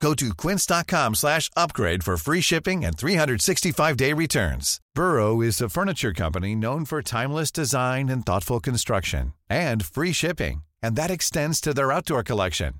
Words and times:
Go 0.00 0.14
to 0.14 0.34
quince.com 0.34 1.14
slash 1.14 1.50
upgrade 1.56 2.04
for 2.04 2.16
free 2.16 2.40
shipping 2.40 2.84
and 2.84 2.96
365-day 2.96 4.12
returns. 4.12 4.80
Burrow 4.94 5.40
is 5.40 5.60
a 5.60 5.68
furniture 5.68 6.12
company 6.12 6.54
known 6.54 6.84
for 6.84 7.02
timeless 7.02 7.50
design 7.50 8.08
and 8.08 8.24
thoughtful 8.24 8.60
construction 8.60 9.32
and 9.48 9.84
free 9.84 10.12
shipping, 10.12 10.62
and 10.82 10.96
that 10.96 11.10
extends 11.10 11.60
to 11.60 11.72
their 11.72 11.92
outdoor 11.92 12.22
collection. 12.22 12.74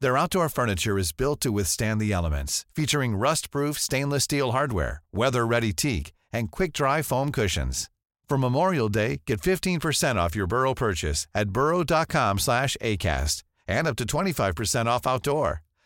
Their 0.00 0.16
outdoor 0.16 0.48
furniture 0.48 0.98
is 0.98 1.12
built 1.12 1.40
to 1.40 1.52
withstand 1.52 2.00
the 2.00 2.12
elements, 2.12 2.66
featuring 2.74 3.16
rust-proof 3.16 3.78
stainless 3.78 4.24
steel 4.24 4.52
hardware, 4.52 5.02
weather-ready 5.12 5.72
teak, 5.72 6.12
and 6.32 6.50
quick-dry 6.50 7.02
foam 7.02 7.32
cushions. 7.32 7.90
For 8.28 8.38
Memorial 8.38 8.88
Day, 8.88 9.22
get 9.26 9.40
15% 9.40 10.16
off 10.16 10.36
your 10.36 10.46
Burrow 10.46 10.74
purchase 10.74 11.26
at 11.34 11.50
burrow.com 11.50 12.38
slash 12.38 12.76
ACAST 12.80 13.42
and 13.66 13.86
up 13.86 13.96
to 13.96 14.04
25% 14.04 14.86
off 14.86 15.06
outdoor. 15.06 15.63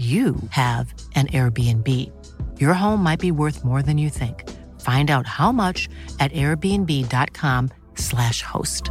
you 0.00 0.34
have 0.50 0.94
an 1.14 1.26
Airbnb. 1.26 2.10
Your 2.58 2.72
home 2.72 3.02
might 3.02 3.20
be 3.20 3.30
worth 3.30 3.62
more 3.64 3.82
than 3.82 3.98
you 3.98 4.08
think. 4.10 4.44
Find 4.80 5.10
out 5.10 5.26
how 5.26 5.52
much 5.52 5.90
at 6.18 6.32
airbnb.com/slash 6.32 8.42
host. 8.42 8.84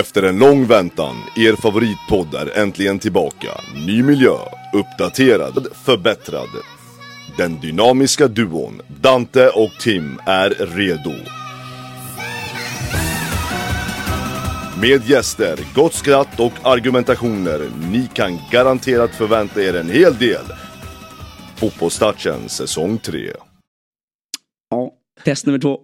Efter 0.00 0.22
en 0.22 0.38
lång 0.38 0.66
väntan, 0.66 1.16
er 1.36 1.56
favoritpodd 1.56 2.34
är 2.34 2.58
äntligen 2.58 2.98
tillbaka. 2.98 3.48
Ny 3.86 4.02
miljö, 4.02 4.36
uppdaterad, 4.72 5.66
förbättrad. 5.84 6.48
Den 7.36 7.60
dynamiska 7.60 8.28
duon 8.28 8.80
Dante 9.00 9.48
och 9.48 9.72
Tim 9.80 10.18
är 10.26 10.50
redo. 10.50 11.41
Med 14.82 15.08
gäster, 15.08 15.58
gott 15.74 15.94
skratt 15.94 16.40
och 16.40 16.52
argumentationer. 16.62 17.70
Ni 17.90 18.08
kan 18.14 18.38
garanterat 18.50 19.14
förvänta 19.14 19.62
er 19.62 19.74
en 19.74 19.90
hel 19.90 20.18
del. 20.18 20.44
Fotbollstouchen 21.56 22.48
säsong 22.48 22.98
3. 22.98 23.32
Ja, 24.70 24.92
test 25.24 25.46
nummer 25.46 25.58
två. 25.58 25.80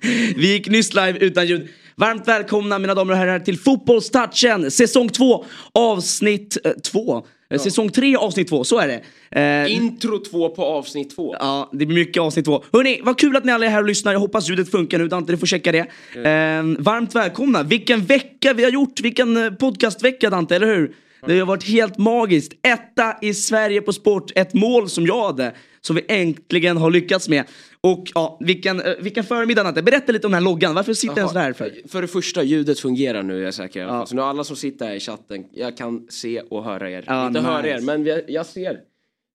Vi 0.36 0.52
gick 0.52 0.68
nyss 0.68 0.94
live 0.94 1.18
utan 1.18 1.46
ljud. 1.46 1.68
Varmt 1.96 2.28
välkomna 2.28 2.78
mina 2.78 2.94
damer 2.94 3.12
och 3.12 3.18
herrar 3.18 3.38
till 3.38 3.58
Fotbollstouchen 3.58 4.70
säsong 4.70 5.08
2 5.08 5.44
avsnitt 5.74 6.58
eh, 6.64 6.72
2. 6.72 7.26
Ja. 7.48 7.58
Säsong 7.58 7.90
3 7.90 8.16
avsnitt 8.16 8.48
2, 8.48 8.64
så 8.64 8.78
är 8.78 8.88
det. 8.88 9.02
Eh, 9.40 9.74
Intro 9.76 10.18
2 10.18 10.48
på 10.48 10.64
avsnitt 10.64 11.16
2. 11.16 11.36
Ja, 11.38 11.70
det 11.72 11.86
blir 11.86 11.98
mycket 11.98 12.20
avsnitt 12.20 12.44
2. 12.44 12.64
Hörni, 12.72 13.00
vad 13.02 13.18
kul 13.18 13.36
att 13.36 13.44
ni 13.44 13.52
alla 13.52 13.66
är 13.66 13.70
här 13.70 13.80
och 13.80 13.88
lyssnar. 13.88 14.12
Jag 14.12 14.20
hoppas 14.20 14.48
ljudet 14.48 14.70
funkar 14.70 14.98
nu. 14.98 15.08
Dante, 15.08 15.32
du 15.32 15.38
får 15.38 15.46
checka 15.46 15.72
det. 15.72 15.86
Mm. 16.14 16.74
Eh, 16.74 16.82
varmt 16.82 17.14
välkomna. 17.14 17.62
Vilken 17.62 18.00
vecka 18.04 18.52
vi 18.52 18.64
har 18.64 18.70
gjort. 18.70 19.00
Vilken 19.00 19.36
eh, 19.36 19.50
podcastvecka 19.50 20.30
Dante, 20.30 20.56
eller 20.56 20.66
hur? 20.66 20.94
Det 21.26 21.38
har 21.38 21.46
varit 21.46 21.64
helt 21.68 21.98
magiskt. 21.98 22.52
Etta 22.62 23.16
i 23.22 23.34
Sverige 23.34 23.80
på 23.82 23.92
sport. 23.92 24.32
Ett 24.34 24.54
mål 24.54 24.88
som 24.88 25.06
jag 25.06 25.26
hade. 25.26 25.52
Som 25.80 25.96
vi 25.96 26.04
äntligen 26.08 26.76
har 26.76 26.90
lyckats 26.90 27.28
med. 27.28 27.44
Och 27.80 28.04
ja, 28.14 28.38
vilken, 28.40 28.80
eh, 28.80 28.92
vilken 29.00 29.24
förmiddag 29.24 29.62
Natte. 29.62 29.82
Berätta 29.82 30.12
lite 30.12 30.26
om 30.26 30.32
den 30.32 30.42
här 30.42 30.50
loggan. 30.50 30.74
Varför 30.74 30.94
sitter 30.94 31.14
den 31.14 31.28
så 31.28 31.38
här 31.38 31.52
för? 31.52 31.72
För 31.88 32.02
det 32.02 32.08
första, 32.08 32.42
ljudet 32.42 32.80
fungerar 32.80 33.22
nu 33.22 33.40
är 33.40 33.44
jag 33.44 33.54
säker. 33.54 33.80
Ja. 33.80 34.06
Så 34.06 34.14
nu 34.16 34.22
alla 34.22 34.44
som 34.44 34.56
sitter 34.56 34.86
här 34.86 34.94
i 34.94 35.00
chatten, 35.00 35.44
jag 35.52 35.76
kan 35.76 36.06
se 36.08 36.40
och 36.40 36.64
höra 36.64 36.90
er. 36.90 37.04
Ja, 37.06 37.26
Inte 37.26 37.40
nice. 37.40 37.52
höra 37.52 37.68
er, 37.68 37.80
men 37.80 38.04
vi, 38.04 38.24
jag 38.28 38.46
ser. 38.46 38.80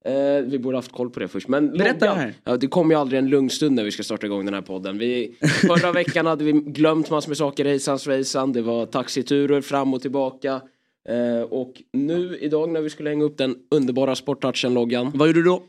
Eh, 0.06 0.41
vi 0.46 0.59
borde 0.59 0.78
haft 0.78 0.91
koll 0.91 1.09
på 1.09 1.19
det 1.19 1.28
först. 1.28 1.47
Men 1.47 1.78
Berätta 1.78 2.06
loggan, 2.06 2.19
här. 2.19 2.34
Ja, 2.44 2.58
det 2.58 2.68
kommer 2.68 2.96
ju 2.96 3.02
aldrig 3.02 3.19
en 3.19 3.29
lugn 3.29 3.50
stund 3.50 3.75
när 3.75 3.84
vi 3.84 3.91
ska 3.91 4.03
starta 4.03 4.25
igång 4.25 4.46
den 4.46 4.53
här 4.53 4.62
podden. 4.62 4.97
Vi, 4.97 5.35
förra 5.68 5.91
veckan 5.91 6.25
hade 6.25 6.44
vi 6.44 6.52
glömt 6.52 7.09
massor 7.09 7.29
med 7.29 7.38
saker. 7.38 7.66
Hejsan 7.66 8.00
svejsan. 8.00 8.53
Det 8.53 8.62
var 8.62 8.85
taxiturer 8.85 9.62
fram 9.62 9.94
och 9.94 10.02
tillbaka. 10.02 10.62
Eh, 11.10 11.42
och 11.42 11.74
nu 11.94 12.38
idag 12.42 12.70
när 12.70 12.82
vi 12.82 12.90
skulle 12.90 13.10
hänga 13.10 13.24
upp 13.24 13.38
den 13.38 13.56
underbara 13.72 14.16
Sporttouchen-loggan. 14.16 15.12
Vad 15.14 15.28
gjorde 15.28 15.40
du 15.40 15.46
då? 15.46 15.64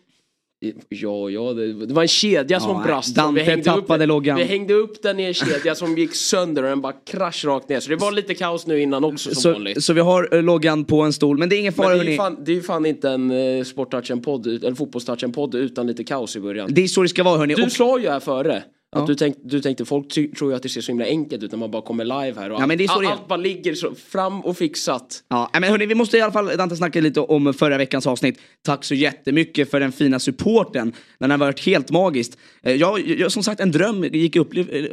Ja, 0.88 1.30
ja, 1.30 1.52
det, 1.52 1.86
det 1.86 1.94
var 1.94 2.02
en 2.02 2.08
kedja 2.08 2.60
som 2.60 2.70
ja, 2.70 2.82
brast. 2.86 3.14
Dante 3.14 3.40
vi 3.40 3.46
hängde 3.46 3.64
tappade 3.64 4.04
upp, 4.04 4.08
loggan. 4.08 4.36
Vi 4.36 4.44
hängde 4.44 4.74
upp 4.74 5.02
den 5.02 5.20
i 5.20 5.22
en 5.22 5.34
kedja 5.34 5.74
som 5.74 5.98
gick 5.98 6.14
sönder 6.14 6.62
och 6.62 6.68
den 6.68 6.80
bara 6.80 6.92
krasch 6.92 7.44
rakt 7.44 7.68
ner. 7.68 7.80
Så 7.80 7.90
det 7.90 7.96
var 7.96 8.12
lite 8.12 8.34
kaos 8.34 8.66
nu 8.66 8.80
innan 8.80 9.04
också 9.04 9.30
som 9.30 9.42
så, 9.42 9.52
vanligt. 9.52 9.84
Så 9.84 9.92
vi 9.92 10.00
har 10.00 10.34
uh, 10.34 10.42
loggan 10.42 10.84
på 10.84 11.02
en 11.02 11.12
stol, 11.12 11.38
men 11.38 11.48
det 11.48 11.56
är 11.56 11.60
ingen 11.60 11.72
fara 11.72 11.88
men 11.88 11.98
det 11.98 12.04
är 12.04 12.10
ju 12.10 12.16
fan, 12.16 12.36
det 12.44 12.56
är 12.56 12.60
fan 12.60 12.86
inte 12.86 13.10
en 13.10 13.30
uh, 13.30 13.64
sporttouchen-podd, 13.64 14.46
eller 14.46 14.74
fotbollstouchen-podd 14.74 15.54
utan 15.54 15.86
lite 15.86 16.04
kaos 16.04 16.36
i 16.36 16.40
början. 16.40 16.74
Det 16.74 16.82
är 16.82 16.88
så 16.88 17.02
det 17.02 17.08
ska 17.08 17.22
vara 17.22 17.38
hörni. 17.38 17.54
Du 17.54 17.62
och... 17.62 17.72
sa 17.72 17.98
ju 17.98 18.08
här 18.08 18.20
före 18.20 18.62
att 18.96 19.00
ja. 19.00 19.06
du, 19.06 19.14
tänk, 19.14 19.36
du 19.42 19.60
tänkte 19.60 19.84
folk 19.84 20.08
tror 20.08 20.50
ju 20.50 20.56
att 20.56 20.62
det 20.62 20.68
ser 20.68 20.80
så 20.80 20.92
himla 20.92 21.04
enkelt 21.04 21.42
ut 21.42 21.52
när 21.52 21.58
man 21.58 21.70
bara 21.70 21.82
kommer 21.82 22.04
live 22.04 22.40
här 22.40 22.50
och 22.50 22.60
ja, 22.60 22.64
allt, 22.64 22.90
all, 22.90 23.06
allt 23.06 23.28
bara 23.28 23.36
ligger 23.36 23.74
så 23.74 23.94
fram 23.94 24.40
och 24.40 24.56
fixat. 24.56 25.24
Ja 25.28 25.50
men 25.52 25.64
hörni 25.64 25.86
vi 25.86 25.94
måste 25.94 26.18
i 26.18 26.20
alla 26.20 26.32
fall 26.32 26.56
Dante 26.56 26.76
snacka 26.76 27.00
lite 27.00 27.20
om 27.20 27.54
förra 27.54 27.78
veckans 27.78 28.06
avsnitt. 28.06 28.40
Tack 28.62 28.84
så 28.84 28.94
jättemycket 28.94 29.70
för 29.70 29.80
den 29.80 29.92
fina 29.92 30.18
supporten. 30.18 30.92
Den 31.18 31.30
har 31.30 31.38
varit 31.38 31.66
helt 31.66 31.90
magiskt. 31.90 32.38
Eh, 32.62 32.74
jag, 32.74 33.08
jag 33.08 33.32
som 33.32 33.42
sagt 33.42 33.60
en 33.60 33.70
dröm 33.70 34.04
gick 34.04 34.36
i 34.36 34.38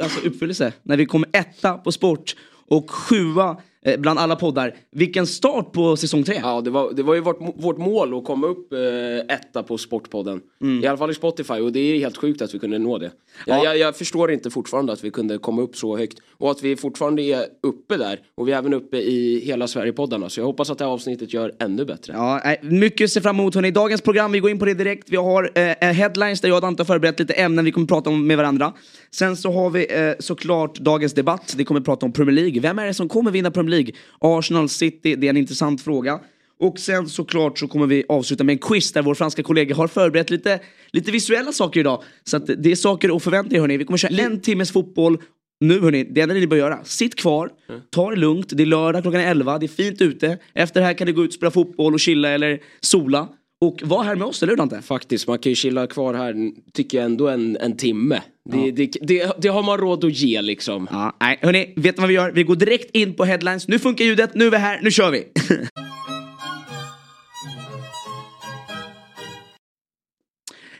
alltså, 0.02 0.28
uppfyllelse 0.28 0.74
när 0.84 0.98
vi 0.98 1.06
kom 1.06 1.26
etta 1.32 1.74
på 1.74 1.92
sport 1.92 2.36
och 2.68 2.92
sjua 2.92 3.58
Eh, 3.86 4.00
bland 4.00 4.20
alla 4.20 4.36
poddar. 4.36 4.76
Vilken 4.92 5.28
start 5.28 5.72
på 5.72 5.98
säsong 5.98 6.24
tre! 6.24 6.40
Ja, 6.44 6.62
det 6.62 6.70
var, 6.70 6.94
det 6.94 7.04
var 7.04 7.16
ju 7.16 7.22
vårt, 7.22 7.38
vårt 7.56 7.78
mål 7.78 8.18
att 8.18 8.26
komma 8.26 8.48
upp 8.48 8.74
eh, 8.74 9.36
etta 9.36 9.64
på 9.64 9.78
Sportpodden. 9.78 10.42
Mm. 10.62 10.84
I 10.84 10.88
alla 10.88 10.98
fall 10.98 11.12
i 11.12 11.14
Spotify 11.14 11.54
och 11.54 11.72
det 11.72 11.80
är 11.80 12.00
helt 12.00 12.18
sjukt 12.18 12.42
att 12.42 12.54
vi 12.54 12.60
kunde 12.60 12.80
nå 12.80 12.98
det. 12.98 13.12
Ja. 13.46 13.56
Jag, 13.56 13.66
jag, 13.66 13.78
jag, 13.78 13.96
förstår 13.96 14.32
inte 14.32 14.50
fortfarande 14.50 14.94
att 14.94 15.04
vi 15.04 15.12
kunde 15.12 15.38
komma 15.38 15.62
upp 15.62 15.76
så 15.76 15.98
högt. 15.98 16.20
Och 16.38 16.52
att 16.52 16.64
vi 16.64 16.76
fortfarande 16.76 17.22
är 17.22 17.46
uppe 17.64 17.98
där. 17.98 18.20
Och 18.36 18.48
vi 18.48 18.52
är 18.52 18.58
även 18.58 18.74
uppe 18.74 18.98
i 18.98 19.42
hela 19.46 19.68
Sverigepoddarna. 19.68 20.30
Så 20.30 20.40
jag 20.40 20.46
hoppas 20.46 20.70
att 20.70 20.78
det 20.78 20.86
här 20.86 20.92
avsnittet 20.92 21.34
gör 21.34 21.56
ännu 21.60 21.86
bättre. 21.86 22.14
Ja, 22.14 22.56
mycket 22.62 23.06
att 23.06 23.12
se 23.12 23.22
fram 23.22 23.40
emot 23.40 23.56
hörni. 23.56 23.72
Dagens 23.72 24.02
program, 24.02 24.32
vi 24.32 24.40
går 24.40 24.52
in 24.52 24.60
på 24.60 24.66
det 24.66 24.74
direkt. 24.74 25.10
Vi 25.10 25.18
har 25.18 25.52
eh, 25.56 25.90
headlines 25.90 26.42
där 26.42 26.50
jag 26.50 26.56
och 26.56 26.62
Dante 26.62 26.82
har 26.82 26.86
förberett 26.86 27.20
lite 27.20 27.34
ämnen 27.34 27.66
vi 27.66 27.72
kommer 27.72 27.88
prata 27.88 28.10
om 28.10 28.28
med 28.28 28.38
varandra. 28.38 28.74
Sen 29.12 29.38
så 29.38 29.52
har 29.52 29.70
vi 29.70 29.88
eh, 29.90 30.14
såklart 30.20 30.80
dagens 30.80 31.14
debatt. 31.14 31.54
Vi 31.58 31.66
kommer 31.66 31.82
prata 31.82 32.06
om 32.06 32.12
Premier 32.12 32.36
League. 32.36 32.62
Vem 32.62 32.80
är 32.80 32.86
det 32.86 32.94
som 32.94 33.10
kommer 33.10 33.32
vinna 33.32 33.52
Premier 33.52 33.69
League? 33.69 33.69
Arsenal 34.20 34.70
City, 34.70 35.16
det 35.16 35.28
är 35.28 35.30
en 35.30 35.38
intressant 35.38 35.82
fråga. 35.82 36.20
Och 36.60 36.80
sen 36.80 37.10
såklart 37.10 37.60
så 37.60 37.68
kommer 37.68 37.88
vi 37.88 38.04
avsluta 38.10 38.44
med 38.44 38.54
en 38.54 38.60
quiz 38.60 38.92
där 38.92 39.02
vår 39.02 39.16
franska 39.16 39.44
kollega 39.44 39.76
har 39.76 39.88
förberett 39.88 40.30
lite, 40.30 40.60
lite 40.92 41.12
visuella 41.12 41.52
saker 41.52 41.80
idag. 41.80 42.04
Så 42.24 42.38
det 42.38 42.72
är 42.72 42.76
saker 42.76 43.16
att 43.16 43.24
förvänta 43.24 43.56
er 43.56 43.60
hörni. 43.60 43.78
Vi 43.78 43.86
kommer 43.86 43.98
köra 43.98 44.24
en 44.24 44.42
timmes 44.42 44.72
fotboll. 44.72 45.18
Nu 45.60 45.82
hörni, 45.82 46.04
det 46.04 46.22
enda 46.22 46.36
ni 46.36 46.48
bör 46.48 46.58
göra, 46.58 46.84
sitt 46.84 47.16
kvar, 47.16 47.50
ta 47.90 48.10
det 48.10 48.16
lugnt, 48.16 48.50
det 48.50 48.64
är 48.64 48.66
lördag 48.66 49.02
klockan 49.02 49.22
11, 49.22 49.58
det 49.58 49.66
är 49.66 49.68
fint 49.68 50.02
ute. 50.02 50.38
Efter 50.54 50.80
det 50.80 50.86
här 50.86 50.94
kan 50.94 51.08
ni 51.08 51.12
gå 51.14 51.24
ut 51.24 51.30
och 51.30 51.34
spela 51.34 51.52
fotboll 51.52 51.94
och 51.94 52.00
chilla 52.00 52.30
eller 52.30 52.60
sola. 52.80 53.28
Och 53.62 53.82
var 53.84 54.04
här 54.04 54.16
med 54.16 54.28
oss, 54.28 54.44
eller 54.44 54.52
hur 54.52 54.58
Dante? 54.58 54.82
Faktiskt, 54.82 55.28
man 55.28 55.40
kan 55.40 55.50
ju 55.50 55.56
chilla 55.56 55.88
kvar 55.88 56.14
här, 56.14 56.52
tycker 56.74 56.98
jag 56.98 57.06
ändå 57.06 57.28
en, 57.28 57.58
en 57.62 57.78
timme. 57.78 58.22
Det, 58.50 58.58
ja. 58.58 58.72
det, 58.76 58.92
det, 59.02 59.32
det, 59.38 59.48
har 59.48 59.64
man 59.64 59.78
råd 59.78 60.06
att 60.06 60.14
ge 60.14 60.42
liksom. 60.42 60.88
Ja, 60.92 61.18
nej, 61.22 61.40
hörni, 61.42 61.74
vet 61.76 61.98
ni 61.98 62.02
vad 62.02 62.08
vi 62.08 62.14
gör? 62.14 62.32
Vi 62.32 62.44
går 62.44 62.56
direkt 62.56 62.96
in 62.96 63.14
på 63.14 63.26
headlines. 63.26 63.68
Nu 63.68 63.80
funkar 63.80 64.06
ljudet, 64.06 64.36
nu 64.36 64.46
är 64.46 64.52
vi 64.52 64.58
här, 64.58 64.80
nu 64.82 64.92
kör 64.92 65.12
vi! 65.12 65.24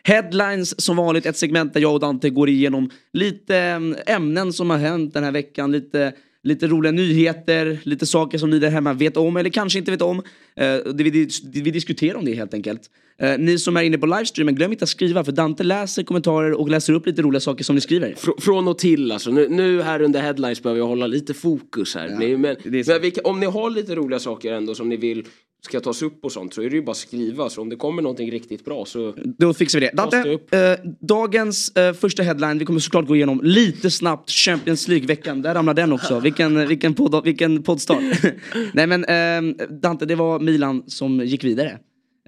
Headlines 0.04 0.82
som 0.82 0.98
vanligt, 0.98 1.26
ett 1.26 1.38
segment 1.38 1.74
där 1.74 1.82
jag 1.82 1.94
och 1.94 2.00
Dante 2.00 2.30
går 2.30 2.50
igenom 2.50 2.90
lite 3.14 3.58
mm, 3.58 3.96
ämnen 4.06 4.54
som 4.54 4.70
har 4.70 4.78
hänt 4.78 5.14
den 5.14 5.24
här 5.24 5.32
veckan. 5.32 5.72
Lite 5.72 6.14
lite 6.44 6.68
roliga 6.68 6.92
nyheter, 6.92 7.80
lite 7.84 8.06
saker 8.06 8.38
som 8.38 8.50
ni 8.50 8.60
där 8.60 8.70
hemma 8.70 8.94
vet 8.94 9.18
om 9.18 9.38
eller 9.38 9.50
kanske 9.50 9.80
inte 9.80 9.92
vet 9.92 10.02
om. 10.02 10.18
Eh, 10.56 10.76
det 10.94 11.04
vi, 11.04 11.30
vi 11.54 11.72
diskuterar 11.72 12.16
om 12.16 12.26
det 12.26 12.34
helt 12.34 12.54
enkelt. 12.54 12.82
Eh, 13.22 13.38
ni 13.38 13.58
som 13.58 13.78
är 13.78 13.82
inne 13.82 13.98
på 13.98 14.06
livestreamen, 14.06 14.56
glöm 14.56 14.72
inte 14.72 14.84
att 14.84 14.90
skriva 14.90 15.24
för 15.24 15.32
Dante 15.32 15.64
läser 15.64 16.04
kommentarer 16.04 16.54
och 16.54 16.70
läser 16.70 16.94
upp 16.94 17.06
lite 17.06 17.22
roliga 17.22 17.40
saker 17.40 17.64
som 17.64 17.76
ni 17.76 17.82
skriver. 17.82 18.16
Fr 18.18 18.30
från 18.42 18.68
och 18.68 18.78
till 18.78 19.12
alltså. 19.12 19.32
Nu, 19.32 19.48
nu 19.50 19.82
här 19.82 20.02
under 20.02 20.22
headlines 20.22 20.64
behöver 20.64 20.80
jag 20.80 20.88
hålla 20.88 21.08
lite 21.08 21.34
fokus 21.34 21.96
här. 21.96 22.10
Ni, 22.10 22.38
men 22.38 22.56
men 22.64 23.02
vilka, 23.02 23.22
om 23.24 23.40
ni 23.40 23.46
har 23.46 23.70
lite 23.70 23.96
roliga 23.96 24.20
saker 24.20 24.54
ändå 24.54 24.76
som 24.76 24.90
ni 24.90 24.98
vill 24.98 25.26
ska 25.62 25.80
tas 25.80 26.02
upp 26.02 26.26
och 26.26 26.32
sånt 26.32 26.54
så 26.54 26.62
är 26.62 26.70
det 26.70 26.76
ju 26.76 26.82
bara 26.82 26.92
att 26.92 26.98
skriva. 26.98 27.50
Så 27.50 27.62
om 27.62 27.70
det 27.70 27.76
kommer 27.76 28.02
någonting 28.02 28.32
riktigt 28.32 28.66
bra 28.66 28.86
så... 28.86 29.14
Då 29.38 29.54
fixar 29.54 29.80
vi 29.80 29.86
det. 29.86 29.92
Dante, 29.96 30.40
eh, 30.58 30.92
dagens 31.00 31.76
eh, 31.76 31.94
första 31.94 32.24
headline, 32.24 32.60
vi 32.60 32.66
kommer 32.66 32.80
såklart 32.80 33.08
gå 33.08 33.16
igenom 33.16 33.42
lite 33.44 33.92
snabbt 33.92 34.30
Champions 34.30 34.88
League-veckan. 34.88 35.42
Där 35.42 35.54
ramlar 35.54 35.74
den 35.74 35.94
också. 35.94 36.20
Vilken, 36.24 36.68
vilken, 36.68 36.94
podd, 36.94 37.24
vilken 37.24 37.64
poddstart. 37.64 38.04
Nej 38.74 38.88
men 38.88 39.06
eh, 39.06 39.66
Dante, 39.70 40.06
det 40.06 40.16
var 40.16 40.40
Milan 40.40 40.84
som 40.88 41.20
gick 41.26 41.44
vidare. 41.44 41.80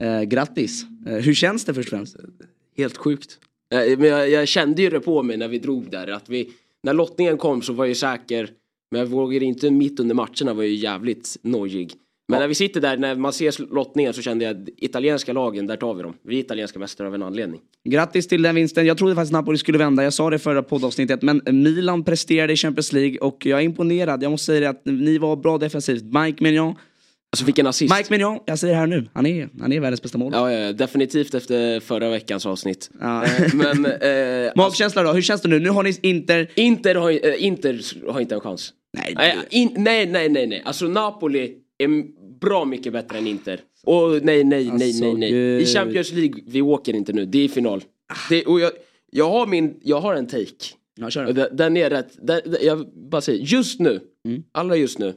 Eh, 0.01 0.21
grattis. 0.21 0.85
Eh, 1.07 1.13
hur 1.13 1.33
känns 1.33 1.65
det 1.65 1.73
först 1.73 1.87
och 1.87 1.97
främst? 1.97 2.15
Helt 2.77 2.97
sjukt. 2.97 3.39
Eh, 3.73 3.97
men 3.97 4.07
jag, 4.07 4.29
jag, 4.29 4.47
kände 4.47 4.81
ju 4.81 4.89
det 4.89 4.99
på 4.99 5.23
mig 5.23 5.37
när 5.37 5.47
vi 5.47 5.59
drog 5.59 5.91
där. 5.91 6.07
Att 6.07 6.29
vi, 6.29 6.49
när 6.83 6.93
lottningen 6.93 7.37
kom 7.37 7.61
så 7.61 7.73
var 7.73 7.85
jag 7.85 7.97
säker. 7.97 8.49
Men 8.91 8.99
jag 8.99 9.07
vågade 9.07 9.45
inte 9.45 9.71
mitt 9.71 9.99
under 9.99 10.15
matcherna 10.15 10.53
var 10.53 10.63
jag 10.63 10.73
jävligt 10.73 11.37
nojig. 11.41 11.93
Men 12.31 12.39
när 12.39 12.47
vi 12.47 12.55
sitter 12.55 12.81
där, 12.81 12.97
när 12.97 13.15
man 13.15 13.33
ser 13.33 13.73
lottningen 13.73 14.13
så 14.13 14.21
kände 14.21 14.45
jag 14.45 14.69
italienska 14.77 15.33
lagen, 15.33 15.67
där 15.67 15.75
tar 15.75 15.93
vi 15.93 16.03
dem. 16.03 16.13
Vi 16.23 16.35
är 16.35 16.39
italienska 16.39 16.79
mästare 16.79 17.07
av 17.07 17.15
en 17.15 17.23
anledning. 17.23 17.61
Grattis 17.89 18.27
till 18.27 18.41
den 18.41 18.55
vinsten. 18.55 18.85
Jag 18.85 18.97
trodde 18.97 19.15
faktiskt 19.15 19.33
Napoli 19.33 19.57
skulle 19.57 19.77
vända. 19.77 20.03
Jag 20.03 20.13
sa 20.13 20.29
det 20.29 20.39
förra 20.39 20.63
poddavsnittet. 20.63 21.21
Men 21.21 21.41
Milan 21.45 22.03
presterade 22.03 22.53
i 22.53 22.55
Champions 22.55 22.93
League 22.93 23.17
och 23.17 23.45
jag 23.45 23.59
är 23.59 23.63
imponerad. 23.63 24.23
Jag 24.23 24.31
måste 24.31 24.45
säga 24.45 24.59
det 24.59 24.69
att 24.69 24.81
ni 24.85 25.17
var 25.17 25.35
bra 25.35 25.57
defensivt. 25.57 26.03
Mike 26.03 26.43
Mignon. 26.43 26.75
Alltså 27.33 27.45
vilken 27.45 27.67
assist. 27.67 27.97
Mike 27.97 28.13
Mignon, 28.13 28.39
jag 28.45 28.59
säger 28.59 28.73
det 28.73 28.79
här 28.79 28.87
nu. 28.87 29.09
Han 29.13 29.25
är, 29.25 29.49
han 29.59 29.73
är 29.73 29.79
världens 29.79 30.01
bästa 30.01 30.17
mål. 30.17 30.31
Ja, 30.35 30.51
ja, 30.51 30.73
definitivt 30.73 31.33
efter 31.33 31.79
förra 31.79 32.09
veckans 32.09 32.45
avsnitt. 32.45 32.89
Ja. 32.99 33.25
Eh, 33.25 33.53
men, 33.53 33.85
eh, 33.85 34.51
Magkänsla 34.55 35.03
då, 35.03 35.13
hur 35.13 35.21
känns 35.21 35.41
det 35.41 35.49
nu? 35.49 35.59
Nu 35.59 35.69
har 35.69 35.83
ni 35.83 35.97
Inter... 36.01 36.51
Inter 36.55 36.95
har, 36.95 37.11
äh, 37.11 37.45
Inter 37.45 38.11
har 38.11 38.21
inte 38.21 38.35
en 38.35 38.41
chans. 38.41 38.73
Nej, 38.97 39.13
nej, 39.17 39.37
in, 39.49 39.73
nej, 39.77 40.05
nej, 40.05 40.29
nej, 40.29 40.47
nej. 40.47 40.61
Alltså 40.65 40.85
Napoli 40.85 41.55
är 41.77 41.87
bra 42.41 42.65
mycket 42.65 42.93
bättre 42.93 43.17
än 43.17 43.27
Inter. 43.27 43.61
Och 43.83 44.09
nej, 44.09 44.43
nej, 44.43 44.43
nej, 44.43 44.71
alltså, 44.71 45.13
nej, 45.13 45.31
nej. 45.31 45.61
I 45.61 45.65
Champions 45.65 46.11
League, 46.11 46.43
vi 46.47 46.61
åker 46.61 46.95
inte 46.95 47.13
nu. 47.13 47.25
Det 47.25 47.39
är 47.39 47.49
final. 47.49 47.83
Det, 48.29 48.45
och 48.45 48.59
jag, 48.59 48.71
jag, 49.11 49.29
har 49.29 49.47
min, 49.47 49.79
jag 49.83 50.01
har 50.01 50.15
en 50.15 50.27
take. 50.27 50.65
Ja, 50.99 51.09
kör. 51.09 51.33
Den, 51.33 51.55
den 51.57 51.77
är 51.77 51.89
rätt, 51.89 52.17
den, 52.21 52.41
jag 52.61 52.87
bara 52.93 53.21
säger, 53.21 53.43
just 53.45 53.79
nu, 53.79 53.99
mm. 54.25 54.43
alla 54.51 54.75
just 54.75 54.99
nu. 54.99 55.13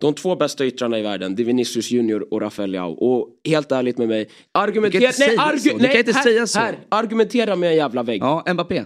De 0.00 0.14
två 0.14 0.36
bästa 0.36 0.66
yttrarna 0.66 0.98
i 0.98 1.02
världen, 1.02 1.34
det 1.34 1.42
är 1.42 1.44
Vinicius 1.44 1.90
Junior 1.90 2.34
och 2.34 2.40
Rafael 2.40 2.70
Leao. 2.70 2.92
Och 2.92 3.28
helt 3.48 3.72
ärligt 3.72 3.98
med 3.98 4.08
mig, 4.08 4.28
argumentera... 4.52 5.12
Nej, 5.18 5.36
argu, 5.38 5.70
nej, 5.78 5.98
inte 5.98 6.12
här, 6.12 6.22
säga 6.22 6.46
så. 6.46 6.58
Här, 6.58 6.78
argumentera 6.88 7.56
med 7.56 7.70
en 7.70 7.76
jävla 7.76 8.02
vägg. 8.02 8.22
Ja, 8.22 8.44
Mbappé. 8.54 8.84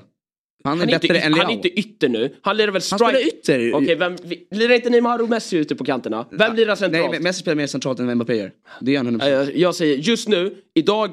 Han 0.65 0.73
är, 0.73 0.79
han 0.79 0.89
är 0.89 0.93
bättre 0.93 1.09
inte, 1.09 1.27
än 1.27 1.33
Leao. 1.33 1.43
Han 1.43 1.51
är 1.51 1.55
inte 1.55 1.81
ytter 1.81 2.09
nu. 2.09 2.35
Han 2.43 2.57
lirar 2.57 2.71
väl 2.73 2.83
strike? 2.83 3.05
Han 3.05 3.13
spelar 3.15 3.27
ytter. 3.29 3.75
Okej, 3.75 3.95
vem, 3.95 4.17
lirar 4.51 4.75
inte 4.75 4.91
Neymar 4.91 5.23
och 5.23 5.29
Messi 5.29 5.57
ute 5.57 5.77
på 5.77 5.85
kanterna? 5.85 6.27
Vem 6.31 6.57
lirar 6.57 6.75
centralt? 6.75 7.11
Nej, 7.11 7.21
Messi 7.21 7.41
spelar 7.41 7.57
mer 7.57 7.67
centralt 7.67 7.99
än 8.01 8.15
Mbappé 8.15 8.37
gör. 8.37 8.53
Det 8.81 8.93
gör 8.93 9.05
han 9.05 9.21
100%. 9.21 9.29
Jag, 9.29 9.57
jag 9.57 9.75
säger 9.75 9.97
just 9.97 10.29
nu, 10.29 10.55
idag 10.75 11.11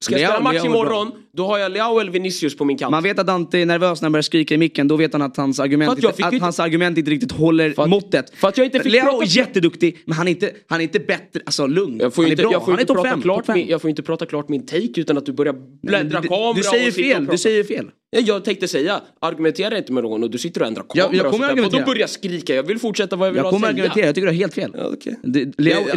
Ska 0.00 0.18
jag 0.18 0.30
spela 0.30 0.40
match 0.40 0.64
imorgon, 0.64 1.12
då 1.32 1.46
har 1.46 1.58
jag 1.58 1.72
Leao 1.72 1.98
eller 1.98 2.12
Vinicius 2.12 2.56
på 2.56 2.64
min 2.64 2.78
kant. 2.78 2.90
Man 2.90 3.02
vet 3.02 3.18
att 3.18 3.26
Dante 3.26 3.58
är 3.58 3.66
nervös 3.66 4.00
när 4.00 4.06
han 4.06 4.12
börjar 4.12 4.22
skrika 4.22 4.54
i 4.54 4.58
micken, 4.58 4.88
då 4.88 4.96
vet 4.96 5.12
han 5.12 5.22
att 5.22 5.36
hans 5.36 5.60
argument, 5.60 5.92
att 5.92 5.98
inte, 5.98 6.08
att 6.08 6.32
inte... 6.32 6.44
hans 6.44 6.60
argument 6.60 6.98
inte 6.98 7.10
riktigt 7.10 7.32
håller 7.32 7.70
för 7.70 7.82
att, 7.82 7.88
måttet. 7.88 8.34
För 8.34 8.48
att 8.48 8.58
jag 8.58 8.64
inte 8.64 8.80
fick 8.80 8.92
Leao 8.92 9.04
prata... 9.04 9.24
är 9.24 9.36
jätteduktig, 9.36 9.98
men 10.04 10.16
han 10.16 10.28
är 10.28 10.30
inte, 10.30 10.50
han 10.68 10.80
är 10.80 10.84
inte 10.84 11.00
bättre, 11.00 11.40
alltså 11.44 11.66
lugn. 11.66 11.98
Jag 12.00 12.14
får 12.14 12.22
han 12.22 12.30
inte, 12.30 12.42
är 12.42 12.44
bra, 12.44 12.52
jag 12.52 12.64
får 12.64 12.72
han 12.72 12.80
inte 12.80 12.92
är 12.92 12.94
prata 12.94 13.08
fem, 13.08 13.22
klart 13.22 13.48
min, 13.48 13.68
Jag 13.68 13.80
får 13.80 13.90
inte 13.90 14.02
prata 14.02 14.26
klart 14.26 14.48
min 14.48 14.66
take 14.66 15.00
utan 15.00 15.18
att 15.18 15.26
du 15.26 15.32
börjar 15.32 15.54
bläddra 15.82 16.22
kamera 16.22 16.52
du 16.52 16.62
säger 16.62 16.90
fel, 16.90 17.26
du 17.26 17.38
säger 17.38 17.64
fel. 17.64 17.90
Jag 18.10 18.44
tänkte 18.44 18.68
säga, 18.68 19.00
argumentera 19.20 19.78
inte 19.78 19.92
med 19.92 20.02
någon 20.02 20.22
och 20.22 20.30
du 20.30 20.38
sitter 20.38 20.60
och 20.60 20.66
ändrar 20.66 20.82
kamera 20.82 21.16
jag, 21.16 21.24
jag 21.24 21.32
kommer 21.32 21.52
och, 21.52 21.66
och 21.66 21.72
då 21.72 21.78
börjar 21.78 22.00
jag 22.00 22.10
skrika. 22.10 22.54
Jag 22.54 22.62
vill 22.62 22.78
fortsätta 22.78 23.16
vad 23.16 23.28
jag 23.28 23.32
vill 23.32 23.42
jag 23.42 23.50
kommer 23.50 23.68
säga. 23.68 23.82
argumentera, 23.82 24.06
jag 24.06 24.14
tycker 24.14 24.26
du 24.26 24.32
har 24.32 24.38
helt 24.38 24.54
fel. 24.54 24.70
Ja, 24.76 24.86
okay. 24.86 25.14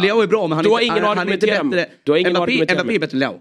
Leo, 0.00 0.20
är 0.22 0.26
bra 0.26 0.46
men 0.46 0.56
han, 0.56 0.64
du 0.64 0.70
har 0.70 0.80
inte, 0.80 0.94
ingen 0.94 1.04
han, 1.04 1.18
han 1.18 1.28
är 1.28 1.32
inte 1.32 1.46
bättre. 1.46 1.86
Du 2.04 2.12
har 2.12 2.18
ingen 2.18 2.32
Mbappé, 2.32 2.74
Mbappé 2.74 2.94
är 2.94 2.98
bättre 2.98 3.16
än 3.16 3.20
Leo. 3.20 3.40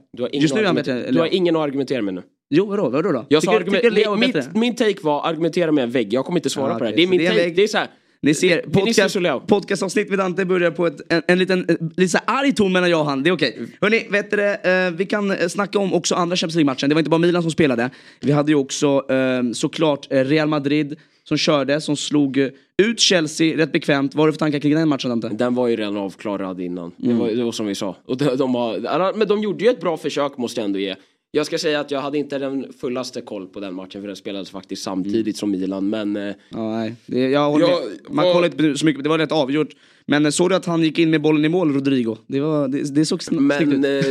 Just 0.51 0.55
nu 0.55 0.61
är 0.61 0.65
han 0.65 0.75
bättre 0.75 0.93
Leo. 0.93 1.11
Du 1.11 1.19
har 1.19 1.33
ingen 1.33 1.55
att 1.55 1.61
argumentera 1.61 2.01
med 2.01 2.13
nu. 2.13 2.23
Jo 2.49 2.65
vadå, 2.65 2.89
vadå 2.89 3.11
då? 3.11 3.25
Jag 3.29 3.41
tycker, 3.41 3.55
argument, 3.55 3.83
tycker 3.83 4.15
mitt, 4.17 4.55
min 4.55 4.75
take 4.75 4.97
var 5.01 5.27
argumentera 5.27 5.71
med 5.71 5.83
en 5.83 5.91
vägg. 5.91 6.13
Jag 6.13 6.25
kommer 6.25 6.39
inte 6.39 6.49
svara 6.49 6.75
ah, 6.75 6.77
på 6.77 6.83
det. 6.83 6.91
Det 6.91 7.03
är 7.03 7.07
min 7.07 7.19
det 7.19 7.27
är 7.27 7.29
take. 7.29 7.49
Det 7.49 7.63
är 7.63 7.67
så 7.67 7.77
här, 7.77 7.87
ni 8.23 8.33
ser, 8.33 8.61
podcast, 8.61 9.47
podcastavsnitt 9.47 10.09
med 10.09 10.19
Dante 10.19 10.45
börjar 10.45 10.71
på 10.71 10.87
ett, 10.87 11.01
en, 11.09 11.21
en 11.27 11.39
liten, 11.39 11.91
lite 11.97 12.19
arg 12.25 12.53
ton 12.53 12.71
mellan 12.71 12.89
jag 12.89 12.99
och 12.99 13.05
han. 13.05 13.23
Det 13.23 13.29
är 13.29 13.33
okej. 13.33 13.53
Okay. 13.53 13.67
Hörni, 13.81 14.07
vet 14.09 14.31
du, 14.31 14.69
eh, 14.69 14.91
vi 14.91 15.05
kan 15.05 15.31
eh, 15.31 15.47
snacka 15.47 15.79
om 15.79 15.93
också 15.93 16.15
andra 16.15 16.35
Champions 16.35 16.55
League-matchen. 16.55 16.89
Det 16.89 16.95
var 16.95 16.99
inte 16.99 17.09
bara 17.09 17.17
Milan 17.17 17.41
som 17.41 17.51
spelade. 17.51 17.89
Vi 18.19 18.31
hade 18.31 18.51
ju 18.51 18.57
också 18.57 19.05
eh, 19.09 19.51
såklart 19.53 20.07
eh, 20.09 20.23
Real 20.23 20.47
Madrid 20.47 20.99
som 21.23 21.37
körde, 21.37 21.81
som 21.81 21.97
slog 21.97 22.37
eh, 22.37 22.49
ut 22.81 22.99
Chelsea 22.99 23.57
rätt 23.57 23.71
bekvämt. 23.71 24.15
Vad 24.15 24.21
har 24.21 24.27
du 24.27 24.33
för 24.33 24.39
tankar 24.39 24.59
kring 24.59 24.75
den 24.75 24.89
matchen 24.89 25.09
Dante? 25.09 25.29
Den 25.29 25.55
var 25.55 25.67
ju 25.67 25.75
redan 25.75 25.97
avklarad 25.97 26.61
innan. 26.61 26.91
Mm. 27.03 27.17
Det, 27.17 27.23
var, 27.23 27.31
det 27.31 27.43
var 27.43 27.51
som 27.51 27.65
vi 27.65 27.75
sa. 27.75 27.95
Och 28.05 28.17
de, 28.17 28.35
de 28.35 28.55
har, 28.55 29.13
men 29.17 29.27
de 29.27 29.41
gjorde 29.41 29.63
ju 29.63 29.69
ett 29.69 29.81
bra 29.81 29.97
försök 29.97 30.37
måste 30.37 30.61
jag 30.61 30.65
ändå 30.65 30.79
ge. 30.79 30.95
Jag 31.33 31.45
ska 31.45 31.57
säga 31.57 31.79
att 31.79 31.91
jag 31.91 32.01
hade 32.01 32.17
inte 32.17 32.39
den 32.39 32.73
fullaste 32.79 33.21
koll 33.21 33.47
på 33.47 33.59
den 33.59 33.73
matchen 33.73 34.01
för 34.01 34.07
den 34.07 34.15
spelades 34.15 34.49
faktiskt 34.49 34.83
samtidigt 34.83 35.25
mm. 35.25 35.33
som 35.33 35.51
Milan 35.51 35.89
men... 35.89 36.15
Eh, 36.15 36.35
ja, 36.49 36.71
nej. 36.71 36.95
Det, 37.05 37.29
jag 37.29 37.51
håller 37.51 37.67
jag, 37.67 37.81
Man 38.09 38.25
var, 38.25 38.33
kollade 38.33 38.65
inte 38.67 38.79
så 38.79 38.85
mycket, 38.85 39.03
det 39.03 39.09
var 39.09 39.17
rätt 39.17 39.31
avgjort. 39.31 39.69
Men 40.07 40.25
eh, 40.25 40.29
såg 40.29 40.49
du 40.49 40.55
att 40.55 40.65
han 40.65 40.83
gick 40.83 40.99
in 40.99 41.09
med 41.09 41.21
bollen 41.21 41.45
i 41.45 41.49
mål, 41.49 41.73
Rodrigo? 41.73 42.17
Det, 42.27 42.39
var, 42.39 42.67
det, 42.67 42.95
det 42.95 43.05
såg 43.05 43.21
Men 43.31 43.85
eh, 43.85 44.03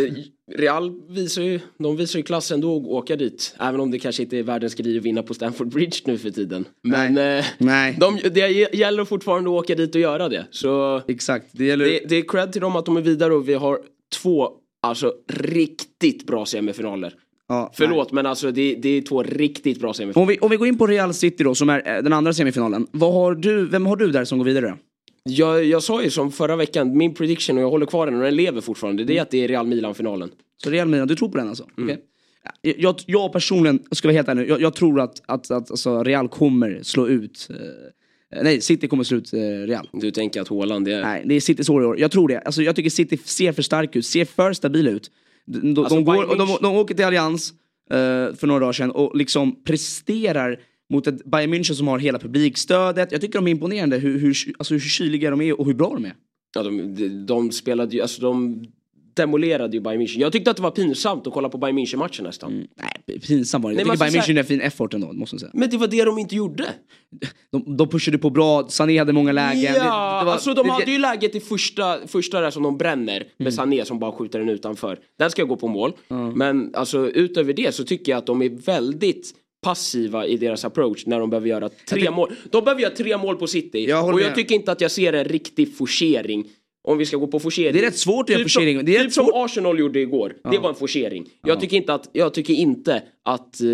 Real 0.56 0.92
visar 1.08 1.42
ju, 1.42 1.60
de 1.78 1.96
visar 1.96 2.19
ju 2.19 2.22
klass 2.22 2.50
ändå 2.52 2.76
att 2.76 2.87
åka 2.87 3.16
dit. 3.16 3.54
Även 3.58 3.81
om 3.81 3.90
det 3.90 3.98
kanske 3.98 4.22
inte 4.22 4.38
är 4.38 4.42
världens 4.42 4.75
grej 4.75 4.98
att 4.98 5.04
vinna 5.04 5.22
på 5.22 5.34
Stamford 5.34 5.69
Bridge 5.69 5.96
nu 6.04 6.19
för 6.19 6.31
tiden. 6.31 6.64
Men 6.82 7.14
nej. 7.14 7.38
Eh, 7.38 7.44
nej. 7.58 7.96
De, 8.00 8.19
det 8.31 8.75
gäller 8.75 9.04
fortfarande 9.04 9.50
att 9.50 9.64
åka 9.64 9.75
dit 9.75 9.94
och 9.94 10.00
göra 10.00 10.28
det. 10.28 10.46
Så 10.50 11.02
Exakt. 11.08 11.46
Det, 11.52 11.64
gäller... 11.64 11.84
det, 11.84 12.00
det 12.08 12.16
är 12.16 12.22
cred 12.28 12.52
till 12.52 12.60
dem 12.60 12.76
att 12.76 12.87
de 12.87 12.96
är 12.96 13.00
vidare 13.00 13.34
och 13.34 13.48
vi 13.48 13.54
har 13.54 13.78
två 14.22 14.50
Alltså 14.82 15.14
riktigt 15.28 16.26
bra 16.26 16.46
semifinaler. 16.46 17.14
Ja, 17.48 17.72
Förlåt 17.75 18.12
nej. 18.12 18.14
men 18.14 18.26
alltså 18.26 18.50
det, 18.50 18.75
det, 18.75 18.88
är 18.88 19.02
två 19.02 19.22
riktigt 19.22 19.81
bra 19.81 19.94
semifinaler. 19.94 20.22
Om 20.22 20.28
vi, 20.28 20.38
om 20.38 20.50
vi 20.50 20.56
går 20.56 20.69
in 20.69 20.78
på 20.78 20.87
Real 20.87 21.14
City 21.14 21.44
då 21.44 21.54
som 21.54 21.69
är 21.69 21.96
eh, 21.96 22.02
den 22.02 22.12
andra 22.12 22.32
semifinalen. 22.32 22.87
Vad 22.90 23.12
har 23.12 23.34
du, 23.34 23.66
vem 23.66 23.87
har 23.87 23.96
du 23.96 24.10
där 24.10 24.25
som 24.25 24.38
går 24.38 24.44
vidare? 24.44 24.76
Jag, 25.30 25.64
jag 25.64 25.82
sa 25.82 26.02
ju 26.02 26.10
som 26.10 26.32
förra 26.32 26.56
veckan, 26.56 26.96
min 26.96 27.14
prediction 27.14 27.56
och 27.56 27.62
jag 27.62 27.70
håller 27.70 27.86
kvar 27.86 28.06
den 28.06 28.14
och 28.14 28.22
den 28.22 28.36
lever 28.36 28.60
fortfarande. 28.60 29.04
Det 29.04 29.12
är 29.12 29.14
mm. 29.14 29.22
att 29.22 29.30
det 29.30 29.44
är 29.44 29.49
Real 29.49 29.66
Milan-finalen. 29.66 30.30
Så 30.64 30.70
Real 30.70 30.88
Milan, 30.88 31.08
du 31.08 31.16
tror 31.16 31.28
på 31.28 31.38
den 31.38 31.49
alltså? 31.49 31.66
Mm. 31.78 31.84
Okay. 31.90 32.02
Jag, 32.78 32.94
jag 33.06 33.32
personligen, 33.32 33.82
ska 33.90 34.08
vara 34.08 34.16
helt 34.16 34.28
ärlig 34.28 34.49
jag, 34.49 34.60
jag 34.60 34.75
tror 34.75 35.00
att, 35.00 35.22
att, 35.26 35.50
att 35.50 35.70
alltså, 35.70 36.02
Real 36.02 36.28
kommer 36.28 36.82
slå 36.82 37.08
ut 37.08 37.49
eh, 37.50 37.56
Nej, 38.42 38.60
City 38.60 38.88
kommer 38.88 39.04
slå 39.04 39.18
ut 39.18 39.32
eh, 39.32 39.38
Real. 39.40 39.88
Du 39.92 40.10
tänker 40.10 40.40
att 40.40 40.49
Haaland 40.49 40.88
är... 40.88 41.02
Nej, 41.02 41.22
det 41.26 41.34
är 41.34 41.40
Citys 41.40 41.68
år 41.68 41.82
i 41.82 41.87
år. 41.87 42.00
Jag 42.00 42.10
tror 42.10 42.28
det. 42.28 42.38
Alltså, 42.38 42.62
jag 42.62 42.76
tycker 42.76 42.90
City 42.90 43.16
ser 43.16 43.52
för 43.52 43.62
stark 43.62 43.96
ut, 43.96 44.06
ser 44.06 44.25
för 44.25 44.52
stabila 44.52 44.90
ut. 44.90 45.10
De, 45.46 45.75
de, 45.75 45.80
alltså, 45.80 45.94
de, 45.94 46.04
går, 46.04 46.37
de, 46.37 46.58
de, 46.62 46.76
åker 46.76 46.94
till 46.94 47.04
Allians 47.04 47.50
uh, 47.50 48.34
för 48.34 48.46
några 48.46 48.60
dagar 48.60 48.72
sedan 48.72 48.90
och 48.90 49.16
liksom 49.16 49.64
presterar 49.64 50.60
mot 50.90 51.06
ett 51.06 51.25
Bayern 51.25 51.54
München 51.54 51.75
som 51.75 51.88
har 51.88 51.99
hela 51.99 52.18
publikstödet. 52.18 53.12
Jag 53.12 53.20
tycker 53.20 53.38
de 53.38 53.47
är 53.47 53.50
imponerande 53.50 53.99
hur, 53.99 54.18
hur, 54.18 54.37
alltså 54.59 54.75
hur 54.75 54.80
kyliga 54.80 55.30
de 55.30 55.40
är 55.40 55.61
och 55.61 55.66
hur 55.66 55.75
bra 55.75 55.94
de 55.94 56.04
är. 56.04 56.14
Ja, 56.54 56.62
de, 56.62 56.94
de, 56.94 57.26
de 57.26 57.52
spelade 57.52 57.97
ju, 57.97 58.02
alltså 58.02 58.23
de 58.23 58.64
demolerade 59.14 59.76
ju 59.76 59.80
Bayern 59.80 60.02
München. 60.02 60.20
Jag 60.20 60.32
tyckte 60.32 60.50
att 60.50 60.56
det 60.56 60.62
var 60.62 60.70
pinsamt 60.70 61.26
att 61.26 61.32
kolla 61.32 61.49
på 61.49 61.59
Bayern 61.59 61.78
München-matchen 61.78 62.23
nästan. 62.23 62.52
Mm, 62.52 62.66
nej, 63.06 63.20
pinsamt 63.20 63.64
var 63.64 63.70
det. 63.70 63.76
Jag 63.76 63.85
tycker 63.85 63.99
Bayern 63.99 64.14
München 64.14 64.35
är 64.35 64.38
en 64.38 64.44
fin 64.44 64.61
effort 64.61 64.94
ändå, 64.94 65.12
måste 65.12 65.35
jag 65.35 65.40
säga. 65.40 65.50
Men 65.54 65.70
det 65.70 65.76
var 65.76 65.87
det 65.87 66.04
de 66.04 66.18
inte 66.18 66.37
gjorde. 66.37 66.66
De, 67.52 67.76
de 67.76 67.88
pushade 67.88 68.18
på 68.18 68.30
bra, 68.30 68.68
Sané 68.68 68.99
hade 68.99 69.12
många 69.12 69.32
lägen. 69.32 69.62
Ja, 69.62 69.73
det, 69.73 69.78
det 69.78 70.25
var, 70.25 70.32
alltså 70.32 70.54
de 70.54 70.66
det, 70.66 70.73
hade 70.73 70.90
ju 70.90 70.99
läget 70.99 71.35
i 71.35 71.40
första, 71.40 71.99
första 72.06 72.40
där 72.40 72.50
som 72.50 72.62
de 72.62 72.78
bränner 72.78 73.18
med 73.37 73.47
mm. 73.47 73.52
Sané 73.52 73.85
som 73.85 73.99
bara 73.99 74.12
skjuter 74.12 74.38
den 74.38 74.49
utanför. 74.49 74.99
Den 75.18 75.30
ska 75.30 75.44
gå 75.44 75.56
på 75.56 75.68
mål. 75.68 75.92
Mm. 76.11 76.32
Men 76.32 76.75
alltså 76.75 77.11
utöver 77.11 77.52
det 77.52 77.75
så 77.75 77.85
tycker 77.85 78.12
jag 78.12 78.18
att 78.18 78.26
de 78.26 78.42
är 78.42 78.49
väldigt 78.49 79.35
passiva 79.62 80.26
i 80.26 80.37
deras 80.37 80.64
approach 80.64 81.07
när 81.07 81.21
de 81.21 81.31
behöver 81.31 81.49
göra 81.49 81.69
tre 81.88 82.11
mål. 82.11 82.33
De 82.50 82.64
behöver 82.64 82.83
göra 82.83 82.95
tre 82.95 83.17
mål 83.17 83.37
på 83.37 83.47
City. 83.47 83.87
Jag 83.88 84.14
och 84.14 84.21
jag 84.21 84.35
tycker 84.35 84.55
inte 84.55 84.73
att 84.73 84.81
jag 84.81 84.90
ser 84.90 85.12
en 85.12 85.25
riktig 85.25 85.76
forcering 85.76 86.45
om 86.83 86.99
vi 86.99 87.07
ska 87.07 87.17
gå 87.17 87.26
på 87.26 87.40
forcering. 87.40 87.73
Det 87.73 87.79
är 87.79 87.83
rätt 87.83 87.99
svårt 87.99 88.25
att 88.25 88.31
göra 88.31 88.38
typ 88.38 88.52
forcering. 88.52 88.85
Det 88.85 88.97
är 88.97 89.05
typ 89.05 89.12
som 89.12 89.31
Arsenal 89.35 89.79
gjorde 89.79 90.00
igår. 90.00 90.35
Ja. 90.45 90.50
Det 90.50 90.59
var 90.59 90.69
en 90.69 90.75
forcering. 90.75 91.26
Jag, 91.43 91.57
ja. 91.57 91.61
tycker 91.61 91.76
inte 91.76 91.95
att, 91.95 92.11
jag 92.12 92.35
tycker 92.35 92.55
inte 92.55 93.02
att 93.25 93.61
uh, 93.62 93.69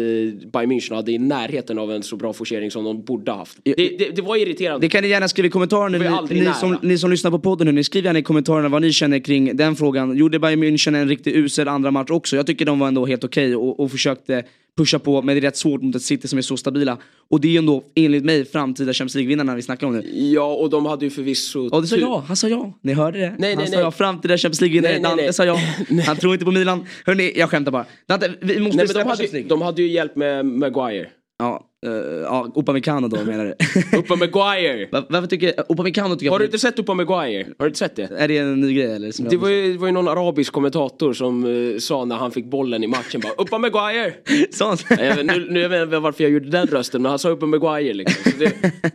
Bayern 0.53 0.73
München 0.73 0.95
hade 0.95 1.13
i 1.13 1.19
närheten 1.19 1.79
av 1.79 1.93
en 1.93 2.03
så 2.03 2.17
bra 2.17 2.33
forcering 2.33 2.71
som 2.71 2.85
de 2.85 3.05
borde 3.05 3.33
haft. 3.33 3.59
Det, 3.63 3.75
det, 3.75 4.17
det 4.17 4.23
var 4.23 4.37
irriterande. 4.37 4.87
Det 4.87 4.91
kan 4.91 5.03
ni 5.03 5.09
gärna 5.09 5.29
skriva 5.29 5.47
i 5.47 5.51
kommentarerna. 5.51 6.21
Ni, 6.31 6.41
ni, 6.41 6.53
som, 6.61 6.79
ni 6.83 6.99
som 6.99 7.11
lyssnar 7.11 7.31
på 7.31 7.39
podden 7.39 7.67
nu, 7.67 7.73
ni 7.73 7.85
skriver 7.85 8.09
gärna 8.09 8.19
i 8.19 8.23
kommentarerna 8.23 8.69
vad 8.69 8.83
ni 8.83 8.93
känner 8.93 9.19
kring 9.19 9.57
den 9.57 9.77
frågan. 9.77 10.17
Gjorde 10.17 10.39
Bayern 10.39 10.63
München 10.65 10.97
en 10.97 11.09
riktigt 11.09 11.37
usel 11.37 11.69
andra 11.69 11.91
match 11.91 12.11
också? 12.11 12.37
Jag 12.37 12.47
tycker 12.47 12.65
de 12.65 12.79
var 12.79 12.89
ändå 12.89 13.07
helt 13.07 13.25
okej 13.25 13.57
okay 13.57 13.69
och, 13.69 13.81
och 13.81 13.91
försökte 13.91 14.45
pusha 14.77 14.99
på 14.99 15.23
men 15.23 15.35
det 15.35 15.39
är 15.39 15.43
rätt 15.43 15.57
svårt 15.57 15.83
mot 15.83 15.97
ett 15.97 16.03
City 16.03 16.29
som 16.29 16.39
är 16.39 16.43
så 16.43 16.57
stabila. 16.57 16.99
Och 17.31 17.41
det 17.41 17.49
är 17.49 17.53
ju 17.53 17.59
ändå 17.59 17.85
enligt 17.95 18.25
mig 18.25 18.45
framtida 18.45 18.93
Champions 18.93 19.15
League-vinnarna 19.15 19.55
vi 19.55 19.63
snackar 19.63 19.87
om 19.87 19.93
nu. 19.97 20.03
Ja, 20.33 20.55
och 20.55 20.71
de 20.71 20.87
hade 20.87 21.05
ju 21.05 21.11
förvisso... 21.11 21.69
Ja 21.73 21.81
det 21.81 21.87
sa 21.87 21.97
jag, 21.97 22.21
han 22.21 22.37
sa 22.37 22.49
ja. 22.49 22.73
Ni 22.81 22.93
hörde 22.93 23.19
det? 23.19 23.35
Nej, 23.39 23.51
han 23.55 23.59
nej, 23.59 23.67
sa 23.67 23.75
nej. 23.77 23.81
ja, 23.85 23.91
framtida 23.91 24.39
Champions 24.39 24.61
League-vinnare. 24.61 24.99
Dante 24.99 25.33
sa 25.33 25.45
ja. 25.45 25.59
Han 26.07 26.17
tror 26.17 26.33
inte 26.33 26.45
på 26.45 26.51
Milan. 26.51 26.87
Hörni, 27.05 27.33
jag 27.37 27.51
skämtar 27.51 27.73
bara. 27.73 27.87
Dante, 28.09 28.33
vi 28.41 28.61
måste 28.61 28.77
Nej, 28.77 28.87
men 28.87 28.97
de, 28.97 29.09
hade, 29.09 29.25
ju- 29.25 29.43
de 29.49 29.63
hade 29.63 29.83
ju 29.83 29.89
hjälp 29.89 30.17
med 30.17 30.47
Maguire. 30.47 31.09
Ja, 31.39 31.67
uh, 31.87 31.93
ja 32.23 32.53
Upamecano 32.55 33.09
då 33.09 33.25
menar 33.25 33.45
du? 33.45 33.55
Uppa 33.99 34.17
Maguire! 34.17 34.89
Va- 34.93 35.05
Varför 35.09 35.27
tycker 35.27 35.55
Upamecano 35.69 36.17
tycker 36.17 36.31
Har 36.31 36.39
du 36.39 36.45
inte 36.45 36.59
sett 36.59 36.79
Uppa 36.79 36.95
Maguire? 36.95 37.47
Har 37.59 37.65
du 37.65 37.67
inte 37.67 37.79
sett 37.79 37.97
det? 37.97 38.03
Är 38.03 38.29
det 38.29 38.39
en 38.39 38.61
ny 38.61 38.75
grej 38.75 38.93
eller? 38.93 39.31
Det 39.31 39.37
var, 39.37 39.49
ju, 39.49 39.73
det 39.73 39.79
var 39.79 39.87
ju 39.87 39.93
någon 39.93 40.09
arabisk 40.09 40.53
kommentator 40.53 41.13
som 41.13 41.45
eh, 41.45 41.79
sa 41.79 42.05
när 42.05 42.17
han 42.17 42.31
fick 42.31 42.45
bollen 42.51 42.85
i 42.85 42.87
matchen 42.87 43.21
bara 43.21 43.33
Uppa 43.33 43.59
Maguire! 43.59 44.15
Han? 44.61 44.77
Jag 44.89 45.17
vet, 45.17 45.27
nu, 45.27 45.47
nu 45.51 45.61
jag 45.61 45.69
vet 45.69 45.83
inte 45.83 45.99
varför 45.99 46.25
jag 46.25 46.31
gjorde 46.33 46.49
den 46.51 46.67
rösten 46.67 47.03
men 47.03 47.11
han 47.11 47.19
sa 47.19 47.29
Uppa 47.29 47.47
Maguire 47.47 47.95
liksom. 47.95 48.33
Det, 48.39 48.53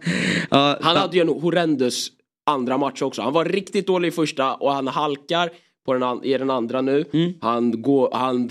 Ja, 0.50 0.78
han 0.82 0.98
hade 0.98 1.16
ju 1.18 1.22
en 1.22 1.30
horrendous 1.30 2.12
andra 2.46 2.78
match 2.78 3.02
också. 3.02 3.22
Han 3.22 3.34
var 3.34 3.46
riktigt 3.46 3.88
dålig 3.88 4.08
i 4.08 4.12
första 4.12 4.54
och 4.54 4.72
han 4.74 4.88
halkar 4.88 5.50
på 5.86 5.94
den 5.94 6.24
i 6.24 6.38
den 6.38 6.50
andra 6.50 6.82
nu. 6.82 7.06
Mm. 7.14 7.34
Han, 7.42 7.82
går, 7.82 8.10
han 8.14 8.50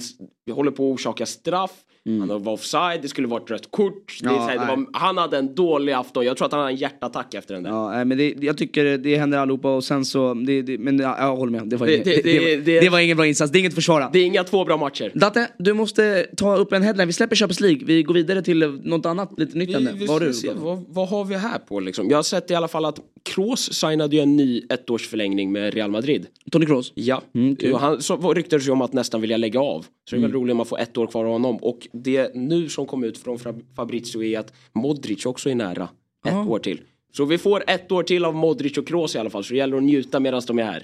håller 0.52 0.70
på 0.70 0.88
att 0.90 0.94
orsaka 0.94 1.26
straff. 1.26 1.70
Han 2.18 2.42
var 2.42 2.52
offside, 2.52 2.98
det 3.02 3.08
skulle 3.08 3.28
vara 3.28 3.42
ett 3.42 3.50
rött 3.50 3.70
kort. 3.70 4.18
Mm. 4.22 4.34
Ja, 4.34 4.40
här, 4.40 4.58
det 4.58 4.64
nej. 4.66 4.76
var, 4.76 4.86
han 5.00 5.18
hade 5.18 5.38
en 5.38 5.54
dålig 5.54 5.92
afton. 5.92 6.24
Jag 6.24 6.36
tror 6.36 6.46
att 6.46 6.52
han 6.52 6.60
hade 6.60 6.72
en 6.72 6.76
hjärtattack 6.76 7.34
efter 7.34 7.54
den 7.54 7.62
där. 7.62 7.70
Ja, 7.70 7.90
nej, 7.90 8.04
men 8.04 8.18
det, 8.18 8.34
jag 8.40 8.58
tycker 8.58 8.98
det 8.98 9.16
händer 9.16 9.38
allihopa 9.38 9.74
och 9.76 9.84
sen 9.84 10.04
så, 10.04 10.34
det, 10.34 10.62
det, 10.62 10.78
men 10.78 10.98
ja, 10.98 11.16
jag 11.18 11.36
håller 11.36 11.52
med. 11.52 11.68
Det 11.68 11.76
var, 11.76 11.86
Det- 11.86 11.94
inget, 11.94 12.64
det- 12.64 12.88
var, 12.90 12.98
ingen 12.98 13.16
bra 13.16 13.26
insats, 13.26 13.52
det 13.52 13.58
är 13.58 13.60
inget 13.60 13.70
att 13.70 13.74
försvara. 13.74 14.10
Det 14.12 14.18
är 14.18 14.24
inga 14.26 14.44
två 14.44 14.64
bra 14.64 14.76
matcher. 14.76 15.12
Datte, 15.14 15.48
du 15.58 15.72
måste 15.72 16.26
ta 16.36 16.56
upp 16.56 16.72
en 16.72 16.82
headline. 16.82 17.06
Vi 17.06 17.12
släpper 17.12 17.36
Champions 17.36 17.60
League, 17.60 17.80
vi 17.84 18.02
går 18.02 18.14
vidare 18.14 18.42
till 18.42 18.80
något 18.84 19.06
annat, 19.06 19.30
lite 19.36 19.58
nytt 19.58 19.76
ämne. 19.76 19.92
Vad 20.08 20.22
du? 20.22 20.32
se, 20.32 20.50
vad, 20.56 20.84
vad 20.88 21.08
har 21.08 21.24
vi 21.24 21.34
här 21.36 21.58
på 21.58 21.80
liksom? 21.80 22.10
Jag 22.10 22.18
har 22.18 22.22
sett 22.22 22.50
i 22.50 22.54
alla 22.54 22.68
fall 22.68 22.84
att 22.84 23.00
Kroos 23.22 23.72
signade 23.72 24.16
ju 24.16 24.22
en 24.22 24.36
ny 24.36 24.62
ettårsförlängning 24.68 25.52
med 25.52 25.74
Real 25.74 25.90
Madrid. 25.90 26.26
Tony 26.50 26.66
Kroos? 26.66 26.92
Ja, 26.94 27.22
Mm, 27.34 27.56
och 27.72 27.80
han 27.80 28.02
så 28.02 28.34
ryktades 28.34 28.68
ju 28.68 28.72
om 28.72 28.82
att 28.82 28.92
nästan 28.92 29.20
vilja 29.20 29.36
lägga 29.36 29.60
av. 29.60 29.80
Så 29.82 29.86
det 30.10 30.14
är 30.16 30.18
Mm. 30.18 30.30
väl 30.30 30.40
roligt 30.40 30.50
om 30.52 30.56
man 30.56 30.66
får 30.66 30.80
ett 30.80 30.98
år 30.98 31.06
kvar 31.06 31.24
av 31.24 31.30
honom. 31.32 31.56
Och 31.56 31.78
det 32.02 32.34
nu 32.34 32.68
som 32.68 32.86
kom 32.86 33.04
ut 33.04 33.18
från 33.18 33.38
Fabrizio 33.76 34.22
är 34.22 34.38
att 34.38 34.52
Modric 34.72 35.26
också 35.26 35.50
är 35.50 35.54
nära 35.54 35.82
ett 36.26 36.32
Ja. 36.32 36.44
år 36.46 36.58
till. 36.58 36.80
Så 37.16 37.24
vi 37.24 37.38
får 37.38 37.64
ett 37.66 37.92
år 37.92 38.02
till 38.02 38.24
av 38.24 38.34
Modric 38.34 38.78
och 38.78 38.86
Kroos 38.88 39.14
i 39.14 39.18
alla 39.18 39.30
fall. 39.30 39.44
Så 39.44 39.52
det 39.52 39.58
gäller 39.58 39.76
att 39.76 39.82
njuta 39.82 40.20
medan 40.20 40.42
de 40.46 40.58
är 40.58 40.64
här. 40.64 40.82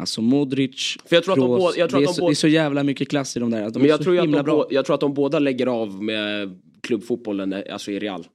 Alltså 0.00 0.22
Modric, 0.22 0.96
För 1.06 1.16
jag 1.16 1.24
tror 1.24 1.32
att 1.32 1.38
de 1.40 1.46
Kroos, 1.46 1.58
båda- 1.60 1.78
jag 1.78 1.90
tror 1.90 2.00
det, 2.00 2.04
att 2.06 2.10
är 2.10 2.14
de 2.14 2.20
så, 2.20 2.26
det 2.28 2.32
är 2.32 2.34
så 2.34 2.48
jävla 2.48 2.82
mycket 2.82 3.08
klass 3.08 3.36
i 3.36 3.40
de 3.40 3.50
där. 3.50 3.62
Att 3.62 3.72
de 3.74 3.80
Men 3.80 3.88
jag 3.88 4.02
tror, 4.02 4.18
att 4.18 4.32
de, 4.32 4.42
bra. 4.42 4.66
jag 4.70 4.84
tror 4.84 4.94
att 4.94 5.00
de 5.00 5.14
båda 5.14 5.38
lägger 5.38 5.66
av 5.66 6.02
med 6.02 6.60
klubbfotbollen, 6.80 7.52
eh, 7.52 7.62
alltså 7.72 7.90
i 7.90 7.98
Real. 7.98 8.26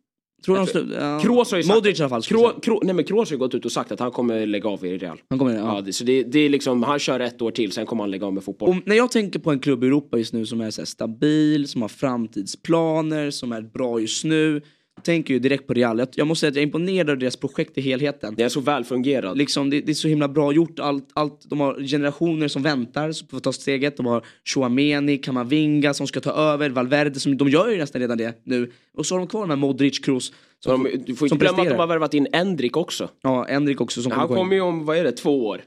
Tror 0.46 0.56
de 0.56 0.66
slu- 0.66 0.96
ja. 1.00 1.20
Kroos 1.20 1.52
har 1.52 1.58
ju 1.58 1.64
sagt, 1.64 1.76
Modric 1.76 2.00
i 2.00 2.04
alla 2.04 2.10
fall. 2.10 2.22
jag 2.30 2.40
Kro, 2.54 2.60
Kro, 2.62 2.80
nej 2.84 2.94
men 2.96 3.06
Kroos 3.06 3.30
har 3.30 3.34
ju 3.36 3.40
gått 3.40 3.56
ut 3.56 3.66
och 3.66 3.72
sagt 3.72 3.92
att 3.92 4.00
han 4.00 4.12
kommer 4.12 4.46
lägga 4.46 4.70
av 4.70 4.86
i 4.86 4.98
Real. 4.98 5.18
Han 5.30 5.40
kommer, 5.40 5.54
Ja, 5.56 5.76
ja. 5.76 5.82
det, 5.82 5.94
så 5.94 6.04
det, 6.04 6.24
det 6.24 6.40
är 6.40 6.50
liksom, 6.50 6.84
han 6.84 7.00
kör 7.00 7.20
ett 7.20 7.42
år 7.42 7.52
till, 7.52 7.72
sen 7.72 7.86
kommer 7.86 8.04
han 8.04 8.12
lägga 8.12 8.26
av 8.26 8.34
med 8.34 8.44
fotboll. 8.44 8.70
Och 8.70 8.76
när 8.86 8.96
jag 8.96 9.12
tänker 9.12 9.40
på 9.40 9.52
en 9.52 9.60
klubb 9.60 9.84
i 9.84 9.88
Europa 9.88 10.18
just 10.18 10.34
nu 10.34 10.46
som 10.46 10.62
är 10.62 10.72
så 10.72 10.82
här 10.82 10.86
stabil, 10.86 11.68
som 11.68 11.82
har 11.82 11.90
framtidsplaner, 11.90 13.32
som 13.32 13.52
är 13.52 13.62
bra 13.62 14.00
just 14.00 14.24
nu. 14.24 14.62
Tänker 15.04 15.34
ju 15.34 15.40
direkt 15.40 15.68
på 15.68 15.74
Real. 15.74 16.06
Jag, 16.16 16.28
måste 16.28 16.40
säga 16.40 16.50
att 16.50 16.56
jag 16.56 16.62
är 16.62 16.66
imponerad 16.66 17.10
av 17.10 17.18
deras 17.18 17.36
projekt 17.36 17.78
i 17.78 17.82
helheten. 17.82 18.34
Det 18.38 18.44
är 18.44 18.50
så 18.50 18.60
välfungerad. 18.60 19.38
Liksom, 19.38 19.70
det, 19.70 19.82
det 19.82 19.92
är 19.92 19.94
så 19.94 20.08
himla 20.08 20.28
bra 20.28 20.54
gjort. 20.54 20.80
Allt, 20.80 21.10
allt, 21.14 21.50
de 21.50 21.60
har 21.60 21.88
generationer 21.88 22.48
som 22.48 22.64
väntar 22.64 23.28
på 23.30 23.38
att 23.38 23.44
ta 23.44 23.52
steget. 23.54 23.98
De 23.98 24.06
har 24.06 24.26
Chouameni, 24.46 25.18
Kamavinga 25.18 25.94
som 25.94 26.08
ska 26.08 26.20
ta 26.20 26.32
över, 26.32 26.70
Valverde 26.70 27.20
som 27.20 27.38
de 27.38 27.50
gör 27.50 27.70
ju 27.70 27.78
nästan 27.78 28.02
redan 28.02 28.18
det 28.18 28.42
nu. 28.44 28.72
Och 28.94 29.06
så 29.06 29.16
har 29.16 29.20
de 29.20 29.28
kvar 29.28 29.42
de 29.42 29.50
här 29.50 29.58
Modric, 29.58 30.00
Kroos. 30.00 30.34
Som, 30.64 30.84
de, 30.84 30.98
du 31.06 31.16
får 31.16 31.26
inte 31.28 31.38
glömma 31.38 31.62
att 31.62 31.70
de 31.70 31.80
har 31.80 31.88
värvat 31.88 32.14
in 32.14 32.28
Endrik 32.32 32.78
också. 32.78 33.10
Ja, 33.22 33.46
Endrik 33.46 33.82
också 33.82 34.02
som 34.02 34.12
Han 34.12 34.28
kommer 34.28 34.56
ju 34.56 34.62
om, 34.62 34.86
vad 34.86 34.98
är 34.98 35.04
det, 35.04 35.12
två 35.12 35.46
år? 35.48 35.62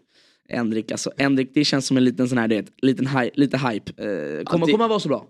Endrik, 0.48 0.92
alltså 0.92 1.10
Endrik 1.16 1.50
det 1.54 1.64
känns 1.64 1.86
som 1.86 1.96
en 1.96 2.04
liten 2.04 2.28
sån 2.28 2.38
här, 2.38 2.48
det, 2.48 2.66
liten 2.82 3.06
hy, 3.06 3.30
lite 3.34 3.56
hype. 3.58 3.92
Eh, 3.96 4.44
kommer, 4.44 4.66
det- 4.66 4.72
kommer 4.72 4.78
han 4.84 4.88
vara 4.88 5.00
så 5.00 5.08
bra? 5.08 5.26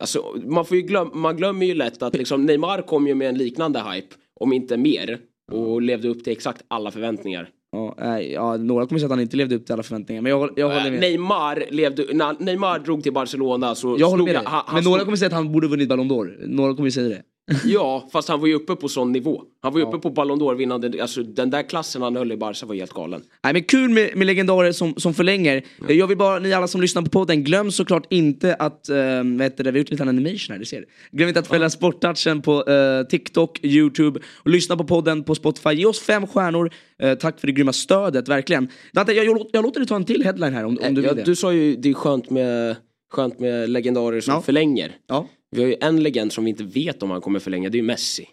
Alltså, 0.00 0.24
man, 0.46 0.64
får 0.64 0.76
ju 0.76 0.82
glöm, 0.82 1.10
man 1.14 1.36
glömmer 1.36 1.66
ju 1.66 1.74
lätt 1.74 2.02
att 2.02 2.16
liksom, 2.16 2.46
Neymar 2.46 2.82
kom 2.82 3.06
ju 3.06 3.14
med 3.14 3.28
en 3.28 3.38
liknande 3.38 3.78
hype, 3.92 4.14
om 4.40 4.52
inte 4.52 4.76
mer. 4.76 5.18
Och 5.52 5.82
levde 5.82 6.08
upp 6.08 6.24
till 6.24 6.32
exakt 6.32 6.62
alla 6.68 6.90
förväntningar. 6.90 7.48
Ja, 7.72 8.20
ja, 8.20 8.56
några 8.56 8.86
kommer 8.86 8.98
säga 8.98 9.06
att 9.06 9.10
han 9.10 9.20
inte 9.20 9.36
levde 9.36 9.54
upp 9.54 9.66
till 9.66 9.72
alla 9.72 9.82
förväntningar. 9.82 10.22
Men 10.22 10.30
jag, 10.30 10.50
jag 10.56 10.68
håller 10.68 10.90
med. 10.90 11.00
Neymar, 11.00 11.64
levde, 11.70 12.06
när 12.12 12.36
Neymar 12.44 12.78
drog 12.78 13.02
till 13.02 13.12
Barcelona 13.12 13.74
så 13.74 13.96
jag 13.98 14.10
håller 14.10 14.24
med 14.24 14.34
han- 14.36 14.44
han, 14.46 14.74
Men 14.74 14.84
några 14.84 15.04
kommer 15.04 15.16
säga 15.16 15.26
att 15.26 15.32
han 15.32 15.52
borde 15.52 15.68
vunnit 15.68 15.88
Ballon 15.88 16.10
d'Or. 16.10 16.46
Några 16.46 16.74
kommer 16.74 16.90
säga 16.90 17.08
det. 17.08 17.22
Ja, 17.64 18.08
fast 18.12 18.28
han 18.28 18.40
var 18.40 18.46
ju 18.46 18.54
uppe 18.54 18.74
på 18.76 18.88
sån 18.88 19.12
nivå. 19.12 19.42
Han 19.62 19.72
var 19.72 19.80
ju 19.80 19.86
uppe 19.86 19.98
på 19.98 20.10
Ballon 20.10 20.40
d'Or 20.40 20.54
vinnande, 20.54 21.02
alltså 21.02 21.22
den 21.22 21.50
där 21.50 21.62
klassen 21.68 22.02
han 22.02 22.16
höll 22.16 22.32
i 22.32 22.36
Barca 22.36 22.66
var 22.66 22.74
helt 22.74 22.92
galen. 22.92 23.22
Nej 23.44 23.52
men 23.52 23.62
kul 23.62 23.90
med, 23.90 24.16
med 24.16 24.26
legendarer 24.26 24.72
som, 24.72 24.94
som 24.96 25.14
förlänger. 25.14 25.56
Eh, 25.88 25.96
Jag 25.96 26.06
vill 26.06 26.16
bara, 26.18 26.38
ni 26.38 26.52
alla 26.52 26.68
som 26.68 26.80
lyssnar 26.80 27.02
på 27.02 27.10
podden, 27.10 27.44
glöm 27.44 27.70
såklart 27.70 28.06
inte 28.10 28.54
att, 28.54 28.86
vad 29.24 29.42
heter 29.42 29.64
det, 29.64 29.70
vi 29.70 29.78
har 29.78 29.82
gjort 29.84 29.90
lite 29.90 30.02
animation 30.02 30.38
här, 30.48 30.58
du 30.58 30.64
ser. 30.64 30.84
Glöm 31.12 31.28
inte 31.28 31.40
att 31.40 31.46
följa 31.46 31.70
Sporttouchen 31.70 32.42
på 32.42 32.66
eh, 32.70 33.06
TikTok, 33.06 33.64
YouTube 33.64 34.20
och 34.34 34.50
lyssna 34.50 34.76
på 34.76 34.84
podden 34.84 35.24
på 35.24 35.34
Spotify. 35.34 35.70
Ge 35.72 35.86
oss 35.86 36.00
fem 36.00 36.26
stjärnor. 36.26 36.70
Eh, 37.02 37.14
tack 37.14 37.40
för 37.40 37.46
det 37.46 37.52
grymma 37.52 37.72
stödet, 37.72 38.28
verkligen. 38.28 38.68
Dante, 38.92 39.12
jag, 39.12 39.24
jag, 39.26 39.46
jag 39.52 39.62
låter 39.62 39.80
dig 39.80 39.86
ta 39.88 39.96
en 39.96 40.04
till 40.04 40.24
headline 40.24 40.54
här 40.54 40.64
om, 40.64 40.78
om 40.86 40.94
du 40.94 41.00
vill 41.00 41.08
ja, 41.08 41.14
det. 41.14 41.22
du 41.22 41.36
sa 41.36 41.52
ju 41.52 41.76
det 41.76 41.88
är 41.90 41.94
skönt 41.94 42.30
med, 42.30 42.76
skönt 43.12 43.40
med 43.40 43.70
legendarer 43.70 44.20
som 44.20 44.34
Ja. 44.34 44.42
förlänger. 44.42 44.92
Ja. 45.08 45.28
Vi 45.52 45.60
har 45.62 45.68
ju 45.68 45.76
en 45.80 46.02
legend 46.02 46.32
som 46.32 46.44
vi 46.44 46.50
inte 46.50 46.64
vet 46.64 47.02
om 47.02 47.10
han 47.10 47.20
kommer 47.20 47.38
förlänga, 47.38 47.68
det 47.68 47.76
är 47.76 47.80
ju 47.80 47.86
Messi. 47.86 48.28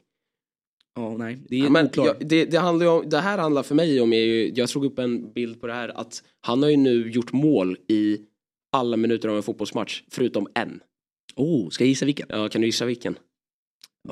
Ja, 0.95 1.17
nej, 1.17 1.37
det 1.49 1.55
är 1.55 1.63
Ja, 1.63 1.69
men, 1.69 1.85
oklart. 1.85 2.07
ja, 2.19 2.27
det, 2.27 2.45
det, 2.45 2.57
handlar 2.57 2.87
om, 2.87 3.09
det 3.09 3.17
här 3.19 3.37
handlar 3.37 3.63
för 3.63 3.75
mig 3.75 4.01
om, 4.01 4.13
ju, 4.13 4.51
jag 4.55 4.69
såg 4.69 4.85
upp 4.85 4.99
en 4.99 5.33
bild 5.33 5.61
på 5.61 5.67
det 5.67 5.73
här, 5.73 5.89
att 5.89 6.23
han 6.41 6.63
har 6.63 6.69
ju 6.69 6.77
nu 6.77 7.11
gjort 7.11 7.31
mål 7.31 7.77
i 7.87 8.17
alla 8.71 8.97
minuter 8.97 9.29
av 9.29 9.35
en 9.35 9.43
fotbollsmatch, 9.43 10.03
förutom 10.11 10.47
en. 10.55 10.79
Oh, 11.35 11.69
ska 11.69 11.83
jag 11.83 11.89
gissa 11.89 12.05
vilken? 12.05 12.27
Ja, 12.29 12.49
kan 12.49 12.61
du 12.61 12.67
gissa 12.67 12.85
vilken? 12.85 13.15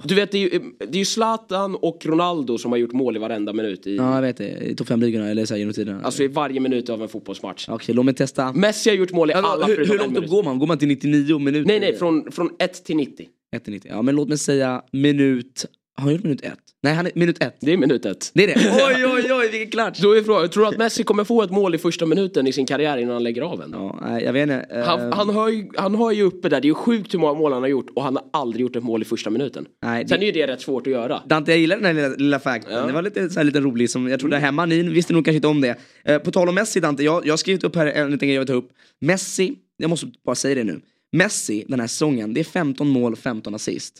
Du 0.04 0.16
vet, 0.16 0.32
det 0.32 0.38
är, 0.38 0.42
ju, 0.42 0.60
det 0.80 0.86
är 0.98 1.00
ju 1.00 1.06
Zlatan 1.06 1.76
och 1.76 2.06
Ronaldo 2.06 2.58
som 2.58 2.72
har 2.72 2.78
gjort 2.80 2.92
mål 2.94 3.16
i 3.16 3.20
varenda 3.20 3.54
minut 3.54 3.88
i, 3.88 3.96
Ja, 3.96 4.16
jag 4.16 4.22
vet 4.22 4.38
det. 4.38 4.50
I 4.70 4.76
topp 4.76 4.88
5-ligorna, 4.90 5.30
eller 5.30 5.46
så 5.46 5.54
här 5.54 5.60
genom 5.60 5.74
tiderna. 5.74 6.02
alltså 6.04 6.24
i 6.24 6.28
varje 6.28 6.60
minut 6.60 6.90
av 6.90 7.02
en 7.02 7.10
fotbollsmatch. 7.10 7.70
Okej, 7.70 7.96
låt 7.96 8.06
mig 8.06 8.14
testa. 8.14 8.54
Messi 8.54 8.90
har 8.90 8.98
gjort 8.98 9.12
mål 9.12 9.30
i 9.30 9.34
Ja, 9.34 9.42
alla 9.42 9.66
hur, 9.66 9.76
förutom 9.76 9.92
hur 10.00 10.02
en 10.08 10.14
långt 10.14 10.26
upp 10.26 10.30
går 10.32 10.44
man? 10.44 10.60
Går 10.60 10.68
man 10.68 10.78
till 10.78 10.88
99 10.88 11.40
minuter? 11.40 11.68
Nej, 11.68 11.80
nej, 11.80 11.96
från, 11.98 12.32
från 12.32 12.50
1 12.60 12.84
till 12.86 12.96
90. 12.98 13.28
1 13.56 13.64
till 13.64 13.74
90. 13.74 13.92
Ja, 13.94 14.02
men 14.02 14.16
låt 14.16 14.28
mig 14.28 14.38
säga 14.38 14.82
minut... 14.92 15.66
Har 15.96 16.04
han 16.04 16.14
gjort 16.14 16.24
minut 16.24 16.42
1? 16.42 16.54
Nej, 16.84 16.94
han 16.94 17.06
är 17.06 17.12
minut 17.16 17.44
1. 17.44 17.58
Det 17.62 17.74
är 17.74 17.78
minut 17.78 18.06
1. 18.06 18.32
Det 18.34 18.44
är 18.44 18.48
det? 18.48 18.56
Oj, 18.98 19.06
oj, 19.06 19.27
oj, 19.48 19.52
vilken 19.52 19.72
klatsch! 19.72 20.00
Då 20.02 20.12
är 20.18 20.22
frågan, 20.24 20.50
tror 20.50 20.64
du 20.64 20.70
att 20.70 20.78
Messi 20.78 21.04
kommer 21.04 21.24
få 21.24 21.44
ett 21.44 21.52
mål 21.52 21.76
i 21.76 21.78
första 21.78 22.06
minuten 22.06 22.48
i 22.48 22.54
sin 22.54 22.66
karriär 22.66 22.98
innan 22.98 23.14
han 23.14 23.24
lägger 23.24 23.42
av 23.42 23.62
en? 23.62 23.70
Ja, 23.74 24.00
nej, 24.02 24.24
jag 24.24 24.34
vet 24.34 24.42
inte. 24.44 24.56
Eh, 24.72 24.84
Han, 24.86 25.12
han, 25.14 25.30
har 25.30 25.50
ju, 25.50 25.68
han 25.78 25.96
har 25.96 26.12
ju 26.12 26.24
uppe 26.24 26.50
där, 26.50 26.62
det 26.62 26.66
är 26.66 26.70
ju 26.70 26.74
sjukt 26.74 27.14
hur 27.14 27.20
många 27.20 27.34
mål 27.34 27.54
han 27.54 27.62
har 27.62 27.70
gjort 27.70 27.88
och 27.96 28.04
han 28.04 28.16
har 28.16 28.26
aldrig 28.34 28.62
gjort 28.62 28.76
ett 28.76 28.84
mål 28.84 29.02
i 29.02 29.06
första 29.06 29.30
minuten. 29.30 29.66
Nej, 29.84 30.04
det- 30.04 30.10
Sen 30.10 30.22
är 30.22 30.26
ju 30.26 30.32
det 30.32 30.48
rätt 30.48 30.62
svårt 30.62 30.88
att 30.88 30.94
göra. 30.94 31.22
Dante, 31.26 31.52
jag 31.52 31.60
gillar 31.60 31.76
den 31.76 31.86
här 31.86 31.94
lilla, 31.94 32.08
lilla 32.08 32.40
fakten. 32.40 32.88
Det 32.88 32.94
var 32.94 33.02
lite, 33.02 33.30
så 33.30 33.40
här, 33.40 33.44
lite 33.44 33.60
rolig 33.60 33.90
som 33.90 34.08
jag 34.08 34.20
trodde 34.20 34.38
hemma. 34.38 34.66
Ni 34.66 34.84
visste 34.84 35.14
nog 35.14 35.26
kanske 35.26 35.36
inte 35.36 35.48
om 35.48 35.62
det. 35.62 35.76
Eh, 36.06 36.18
på 36.18 36.32
tal 36.32 36.50
om 36.50 36.56
Messi, 36.56 36.80
Dante. 36.80 37.04
Jag, 37.04 37.26
jag 37.26 37.32
har 37.34 37.38
skrivit 37.38 37.64
upp 37.64 37.76
här 37.76 37.86
en 37.88 38.12
liten 38.12 38.28
grej 38.28 38.36
jag 38.36 38.42
vill 38.42 38.48
ta 38.48 38.54
upp. 38.54 38.70
Messi, 39.02 39.54
jag 39.78 39.90
måste 39.90 40.08
bara 40.26 40.36
säga 40.36 40.56
det 40.56 40.64
nu. 40.64 40.80
Messi 41.12 41.66
den 41.68 41.80
här 41.80 41.88
säsongen, 41.88 42.34
det 42.34 42.40
är 42.40 42.44
15 42.44 42.88
mål, 42.88 43.16
15 43.16 43.56
assist. 43.56 43.94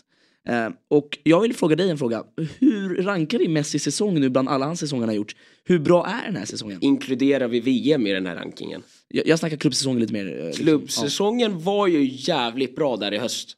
Eh, 0.48 0.68
och 0.88 1.18
jag 1.22 1.40
vill 1.40 1.54
fråga 1.54 1.76
dig 1.76 1.90
en 1.90 1.98
fråga. 1.98 2.24
Hur 2.58 3.02
rankar 3.02 3.38
du 3.38 3.48
Messis 3.48 3.82
säsong 3.82 4.20
nu 4.20 4.28
bland 4.28 4.48
alla 4.48 4.66
hans 4.66 4.80
säsonger 4.80 5.00
han 5.02 5.08
har 5.08 5.16
gjort? 5.16 5.36
Hur 5.64 5.78
bra 5.78 6.06
är 6.06 6.26
den 6.26 6.36
här 6.36 6.44
säsongen? 6.44 6.78
Inkluderar 6.80 7.48
vi 7.48 7.60
VM 7.60 8.06
i 8.06 8.12
den 8.12 8.26
här 8.26 8.36
rankingen? 8.36 8.82
Jag, 9.08 9.26
jag 9.26 9.38
snackar 9.38 9.56
klubbsäsongen 9.56 10.00
lite 10.00 10.12
mer. 10.12 10.38
eh, 10.40 10.46
liksom. 10.46 10.64
Klubbsäsongen 10.64 11.58
var 11.62 11.86
ju 11.86 12.10
jävligt 12.12 12.76
bra 12.76 12.96
där 12.96 13.14
i 13.14 13.18
höst. 13.18 13.54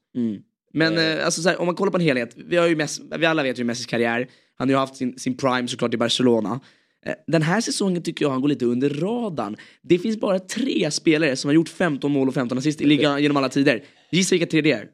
Men 0.72 0.98
eh, 0.98 1.24
alltså, 1.24 1.42
så 1.42 1.48
här, 1.48 1.60
om 1.60 1.66
man 1.66 1.74
kollar 1.74 1.90
på 1.90 1.98
en 1.98 2.04
helhet, 2.04 2.34
vi, 2.36 2.56
har 2.56 2.66
ju 2.68 2.76
Messi, 2.76 3.02
vi 3.18 3.26
alla 3.26 3.42
vet 3.42 3.58
ju 3.58 3.64
Messis 3.64 3.86
karriär, 3.86 4.28
han 4.56 4.68
har 4.68 4.72
ju 4.72 4.78
haft 4.78 4.96
sin, 4.96 5.18
sin 5.18 5.36
prime 5.36 5.68
såklart 5.68 5.94
i 5.94 5.96
Barcelona. 5.96 6.60
Eh, 7.06 7.12
Den 7.26 7.42
här 7.42 7.60
säsongen 7.60 8.02
tycker 8.02 8.24
jag 8.24 8.30
han 8.32 8.40
går 8.40 8.48
lite 8.48 8.64
under 8.64 8.88
radarn. 8.90 9.56
Det 9.82 9.98
finns 9.98 10.20
bara 10.20 10.38
tre 10.38 10.90
spelare 10.90 11.36
som 11.36 11.48
har 11.48 11.54
gjort 11.54 11.68
15 11.68 12.12
mål 12.12 12.28
och 12.28 12.34
15 12.34 12.58
assist 12.58 12.80
i 12.80 12.84
ligan 12.84 13.22
genom 13.22 13.36
alla 13.36 13.48
tider. 13.48 13.82
Gissa 14.12 14.34
vilka 14.34 14.46
tre 14.46 14.60
det 14.60 14.72
är? 14.72 14.86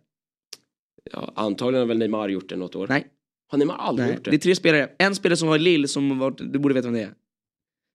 Ja, 1.13 1.33
antagligen 1.37 1.81
har 1.81 1.87
väl 1.87 1.99
Neymar 1.99 2.29
gjort 2.29 2.49
det 2.49 2.57
något 2.57 2.77
år. 2.77 2.87
Nej, 2.89 3.07
Har 3.51 3.59
Neymar 3.59 3.75
aldrig 3.77 4.07
nej. 4.07 4.15
gjort 4.17 4.25
det 4.25 4.31
det? 4.31 4.37
är 4.37 4.39
tre 4.39 4.55
spelare. 4.55 4.89
En 4.99 5.15
spelare 5.15 5.37
som 5.37 5.49
var 5.49 5.57
i 5.57 5.59
Lille 5.59 5.89
som 5.89 6.19
var, 6.19 6.35
du 6.39 6.59
borde 6.59 6.75
veta 6.75 6.87
vem 6.87 6.95
det 6.95 7.03
är. 7.03 7.11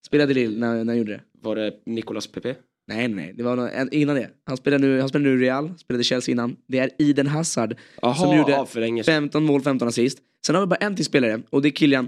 Spelade 0.07 0.31
i 0.31 0.35
Lille 0.35 0.57
när, 0.59 0.75
när 0.75 0.85
han 0.93 0.97
gjorde 0.97 1.11
det. 1.11 1.21
Var 1.41 1.55
det 1.55 1.73
Nicolas 1.85 2.27
Pepe? 2.27 2.55
Nej, 2.87 3.07
nej. 3.07 3.33
Det 3.37 3.43
var 3.43 3.55
nå- 3.55 3.69
en, 3.73 3.93
innan 3.93 4.15
det. 4.15 4.29
Han 4.45 4.57
spelar 4.57 4.79
nu, 4.79 4.99
han 4.99 5.09
spelar 5.09 5.23
nu 5.25 5.37
Real, 5.37 5.77
spelade 5.77 6.03
Chelsea 6.03 6.31
innan. 6.33 6.55
Det 6.67 6.79
är 6.79 6.89
Eden 6.99 7.27
Hazard 7.27 7.75
Jaha, 8.01 8.15
som 8.15 8.37
gjorde 8.37 8.51
ja, 8.51 8.65
för 8.65 8.79
länge 8.79 9.03
sedan. 9.03 9.13
15 9.23 9.43
mål, 9.43 9.61
15 9.61 9.87
assist. 9.87 10.19
Sen 10.45 10.55
har 10.55 10.61
vi 10.61 10.67
bara 10.67 10.75
en 10.75 10.95
till 10.95 11.05
spelare 11.05 11.41
och 11.49 11.61
det 11.61 11.67
är 11.67 11.71
Kylian 11.71 12.07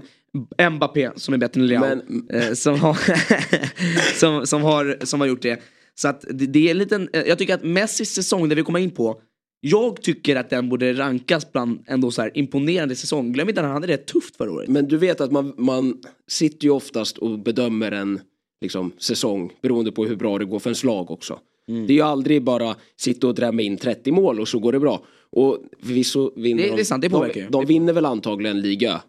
Mbappé 0.70 1.10
som 1.16 1.34
är 1.34 1.38
bättre 1.38 1.60
än 1.60 1.66
Leao. 1.66 1.80
Men- 1.80 2.28
eh, 2.30 2.52
som, 2.52 2.80
har, 2.80 2.94
som, 4.18 4.46
som, 4.46 4.62
har, 4.62 4.98
som 5.04 5.20
har 5.20 5.26
gjort 5.26 5.42
det. 5.42 5.62
Så 5.94 6.08
att 6.08 6.20
det, 6.30 6.46
det 6.46 6.66
är 6.66 6.70
en 6.70 6.78
liten, 6.78 7.08
eh, 7.12 7.22
jag 7.22 7.38
tycker 7.38 7.54
att 7.54 7.64
Messis 7.64 8.14
säsong, 8.14 8.48
där 8.48 8.56
vi 8.56 8.62
kommer 8.62 8.78
in 8.78 8.90
på, 8.90 9.20
Jag 9.66 10.02
tycker 10.02 10.36
att 10.36 10.50
den 10.50 10.68
borde 10.68 10.92
rankas 10.92 11.52
bland 11.52 11.84
ändå 11.86 12.10
så 12.10 12.28
imponerande 12.34 12.96
säsong. 12.96 13.32
Glöm 13.32 13.48
inte 13.48 13.60
att 13.60 13.66
han 13.66 13.74
hade 13.74 13.86
det 13.86 13.96
tufft 14.06 14.36
förra 14.36 14.52
året. 14.52 14.68
Men 14.68 14.88
du 14.88 14.96
vet 14.96 15.20
att 15.20 15.32
man, 15.32 15.54
man 15.58 15.98
sitter 16.28 16.64
ju 16.64 16.70
oftast 16.70 17.18
och 17.18 17.38
bedömer 17.38 17.92
en 17.92 18.20
liksom, 18.60 18.92
säsong 18.98 19.52
beroende 19.62 19.92
på 19.92 20.04
hur 20.04 20.16
bra 20.16 20.38
det 20.38 20.44
går 20.44 20.58
för 20.58 20.70
ens 20.70 20.84
lag 20.84 21.10
också. 21.10 21.38
Mm. 21.68 21.86
Det 21.86 21.92
är 21.92 21.94
ju 21.94 22.02
aldrig 22.02 22.42
bara 22.42 22.76
sitta 22.96 23.26
och 23.26 23.34
drämma 23.34 23.62
in 23.62 23.76
30 23.76 24.12
mål 24.12 24.40
och 24.40 24.48
så 24.48 24.58
går 24.58 24.72
det 24.72 24.80
bra. 24.80 25.04
Och 25.30 25.58
förvisso 25.82 26.32
vinner 26.36 26.62
Det- 26.62 26.68
de, 26.68 26.76
det 26.76 26.82
är 26.82 26.84
sant, 26.84 27.02
det 27.02 27.10
påverkar 27.10 27.40
ju. 27.40 27.46
de, 27.46 27.52
de 27.52 27.66
vinner 27.66 27.92
väl 27.92 28.04
antagligen 28.06 28.60
liga. 28.60 29.00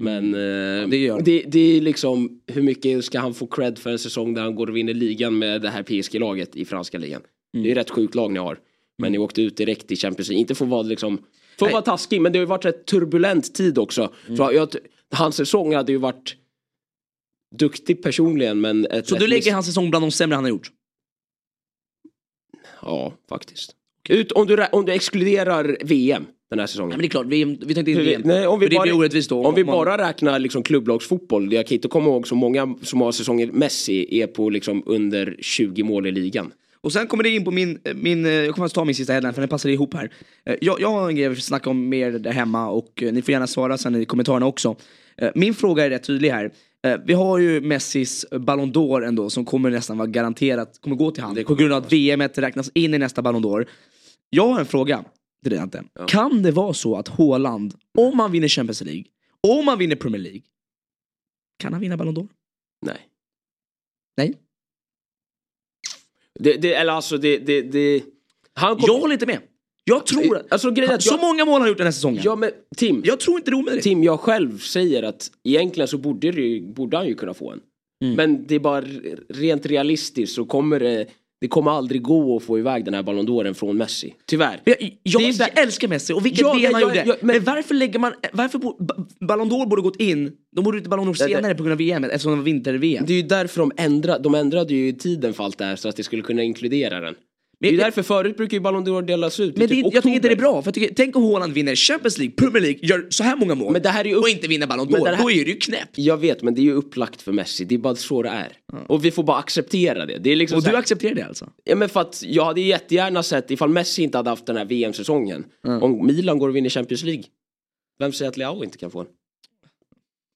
Men 0.00 0.34
eh, 0.34 0.88
det 0.88 0.96
gör 0.96 1.16
de. 1.16 1.24
det, 1.24 1.42
det 1.48 1.76
är 1.76 1.80
liksom 1.80 2.40
hur 2.46 2.62
mycket 2.62 3.04
ska 3.04 3.18
han 3.18 3.34
få 3.34 3.46
cred 3.46 3.78
för 3.78 3.90
en 3.90 3.98
säsong 3.98 4.34
där 4.34 4.42
han 4.42 4.54
går 4.54 4.66
och 4.70 4.76
vinner 4.76 4.94
ligan 4.94 5.38
med 5.38 5.62
det 5.62 5.68
här 5.70 5.82
PSG-laget 5.82 6.56
i 6.56 6.64
franska 6.64 6.98
ligan. 6.98 7.20
Mm. 7.54 7.64
Det 7.64 7.72
är 7.72 7.76
ett 7.76 7.90
sjukt 7.90 8.14
lag 8.14 8.32
ni 8.32 8.38
har. 8.38 8.58
Men 8.98 9.12
ni 9.12 9.18
åkte 9.18 9.42
ut 9.42 9.56
direkt 9.56 9.92
i 9.92 9.96
Champions 9.96 10.28
League. 10.28 10.40
Inte 10.40 10.54
för 10.54 10.64
att 10.64 10.70
vara 10.70 10.82
liksom 10.82 11.24
för 11.58 11.66
att 11.66 11.72
vara 11.72 11.82
taskig 11.82 12.20
men 12.20 12.32
det 12.32 12.38
har 12.38 12.42
ju 12.42 12.46
varit 12.46 12.64
rätt 12.64 12.86
turbulent 12.86 13.54
tid 13.54 13.78
också. 13.78 14.12
Mm. 14.26 14.36
För 14.36 14.52
jag, 14.52 14.68
hans 15.10 15.36
säsong 15.36 15.74
hade 15.74 15.92
ju 15.92 15.98
varit 15.98 16.36
duktig 17.54 18.02
personligen 18.02 18.60
men 18.60 18.86
ett 18.86 19.08
Så 19.08 19.14
rätt 19.14 19.20
du 19.20 19.26
lägger 19.26 19.52
hans 19.52 19.66
säsong 19.66 19.90
bland 19.90 20.04
de 20.04 20.10
sämre 20.10 20.34
han 20.34 20.44
har 20.44 20.48
gjort? 20.48 20.70
Ja 22.82 23.12
faktiskt. 23.28 23.76
Ut, 24.08 24.32
om, 24.32 24.46
du, 24.46 24.66
om 24.72 24.84
du 24.84 24.92
exkluderar 24.92 25.76
VM 25.84 26.26
den 26.50 26.58
här 26.58 26.66
säsongen. 26.66 26.88
Nej 26.88 26.96
men 26.96 27.02
det 27.02 27.06
är 27.06 27.10
klart, 27.10 27.26
vi, 27.26 27.44
vi 27.44 27.74
tänkte 27.74 27.90
inte 27.90 28.02
VM. 28.02 28.22
Nej, 28.24 28.46
om 28.46 28.60
vi 28.60 28.66
För 28.66 28.70
det 28.70 28.76
bara, 28.76 28.82
blir 28.82 28.96
orättvist 28.96 29.30
då. 29.30 29.46
Om 29.46 29.54
vi 29.54 29.64
man- 29.64 29.72
bara 29.72 30.08
räknar 30.08 30.38
liksom 30.38 30.62
klubblagsfotboll. 30.62 31.52
Jag 31.52 31.66
kan 31.66 31.74
inte 31.74 31.88
komma 31.88 32.06
ihåg 32.06 32.28
så 32.28 32.34
många 32.34 32.74
som 32.82 33.00
har 33.00 33.12
säsonger 33.12 33.46
Messi 33.52 34.20
är 34.20 34.26
på 34.26 34.50
liksom 34.50 34.82
under 34.86 35.36
20 35.40 35.82
mål 35.82 36.06
i 36.06 36.12
ligan. 36.12 36.52
Och 36.86 36.92
sen 36.92 37.06
kommer 37.06 37.22
det 37.24 37.30
in 37.30 37.44
på 37.44 37.50
min, 37.50 37.78
min 37.94 38.24
eh, 38.26 38.32
jag 38.32 38.54
kommer 38.54 38.66
att 38.66 38.74
ta 38.74 38.84
min 38.84 38.94
sista 38.94 39.12
headline 39.12 39.34
för 39.34 39.42
den 39.42 39.48
passar 39.48 39.68
ihop 39.68 39.94
här. 39.94 40.12
Eh, 40.44 40.56
Jag, 40.60 40.80
jag 40.80 40.90
har 40.90 41.08
en 41.08 41.16
grej 41.16 41.28
vill 41.28 41.42
snacka 41.42 41.70
om 41.70 41.88
mer 41.88 42.10
där 42.12 42.32
hemma 42.32 42.68
och 42.68 43.02
eh, 43.02 43.12
ni 43.12 43.22
får 43.22 43.32
gärna 43.32 43.46
svara 43.46 43.78
sen 43.78 43.94
i 43.94 44.04
kommentarerna 44.04 44.46
också. 44.46 44.76
Eh, 45.16 45.30
Min 45.34 45.54
fråga 45.54 45.84
är 45.84 45.90
rätt 45.90 46.04
tydlig 46.04 46.30
här. 46.30 46.52
Eh, 46.86 46.98
Vi 47.06 47.12
har 47.14 47.38
ju 47.38 47.60
Messis 47.60 48.26
Ballon 48.30 48.72
d'Or 48.72 49.04
ändå 49.06 49.30
som 49.30 49.44
kommer 49.44 49.70
nästan 49.70 49.98
vara 49.98 50.06
garanterat 50.08 50.78
kommer 50.80 50.96
gå 50.96 51.10
till 51.10 51.22
han 51.22 51.44
på 51.44 51.54
grund 51.54 51.72
av 51.72 51.82
att 51.84 51.92
VM 51.92 52.20
räknas 52.22 52.70
in 52.74 52.94
i 52.94 52.98
nästa 52.98 53.22
Ballon 53.22 53.44
d'Or. 53.44 53.66
Jag 54.30 54.48
har 54.48 54.60
en 54.60 54.66
fråga 54.66 55.04
till 55.42 55.50
dig 55.50 55.60
Ante. 55.60 55.82
Kan 56.08 56.42
det 56.42 56.50
vara 56.50 56.72
så 56.72 56.96
att 56.96 57.08
Haaland, 57.08 57.74
om 57.98 58.20
han 58.20 58.32
vinner 58.32 58.48
Champions 58.48 58.80
League, 58.82 59.04
om 59.48 59.68
han 59.68 59.78
vinner 59.78 59.96
Premier 59.96 60.22
League, 60.22 60.40
kan 61.58 61.72
han 61.72 61.80
vinna 61.82 61.96
Ballon 61.96 62.16
d'Or? 62.16 62.28
Nej. 62.86 62.98
Nej. 64.16 64.34
Det, 66.38 66.52
det, 66.52 66.74
eller 66.74 66.92
alltså 66.92 67.18
det, 67.18 67.38
det, 67.38 67.62
det 67.62 68.02
han 68.54 68.76
kom, 68.76 68.84
Jag 68.86 69.00
håller 69.00 69.12
inte 69.12 69.26
med. 69.26 69.38
Jag 69.84 70.06
tror 70.06 70.36
att... 70.36 70.52
Alltså 70.52 70.70
grejen 70.70 70.94
att 70.94 71.02
så 71.02 71.14
jag, 71.14 71.20
många 71.20 71.44
mål 71.44 71.52
har 71.52 71.60
han 71.60 71.68
gjort 71.68 71.78
den 71.78 71.86
här 71.86 71.92
säsongen. 71.92 72.22
ja, 72.24 72.36
men, 72.36 72.50
Tim, 72.76 73.02
Jag 73.04 73.20
tror 73.20 73.36
inte 73.36 73.50
det 73.50 73.54
är 73.54 73.58
omöjligt. 73.58 73.84
Tim, 73.84 74.04
jag 74.04 74.20
själv 74.20 74.58
säger 74.58 75.02
att 75.02 75.30
egentligen 75.44 75.88
så 75.88 75.98
borde, 75.98 76.32
det, 76.32 76.60
borde 76.60 76.96
han 76.96 77.06
ju 77.06 77.14
kunna 77.14 77.34
få 77.34 77.52
en. 77.52 77.60
Mm. 78.04 78.16
Men 78.16 78.46
det 78.46 78.54
är 78.54 78.58
bara 78.58 78.84
rent 79.28 79.66
realistiskt 79.66 80.34
så 80.34 80.44
kommer 80.44 80.80
det, 80.80 81.06
det 81.40 81.48
kommer 81.48 81.70
aldrig 81.70 82.02
gå 82.02 82.36
att 82.36 82.42
få 82.42 82.58
iväg 82.58 82.84
den 82.84 82.94
här 82.94 83.02
Ballon 83.02 83.26
d'Oren 83.28 83.54
från 83.54 83.76
Messi. 83.76 84.14
Tyvärr. 84.26 84.60
Jag, 84.64 84.76
jag, 85.02 85.22
Det 85.22 85.28
är 85.28 85.40
jag 85.54 85.58
älskar 85.62 85.88
Messi 85.88 86.12
och 86.12 86.26
vilket 86.26 86.40
Ja, 86.40 86.54
men 86.54 86.72
han 86.74 86.82
gjorde. 86.82 87.04
men, 87.06 87.16
men- 87.20 87.44
varför 87.44 87.74
lägger 87.74 87.98
man, 87.98 88.12
varför 88.32 88.58
bo, 88.58 88.76
Ba- 88.84 88.94
Ballon 89.26 89.50
d'Or 89.50 89.66
borde 89.68 89.82
gått 89.82 90.00
in, 90.00 90.32
de 90.56 90.64
borde 90.64 90.78
inte 90.78 90.90
Ballon 90.90 91.06
d'Or 91.08 91.12
det- 91.28 91.34
senare 91.34 91.54
på 91.54 91.62
grund 91.62 91.72
av 91.72 91.78
VM 91.78 92.04
eftersom 92.04 92.32
det 92.32 92.36
var 92.36 92.44
vinter-VM. 92.44 93.04
Det 93.06 93.12
är 93.12 93.16
ju 93.16 93.22
därför 93.22 93.60
de 93.60 93.72
ändrade, 93.76 94.22
de 94.22 94.34
ändrade 94.34 94.74
ju 94.74 94.92
tiden 94.92 95.34
för 95.34 95.44
allt 95.44 95.58
det 95.58 95.64
här 95.64 95.76
så 95.76 95.88
att 95.88 95.96
det 95.96 96.02
skulle 96.02 96.22
kunna 96.22 96.42
inkludera 96.42 97.00
den. 97.00 97.14
Det 97.60 97.68
är 97.68 97.76
därför 97.76 98.02
förut 98.02 98.36
brukar 98.36 98.56
ju 98.56 98.60
Ballon 98.60 98.86
d'Or 98.86 99.02
delas 99.02 99.40
ut 99.40 99.56
Men 99.56 99.68
det, 99.68 99.74
typ 99.74 99.84
jag 99.84 100.02
tycker 100.02 100.08
inte 100.16 100.28
det 100.28 100.34
är 100.34 100.38
bra, 100.38 100.62
för 100.62 100.72
tycker, 100.72 100.94
tänk 100.94 101.16
om 101.16 101.22
Haaland 101.24 101.52
vinner 101.52 101.74
Champions 101.76 102.18
League, 102.18 102.34
Premier 102.36 102.60
League, 102.62 102.78
gör 102.82 103.06
så 103.10 103.22
här 103.24 103.36
många 103.36 103.54
mål 103.54 103.72
Men 103.72 103.82
det 103.82 103.88
här 103.88 104.06
är 104.06 104.14
upp- 104.14 104.22
och 104.22 104.28
inte 104.28 104.48
vinner 104.48 104.66
Ballon 104.66 104.88
d'Or, 104.88 105.04
det 105.04 105.10
här- 105.16 105.22
då 105.22 105.30
är 105.30 105.44
det 105.44 105.50
ju 105.50 105.56
knäppt. 105.56 105.98
Jag 105.98 106.16
vet 106.16 106.42
men 106.42 106.54
det 106.54 106.60
är 106.60 106.62
ju 106.62 106.72
upplagt 106.72 107.22
för 107.22 107.32
Messi, 107.32 107.64
det 107.64 107.74
är 107.74 107.78
bara 107.78 107.94
så 107.94 108.22
det 108.22 108.28
är. 108.28 108.52
Och 108.88 109.04
vi 109.04 109.10
får 109.10 109.22
bara 109.22 109.36
acceptera 109.38 110.06
det. 110.06 110.18
det 110.18 110.30
är 110.32 110.36
liksom 110.36 110.56
Och 110.56 110.62
så 110.62 110.68
du 110.68 110.74
här, 110.74 110.80
accepterar 110.82 111.14
det 111.14 111.22
alltså? 111.26 111.50
ja, 111.64 111.76
men 111.76 111.88
för 111.88 112.00
att 112.00 112.22
jag 112.26 112.44
hade 112.44 112.60
jättegärna 112.60 113.22
sett 113.22 113.50
ifall 113.50 113.68
Messi 113.68 114.02
inte 114.02 114.18
hade 114.18 114.30
haft 114.30 114.46
den 114.46 114.56
här 114.56 114.64
VM-säsongen. 114.64 115.44
Om 115.80 116.06
Milan 116.06 116.38
går 116.38 116.48
och 116.48 116.56
vinner 116.56 116.68
Champions 116.70 117.02
League. 117.04 117.24
Vem 117.98 118.12
säger 118.12 118.28
att 118.30 118.36
Leao 118.36 118.64
inte 118.64 118.78
kan 118.78 118.90
få 118.90 119.00
en? 119.00 119.06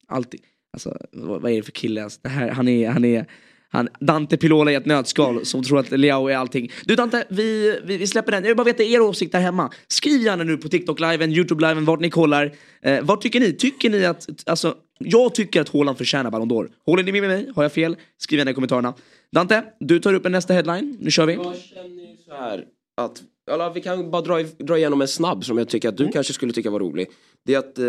Alltid. 0.09 0.41
Alltså, 0.73 0.97
vad, 1.13 1.43
vad 1.43 1.53
är 1.53 1.57
det 1.57 1.63
för 1.63 1.73
kille? 1.73 2.05
Alltså, 2.05 2.21
det 2.23 2.29
här, 2.29 2.49
han 2.51 2.69
är, 2.69 2.89
han 2.89 3.05
är 3.05 3.27
han, 3.73 3.89
Dante 4.01 4.37
Pilola 4.37 4.73
i 4.73 4.75
ett 4.75 4.87
nötskal 4.87 5.47
som 5.47 5.63
tror 5.63 5.79
att 5.79 5.91
Leao 5.91 6.29
är 6.29 6.37
allting. 6.37 6.71
Du 6.85 6.97
Dante, 6.97 7.25
vi, 7.29 7.79
vi, 7.85 7.97
vi 7.97 8.07
släpper 8.07 8.33
den. 8.33 8.43
Jag 8.43 8.49
vill 8.49 8.57
bara 8.57 8.65
veta 8.65 8.83
er 8.83 9.01
åsikt 9.01 9.33
där 9.33 9.41
hemma. 9.41 9.71
Skriv 9.89 10.23
gärna 10.23 10.45
nu 10.45 10.57
på 10.57 10.69
TikTok-liven, 10.69 11.33
YouTube-liven, 11.33 11.85
vart 11.85 12.01
ni 12.01 12.11
kollar. 12.11 12.53
Eh, 12.83 13.03
vad 13.03 13.21
tycker 13.21 13.41
ni? 13.41 13.53
Tycker 13.53 13.91
ni 13.91 14.05
att, 14.05 14.29
alltså, 14.47 14.75
jag 14.99 15.35
tycker 15.35 15.61
att 15.61 15.69
Haaland 15.69 15.99
förtjänar 15.99 16.31
Ballon 16.31 16.51
d'Or. 16.51 16.69
Håller 16.87 17.03
ni 17.03 17.13
med 17.13 17.23
mig? 17.23 17.51
Har 17.57 17.63
jag 17.63 17.73
fel? 17.73 17.97
Skriv 18.19 18.39
gärna 18.39 18.51
i 18.51 18.55
kommentarerna. 18.55 18.95
Dante, 19.33 19.63
du 19.81 19.99
tar 20.01 20.15
upp 20.15 20.27
en 20.27 20.33
nästa 20.33 20.55
headline. 20.55 20.97
Nu 21.01 21.11
kör 21.11 21.27
vi. 21.27 21.35
Jag 21.35 21.57
känner 21.57 22.17
så 22.25 22.35
här 22.35 22.65
att, 22.97 23.23
eller 23.51 23.71
vi 23.71 23.81
kan 23.81 24.11
bara 24.11 24.23
dra, 24.23 24.43
dra 24.43 24.79
igenom 24.79 25.01
en 25.01 25.09
snabb 25.09 25.45
som 25.45 25.59
jag 25.59 25.69
tycker 25.69 25.89
att 25.89 25.97
du 25.97 26.09
kanske 26.09 26.33
skulle 26.33 26.53
tycka 26.53 26.71
var 26.71 26.81
rolig. 26.81 27.09
Det 27.47 27.55
är 27.55 27.59
att 27.59 27.79
eh, 27.79 27.85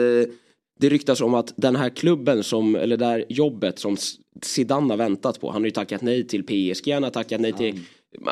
det 0.82 0.90
ryktas 0.90 1.22
om 1.22 1.34
att 1.34 1.54
den 1.56 1.76
här 1.76 1.90
klubben 1.90 2.44
som, 2.44 2.76
eller 2.76 2.98
det 2.98 3.06
här 3.06 3.26
jobbet 3.30 3.80
som 3.80 3.98
Zidane 4.42 4.94
har 4.94 4.98
väntat 4.98 5.42
på. 5.42 5.52
Han 5.52 5.62
har 5.62 5.66
ju 5.66 5.72
tackat 5.72 6.02
nej 6.02 6.28
till 6.28 6.44
PSG, 6.44 6.92
han 6.94 7.04
har 7.04 7.10
tackat 7.10 7.42
nej 7.42 7.54
till 7.54 7.80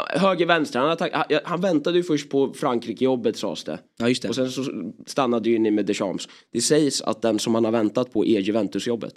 höger, 0.09 0.45
vänster. 0.45 0.79
Han, 0.79 0.97
tack, 0.97 1.13
han, 1.13 1.25
han 1.43 1.62
väntade 1.62 1.97
ju 1.97 2.03
först 2.03 2.29
på 2.29 2.53
Frankrike-jobbet 2.53 3.38
sades 3.38 3.63
det. 3.63 3.79
Ja, 3.99 4.09
just 4.09 4.21
det. 4.21 4.29
Och 4.29 4.35
sen 4.35 4.51
så 4.51 4.91
stannade 5.05 5.49
ju 5.49 5.59
ni 5.59 5.71
med 5.71 5.85
Deschamps. 5.85 6.27
Det 6.53 6.62
sägs 6.62 7.01
att 7.01 7.21
den 7.21 7.39
som 7.39 7.55
han 7.55 7.65
har 7.65 7.71
väntat 7.71 8.13
på 8.13 8.25
är 8.25 8.39
Juventus-jobbet. 8.39 9.13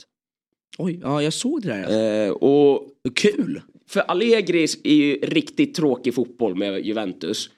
Oj, 0.78 1.00
ja 1.02 1.22
jag 1.22 1.32
såg 1.32 1.62
det 1.62 1.68
där. 1.68 2.26
Eh, 2.26 2.30
och 2.30 2.88
Kul! 3.14 3.60
för 3.92 4.00
Allegri 4.00 4.66
är 4.84 4.94
ju 4.94 5.14
riktigt 5.14 5.74
tråkig 5.74 6.14
fotboll 6.14 6.54
med 6.54 6.86
Juventus. 6.86 7.50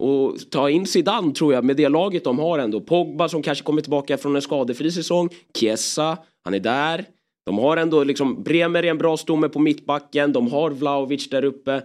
Och 0.00 0.36
ta 0.50 0.70
in 0.70 0.86
Zidane 0.86 1.32
tror 1.32 1.54
jag 1.54 1.64
med 1.64 1.76
det 1.76 1.88
laget 1.88 2.24
de 2.24 2.38
har 2.38 2.58
ändå. 2.58 2.80
Pogba 2.80 3.28
som 3.28 3.42
kanske 3.42 3.64
kommer 3.64 3.82
tillbaka 3.82 4.18
från 4.18 4.36
en 4.36 4.42
skadefri 4.42 4.90
säsong. 4.90 5.28
Chiesa, 5.58 6.18
han 6.44 6.54
är 6.54 6.60
där. 6.60 7.04
De 7.46 7.58
har 7.58 7.76
ändå 7.76 8.04
liksom, 8.04 8.42
Bremer 8.42 8.82
är 8.82 8.90
en 8.90 8.98
bra 8.98 9.16
stomme 9.16 9.48
på 9.48 9.58
mittbacken. 9.58 10.32
De 10.32 10.48
har 10.52 10.70
Vlahovic 10.70 11.30
där 11.30 11.44
uppe. 11.44 11.82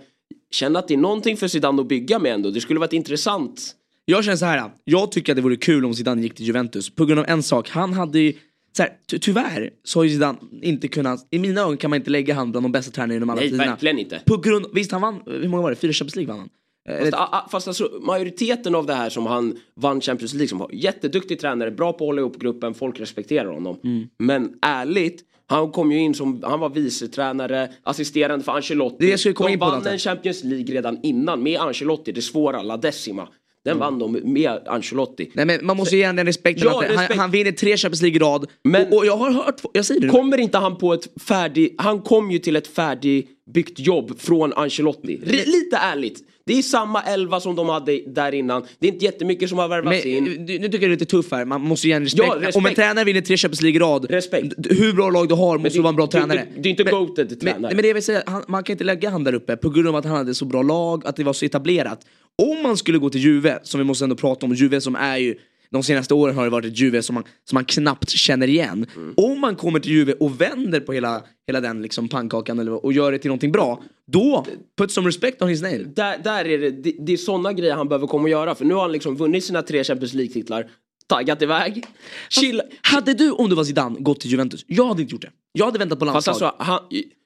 Känner 0.51 0.79
att 0.79 0.87
det 0.87 0.93
är 0.93 0.97
någonting 0.97 1.37
för 1.37 1.47
Zidane 1.47 1.81
att 1.81 1.87
bygga 1.87 2.19
med 2.19 2.33
ändå. 2.33 2.49
Det 2.49 2.61
skulle 2.61 2.79
varit 2.79 2.93
intressant. 2.93 3.75
Jag 4.05 4.23
känner 4.23 4.37
så 4.37 4.45
här. 4.45 4.71
jag 4.83 5.11
tycker 5.11 5.31
att 5.31 5.35
det 5.35 5.41
vore 5.41 5.55
kul 5.55 5.85
om 5.85 5.93
Zidane 5.93 6.21
gick 6.21 6.35
till 6.35 6.45
Juventus 6.45 6.89
på 6.89 7.05
grund 7.05 7.19
av 7.19 7.25
en 7.29 7.43
sak. 7.43 7.69
Han 7.69 7.93
hade 7.93 8.19
ju, 8.19 8.33
så 8.77 8.83
här, 8.83 8.91
ty 9.09 9.19
tyvärr 9.19 9.69
så 9.83 9.99
har 9.99 10.03
ju 10.03 10.09
Zidane 10.09 10.37
inte 10.61 10.87
kunnat, 10.87 11.27
i 11.31 11.39
mina 11.39 11.61
ögon 11.61 11.77
kan 11.77 11.89
man 11.89 11.97
inte 11.97 12.09
lägga 12.09 12.33
han 12.33 12.51
bland 12.51 12.65
de 12.65 12.71
bästa 12.71 12.91
tränarna 12.91 13.13
genom 13.13 13.29
alla 13.29 13.41
Nej, 13.41 13.49
tiderna. 13.49 13.71
verkligen 13.71 13.99
inte. 13.99 14.21
På 14.25 14.37
grund, 14.37 14.65
visst 14.73 14.91
han 14.91 15.01
vann, 15.01 15.21
hur 15.25 15.47
många 15.47 15.63
var 15.63 15.69
det? 15.69 15.75
Fyra 15.75 15.93
Champions 15.93 16.15
League 16.15 16.33
vann 16.33 16.39
han? 16.39 16.49
Eh, 16.89 16.99
Fast, 16.99 17.13
a- 17.13 17.47
fast 17.51 17.67
alltså, 17.67 17.89
majoriteten 18.01 18.75
av 18.75 18.85
det 18.85 18.93
här 18.93 19.09
som 19.09 19.25
han 19.25 19.55
vann 19.75 20.01
Champions 20.01 20.33
League 20.33 20.47
som 20.47 20.59
har 20.61 20.69
jätteduktig 20.73 21.39
tränare, 21.39 21.71
bra 21.71 21.93
på 21.93 22.03
att 22.03 22.07
hålla 22.07 22.21
ihop 22.21 22.39
gruppen, 22.39 22.73
folk 22.73 22.99
respekterar 22.99 23.53
honom. 23.53 23.79
Mm. 23.83 24.07
Men 24.19 24.51
ärligt, 24.61 25.21
han 25.47 25.71
kom 25.71 25.91
ju 25.91 25.99
in 25.99 26.13
som, 26.13 26.43
han 26.43 26.59
var 26.59 26.69
vicetränare, 26.69 27.69
assisterande 27.83 28.45
för 28.45 28.51
Ancelotti. 28.51 29.11
Det 29.11 29.17
skulle 29.17 29.33
komma 29.33 29.47
de 29.49 29.53
in 29.53 29.59
på, 29.59 29.65
vann 29.65 29.87
en 29.87 29.99
Champions 29.99 30.43
League 30.43 30.75
redan 30.75 30.99
innan 31.03 31.43
med 31.43 31.59
Ancelotti, 31.59 32.11
det 32.11 32.21
svåra, 32.21 32.61
La 32.63 32.77
Decima. 32.77 33.27
Den 33.65 33.79
vann 33.79 33.99
de 33.99 34.11
med 34.23 34.59
Ancelotti. 34.67 35.23
Mm. 35.23 35.31
Nej 35.35 35.45
men 35.45 35.65
man 35.65 35.77
måste 35.77 35.97
ge 35.97 36.07
honom 36.07 36.25
respekten 36.25 36.67
Ja, 36.67 36.75
att 36.75 36.81
det- 36.81 36.87
han, 36.87 36.97
respekt. 36.97 37.19
han 37.19 37.31
vinner 37.31 37.51
tre 37.51 37.77
Champions 37.77 38.01
League 38.01 38.15
i 38.15 38.19
rad. 38.19 38.45
Men- 38.63 38.87
och, 38.87 38.97
och 38.97 39.05
jag 39.05 39.17
har 39.17 39.31
hört, 39.31 39.61
jag 39.73 39.85
säger 39.85 40.01
det 40.01 40.07
nu. 40.07 40.11
Kommer 40.13 40.37
inte 40.37 40.57
han 40.57 40.77
på 40.77 40.93
ett 40.93 41.21
färdig, 41.21 41.75
han 41.77 42.01
kom 42.01 42.31
ju 42.31 42.39
till 42.39 42.55
ett 42.55 42.67
färdigbyggt 42.67 43.79
jobb 43.79 44.19
från 44.19 44.53
Ancelotti. 44.53 45.19
R- 45.25 45.43
lite 45.45 45.77
ärligt. 45.77 46.19
Det 46.49 46.57
är 46.57 46.61
samma 46.61 47.01
elva 47.01 47.39
som 47.39 47.55
de 47.55 47.69
hade 47.69 47.99
där 48.07 48.31
innan. 48.33 48.63
Det 48.79 48.87
är 48.87 48.91
inte 48.91 49.05
jättemycket 49.05 49.49
som 49.49 49.57
har 49.57 49.67
värvats 49.67 50.05
Men, 50.05 50.13
in. 50.13 50.23
nu 50.23 50.57
tycker 50.57 50.67
jag 50.69 50.71
det 50.71 50.85
är 50.85 50.89
lite 50.89 51.05
tuff 51.05 51.31
här, 51.31 51.45
man 51.45 51.61
måste 51.61 51.87
ge 51.87 51.93
en 51.93 52.03
respekt. 52.03 52.23
Ja, 52.27 52.35
respekt. 52.35 52.55
Om 52.55 52.65
en 52.65 52.73
tränare 52.75 53.05
vinner 53.05 53.21
tre 53.21 53.37
Champions 53.37 53.61
League 53.61 53.79
rad, 53.79 54.05
Respekt. 54.09 54.53
hur 54.69 54.93
bra 54.93 55.09
lag 55.09 55.27
du 55.29 55.35
har 55.35 55.57
måste 55.57 55.69
det- 55.69 55.73
du 55.77 55.81
vara 55.81 55.89
en 55.89 55.95
bra 55.95 56.05
det 56.05 56.11
tränare. 56.11 56.47
det 56.57 56.69
är 56.69 56.71
inte 56.71 56.83
Men- 56.83 56.93
goated 56.93 57.27
men, 57.29 57.39
tränare. 57.39 57.73
men 57.75 57.81
det 57.81 57.87
jag 57.87 57.93
vill 57.93 58.03
säga, 58.03 58.23
han, 58.25 58.43
man 58.47 58.63
kan 58.63 58.73
inte 58.73 58.83
lägga 58.83 59.09
han 59.09 59.23
där 59.23 59.33
uppe 59.33 59.57
på 59.57 59.69
grund 59.69 59.87
av 59.87 59.95
att 59.95 60.05
han 60.05 60.17
hade 60.17 60.35
så 60.35 60.45
bra 60.45 60.61
lag, 60.61 61.05
att 61.07 61.15
det 61.15 61.23
var 61.23 61.33
så 61.33 61.45
etablerat. 61.45 61.99
Om 62.41 62.63
man 62.63 62.77
skulle 62.77 62.97
gå 62.97 63.09
till 63.09 63.21
Juve, 63.21 63.59
som 63.63 63.79
vi 63.79 63.83
måste 63.83 64.05
ändå 64.05 64.15
prata 64.15 64.45
om, 64.45 64.53
Juve 64.53 64.81
som 64.81 64.95
är 64.95 65.17
ju 65.17 65.35
de 65.71 65.83
senaste 65.83 66.13
åren 66.13 66.35
har 66.35 66.43
det 66.43 66.49
varit 66.49 66.65
ett 66.65 66.79
Juve 66.79 67.01
som 67.01 67.13
man, 67.13 67.23
som 67.49 67.55
man 67.55 67.65
knappt 67.65 68.09
känner 68.09 68.47
igen. 68.47 68.85
Mm. 68.95 69.13
Om 69.17 69.39
man 69.39 69.55
kommer 69.55 69.79
till 69.79 69.91
Juve 69.91 70.13
och 70.13 70.41
vänder 70.41 70.79
på 70.79 70.93
hela, 70.93 71.23
hela 71.47 71.61
den 71.61 71.81
liksom 71.81 72.07
pannkakan 72.07 72.59
eller, 72.59 72.85
och 72.85 72.93
gör 72.93 73.11
det 73.11 73.19
till 73.19 73.29
någonting 73.29 73.51
bra, 73.51 73.83
då 74.07 74.45
put 74.77 74.91
some 74.91 75.07
respect 75.07 75.41
on 75.41 75.47
his 75.47 75.61
name. 75.61 75.77
där, 75.77 76.17
där 76.23 76.45
är 76.45 76.57
det, 76.57 76.71
det, 76.71 76.95
det 76.99 77.13
är 77.13 77.17
sådana 77.17 77.53
grejer 77.53 77.75
han 77.75 77.89
behöver 77.89 78.07
komma 78.07 78.23
och 78.23 78.29
göra. 78.29 78.55
För 78.55 78.65
nu 78.65 78.73
har 78.73 78.81
han 78.81 78.91
liksom 78.91 79.15
vunnit 79.15 79.43
sina 79.43 79.61
tre 79.61 79.83
Champions 79.83 80.13
League-titlar. 80.13 80.69
Taggat 81.09 81.41
iväg. 81.41 81.85
Chill. 82.29 82.61
Hade 82.81 83.13
du 83.13 83.31
om 83.31 83.49
du 83.49 83.55
var 83.55 83.63
Zidane 83.63 83.99
gått 83.99 84.19
till 84.19 84.31
Juventus? 84.31 84.65
Jag 84.67 84.85
hade 84.85 85.01
inte 85.01 85.11
gjort 85.11 85.21
det. 85.21 85.31
Jag 85.51 85.65
hade 85.65 85.79
väntat 85.79 85.99
på 85.99 86.05
Fast 86.05 86.27
landslag. 86.27 86.47
alltså, 86.57 86.63
han, 86.71 86.79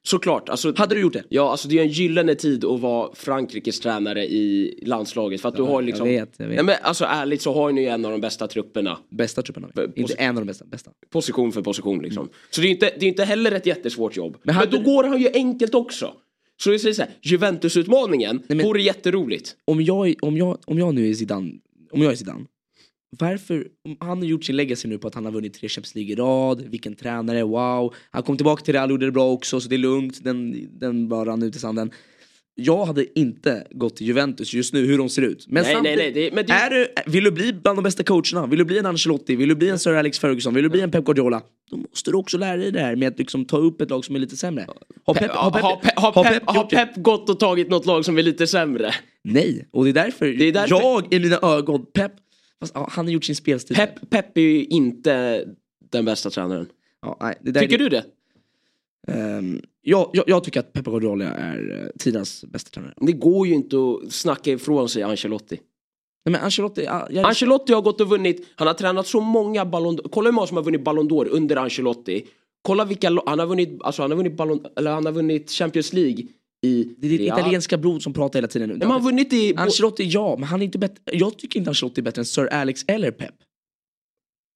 såklart. 0.06 0.50
Alltså, 0.50 0.74
Hade 0.78 0.96
du 0.96 1.02
gjort 1.02 1.14
det? 1.14 1.24
Ja, 1.30 1.52
alltså 1.52 1.68
det 1.68 1.80
är 1.80 1.84
en 1.84 1.90
gyllene 1.90 2.36
tid 2.36 2.66
att 2.66 2.80
vara 2.80 3.16
Frankrikes 3.16 3.80
tränare 3.80 4.26
i 4.26 4.80
landslaget. 4.86 5.42
För 5.42 5.50
att 5.50 5.56
du 5.56 5.62
har 5.62 5.82
liksom... 5.82 6.12
jag 6.12 6.20
vet, 6.26 6.34
jag 6.38 6.48
vet. 6.48 6.56
Nej, 6.56 6.66
men 6.66 6.76
alltså 6.82 7.06
ärligt 7.06 7.42
så 7.42 7.54
har 7.54 7.72
ni 7.72 7.82
ju 7.82 7.88
en 7.88 8.06
av 8.06 8.12
de 8.12 8.22
bästa 8.22 8.48
trupperna. 8.48 8.98
Bästa. 9.12 9.42
På- 9.42 9.62
Inte 9.96 10.14
en 10.14 10.30
av 10.38 10.42
de 10.44 10.48
bästa. 10.48 10.66
bästa. 10.66 10.92
Position 11.12 11.52
för 11.52 11.62
position 11.62 12.02
liksom. 12.02 12.30
Så 12.50 12.62
det 12.62 12.66
är 12.66 12.70
ju 12.70 12.74
inte, 12.74 12.92
det 13.00 13.06
är 13.06 13.10
inte 13.10 13.24
heller 13.24 13.52
ett 13.52 13.66
jättesvårt 13.66 14.18
jobb. 14.18 14.38
Men, 14.44 14.56
hade 14.56 14.72
då 14.72 14.78
du- 14.78 14.84
går 14.84 15.04
han 15.04 15.22
ju 15.22 15.30
enkelt 15.34 15.76
också. 15.76 16.14
Så 16.64 16.72
jag 16.72 16.82
säger 16.82 16.94
så 16.96 17.02
här, 17.02 17.12
Juventus-utmaningen 17.22 18.44
men- 18.48 18.60
vore 18.64 18.82
jätteroligt. 18.82 19.56
Om 19.66 19.82
jag, 19.82 20.16
om, 20.22 20.38
jag, 20.38 20.58
om 20.66 20.80
jag 20.80 20.94
nu 20.96 21.10
är 21.10 21.14
Zidane, 21.14 21.52
om 21.92 22.02
jag 22.02 22.12
är 22.12 22.16
Zidane. 22.16 22.46
Varför, 23.20 23.68
han 24.00 24.18
har 24.18 24.26
gjort 24.26 24.44
sin 24.44 24.56
legacy 24.56 24.88
nu 24.88 24.98
på 24.98 25.08
att 25.08 25.16
han 25.16 25.26
har 25.26 25.32
vunnit 25.32 25.54
tre 25.54 25.70
Champions 25.70 25.96
League 25.96 26.12
i 26.12 26.16
rad, 26.16 26.64
vilken 26.70 26.96
tränare, 26.96 27.44
wow. 27.44 27.94
Han 28.12 28.24
kom 28.24 28.38
tillbaka 28.38 28.64
till 28.64 28.74
Real 28.74 28.84
och 28.90 28.92
gjorde 28.92 29.06
det 29.06 29.12
bra 29.12 29.32
också 29.32 29.60
så 29.60 29.70
det 29.70 29.76
är 29.76 29.78
lugnt, 29.78 30.24
den, 30.24 30.68
den 30.80 31.08
bara 31.10 31.26
rann 31.30 31.44
ut 31.44 31.56
i 31.56 31.60
sanden. 31.60 31.92
Jag 32.56 32.86
hade 32.86 33.20
inte 33.20 33.68
gått 33.72 33.96
till 33.96 34.08
Juventus 34.08 34.54
just 34.54 34.74
nu 34.74 34.86
hur 34.86 34.98
de 34.98 35.10
ser 35.10 35.22
ut. 35.22 35.46
Men 35.50 35.64
Nej, 35.64 35.78
nej, 35.84 35.96
nej, 35.96 36.12
det- 36.12 36.34
men 36.34 36.46
det- 36.46 36.54
är 36.54 36.70
du, 36.70 36.88
vill 37.12 37.24
du 37.24 37.32
bli 37.32 37.54
bland 37.54 37.78
de 37.78 37.84
bästa 37.84 38.04
coacherna, 38.04 38.48
vill 38.48 38.60
du 38.60 38.66
bli 38.66 38.78
en 38.80 38.86
Ancelotti, 38.86 39.36
vill 39.36 39.50
du 39.50 39.56
bli 39.56 39.70
en 39.70 39.80
Sir 39.80 39.94
Alex 39.94 40.20
Ferguson, 40.20 40.54
vill 40.54 40.64
du 40.64 40.70
bli 40.70 40.82
en 40.82 40.92
Pep 40.92 41.06
Guardiola. 41.06 41.42
Då 41.72 41.78
måste 41.78 42.12
du 42.12 42.18
också 42.18 42.38
lära 42.38 42.58
dig 42.58 42.72
det 42.72 42.80
här 42.80 42.96
med 42.96 43.08
att 43.08 43.20
liksom 43.20 43.46
ta 43.46 43.58
upp 43.58 43.82
ett 43.82 43.90
lag 43.90 44.06
som 44.06 44.16
är 44.16 44.20
lite 44.20 44.38
sämre. 44.38 44.68
Har 45.06 45.14
Pep, 45.14 45.32
har 45.32 45.52
Pep, 45.52 45.62
har, 45.62 45.76
Pep, 45.76 45.92
har, 45.96 46.12
har 46.12 46.24
Pep, 46.24 46.34
Pep 46.34 46.44
har 46.46 46.56
gjort 46.56 46.70
det? 46.70 46.76
Pep 46.76 46.96
gått 46.96 47.30
och 47.30 47.40
tagit 47.40 47.70
något 47.70 47.86
lag 47.86 48.06
som 48.06 48.18
är 48.18 48.24
lite 48.24 48.48
sämre? 48.48 48.92
Nej, 49.24 49.68
och 49.72 49.84
det 49.84 49.90
är 49.90 49.94
därför, 49.94 50.42
är 50.42 50.52
därför- 50.52 50.70
jag 50.76 51.14
i 51.14 51.20
mina 51.20 51.40
ögon, 51.44 51.86
Pep, 51.94 52.12
ja, 52.74 52.88
han 52.92 53.06
har 53.06 53.12
gjort 53.12 53.24
sin 53.24 53.36
spelstil. 53.36 53.76
Pep, 53.76 54.10
Pep 54.10 54.38
är 54.38 54.42
ju 54.42 54.66
inte 54.66 55.46
den 55.92 56.06
bästa 56.06 56.30
tränaren. 56.30 56.68
Ja, 57.02 57.18
nej, 57.22 57.54
Tycker 57.54 57.74
är, 57.74 57.78
du 57.78 57.90
det? 57.90 58.06
Ehm, 59.08 59.62
jag, 59.82 60.10
jag, 60.14 60.24
jag 60.28 60.44
tycker 60.44 60.60
att 60.60 60.74
Pep 60.74 60.86
Guardiola 60.86 61.26
är 61.26 61.72
uh, 61.72 61.88
tidens 62.00 62.46
bästa 62.46 62.70
tränare. 62.70 62.94
Det 62.98 63.12
går 63.12 63.48
ju 63.48 63.54
inte 63.54 63.78
att 63.78 64.12
snacka 64.12 64.52
ifrån 64.52 64.90
sig 64.90 65.04
Ancelotti. 65.04 65.60
Nej, 66.26 66.32
men 66.32 66.42
Ancelotti, 66.42 66.84
ja, 66.84 67.08
jag, 67.10 67.26
Ancelotti 67.26 67.74
har 67.74 67.82
gått 67.82 68.02
och 68.02 68.10
vunnit, 68.10 68.48
han 68.56 68.68
har 68.68 68.74
tränat 68.74 69.08
så 69.08 69.22
många 69.22 69.66
Ballon 69.66 70.00
Kolla 70.12 70.28
hur 70.28 70.34
många 70.34 70.48
som 70.48 70.58
har 70.58 70.64
vunnit 70.64 70.84
Ballon 70.84 71.10
d'Or 71.10 71.28
under 71.30 71.56
Ancelotti. 71.56 72.26
Kolla 72.62 72.86
vilka, 72.86 73.22
han 73.26 73.40
har 73.40 73.46
vunnit, 73.46 73.82
alltså 73.84 74.02
han 74.02 74.12
har 74.12 74.18
vunnit 74.18 74.38
Ballon, 74.38 74.66
eller 74.78 74.92
han 74.92 75.06
har 75.06 75.14
vunnit 75.14 75.52
Champions 75.52 75.94
League 75.94 76.26
i 76.64 76.96
det 76.98 77.08
är 77.08 77.10
ditt 77.10 77.22
Real. 77.22 77.40
italienska 77.40 77.78
blod 77.78 78.04
som 78.04 78.14
pratar 78.14 78.40
hela 78.40 78.48
tiden 78.48 78.70
nu. 78.70 78.76
Men 78.76 78.82
han 78.82 79.02
har 79.02 79.10
vunnit 79.12 79.34
i... 79.34 79.56
Ancelotti, 79.56 80.04
ja, 80.04 80.36
men 80.40 80.44
han 80.50 80.62
är 80.62 80.66
inte 80.66 80.78
bättre. 80.78 81.02
Jag 81.06 81.38
tycker 81.38 81.60
inte 81.60 81.70
Ancelotti 81.70 82.02
är 82.02 82.04
bättre 82.04 82.22
än 82.22 82.26
Sir 82.26 82.48
Alex 82.54 82.86
eller 82.88 83.12
Pep. 83.12 83.34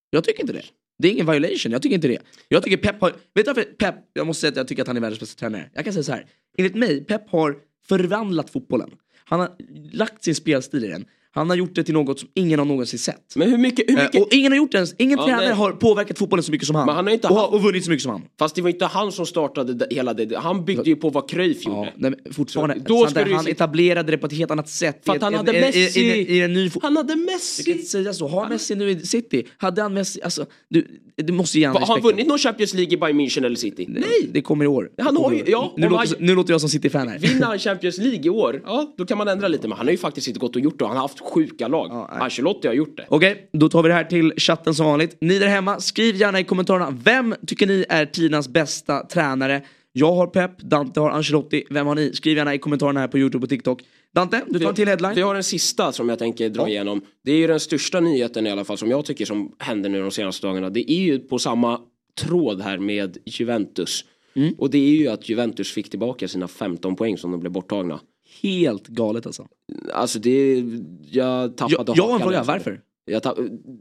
Jag 0.10 0.24
tycker 0.24 0.41
inte 0.41 0.54
det. 0.54 0.63
Det 1.00 1.08
är 1.08 1.12
ingen 1.12 1.26
violation, 1.32 1.72
jag 1.72 1.82
tycker 1.82 1.96
inte 1.96 2.08
det. 2.08 2.22
Jag 2.48 2.63
tycker 2.63 2.78
Pep 2.78 3.02
har, 3.02 3.10
vet 3.10 3.20
du 3.34 3.43
varför 3.43 3.63
Pep, 3.63 3.96
jag 4.13 4.28
måste 4.28 4.41
säga 4.41 4.52
att 4.52 4.58
jag 4.58 4.67
tycker 4.67 4.82
att 4.82 4.88
han 4.88 4.98
är 4.98 5.02
världens 5.02 5.20
bästa 5.20 5.39
tränare. 5.39 5.70
Jag 5.74 5.84
kan 5.84 5.93
säga 5.93 6.04
så 6.04 6.12
här. 6.12 6.26
enligt 6.58 6.76
mig, 6.76 7.04
Pep 7.04 7.30
har 7.30 7.58
förvandlat 7.88 8.50
fotbollen. 8.50 8.91
Han 9.26 9.39
har 9.39 9.56
lagt 9.91 10.24
sin 10.24 10.36
spelstil 10.36 10.84
i 10.84 10.88
den. 10.88 11.06
Han 11.38 11.50
har 11.50 11.58
gjort 11.58 11.76
det 11.76 11.84
till 11.84 11.93
något 11.93 12.19
som 12.19 12.30
ingen 12.34 12.60
har 12.60 12.65
någonsin 12.65 13.00
sett. 13.00 13.36
Men 13.36 13.50
hur 13.52 13.58
mycket... 13.58 13.89
Hur 13.89 13.97
Eh, 13.97 14.04
mycket 14.04 14.21
Och 14.21 14.28
ingen 14.34 14.52
har 14.52 14.58
gjort 14.58 14.71
det 14.71 14.78
ens, 14.78 14.95
ingen 14.97 15.17
Ja, 15.19 15.26
tränare 15.26 15.45
nej. 15.45 15.56
har 15.56 15.71
påverkat 15.71 16.17
fotbollen 16.17 16.43
så 16.43 16.52
mycket 16.52 16.67
som 16.67 16.76
han. 16.76 16.86
Men 16.86 16.95
han 16.95 17.06
har 17.08 17.13
inte 17.13 17.28
och, 17.28 17.36
haft- 17.36 17.54
och 17.54 17.63
vunnit 17.63 17.84
så 17.84 17.89
mycket 17.89 18.04
som 18.04 18.12
han. 18.12 18.21
Fast 18.39 18.56
det 18.56 18.62
var 18.62 18.69
inte 18.69 18.86
han 18.86 19.12
som 19.12 19.26
startade 19.26 19.73
det, 19.73 19.88
hela 19.91 20.13
det. 20.13 20.38
Han 20.38 20.65
byggde 20.65 20.84
ju 20.89 20.95
på 20.95 21.10
vad 21.10 21.30
Cruyff 21.30 21.58
Ja, 21.65 21.71
gjorde. 21.78 21.93
nej, 21.95 22.13
fortfarande, 22.34 22.76
Så 22.76 22.82
då 23.13 23.21
ju 23.28 23.34
han 23.34 23.43
se- 23.43 23.52
etablerade 23.52 24.12
det 24.12 24.17
på 24.17 24.26
ett 24.28 24.34
helt 24.34 24.52
annat 24.52 24.69
sätt. 24.69 25.02
För 25.06 25.15
att 25.15 25.21
han 25.21 25.34
hade 25.34 25.52
Messi. 25.52 26.00
I, 26.02 26.12
i, 26.21 26.38
i 26.38 26.41
en 26.41 26.54
ny 26.54 26.67
fo- 26.69 26.80
Han 26.82 26.97
hade 26.97 27.13
Du 27.13 27.26
kan 27.26 27.34
Messi. 27.34 27.71
inte 27.71 27.84
säga 27.86 28.13
så. 28.13 28.28
Har 28.28 28.50
Messi 28.50 28.76
nu 28.76 28.89
i 28.89 29.00
City? 29.00 29.43
Hade 29.58 29.82
han 29.82 29.93
Messi? 29.93 30.21
Alltså, 30.23 30.45
du, 30.69 30.88
du 31.15 31.34
måste 31.34 31.60
ge 31.60 31.65
Har 31.65 31.80
han 31.88 32.02
vunnit 32.02 32.28
någon 32.28 32.38
Champions 32.38 32.73
League 32.73 32.93
i 32.93 32.97
Bayern 32.97 33.19
München 33.21 33.45
eller 33.45 33.56
City? 33.56 33.86
Nej! 33.89 34.30
Det 34.32 34.41
kommer 34.41 34.65
i 34.65 34.67
år. 34.67 34.89
Han 35.02 35.17
har 35.17 35.32
ju- 35.32 35.43
ja, 35.47 35.73
nu, 35.78 35.89
låter, 35.89 35.97
han- 36.08 36.15
nu 36.19 36.36
låter 36.36 36.54
jag 36.54 36.62
som 36.62 36.69
City-fan 36.69 37.08
här. 37.08 37.19
Vinner 37.19 37.45
han 37.45 37.60
Champions 37.60 37.97
League 37.97 38.26
i 38.26 38.30
år, 38.30 38.62
ja 38.65 38.93
då 38.97 39.06
kan 39.06 39.17
man 39.17 39.28
ändra 39.28 39.47
lite. 39.47 39.67
Men 39.67 39.78
han 39.78 39.88
har 39.88 39.91
ju 39.91 39.97
faktiskt 39.97 40.28
inte 40.28 40.39
gått 40.39 40.56
och 40.56 40.62
gjort 40.62 40.80
det. 40.80 40.86
Han 40.86 40.95
har 40.95 41.02
haft 41.02 41.19
sjuka 41.33 41.67
lag. 41.67 41.87
Ja, 41.91 42.09
nej. 42.11 42.21
Ancelotti 42.21 42.67
har 42.67 42.75
gjort 42.75 42.97
det. 42.97 43.05
Okej, 43.09 43.49
då 43.53 43.69
tar 43.69 43.83
vi 43.83 43.89
det 43.89 43.95
här 43.95 44.03
till 44.03 44.33
chatten 44.37 44.75
som 44.75 44.85
vanligt. 44.85 45.17
Ni 45.21 45.39
där 45.39 45.47
hemma, 45.47 45.79
skriv 45.79 46.15
gärna 46.15 46.39
i 46.39 46.43
kommentarerna. 46.43 46.97
Vem 47.03 47.35
tycker 47.47 47.67
ni 47.67 47.85
är 47.89 48.05
tidernas 48.05 48.49
bästa 48.49 49.05
tränare? 49.05 49.61
Jag 49.91 50.11
har 50.11 50.27
Pep, 50.27 50.57
Dante 50.57 50.99
har 50.99 51.09
Ancelotti. 51.09 51.63
Vem 51.69 51.87
har 51.87 51.95
ni? 51.95 52.13
Skriv 52.13 52.37
gärna 52.37 52.53
i 52.53 52.57
kommentarerna 52.57 52.99
här 52.99 53.07
på 53.07 53.17
Youtube 53.17 53.43
och 53.43 53.49
TikTok. 53.49 53.81
Dante, 54.13 54.41
du 54.47 54.59
tar 54.59 54.69
en 54.69 54.75
till 54.75 54.87
headline. 54.87 55.15
Vi 55.15 55.21
har 55.21 55.35
en 55.35 55.43
sista 55.43 55.91
som 55.91 56.09
jag 56.09 56.19
tänker 56.19 56.49
dra 56.49 56.67
igenom. 56.67 57.01
Det 57.23 57.31
är 57.31 57.37
ju 57.37 57.47
den 57.47 57.59
största 57.59 57.99
nyheten 57.99 58.47
i 58.47 58.51
alla 58.51 58.63
fall 58.63 58.77
som 58.77 58.91
jag 58.91 59.05
tycker 59.05 59.25
som 59.25 59.55
händer 59.59 59.89
nu 59.89 60.01
de 60.01 60.11
senaste 60.11 60.47
dagarna. 60.47 60.69
Det 60.69 60.91
är 60.91 60.99
ju 60.99 61.19
på 61.19 61.39
samma 61.39 61.79
tråd 62.21 62.61
här 62.61 62.77
med 62.77 63.17
Juventus. 63.25 64.05
Mm. 64.35 64.53
Och 64.57 64.69
det 64.69 64.77
är 64.77 64.95
ju 64.95 65.07
att 65.07 65.29
Juventus 65.29 65.71
fick 65.71 65.89
tillbaka 65.89 66.27
sina 66.27 66.47
15 66.47 66.95
poäng 66.95 67.17
som 67.17 67.31
de 67.31 67.39
blev 67.39 67.51
borttagna. 67.51 67.99
Helt 68.41 68.88
galet 68.88 69.26
alltså. 69.26 69.47
Alltså 69.93 70.19
det, 70.19 70.63
jag 71.12 71.58
tappade 71.58 71.91
Jag, 71.91 71.97
jag 71.97 72.08
har 72.08 72.15
en 72.15 72.21
fråga, 72.21 72.38
alltså. 72.38 72.52
varför? 72.52 72.82
Tapp, 73.21 73.38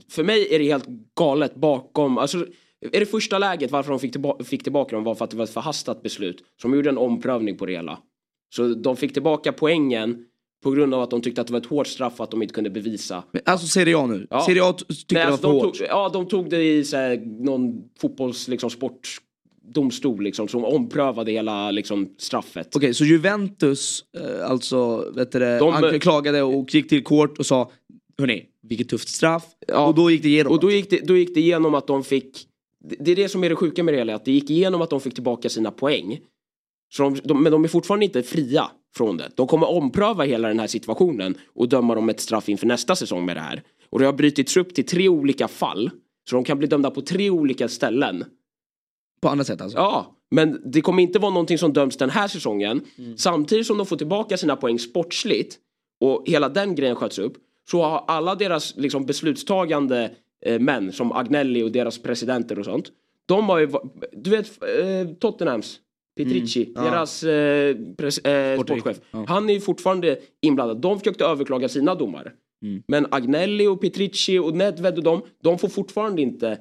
för 0.08 0.24
mig 0.24 0.54
är 0.54 0.58
det 0.58 0.64
helt 0.64 0.86
galet 1.18 1.54
bakom, 1.54 2.18
alltså 2.18 2.46
är 2.92 3.00
det 3.00 3.06
första 3.06 3.38
läget 3.38 3.70
varför 3.70 3.90
de 3.90 3.98
fick, 4.00 4.12
tillba 4.12 4.44
fick 4.44 4.62
tillbaka 4.62 4.96
dem 4.96 5.04
var 5.04 5.14
för 5.14 5.24
att 5.24 5.30
det 5.30 5.36
var 5.36 5.44
ett 5.44 5.50
förhastat 5.50 6.02
beslut. 6.02 6.44
Så 6.62 6.68
de 6.68 6.76
gjorde 6.76 6.88
en 6.88 6.98
omprövning 6.98 7.56
på 7.56 7.66
det 7.66 7.72
hela. 7.72 7.98
Så 8.54 8.68
de 8.68 8.96
fick 8.96 9.12
tillbaka 9.12 9.52
poängen 9.52 10.24
på 10.62 10.70
grund 10.70 10.94
av 10.94 11.02
att 11.02 11.10
de 11.10 11.20
tyckte 11.20 11.40
att 11.40 11.46
det 11.46 11.52
var 11.52 11.60
ett 11.60 11.66
hårt 11.66 11.86
straff 11.86 12.20
att 12.20 12.30
de 12.30 12.42
inte 12.42 12.54
kunde 12.54 12.70
bevisa. 12.70 13.24
Alltså 13.44 13.66
Serie 13.66 13.98
A 13.98 14.06
nu. 14.06 14.26
Ja. 14.30 14.40
Serie 14.40 14.64
A 14.64 14.72
tyckte 14.72 15.14
Nej, 15.14 15.24
det 15.24 15.26
var 15.26 15.32
alltså, 15.32 15.48
för 15.48 15.54
de 15.54 15.66
hårt. 15.66 15.78
tog, 15.78 15.86
ja, 15.88 16.08
de 16.08 16.28
tog 16.28 16.50
det 16.50 16.62
i 16.62 16.84
så 16.84 16.96
här, 16.96 17.16
någon 17.44 17.82
fotbolls, 18.00 18.48
liksom, 18.48 18.70
sportdomstol 19.70 20.22
liksom, 20.22 20.48
som 20.48 20.64
omprövade 20.64 21.32
hela 21.32 21.70
liksom, 21.70 22.08
straffet. 22.18 22.76
Okej, 22.76 22.94
så 22.94 23.04
Juventus 23.04 24.04
eh, 24.18 24.50
alltså, 24.50 25.10
vet 25.16 25.32
du 25.32 25.38
De- 25.38 25.74
anklagade 25.74 26.42
och 26.42 26.74
gick 26.74 26.88
till 26.88 27.02
kort 27.02 27.38
och 27.38 27.46
sa 27.46 27.70
Hörni, 28.18 28.44
vilket 28.62 28.88
tufft 28.88 29.08
straff. 29.08 29.44
Ja. 29.66 29.86
Och 29.86 29.94
då 29.94 30.10
gick 30.10 30.22
det 30.22 30.28
igenom. 30.28 30.52
Och 30.52 30.60
då 30.60 30.70
gick, 30.70 30.90
det, 30.90 31.00
då 31.06 31.16
gick 31.16 31.34
det 31.34 31.40
igenom 31.40 31.74
att 31.74 31.86
de 31.86 32.04
fick, 32.04 32.46
det- 32.88 32.96
det 33.00 33.12
är 33.12 33.16
det 33.16 33.28
som 33.28 33.44
är 33.44 33.48
det 33.48 33.56
sjuka 33.56 33.82
med 33.82 33.94
det 33.94 33.98
hela, 33.98 34.14
att 34.14 34.24
det 34.24 34.32
gick 34.32 34.50
igenom 34.50 34.82
att 34.82 34.90
de 34.90 35.00
fick 35.00 35.14
tillbaka 35.14 35.48
sina 35.48 35.70
poäng. 35.70 36.18
Så 36.94 37.02
de, 37.02 37.20
de, 37.24 37.42
men 37.42 37.52
de 37.52 37.64
är 37.64 37.68
fortfarande 37.68 38.04
inte 38.06 38.22
fria 38.22 38.70
från 38.96 39.16
det. 39.16 39.30
De 39.34 39.46
kommer 39.46 39.68
ompröva 39.70 40.24
hela 40.24 40.48
den 40.48 40.58
här 40.60 40.66
situationen 40.66 41.34
och 41.54 41.68
döma 41.68 41.94
dem 41.94 42.08
ett 42.08 42.20
straff 42.20 42.48
inför 42.48 42.66
nästa 42.66 42.96
säsong 42.96 43.24
med 43.26 43.36
det 43.36 43.40
här. 43.40 43.62
Och 43.90 43.98
det 43.98 44.04
har 44.06 44.12
brutits 44.12 44.56
upp 44.56 44.74
till 44.74 44.84
tre 44.86 45.08
olika 45.08 45.48
fall. 45.48 45.90
Så 46.30 46.36
de 46.36 46.44
kan 46.44 46.58
bli 46.58 46.66
dömda 46.68 46.90
på 46.90 47.00
tre 47.02 47.30
olika 47.30 47.68
ställen. 47.68 48.24
På 49.20 49.28
andra 49.28 49.44
sätt 49.44 49.60
alltså. 49.60 49.78
Ja, 49.78 50.16
men 50.30 50.60
det 50.64 50.80
kommer 50.80 51.02
inte 51.02 51.18
vara 51.18 51.30
någonting 51.30 51.58
som 51.58 51.72
döms 51.72 51.96
den 51.96 52.10
här 52.10 52.28
säsongen. 52.28 52.80
Samtidigt 53.16 53.66
som 53.66 53.76
de 53.76 53.86
får 53.86 53.96
tillbaka 53.96 54.36
sina 54.36 54.56
poäng 54.56 54.78
sportsligt 54.78 55.58
och 56.00 56.22
hela 56.26 56.48
den 56.48 56.74
grejen 56.74 56.96
sköts 56.96 57.18
upp 57.18 57.36
så 57.70 57.82
har 57.82 58.04
alla 58.06 58.34
deras 58.34 58.76
liksom, 58.76 59.06
beslutstagande 59.06 60.10
eh, 60.46 60.58
män 60.58 60.92
som 60.92 61.12
Agnelli 61.12 61.62
och 61.62 61.72
deras 61.72 61.98
presidenter 61.98 62.58
och 62.58 62.64
sånt. 62.64 62.92
De 63.26 63.48
har 63.48 63.58
ju, 63.58 63.68
du 64.12 64.30
vet 64.30 64.46
eh, 64.46 65.14
Tottenhams 65.18 65.80
Petrici, 66.16 66.72
ja. 66.74 66.80
deras 66.80 67.22
eh, 67.22 67.76
pres, 67.96 68.18
eh, 68.18 68.60
Sportchef, 68.60 69.00
ja. 69.10 69.24
Han 69.28 69.50
är 69.50 69.54
ju 69.54 69.60
fortfarande 69.60 70.18
inblandad. 70.40 70.80
De 70.80 70.98
försökte 70.98 71.24
överklaga 71.24 71.68
sina 71.68 71.94
domar. 71.94 72.32
Men 72.88 73.06
Agnelli 73.10 73.66
och 73.66 73.80
Petrici 73.80 74.38
och 74.38 74.54
Nedved 74.54 74.98
och 74.98 75.04
de, 75.04 75.22
de 75.42 75.58
får 75.58 75.68
fortfarande 75.68 76.22
inte 76.22 76.58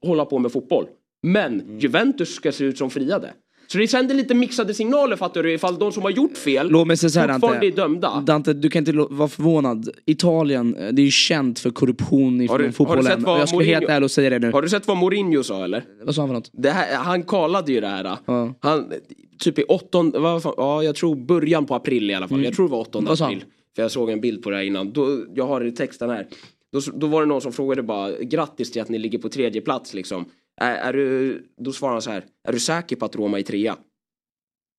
hålla 0.00 0.24
på 0.24 0.38
med 0.38 0.52
fotboll. 0.52 0.86
Men 1.26 1.60
Mm. 1.60 1.78
Juventus 1.78 2.34
ska 2.34 2.52
se 2.52 2.64
ut 2.64 2.78
som 2.78 2.90
friade. 2.90 3.32
Så 3.68 3.78
det 3.78 3.88
sänder 3.88 4.14
lite 4.14 4.34
mixade 4.34 4.74
signaler 4.74 5.16
fattar 5.16 5.42
du 5.42 5.52
ifall 5.52 5.78
de 5.78 5.92
som 5.92 6.02
har 6.02 6.10
gjort 6.10 6.36
fel 6.36 6.68
Låt 6.70 6.86
mig 6.86 6.96
säga 6.96 7.10
så 7.10 7.20
här 7.20 7.28
Dante. 7.28 7.66
är 7.66 7.70
dömda. 7.70 8.20
Dante, 8.26 8.52
du 8.52 8.70
kan 8.70 8.78
inte 8.80 8.92
vara 8.92 9.28
förvånad. 9.28 9.90
Italien, 10.04 10.74
eh, 10.76 10.88
det 10.92 11.02
är 11.02 11.04
ju 11.04 11.10
känt 11.10 11.58
för 11.58 11.70
korruption 11.70 12.40
i 12.40 12.46
Har 12.46 12.58
du- 12.58 12.64
har 12.64 12.72
fotbollen. 12.72 13.24
Och 13.24 13.38
jag 13.40 13.48
ska 13.48 13.58
helt 13.58 13.88
ärlig 13.88 14.04
och 14.04 14.10
säga 14.10 14.30
det 14.30 14.38
nu. 14.38 14.50
Har 14.52 14.62
du 14.62 14.68
sett 14.68 14.86
vad 14.86 14.96
Mourinho 14.96 15.42
sa 15.42 15.64
eller? 15.64 15.84
Vad 16.04 16.14
sa 16.14 16.22
han 16.22 16.28
för 16.28 16.34
något? 16.34 16.50
Det 16.52 16.70
här, 16.70 16.96
han 16.96 17.22
kallade 17.22 17.72
ju 17.72 17.80
det 17.80 17.86
här. 17.88 18.16
Ja. 18.26 18.54
Han, 18.60 18.92
typ 19.38 19.58
i 19.58 19.62
åttonde, 19.62 20.18
vad 20.18 20.42
fan, 20.42 20.54
ja 20.56 20.82
jag 20.82 20.94
tror 20.94 21.16
början 21.16 21.66
på 21.66 21.74
april 21.74 22.10
i 22.10 22.14
alla 22.14 22.28
fall. 22.28 22.44
Jag 22.44 22.54
tror 22.54 22.66
det 22.68 22.72
var 22.72 22.80
åttonde 22.80 23.08
Mm. 23.10 23.16
Vad 23.20 23.28
april. 23.28 23.44
För 23.76 23.82
jag 23.82 23.90
såg 23.90 24.10
en 24.10 24.20
bild 24.20 24.42
på 24.42 24.50
det 24.50 24.56
här 24.56 24.62
innan. 24.64 24.92
Då, 24.92 25.18
jag 25.34 25.46
har 25.46 25.70
texten 25.70 26.10
här. 26.10 26.26
Då, 26.72 26.80
då 26.94 27.06
var 27.06 27.20
det 27.20 27.26
någon 27.26 27.40
som 27.40 27.52
frågade 27.52 27.82
bara 27.82 28.12
grattis 28.12 28.70
till 28.72 28.82
att 28.82 28.88
ni 28.88 28.98
ligger 28.98 29.18
på 29.18 29.28
tredje 29.28 29.60
plats 29.60 29.94
liksom. 29.94 30.24
Är, 30.60 30.76
är 30.76 30.92
du, 30.92 31.42
då 31.56 31.72
svarade 31.72 31.94
han 31.94 32.02
så 32.02 32.10
här. 32.10 32.24
Är 32.48 32.52
du 32.52 32.60
säker 32.60 32.96
på 32.96 33.04
att 33.04 33.16
Roma 33.16 33.38
är 33.38 33.42
trea? 33.42 33.76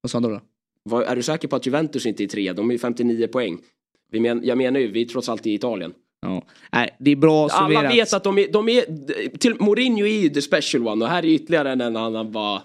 Vad 0.02 0.12
sa 0.12 0.16
han 0.16 0.24
då? 0.24 0.30
då? 0.30 0.42
Vad- 0.84 1.04
Är 1.04 1.16
du 1.16 1.24
säker 1.24 1.48
på 1.48 1.56
att 1.56 1.66
Juventus 1.66 2.06
inte 2.06 2.24
är 2.24 2.28
trea? 2.28 2.54
De 2.54 2.70
är 2.70 2.74
ju 2.74 2.80
59 2.80 3.28
poäng. 3.28 3.58
Vi 4.12 4.20
men, 4.20 4.42
jag 4.46 4.58
menar 4.58 4.80
ju, 4.80 4.92
vi 4.92 5.02
är 5.02 5.06
trots 5.06 5.30
allt 5.30 5.46
i 5.48 5.54
Italien. 5.54 5.94
Ja. 6.22 6.44
Nej, 6.72 6.96
det 7.00 7.12
är 7.12 7.16
bra 7.16 7.48
Alla 7.52 7.68
summerat. 7.78 7.94
vet 7.96 8.14
att 8.14 8.24
de 8.24 8.38
är, 8.38 8.52
de 8.52 8.70
är 8.70 8.82
till, 9.38 9.56
Mourinho 9.62 10.06
är 10.06 10.22
ju 10.22 10.30
the 10.30 10.42
special 10.42 10.88
one 10.88 11.06
och 11.06 11.12
här 11.12 11.24
är 11.26 11.30
ytterligare 11.30 11.72
en 11.72 11.82
annan 11.82 12.32
bara 12.32 12.62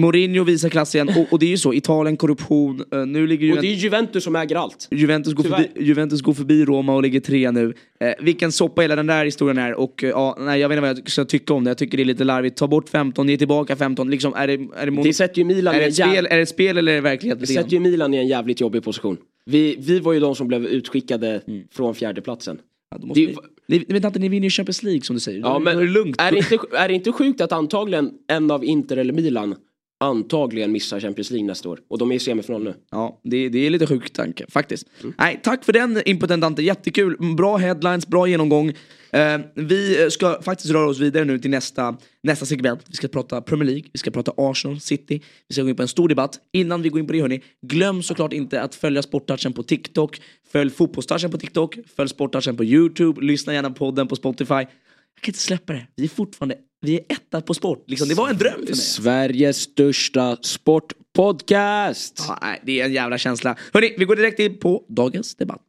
Mourinho 0.00 0.44
visar 0.44 0.68
klass 0.68 0.94
igen 0.94 1.08
och, 1.08 1.32
och 1.32 1.38
det 1.38 1.46
är 1.46 1.50
ju 1.50 1.56
så, 1.58 1.74
Italien, 1.74 2.16
korruption, 2.16 2.84
uh, 2.94 3.06
nu 3.06 3.26
ligger 3.26 3.52
Och 3.52 3.62
det 3.62 3.66
är 3.68 3.74
Juventus 3.74 4.24
som 4.24 4.36
äger 4.36 4.56
allt. 4.56 4.88
Juventus 4.90 5.34
går, 5.34 5.42
Tyvärr. 5.42 5.56
förbi, 5.56 5.84
Juventus 5.84 6.20
går 6.22 6.34
förbi 6.34 6.64
Roma 6.64 6.94
och 6.94 7.02
ligger 7.02 7.20
tre 7.20 7.50
nu. 7.50 7.74
Eh, 8.00 8.24
vilken 8.24 8.52
soppa 8.52 8.82
hela 8.82 8.96
den 8.96 9.06
där 9.06 9.24
historien 9.24 9.58
är 9.58 9.74
och 9.74 10.04
eh, 10.04 10.10
ja, 10.10 10.36
nej, 10.40 10.60
jag 10.60 10.68
vet 10.68 10.76
inte 10.76 10.88
vad 10.88 10.98
jag 10.98 11.10
ska 11.10 11.24
tycka 11.24 11.54
om 11.54 11.64
det. 11.64 11.70
Jag 11.70 11.78
tycker 11.78 11.96
det 11.96 12.02
är 12.02 12.04
lite 12.04 12.24
larvigt. 12.24 12.56
Ta 12.56 12.66
bort 12.66 12.88
15, 12.88 13.28
ge 13.28 13.38
tillbaka 13.38 13.76
15. 13.76 14.10
Liksom, 14.10 14.34
är 14.34 14.46
det, 14.46 14.52
är 14.52 14.86
det, 14.86 14.92
mon- 14.92 15.02
Det 15.02 15.12
sätter 15.12 15.38
ju 15.38 15.44
Milan 15.44 15.74
är 15.74 15.78
det 15.80 15.86
ett 15.86 15.94
spel, 15.94 16.14
jävla... 16.14 16.28
är 16.30 16.36
det 16.36 16.42
ett 16.42 16.48
spel 16.48 16.78
eller 16.78 16.92
är 16.92 16.96
det 16.96 17.02
verklighet? 17.02 17.40
Det 17.40 17.46
sätter 17.46 17.70
ju 17.72 17.80
Milan 17.80 18.14
i 18.14 18.16
en 18.16 18.28
jävligt 18.28 18.60
jobbig 18.60 18.84
position. 18.84 19.16
Vi, 19.46 19.76
vi 19.78 19.98
var 20.00 20.12
ju 20.12 20.20
de 20.20 20.34
som 20.34 20.48
blev 20.48 20.66
utskickade 20.66 21.40
från 21.72 21.94
fjärdeplatsen. 21.94 22.58
Ja, 22.90 23.12
Det- 23.14 23.34
ni, 23.68 23.84
ni 23.88 23.94
vet 23.94 24.04
inte, 24.04 24.18
ni 24.18 24.28
vinner 24.28 24.44
ju 24.46 24.50
Champions 24.50 24.82
League 24.82 25.02
som 25.02 25.16
du 25.16 25.20
säger. 25.20 25.40
Ja, 25.40 25.58
men. 25.58 25.78
Är 25.78 26.32
det, 26.32 26.38
inte, 26.38 26.58
är 26.76 26.88
det 26.88 26.94
inte 26.94 27.12
sjukt 27.12 27.40
att 27.40 27.52
antagligen 27.52 28.10
en 28.28 28.50
av 28.50 28.64
Inter 28.64 28.96
eller 28.96 29.12
Milan 29.12 29.54
antagligen 30.00 30.72
missar 30.72 31.00
Champions 31.00 31.30
League 31.30 31.46
nästa 31.46 31.68
år? 31.68 31.80
Och 31.88 31.98
de 31.98 32.12
är 32.12 32.16
i 32.16 32.18
semifinal 32.18 32.64
nu. 32.64 32.74
Ja, 32.90 33.20
det, 33.24 33.48
det 33.48 33.58
är 33.58 33.70
lite 33.70 33.86
sjuk 33.86 34.12
tanke 34.12 34.44
faktiskt. 34.48 34.86
Nej, 35.18 35.40
tack 35.42 35.64
för 35.64 35.72
den 35.72 36.02
inputen 36.06 36.40
Dante, 36.40 36.62
jättekul. 36.62 37.34
Bra 37.36 37.56
headlines, 37.56 38.06
bra 38.06 38.28
genomgång. 38.28 38.72
Eh, 39.10 39.38
vi 39.54 40.10
ska 40.10 40.42
faktiskt 40.42 40.70
röra 40.70 40.88
oss 40.88 41.00
vidare 41.00 41.24
nu 41.24 41.38
till 41.38 41.50
nästa, 41.50 41.96
nästa 42.22 42.46
segment. 42.46 42.80
Vi 42.88 42.94
ska 42.94 43.08
prata 43.08 43.40
Premier 43.40 43.66
League, 43.66 43.84
vi 43.92 43.98
ska 43.98 44.10
prata 44.10 44.32
Arsenal, 44.36 44.80
City. 44.80 45.22
Vi 45.48 45.52
ska 45.52 45.62
gå 45.62 45.68
in 45.68 45.76
på 45.76 45.82
en 45.82 45.88
stor 45.88 46.08
debatt. 46.08 46.38
Innan 46.52 46.82
vi 46.82 46.88
går 46.88 47.00
in 47.00 47.06
på 47.06 47.12
det 47.12 47.20
hörni, 47.20 47.42
glöm 47.66 48.02
såklart 48.02 48.32
inte 48.32 48.62
att 48.62 48.74
följa 48.74 49.02
Sporttouchen 49.02 49.52
på 49.52 49.62
TikTok. 49.62 50.20
Följ 50.52 50.70
Fotbollstouchen 50.70 51.30
på 51.30 51.38
TikTok, 51.38 51.78
följ 51.96 52.08
Sporttouchen 52.08 52.56
på 52.56 52.64
YouTube, 52.64 53.20
lyssna 53.20 53.54
gärna 53.54 53.70
på 53.70 53.74
podden 53.74 54.08
på 54.08 54.16
Spotify. 54.16 54.54
Jag 54.54 55.22
kan 55.22 55.28
inte 55.30 55.38
släppa 55.38 55.72
det. 55.72 55.86
Vi 55.96 56.04
är 56.04 56.08
fortfarande, 56.08 56.56
vi 56.86 56.96
är 56.96 57.04
etta 57.08 57.40
på 57.40 57.54
sport. 57.54 57.84
Liksom, 57.86 58.08
det 58.08 58.14
var 58.14 58.28
en 58.28 58.38
dröm 58.38 58.52
för 58.52 58.60
mig. 58.60 58.76
Sveriges 58.76 59.56
största 59.56 60.36
sportpodcast! 60.36 62.24
Ja, 62.28 62.38
nej, 62.42 62.60
det 62.66 62.80
är 62.80 62.84
en 62.84 62.92
jävla 62.92 63.18
känsla. 63.18 63.56
Hörni, 63.72 63.94
vi 63.98 64.04
går 64.04 64.16
direkt 64.16 64.38
in 64.38 64.58
på 64.58 64.84
dagens 64.88 65.34
debatt. 65.34 65.62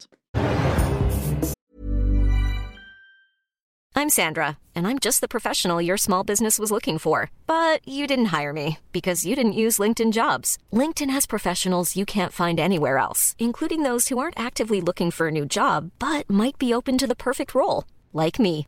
I'm 3.98 4.10
Sandra, 4.10 4.58
and 4.76 4.86
I'm 4.86 5.00
just 5.00 5.22
the 5.22 5.28
professional 5.28 5.82
your 5.82 5.98
small 5.98 6.24
business 6.24 6.60
was 6.60 6.72
looking 6.72 7.00
for. 7.00 7.32
But 7.48 7.80
you 7.88 8.06
didn't 8.06 8.26
hire 8.26 8.54
me 8.54 8.78
because 8.92 9.26
you 9.26 9.36
didn't 9.36 9.62
use 9.64 9.80
LinkedIn 9.82 10.12
jobs. 10.12 10.60
LinkedIn 10.72 11.10
has 11.10 11.26
professionals 11.26 11.96
you 11.96 12.06
can't 12.06 12.32
find 12.32 12.60
anywhere 12.60 13.00
else, 13.00 13.36
including 13.40 13.82
those 13.82 14.10
who 14.10 14.20
aren't 14.20 14.40
actively 14.40 14.82
looking 14.82 15.10
for 15.10 15.30
a 15.30 15.32
new 15.32 15.48
job 15.48 15.90
but 15.98 16.30
might 16.30 16.60
be 16.60 16.76
open 16.76 16.98
to 17.00 17.08
the 17.08 17.16
perfect 17.16 17.56
role, 17.56 17.86
like 18.14 18.38
me. 18.40 18.68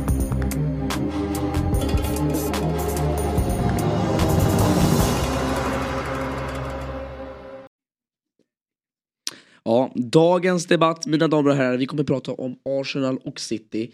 Ja, 9.63 9.91
dagens 9.95 10.65
debatt, 10.65 11.05
mina 11.05 11.27
damer 11.27 11.49
och 11.49 11.55
herrar, 11.55 11.77
vi 11.77 11.85
kommer 11.85 12.03
prata 12.03 12.31
om 12.33 12.55
Arsenal 12.65 13.17
och 13.17 13.39
City. 13.39 13.91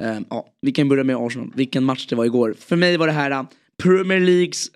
Ehm, 0.00 0.24
ja, 0.30 0.46
vi 0.60 0.72
kan 0.72 0.88
börja 0.88 1.04
med 1.04 1.16
Arsenal, 1.16 1.52
vilken 1.54 1.84
match 1.84 2.06
det 2.06 2.16
var 2.16 2.24
igår. 2.24 2.54
För 2.58 2.76
mig 2.76 2.96
var 2.96 3.06
det 3.06 3.12
här 3.12 3.30
äh, 3.30 3.42
Premier 3.82 4.20
Leagues 4.20 4.70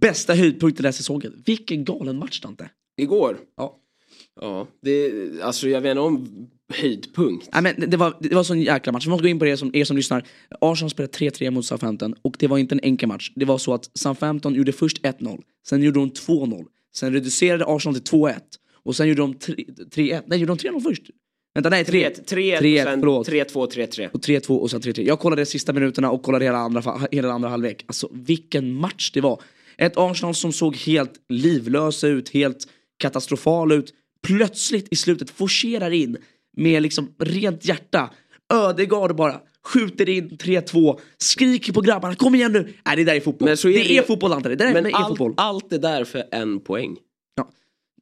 bästa 0.00 0.34
höjdpunkt 0.34 0.76
den 0.76 0.84
här 0.84 0.92
säsongen. 0.92 1.42
Vilken 1.46 1.84
galen 1.84 2.18
match 2.18 2.40
Dante. 2.40 2.68
Igår? 2.96 3.38
Ja. 3.56 3.78
Ja, 4.40 4.66
det, 4.82 5.12
alltså 5.42 5.68
jag 5.68 5.80
vet 5.80 5.90
inte 5.90 6.00
om 6.00 6.48
höjdpunkt. 6.74 7.48
Nej, 7.52 7.62
men 7.62 7.74
det- 7.78 7.86
det, 7.86 7.96
var, 7.96 8.16
det 8.20 8.34
var 8.34 8.42
sån 8.42 8.60
jäkla 8.60 8.92
match. 8.92 9.06
Vi 9.06 9.10
måste 9.10 9.22
gå 9.22 9.28
in 9.28 9.38
på 9.38 9.44
det 9.44 9.56
som, 9.56 9.70
er 9.74 9.84
som 9.84 9.96
lyssnar. 9.96 10.24
Arsenal 10.60 10.90
spelade 10.90 11.12
3-3 11.12 11.50
mot 11.50 11.64
Southampton 11.64 12.14
och 12.22 12.36
det 12.38 12.46
var 12.46 12.58
inte 12.58 12.74
en 12.74 12.80
enkel 12.82 13.08
match. 13.08 13.32
Det 13.34 13.44
var 13.44 13.58
så 13.58 13.74
att 13.74 13.90
Southampton 13.94 14.54
gjorde 14.54 14.72
först 14.72 15.02
1-0, 15.02 15.42
sen 15.68 15.82
gjorde 15.82 16.00
de 16.00 16.10
2-0, 16.10 16.64
sen 16.94 17.12
reducerade 17.12 17.64
Arsenal 17.66 18.00
till 18.00 18.18
2-1 18.18 18.34
och 18.84 18.96
sen 18.96 19.08
gjorde 19.08 19.22
de 19.22 19.34
3 19.34 19.54
3-1. 19.54 20.22
Nej, 20.26 20.38
gjorde 20.38 20.54
de 20.54 20.58
3-0 20.68 20.80
först? 20.80 21.02
Vänta, 21.54 21.70
nej 21.70 21.84
3-1. 21.84 22.24
3-1, 22.28 22.58
3-1, 22.60 22.84
sen 22.84 23.00
förlåt. 23.00 23.28
3-2, 23.28 23.70
3-3. 23.70 24.08
Och 24.12 24.20
3-2 24.20 24.56
och 24.58 24.70
sen 24.70 24.80
3-3. 24.80 25.02
Jag 25.06 25.18
kollade 25.20 25.42
de 25.42 25.46
sista 25.46 25.72
minuterna 25.72 26.10
och 26.10 26.22
kollade 26.22 26.44
hela 26.44 26.58
andra, 26.58 27.00
hela 27.12 27.32
andra 27.32 27.48
halvlek. 27.48 27.84
Alltså 27.86 28.08
vilken 28.12 28.74
match 28.74 29.10
det 29.14 29.20
var. 29.20 29.40
Ett 29.78 29.92
Arsenal 29.96 30.34
som 30.34 30.52
såg 30.52 30.76
helt 30.76 31.12
livlösa 31.28 32.08
ut, 32.08 32.28
helt 32.28 32.68
katastrofala 32.98 33.74
ut. 33.74 33.94
Plötsligt 34.26 34.88
i 34.90 34.96
slutet 34.96 35.30
forcerar 35.30 35.90
in 35.90 36.16
med 36.56 36.82
liksom 36.82 37.14
rent 37.18 37.64
hjärta. 37.64 38.10
Ödegard 38.54 39.16
bara 39.16 39.40
skjuter 39.64 40.08
in 40.08 40.30
3-2, 40.30 40.98
skriker 41.18 41.72
på 41.72 41.80
grabbarna, 41.80 42.14
kom 42.14 42.34
igen 42.34 42.52
nu! 42.52 42.74
Nej 42.86 42.96
det 42.96 43.04
där 43.04 43.14
är 43.14 43.20
fotboll. 43.20 43.48
Men 43.48 43.56
så 43.56 43.68
är 43.68 43.72
det, 43.72 43.78
det- 43.78 43.98
är 43.98 44.02
fotboll 44.02 44.32
Ante, 44.32 44.48
det 44.48 44.56
där 44.56 44.72
Men 44.72 44.86
är 44.86 44.90
allt, 44.94 45.08
fotboll. 45.08 45.34
allt 45.36 45.70
det 45.70 45.78
där 45.78 46.04
för 46.04 46.24
en 46.32 46.60
poäng. 46.60 46.96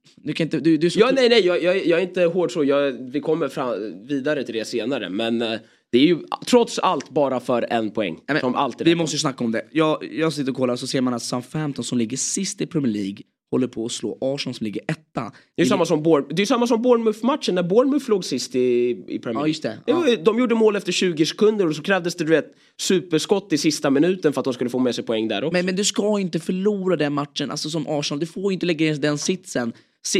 Ja. 0.04 0.10
Du 0.24 0.32
kan 0.32 0.46
inte, 0.46 0.60
du, 0.60 0.76
du 0.76 0.90
Ja, 0.94 1.10
nej, 1.14 1.28
nej, 1.28 1.46
jag, 1.46 1.62
jag, 1.62 1.86
jag 1.86 1.98
är 1.98 2.02
inte 2.02 2.22
hård 2.24 2.52
så. 2.52 2.64
Jag, 2.64 2.92
vi 3.12 3.20
kommer 3.20 3.48
fram, 3.48 4.06
vidare 4.06 4.44
till 4.44 4.54
det 4.54 4.64
senare. 4.64 5.08
Men 5.10 5.42
eh, 5.42 5.58
det 5.92 5.98
är 5.98 6.06
ju 6.06 6.18
trots 6.46 6.78
allt 6.78 7.10
bara 7.10 7.40
för 7.40 7.66
en 7.70 7.90
poäng. 7.90 8.18
Nej, 8.28 8.40
som 8.40 8.54
allt 8.54 8.80
är 8.80 8.84
vi 8.84 8.94
måste 8.94 9.14
ju 9.16 9.20
snacka 9.20 9.44
om 9.44 9.52
det. 9.52 9.62
Jag, 9.72 10.08
jag 10.12 10.32
sitter 10.32 10.50
och 10.50 10.56
kollar 10.56 10.76
så 10.76 10.86
ser 10.86 11.00
man 11.00 11.14
att 11.14 11.22
Southampton 11.22 11.84
som 11.84 11.98
ligger 11.98 12.16
sist 12.16 12.60
i 12.60 12.66
Premier 12.66 12.92
League 12.92 13.16
håller 13.50 13.66
på 13.66 13.84
att 13.84 13.92
slå 13.92 14.18
Arsenal 14.20 14.54
som 14.54 14.64
ligger 14.64 14.82
etta. 14.88 15.32
Det 15.56 15.62
är 15.62 15.64
ju 15.64 15.68
samma 15.68 15.86
som, 15.86 16.02
Bourne, 16.02 16.26
det 16.30 16.42
är 16.42 16.46
samma 16.46 16.66
som 16.66 16.82
Bournemouth-matchen 16.82 17.54
när 17.54 17.62
Bournemouth 17.62 18.10
låg 18.10 18.24
sist 18.24 18.54
i, 18.54 18.60
i 19.08 19.18
Premier 19.18 19.22
League. 19.22 19.40
Ja, 19.42 19.46
just 19.46 19.62
det. 19.62 20.10
ju- 20.10 20.16
De 20.24 20.38
gjorde 20.38 20.54
mål 20.54 20.76
efter 20.76 20.92
20 20.92 21.26
sekunder 21.26 21.66
och 21.66 21.76
så 21.76 21.82
krävdes 21.82 22.14
det 22.14 22.24
du 22.24 22.30
vet, 22.30 22.46
superskott 22.80 23.52
i 23.52 23.58
sista 23.58 23.90
minuten 23.90 24.32
för 24.32 24.40
att 24.40 24.44
de 24.44 24.52
skulle 24.54 24.70
få 24.70 24.78
med 24.78 24.94
sig 24.94 25.04
poäng 25.04 25.28
där 25.28 25.44
också. 25.44 25.52
Men, 25.52 25.66
men 25.66 25.76
du 25.76 25.84
ska 25.84 26.18
inte 26.20 26.40
förlora 26.40 26.96
den 26.96 27.12
matchen, 27.12 27.50
alltså 27.50 27.70
som 27.70 27.86
Arsenal. 27.88 28.20
Du 28.20 28.26
får 28.26 28.52
inte 28.52 28.66
lägga 28.66 28.86
in 28.86 29.00
den 29.00 29.18
sitsen. 29.18 29.72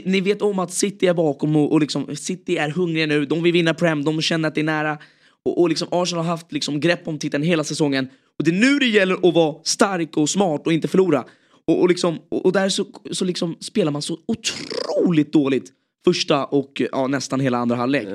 Ni 0.05 0.21
vet 0.21 0.43
om 0.43 0.59
att 0.59 0.73
City 0.73 1.07
är 1.07 1.15
bakom 1.15 1.57
och, 1.57 1.73
och 1.73 1.81
liksom, 1.81 2.17
City 2.17 2.57
är 2.57 2.71
hungriga 2.71 3.07
nu. 3.07 3.25
De 3.27 3.43
vill 3.43 3.53
vinna 3.53 3.75
Prem, 3.75 4.05
de 4.05 4.23
känner 4.23 4.49
att 4.49 4.55
det 4.55 4.61
är 4.61 4.65
nära. 4.65 4.99
Och, 5.45 5.61
och 5.61 5.69
liksom 5.69 5.89
Arsenal 5.91 6.25
har 6.25 6.31
haft 6.31 6.53
liksom 6.53 6.81
grepp 6.81 7.09
om 7.09 7.19
titeln 7.19 7.45
hela 7.45 7.65
säsongen. 7.65 8.09
Och 8.39 8.45
det 8.45 8.51
är 8.51 8.55
nu 8.55 8.79
det 8.79 8.87
gäller 8.87 9.29
att 9.29 9.35
vara 9.35 9.57
stark 9.65 10.17
och 10.17 10.31
smart 10.31 10.67
och 10.67 10.73
inte 10.73 10.89
förlora. 10.89 11.25
Och, 11.67 11.81
och, 11.81 11.89
liksom, 11.89 12.19
och, 12.29 12.45
och 12.45 12.53
där 12.53 12.69
så, 12.69 12.87
så 13.11 13.25
liksom 13.25 13.57
spelar 13.61 13.93
man 13.93 14.03
så 14.03 14.19
otroligt 14.27 15.33
dåligt 15.33 15.73
första 16.05 16.45
och 16.45 16.83
ja, 16.93 17.07
nästan 17.07 17.41
hela 17.41 17.59
andra 17.59 17.77
halvlek. 17.77 18.09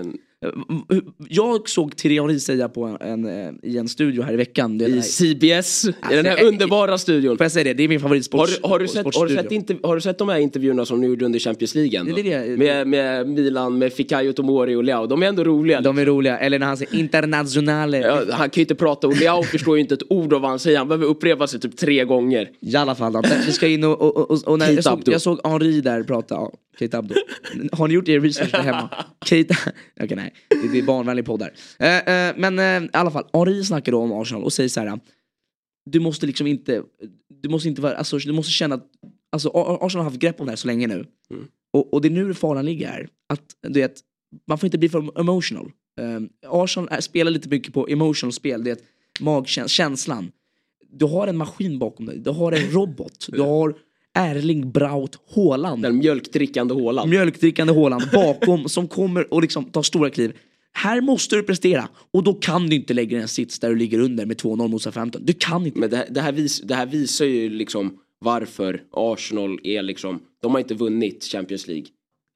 Eh, 0.45 0.97
Jag 1.29 1.69
såg 1.69 1.95
Thierry 1.95 2.19
Henry 2.19 2.39
säga 2.39 2.69
på 2.69 2.83
en, 2.83 2.97
en, 3.01 3.47
eh, 3.47 3.53
i 3.63 3.77
en 3.77 3.87
studio 3.87 4.23
här 4.23 4.33
i 4.33 4.35
veckan. 4.35 4.77
Det 4.77 4.85
I 4.85 5.01
CBS, 5.01 5.85
i 5.85 5.93
den 6.15 6.25
här 6.25 6.41
eh, 6.43 6.47
underbara 6.47 6.97
studion. 6.97 7.37
Får 7.37 7.43
jag 7.45 7.51
säga 7.51 7.63
det? 7.63 7.73
Det 7.73 7.83
är 7.83 7.87
min 7.87 7.97
Har, 8.01 8.07
favoritsport. 8.07 8.49
du- 8.61 8.67
har, 8.67 8.79
du 8.79 8.87
sett, 8.87 9.15
har, 9.15 9.27
du 9.27 9.35
sett 9.35 9.51
inte, 9.51 9.77
har 9.83 9.95
du 9.95 10.01
sett 10.01 10.17
de 10.17 10.29
här 10.29 10.39
intervjuerna 10.39 10.85
som 10.85 11.01
ni 11.01 11.07
gjorde 11.07 11.25
under 11.25 11.39
Champions 11.39 11.75
League? 11.75 12.03
Det 12.03 12.21
är 12.21 12.47
det. 12.47 12.57
Med, 12.57 12.87
med 12.87 13.27
Milan, 13.29 13.77
med 13.77 13.93
Fikayo 13.93 14.33
Tomori 14.33 14.75
och 14.75 14.83
Leao. 14.83 15.07
De 15.07 15.23
är 15.23 15.27
ändå 15.27 15.43
roliga. 15.43 15.81
De 15.81 15.97
är 15.97 16.05
roliga. 16.05 16.37
Eller 16.39 16.59
när 16.59 16.65
han 16.67 16.77
säger 16.77 16.95
internationale. 16.95 17.97
Ja, 17.99 18.21
han 18.31 18.49
kan 18.49 18.61
ju 18.61 18.61
inte 18.61 18.75
prata 18.75 19.07
och 19.07 19.19
Leao 19.19 19.43
förstår 19.43 19.75
ju 19.77 19.81
inte 19.81 19.93
ett 19.93 20.03
ord 20.11 20.33
av 20.33 20.41
vad 20.41 20.49
han 20.49 20.59
säger. 20.59 20.77
Han 20.77 20.87
behöver 20.87 21.05
upprepa 21.05 21.47
sig 21.47 21.59
typ 21.59 21.77
tre 21.77 22.05
gånger. 22.05 22.49
I 22.59 22.75
alla 22.75 22.95
fall. 22.95 23.21
Vi 23.45 23.51
ska 23.51 23.67
in 23.67 23.83
och, 23.83 24.01
och, 24.01 24.31
och, 24.31 24.43
och 24.47 24.59
när 24.59 24.71
jag, 24.71 24.83
såg, 24.83 25.01
jag 25.05 25.21
såg 25.21 25.39
Henri 25.43 25.81
där 25.81 26.03
prata. 26.03 26.39
Keita 26.79 26.97
Abdo. 26.97 27.15
Har 27.71 27.87
ni 27.87 27.93
gjort 27.93 28.09
er 28.09 28.19
research 28.19 28.51
där 28.51 28.63
hemma? 28.63 28.89
Keita. 29.25 29.55
Okej 30.01 30.15
nej, 30.15 30.33
det, 30.71 30.79
är 30.79 30.83
barnvänlig 30.83 31.25
podd 31.25 31.39
där. 31.39 31.53
Eh, 31.79 31.97
eh, 31.97 32.35
men 32.37 32.59
eh, 32.59 32.89
i 32.89 32.89
alla 32.93 33.11
fall, 33.11 33.25
Henri 33.33 33.63
snackar 33.63 33.91
då 33.91 33.99
om 34.01 34.11
Arsenal 34.11 34.43
och 34.43 34.53
säger 34.53 34.69
så 34.69 34.79
här. 34.79 34.99
Du 35.85 35.99
måste 35.99 36.25
liksom 36.25 36.47
inte, 36.47 36.83
du 37.41 37.49
måste 37.49 37.69
inte 37.69 37.81
vara, 37.81 37.95
alltså 37.95 38.17
du 38.17 38.31
måste 38.31 38.51
känna 38.51 38.75
att, 38.75 38.85
alltså 39.31 39.49
Ar- 39.49 39.85
Arsenal 39.85 40.03
har 40.03 40.11
haft 40.11 40.21
grepp 40.21 40.39
om 40.39 40.45
det 40.45 40.51
här 40.51 40.57
så 40.57 40.67
länge 40.67 40.87
nu. 40.87 41.05
Och, 41.73 41.93
och 41.93 42.01
det 42.01 42.07
är 42.07 42.09
nu 42.09 42.33
faran 42.33 42.65
ligger 42.65 42.87
här. 42.87 43.07
Att 43.29 43.55
du 43.61 43.79
vet, 43.79 44.01
man 44.47 44.57
får 44.57 44.67
inte 44.67 44.77
bli 44.77 44.89
för 44.89 45.19
emotional. 45.19 45.71
Um, 46.01 46.29
Arsenal 46.47 46.89
är, 46.91 47.01
spelar 47.01 47.31
lite 47.31 47.49
mycket 47.49 47.73
på 47.73 47.87
emotional 47.87 48.33
spel, 48.33 48.63
det 48.63 48.71
är 48.71 48.77
magkänslan. 49.19 50.31
du 50.89 51.05
har 51.05 51.27
en 51.27 51.37
maskin 51.37 51.79
bakom 51.79 52.05
dig, 52.05 52.19
du 52.19 52.29
har 52.29 52.51
en 52.51 52.71
robot, 52.71 53.27
du 53.27 53.41
har 53.41 53.75
Erling 54.15 54.71
Braut 54.71 55.17
Haaland. 55.35 55.81
Den 55.83 55.97
mjölkdrickande 55.97 56.73
Håland. 56.73 57.09
Mjölkdrickande 57.09 57.73
Haaland 57.73 58.03
bakom 58.13 58.69
som 58.69 58.87
kommer 58.87 59.33
och 59.33 59.41
liksom 59.41 59.65
tar 59.65 59.81
stora 59.81 60.09
kliv. 60.09 60.33
Här 60.73 61.01
måste 61.01 61.35
du 61.35 61.43
prestera 61.43 61.89
och 62.13 62.23
då 62.23 62.33
kan 62.33 62.67
du 62.67 62.75
inte 62.75 62.93
lägga 62.93 63.21
en 63.21 63.27
sits 63.27 63.59
där 63.59 63.69
du 63.69 63.75
ligger 63.75 63.99
under 63.99 64.25
med 64.25 64.37
2-0 64.37 64.67
mot 64.67 64.81
Southampton. 64.81 65.21
Du 65.25 65.33
kan 65.33 65.65
inte. 65.65 65.79
Men 65.79 65.89
det, 65.89 65.97
här- 65.97 66.07
det, 66.09 66.21
här 66.21 66.31
vis, 66.31 66.61
det 66.61 66.75
här 66.75 66.85
visar 66.85 67.25
ju 67.25 67.49
liksom 67.49 67.97
varför 68.19 68.81
Arsenal 68.91 69.59
är 69.63 69.81
liksom, 69.83 70.19
de 70.41 70.51
har 70.51 70.59
inte 70.59 70.73
vunnit 70.73 71.23
Champions 71.23 71.67
League. 71.67 71.85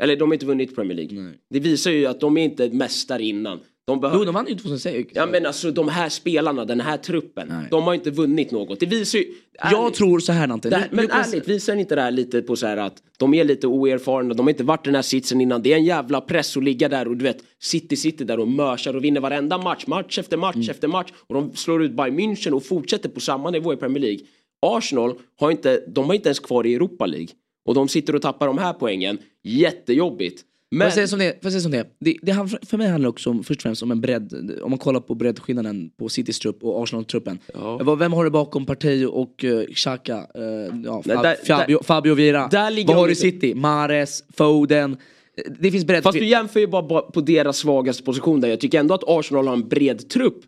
Eller 0.04 0.16
de 0.18 0.30
har 0.30 0.34
inte 0.34 0.46
vunnit 0.46 0.76
Premier 0.76 0.98
League. 0.98 1.34
Det 1.50 1.60
visar 1.60 1.92
ju 1.92 2.06
att 2.06 2.20
de 2.20 2.38
är 2.38 2.44
inte 2.44 2.70
mästare 2.70 3.24
innan. 3.24 3.60
De 3.90 4.00
behöver... 4.00 4.20
Jo, 4.20 4.26
de 4.26 4.34
vann 4.36 4.48
ju 4.48 4.56
2006. 4.56 5.12
Ja 5.16 5.26
men 5.26 5.46
alltså 5.46 5.72
de 5.72 5.88
här 5.88 6.10
spelarna, 6.10 6.66
den 6.66 6.82
här 6.82 6.98
truppen, 6.98 7.48
Nej. 7.48 7.68
de 7.72 7.84
har 7.84 7.94
inte 7.94 8.12
vunnit 8.12 8.52
något. 8.52 8.80
Det 8.80 8.86
visar 8.86 9.20
ju... 9.20 9.26
Jag 9.54 9.84
ärligt, 9.84 9.94
tror 9.96 10.20
så 10.20 10.32
här 10.32 10.48
Nante. 10.48 10.76
här, 10.76 10.88
men 10.92 11.12
ärligt, 11.12 11.48
visar 11.48 11.76
inte 11.76 11.96
det 11.96 12.02
här 12.02 12.12
lite 12.12 12.42
på 12.42 12.56
så 12.56 12.68
här 12.68 12.78
att 12.78 13.04
de 13.18 13.34
är 13.34 13.44
lite 13.44 13.68
oerfarna, 13.68 14.34
de 14.34 14.46
har 14.46 14.50
inte 14.50 14.64
varit 14.64 14.88
i 14.88 14.90
den 14.90 14.96
här 14.96 15.02
sitsen 15.02 15.42
innan. 15.42 15.62
Det 15.62 15.74
är 15.74 15.78
en 15.78 15.86
jävla 15.86 16.22
press 16.22 16.58
att 16.58 16.64
ligga 16.64 16.90
där 16.90 17.08
och 17.08 17.18
du 17.18 17.24
vet, 17.24 17.38
City 17.62 17.96
sitter 17.96 18.26
där 18.26 18.40
och 18.40 18.48
mörsar 18.48 18.96
och 18.96 19.04
vinner 19.04 19.22
varenda 19.22 19.58
match, 19.58 19.88
match 19.88 20.18
efter 20.20 20.38
match 20.38 20.56
Mm. 20.56 20.70
efter 20.70 20.88
match. 20.88 21.10
Och 21.28 21.36
de 21.36 21.56
slår 21.56 21.84
ut 21.84 21.92
Bayern 21.92 22.20
München 22.20 22.52
och 22.52 22.66
fortsätter 22.66 23.10
på 23.10 23.20
samma 23.20 23.50
nivå 23.52 23.74
i 23.74 23.78
Premier 23.78 24.02
League. 24.02 24.20
Arsenal 24.62 25.14
har 25.40 25.52
inte, 25.52 25.84
de 25.88 26.08
var 26.08 26.16
inte 26.16 26.30
ens 26.30 26.40
kvar 26.40 26.66
i 26.66 26.76
Europa 26.76 27.06
League. 27.06 27.28
Och 27.66 27.76
de 27.76 27.88
sitter 27.88 28.16
och 28.16 28.22
tappar 28.22 28.48
de 28.48 28.58
här 28.58 28.74
poängen. 28.74 29.18
Jättejobbigt. 29.44 30.42
Får 30.72 30.76
Men 30.78 30.86
jag 30.86 30.94
säga 30.94 31.08
som 31.08 31.20
det, 31.20 31.44
får 31.44 31.52
jag 31.52 31.62
som 31.62 31.72
det, 31.72 31.86
det, 32.00 32.18
det 32.22 32.34
För 32.68 32.78
mig 32.78 32.88
handlar 32.88 33.06
det 33.06 33.10
också 33.10 33.30
om, 33.30 33.44
först 33.44 33.58
och 33.60 33.62
främst 33.62 33.84
om 33.84 33.92
en 33.92 34.02
bredd. 34.02 34.60
Om 34.64 34.70
man 34.72 34.80
kollar 34.80 35.00
på 35.00 35.16
breddskillnaden 35.16 35.90
på 36.00 36.10
Citys 36.10 36.40
trupp 36.40 36.64
och 36.64 36.84
Arsenal-truppen. 36.84 37.40
Vad- 37.82 38.00
Vem 38.00 38.14
har 38.14 38.24
du 38.24 38.30
bakom 38.30 38.66
Partey 38.66 39.06
och 39.06 39.44
uh, 39.44 39.62
Xhaka? 39.74 40.14
Eh, 40.18 40.42
ja, 40.86 41.02
Nej, 41.06 41.18
Fa- 41.18 41.24
där- 41.24 41.46
Fabio, 41.46 41.78
där- 41.78 41.84
Fabio 41.84 42.14
Vieira. 42.14 42.48
där 42.52 42.72
ligger 42.72 42.88
Vad 42.88 42.98
har 42.98 43.06
du 43.08 43.12
i 43.14 43.16
City? 43.16 43.56
Mares, 43.56 44.24
Foden. 44.38 44.92
Eh, 44.94 45.52
Det 45.60 45.72
finns 45.72 45.86
bredd. 45.86 46.04
Fast 46.04 46.20
du 46.20 46.26
jämför 46.26 46.60
ju 46.60 46.68
bara 46.68 47.02
på 47.02 47.22
deras 47.22 47.58
svagaste 47.58 48.04
position 48.04 48.42
där. 48.42 48.48
Jag 48.50 48.60
tycker 48.60 48.80
ändå 48.80 48.94
att 48.94 49.04
Arsenal 49.08 49.48
har 49.48 49.54
en 49.54 49.68
bred 49.68 50.10
trupp. 50.10 50.40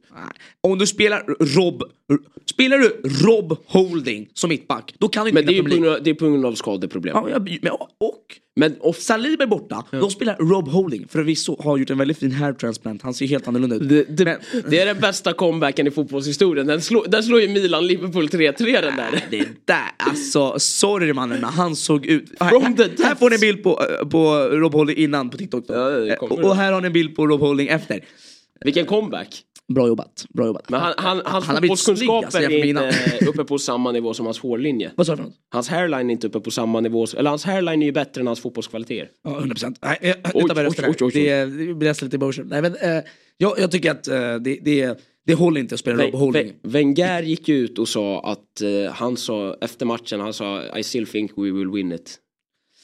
Om 0.62 0.78
du 0.78 0.88
spelar 0.88 1.24
Rob... 1.58 1.84
Spelar 2.54 2.78
du 2.78 3.02
Rob 3.26 3.58
Holding 3.68 4.30
som 4.34 4.50
mittback, 4.50 4.94
då 4.98 5.08
kan 5.08 5.24
du 5.24 5.30
inte 5.30 5.42
Men 5.42 5.48
det 5.48 5.54
är 5.54 5.56
ju 5.56 5.64
på 5.64 5.70
grund 5.70 5.88
av, 5.88 6.04
det 6.04 6.10
är 6.10 6.14
på 6.14 6.26
grund 6.26 6.46
av 6.46 6.54
skadeproblem. 6.54 7.16
Ja, 7.62 7.90
och 7.98 8.26
Men 8.62 8.76
och, 8.80 8.95
Saliba 8.95 9.43
är 9.43 9.47
borta, 9.47 9.84
då 9.91 10.10
spelar 10.10 10.36
Rob 10.36 10.67
Holding. 10.67 11.08
Förvisso 11.10 11.62
har 11.62 11.78
gjort 11.78 11.89
en 11.89 11.97
väldigt 11.97 12.17
fin 12.17 12.32
hair 12.32 12.54
transplant, 12.54 13.02
han 13.02 13.13
ser 13.13 13.28
helt 13.28 13.47
annorlunda 13.47 13.76
ut. 13.76 13.89
det, 13.89 14.04
det, 14.17 14.26
Men- 14.26 14.63
det 14.69 14.80
är 14.80 14.86
den 14.86 15.00
bästa 15.00 15.34
comebacken 15.34 15.88
i 15.88 15.91
fotbollshistorien. 15.91 16.67
Den 16.67 16.82
slår, 16.82 17.06
den 17.08 17.24
slår 17.24 17.41
ju 17.41 17.47
Milan-Liverpool 17.47 18.28
3-3 18.28 18.82
den 18.82 18.95
där. 18.95 19.24
Det 19.30 19.45
där, 19.65 19.78
alltså 19.97 20.60
sorry 20.60 21.13
mannen, 21.13 21.41
men 21.41 21.50
han 21.50 21.76
såg 21.76 22.06
ut... 22.06 22.32
Här, 22.39 23.04
här 23.04 23.15
får 23.15 23.30
ni 23.30 23.36
en 23.36 23.39
bild 23.41 23.63
på, 23.63 23.82
eh, 24.02 24.08
på 24.08 24.34
Rob 24.52 24.74
Holding 24.74 24.97
innan 24.97 25.30
på 25.30 25.38
TikTok. 25.38 25.65
Ja, 25.67 25.91
Eh, 25.91 26.13
och, 26.13 26.32
och 26.32 26.56
här 26.56 26.71
har 26.71 26.82
ni 26.82 26.88
en 26.88 26.93
bild 26.93 27.15
på 27.15 27.28
Rob 27.28 27.39
Holding 27.39 27.67
efter. 27.67 28.00
Vilken 28.65 28.86
comeback. 28.86 29.43
Bra 29.74 29.88
jobbat, 29.88 30.26
bra 30.30 30.46
jobbat. 30.46 30.70
Men 30.70 30.82
han, 30.82 30.94
han, 30.98 31.22
hans 31.26 31.46
Han 31.46 31.56
fotbollskunskaper 31.56 32.26
alltså, 32.26 32.40
är 32.40 32.66
inte 32.66 33.26
uppe 33.26 33.44
på 33.44 33.58
samma 33.58 33.92
nivå 33.92 34.14
som 34.14 34.26
hans 34.26 34.40
hårlinje. 34.40 34.92
Vad 34.96 35.08
sa 35.08 35.16
du? 35.16 35.24
Hans 35.50 35.70
hairline 35.70 36.10
är 36.10 36.12
inte 36.12 36.28
uppe 36.28 36.40
på 36.40 36.52
samma 36.52 36.80
nivå. 36.80 37.06
Eller 37.18 37.30
hans 37.30 37.46
hairline 37.46 37.82
är 37.82 37.86
ju 37.86 37.92
bättre 37.92 38.22
än 38.22 38.28
hans 38.28 38.40
fotbollskvaliteter. 38.40 39.10
Ja, 39.24 39.38
100 39.38 39.54
procent. 39.56 39.80
Nej, 39.82 39.98
eh, 40.02 40.10
utan 40.10 40.58
oj, 40.58 40.68
oj, 40.68 40.86
oj, 40.88 40.96
oj. 41.02 41.12
Det, 41.12 41.46
blir 41.74 42.04
lite 42.04 42.18
emotion. 42.18 42.48
Nej, 42.48 42.62
men, 42.62 42.76
eh, 42.76 43.04
jag, 43.38 43.60
jag 43.60 43.72
tycker 43.72 43.92
att 43.92 44.08
eh, 44.08 44.36
det, 44.36 44.60
det, 44.62 45.00
det 45.26 45.34
håller 45.34 45.62
inte 45.62 45.76
att 45.76 45.80
spela 45.80 46.04
Rob 46.04 46.14
Holding. 46.14 46.48
Wen- 46.48 46.72
Wenger 46.72 47.24
gick 47.24 47.50
ut 47.50 47.80
och 47.80 47.88
sa 47.88 48.32
att 48.32 48.62
eh, 48.62 48.92
han 48.94 49.18
sa 49.18 49.58
efter 49.62 49.86
matchen, 49.86 50.20
han 50.20 50.34
sa 50.34 50.78
I 50.78 50.84
still 50.84 51.08
think 51.08 51.32
we 51.38 51.52
will 51.52 51.72
win 51.72 51.92
it. 51.92 52.18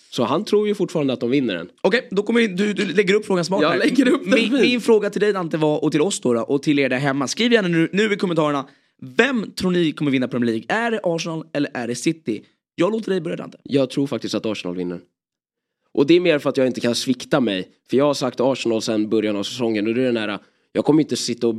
Så 0.10 0.24
han 0.24 0.46
tror 0.46 0.68
ju 0.68 0.76
fortfarande 0.76 1.14
att 1.14 1.20
de 1.20 1.30
vinner 1.30 1.56
den. 1.56 1.70
Okej, 1.82 2.08
då 2.12 2.24
kommer 2.24 2.40
vi, 2.40 2.48
du, 2.48 2.74
du 2.74 2.86
lägger 2.86 3.14
upp 3.14 3.26
frågan 3.26 3.46
smart 3.46 3.62
Jag 3.62 3.70
här. 3.70 3.78
lägger 3.78 4.10
upp 4.10 4.24
den 4.24 4.34
min, 4.34 4.62
min 4.62 4.82
fråga 4.82 5.10
till 5.10 5.22
dig 5.22 5.34
Dante 5.34 5.58
var, 5.58 5.84
och 5.84 5.92
till 5.92 6.02
oss 6.02 6.20
då, 6.20 6.34
då 6.34 6.42
och 6.42 6.64
till 6.64 6.80
er 6.80 6.90
där 6.90 6.98
hemma. 6.98 7.28
Skriv 7.28 7.54
gärna 7.54 7.68
nu, 7.68 7.90
nu 7.94 8.14
i 8.14 8.18
kommentarerna. 8.18 8.68
Vem 9.02 9.52
tror 9.52 9.72
ni 9.72 9.92
kommer 9.92 10.12
vinna 10.12 10.28
Premier 10.28 10.52
League? 10.52 10.66
Är 10.86 10.92
det 10.92 11.00
Arsenal 11.04 11.46
eller 11.54 11.72
är 11.74 11.88
det 11.88 11.96
City? 11.96 12.44
Jag 12.76 12.92
låter 12.92 13.12
dig 13.12 13.22
börja 13.22 13.36
Dante. 13.36 13.58
Jag 13.64 13.90
tror 13.90 14.08
faktiskt 14.08 14.36
att 14.36 14.46
Arsenal 14.46 14.76
vinner. 14.76 15.00
Och 15.94 16.08
det 16.08 16.14
är 16.14 16.20
mer 16.20 16.40
för 16.40 16.50
att 16.50 16.58
jag 16.58 16.68
inte 16.68 16.82
kan 16.82 16.96
svikta 16.96 17.40
mig. 17.40 17.68
För 17.90 17.98
jag 17.98 18.06
har 18.06 18.14
sagt 18.14 18.40
Arsenal 18.40 18.82
sedan 18.82 19.10
början 19.10 19.36
av 19.36 19.44
säsongen 19.44 19.88
och 19.88 19.94
det 19.94 20.02
är 20.02 20.06
den 20.06 20.18
här, 20.18 20.40
jag 20.72 20.86
kommer 20.86 21.02
inte 21.02 21.16
sitta 21.16 21.48
och 21.48 21.56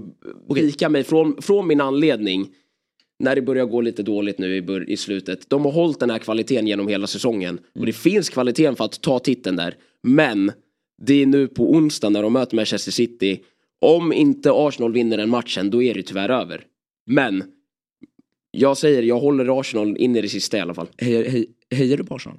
vika 0.56 0.88
mig 0.88 1.04
från, 1.04 1.42
från 1.42 1.66
min 1.66 1.80
anledning 1.80 2.48
när 3.18 3.35
det 3.35 3.42
börjar 3.42 3.66
gå 3.66 3.81
lite 3.81 4.02
dåligt 4.02 4.38
nu 4.38 4.57
i, 4.57 4.92
i 4.92 4.96
slutet. 4.96 5.50
De 5.50 5.64
har 5.64 5.72
hållit 5.72 6.00
den 6.00 6.11
här 6.11 6.18
kvaliteten 6.18 6.66
genom 6.66 6.88
hela 6.88 7.07
säsongen. 7.07 7.61
Och 7.74 7.87
det 7.87 7.92
finns 7.92 8.31
kvaliteten 8.31 8.76
för 8.76 8.85
att 8.85 9.00
ta 9.00 9.18
titeln 9.18 9.57
där. 9.57 9.74
Men 10.02 10.52
det 11.02 11.22
är 11.22 11.26
nu 11.26 11.48
på 11.48 11.72
onsdag 11.72 12.09
när 12.09 12.22
de 12.22 12.33
möter 12.33 12.57
Manchester 12.57 12.92
City. 12.92 13.40
Om 13.81 14.12
inte 14.12 14.50
Arsenal 14.52 14.92
vinner 14.92 15.16
den 15.16 15.31
matchen 15.31 15.70
då 15.70 15.83
är 15.83 15.94
det 15.94 16.02
tyvärr 16.02 16.28
över. 16.28 16.64
Men 17.11 17.44
jag 18.50 18.76
säger, 18.76 19.02
jag 19.02 19.20
håller 19.20 19.61
Arsenal 19.61 19.96
in 19.96 20.16
i 20.16 20.20
det 20.20 20.28
sista 20.28 20.59
i 20.59 20.61
alla 20.61 20.74
fall. 20.74 20.88
Hejar, 20.98 21.24
hej, 21.24 21.46
hejar 21.70 21.96
du 21.96 22.04
på 22.04 22.14
Arsenal? 22.14 22.38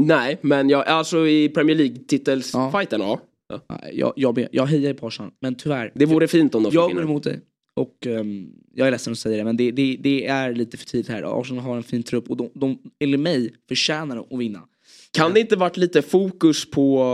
Nej, 0.00 0.38
men 0.40 0.68
jag, 0.68 0.86
alltså 0.86 1.26
i 1.26 1.48
Premier 1.48 1.76
League-titelsfighten, 1.76 3.00
ja. 3.00 3.20
ja. 3.48 3.80
Jag, 3.92 4.12
jag, 4.16 4.46
jag 4.52 4.66
hejar 4.66 4.94
på 4.94 5.06
Arsenal, 5.06 5.32
men 5.40 5.54
tyvärr. 5.54 5.92
Det 5.94 6.06
vore 6.06 6.28
fint 6.28 6.54
om 6.54 6.62
de 6.62 6.70
fick 6.70 6.80
jag 6.80 6.94
går 6.94 7.02
emot 7.02 7.24
dig. 7.24 7.40
Och 7.78 8.06
ehm, 8.06 8.46
jag 8.74 8.86
är 8.86 8.90
ledsen 8.90 9.12
att 9.12 9.18
säga 9.18 9.36
det, 9.36 9.44
men 9.44 9.56
det, 9.56 9.70
det, 9.70 9.96
det 10.00 10.26
är 10.26 10.54
lite 10.54 10.76
för 10.76 10.86
tidigt 10.86 11.08
här. 11.08 11.40
Arsenal 11.40 11.64
har 11.64 11.76
en 11.76 11.82
fin 11.82 12.02
trupp 12.02 12.30
och 12.30 12.36
de, 12.36 12.50
de 12.54 12.78
enligt 12.98 13.20
mig, 13.20 13.54
förtjänar 13.68 14.16
att 14.30 14.38
vinna. 14.40 14.62
Kan 15.10 15.34
det 15.34 15.40
inte 15.40 15.56
varit 15.56 15.76
lite 15.76 16.02
fokus 16.02 16.70
på, 16.70 17.04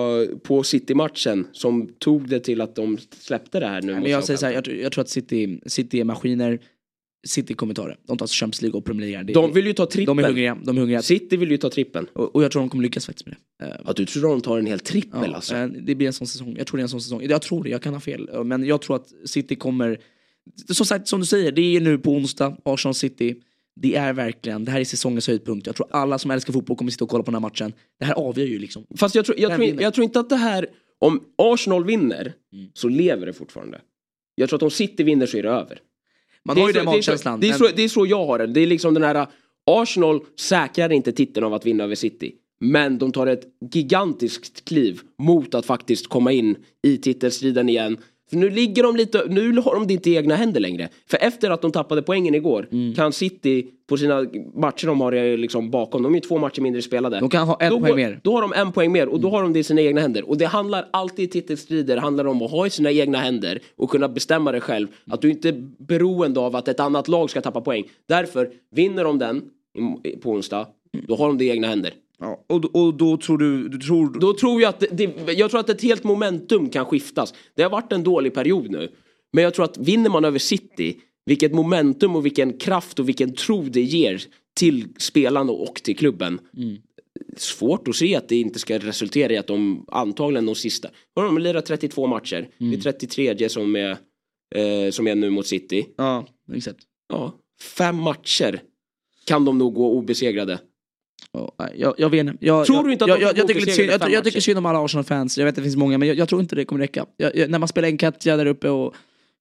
på 0.42 0.62
City-matchen 0.62 1.46
som 1.52 1.88
tog 1.98 2.28
det 2.28 2.40
till 2.40 2.60
att 2.60 2.76
de 2.76 2.98
släppte 3.20 3.60
det 3.60 3.66
här 3.66 3.82
nu? 3.82 3.92
Nej, 3.92 4.00
men 4.02 4.10
jag 4.10 4.24
säger 4.24 4.38
så 4.38 4.46
här, 4.46 4.52
jag, 4.52 4.64
tror- 4.64 4.76
jag 4.76 4.92
tror 4.92 5.02
att 5.02 5.08
City, 5.08 5.60
City 5.66 6.00
är 6.00 6.04
maskiner. 6.04 6.58
City 7.26 7.54
kommer 7.54 7.74
ta 7.74 7.86
det. 7.88 7.96
De 8.06 8.18
tar 8.18 8.26
Champions 8.26 8.62
League 8.62 8.78
och 8.78 8.84
Premier 8.84 9.10
League. 9.10 9.32
De 9.34 9.52
vill 9.52 9.66
ju 9.66 9.72
ta 9.72 9.86
de 9.86 10.18
är 10.18 10.22
hungriga. 10.22 10.58
De 10.64 10.76
är 10.76 10.80
hungriga. 10.80 11.02
City 11.02 11.36
vill 11.36 11.50
ju 11.50 11.56
ta 11.56 11.70
trippeln. 11.70 12.06
Och, 12.12 12.34
och 12.36 12.44
jag 12.44 12.50
tror 12.52 12.62
de 12.62 12.68
kommer 12.68 12.82
lyckas 12.82 13.06
faktiskt 13.06 13.26
med 13.26 13.36
det. 13.58 13.64
Eh, 13.64 13.76
Ja, 13.86 13.92
du 13.92 14.06
tror 14.06 14.28
de 14.28 14.40
tar 14.40 14.58
en 14.58 14.66
hel 14.66 14.78
trippel 14.80 15.20
ja, 15.30 15.34
alltså? 15.34 15.68
Det 15.82 15.94
blir 15.94 16.06
en 16.06 16.12
sån 16.12 16.26
säsong. 16.26 16.54
Jag 16.58 16.66
tror 16.66 16.76
det 16.78 16.80
är 16.80 16.82
en 16.82 16.88
sån 16.88 17.00
säsong. 17.00 17.22
Jag 17.22 17.42
tror 17.42 17.64
det, 17.64 17.70
jag 17.70 17.82
kan 17.82 17.92
ha 17.94 18.00
fel. 18.00 18.28
Eh, 18.32 18.44
Men 18.44 18.64
jag 18.64 18.82
tror 18.82 18.96
att 18.96 19.12
City 19.24 19.54
kommer... 19.56 19.98
Som 20.72 20.86
sagt, 20.86 21.08
som 21.08 21.20
du 21.20 21.26
säger, 21.26 21.52
det 21.52 21.76
är 21.76 21.80
nu 21.80 21.98
på 21.98 22.10
onsdag, 22.10 22.56
Arsenal 22.64 22.94
City. 22.94 23.36
Det 23.76 23.96
är 23.96 24.12
verkligen, 24.12 24.64
det 24.64 24.70
här 24.70 24.80
är 24.80 24.84
säsongens 24.84 25.28
höjdpunkt. 25.28 25.66
Jag 25.66 25.76
tror 25.76 25.88
alla 25.90 26.18
som 26.18 26.30
älskar 26.30 26.52
fotboll 26.52 26.76
kommer 26.76 26.90
sitta 26.90 27.04
och 27.04 27.10
kolla 27.10 27.22
på 27.24 27.30
den 27.30 27.34
här 27.34 27.48
matchen. 27.48 27.72
Det 27.98 28.04
här 28.04 28.14
avgör 28.14 28.46
ju 28.46 28.58
liksom. 28.58 28.86
Fast 28.96 29.14
jag 29.14 29.24
tror, 29.24 29.40
jag, 29.40 29.56
tror, 29.56 29.82
jag 29.82 29.94
tror 29.94 30.04
inte 30.04 30.20
att 30.20 30.28
det 30.28 30.36
här... 30.36 30.66
Om 30.98 31.24
Arsenal 31.38 31.84
vinner 31.84 32.32
Mm. 32.52 32.66
så 32.74 32.88
lever 32.88 33.26
det 33.26 33.32
fortfarande. 33.32 33.80
Jag 34.34 34.48
tror 34.48 34.56
att 34.56 34.62
om 34.62 34.70
City 34.70 35.02
vinner 35.02 35.26
så 35.26 35.36
är 35.36 35.42
det 35.42 35.48
över. 35.48 35.78
Man 36.44 36.56
Det 36.56 36.62
har 36.62 36.68
ju 36.68 36.72
den 36.72 36.84
magkänslan. 36.84 37.40
Det 37.40 37.48
är, 37.48 37.52
så, 37.52 37.68
det 37.76 37.82
är 37.82 37.88
så 37.88 38.06
jag 38.06 38.26
har 38.26 38.38
det. 38.38 38.46
Det 38.46 38.60
är 38.60 38.66
liksom 38.66 38.94
den 38.94 39.02
här... 39.02 39.26
Arsenal 39.66 40.20
säkrar 40.40 40.92
inte 40.92 41.12
titeln 41.12 41.46
av 41.46 41.54
att 41.54 41.66
vinna 41.66 41.84
över 41.84 41.94
City. 41.94 42.34
Men 42.60 42.98
de 42.98 43.12
tar 43.12 43.26
ett 43.26 43.44
gigantiskt 43.72 44.64
kliv 44.64 45.00
mot 45.18 45.54
att 45.54 45.66
faktiskt 45.66 46.08
komma 46.08 46.32
in 46.32 46.56
i 46.82 46.96
titelstriden 46.96 47.68
igen. 47.68 47.98
För 48.30 48.36
nu 48.36 48.50
ligger 48.50 48.82
de 48.82 48.96
lite, 48.96 49.24
nu 49.28 49.56
har 49.60 49.74
de 49.74 49.86
det 49.86 49.94
inte 49.94 50.10
i 50.10 50.16
egna 50.16 50.36
händer 50.36 50.60
längre. 50.60 50.88
För 51.10 51.18
efter 51.20 51.50
att 51.50 51.62
de 51.62 51.72
tappade 51.72 52.02
poängen 52.02 52.34
igår 52.34 52.68
Mm. 52.72 52.94
kan 52.94 53.12
City 53.12 53.66
på 53.86 53.96
sina 53.96 54.26
matcher 54.54 54.86
de 54.86 55.00
har 55.00 55.12
eh, 55.12 55.36
liksom 55.36 55.70
bakom, 55.70 56.02
de 56.02 56.12
är 56.12 56.16
ju 56.16 56.20
två 56.20 56.38
matcher 56.38 56.60
mindre 56.60 56.82
spelade. 56.82 57.20
De 57.20 57.28
kan 57.30 57.48
ha 57.48 57.56
en 57.60 57.70
då, 57.70 57.80
poäng 57.80 57.96
mer. 57.96 58.08
Mm. 58.08 58.20
Då 58.22 58.32
har 58.32 58.42
de 58.42 58.52
en 58.52 58.72
poäng 58.72 58.92
mer 58.92 59.08
och 59.08 59.20
då 59.20 59.30
har 59.30 59.42
de 59.42 59.52
det 59.52 59.58
i 59.58 59.62
sina 59.64 59.80
egna 59.80 60.00
händer. 60.00 60.28
Och 60.28 60.38
det 60.38 60.46
handlar 60.46 60.88
alltid 60.90 61.24
i 61.24 61.28
titelstrider, 61.28 61.96
handlar 61.96 62.24
om 62.24 62.42
att 62.42 62.50
ha 62.50 62.66
i 62.66 62.70
sina 62.70 62.90
egna 62.90 63.18
händer 63.18 63.58
och 63.76 63.90
kunna 63.90 64.08
bestämma 64.08 64.52
det 64.52 64.60
själv. 64.60 64.88
Att 65.06 65.20
du 65.20 65.30
inte 65.30 65.48
är 65.48 65.66
beroende 65.78 66.40
av 66.40 66.56
att 66.56 66.68
ett 66.68 66.80
annat 66.80 67.08
lag 67.08 67.30
ska 67.30 67.40
tappa 67.40 67.60
poäng. 67.60 67.84
Därför, 68.08 68.50
vinner 68.70 69.04
de 69.04 69.18
den 69.18 69.42
på 70.22 70.30
onsdag, 70.30 70.66
då 71.08 71.16
har 71.16 71.26
de 71.26 71.38
det 71.38 71.44
i 71.44 71.48
egna 71.50 71.66
händer. 71.66 71.92
Ja, 72.18 72.44
och, 72.46 72.76
och 72.76 72.94
då 72.94 73.16
tror 73.16 73.38
du, 73.38 73.68
du 73.68 73.78
tror... 73.78 74.20
Då 74.20 74.34
tror 74.34 74.62
jag 74.62 74.68
att 74.68 74.84
det, 74.90 75.32
jag 75.32 75.50
tror 75.50 75.60
att 75.60 75.68
ett 75.68 75.82
helt 75.82 76.04
momentum 76.04 76.70
kan 76.70 76.86
skiftas. 76.86 77.34
Det 77.54 77.62
har 77.62 77.70
varit 77.70 77.92
en 77.92 78.02
dålig 78.02 78.34
period 78.34 78.70
nu. 78.70 78.92
Men 79.32 79.44
jag 79.44 79.54
tror 79.54 79.64
att 79.64 79.78
vinner 79.78 80.10
man 80.10 80.24
över 80.24 80.38
City, 80.38 80.96
vilket 81.26 81.52
momentum 81.52 82.16
och 82.16 82.26
vilken 82.26 82.52
kraft 82.58 82.98
och 82.98 83.08
vilken 83.08 83.34
tro 83.34 83.62
det 83.62 83.82
ger 83.82 84.22
till 84.54 84.88
spelarna 84.98 85.52
och 85.52 85.74
till 85.74 85.96
klubben. 85.96 86.40
Svårt 87.36 87.88
att 87.88 87.96
se 87.96 88.16
att 88.16 88.28
det 88.28 88.36
inte 88.36 88.58
ska 88.58 88.78
resultera 88.78 89.32
i 89.32 89.36
att 89.36 89.46
de 89.46 89.84
antagligen 89.88 90.46
de 90.46 90.54
sista, 90.54 90.88
har 91.14 91.24
de 91.24 91.38
lirat 91.38 91.66
32 91.66 92.06
matcher. 92.06 92.48
Det 92.58 92.74
är 92.74 92.80
33 92.80 93.48
som 93.48 93.76
är, 93.76 93.90
eh, 94.54 94.90
som 94.90 95.06
är 95.06 95.14
nu 95.14 95.30
mot 95.30 95.46
City. 95.46 95.86
Ja, 95.96 96.26
exakt. 96.54 96.78
Ja, 97.08 97.34
fem 97.60 97.96
matcher 97.96 98.62
kan 99.24 99.44
de 99.44 99.58
nog 99.58 99.74
gå 99.74 99.90
obesegrade. 99.90 100.58
Nej, 101.58 101.74
jag, 101.76 101.94
jag 101.98 102.10
vet 102.10 102.20
inte. 102.20 102.46
Jag, 102.46 102.66
Tror 102.66 102.84
du 102.84 102.92
inte 102.92 103.04
att 103.04 103.08
jag, 103.08 103.20
jag, 103.20 103.38
jag, 103.38 103.48
tycker 103.48 103.72
synd, 103.72 103.90
jag, 103.90 104.10
jag 104.10 104.24
tycker 104.24 104.40
synd 104.40 104.58
om 104.58 104.66
alla 104.66 104.84
Arsenal-fans. 104.84 105.38
Jag 105.38 105.44
vet 105.44 105.52
att 105.52 105.56
det 105.56 105.62
finns 105.62 105.76
många, 105.76 105.98
men 105.98 106.08
jag, 106.08 106.16
jag 106.16 106.28
tror 106.28 106.40
inte 106.40 106.56
det 106.56 106.64
kommer 106.64 106.80
räcka. 106.80 107.06
Jag, 107.16 107.50
när 107.50 107.58
man 107.58 107.68
spelar 107.68 107.88
Encatia 107.88 108.36
där 108.36 108.46
uppe 108.46 108.68
och 108.68 108.94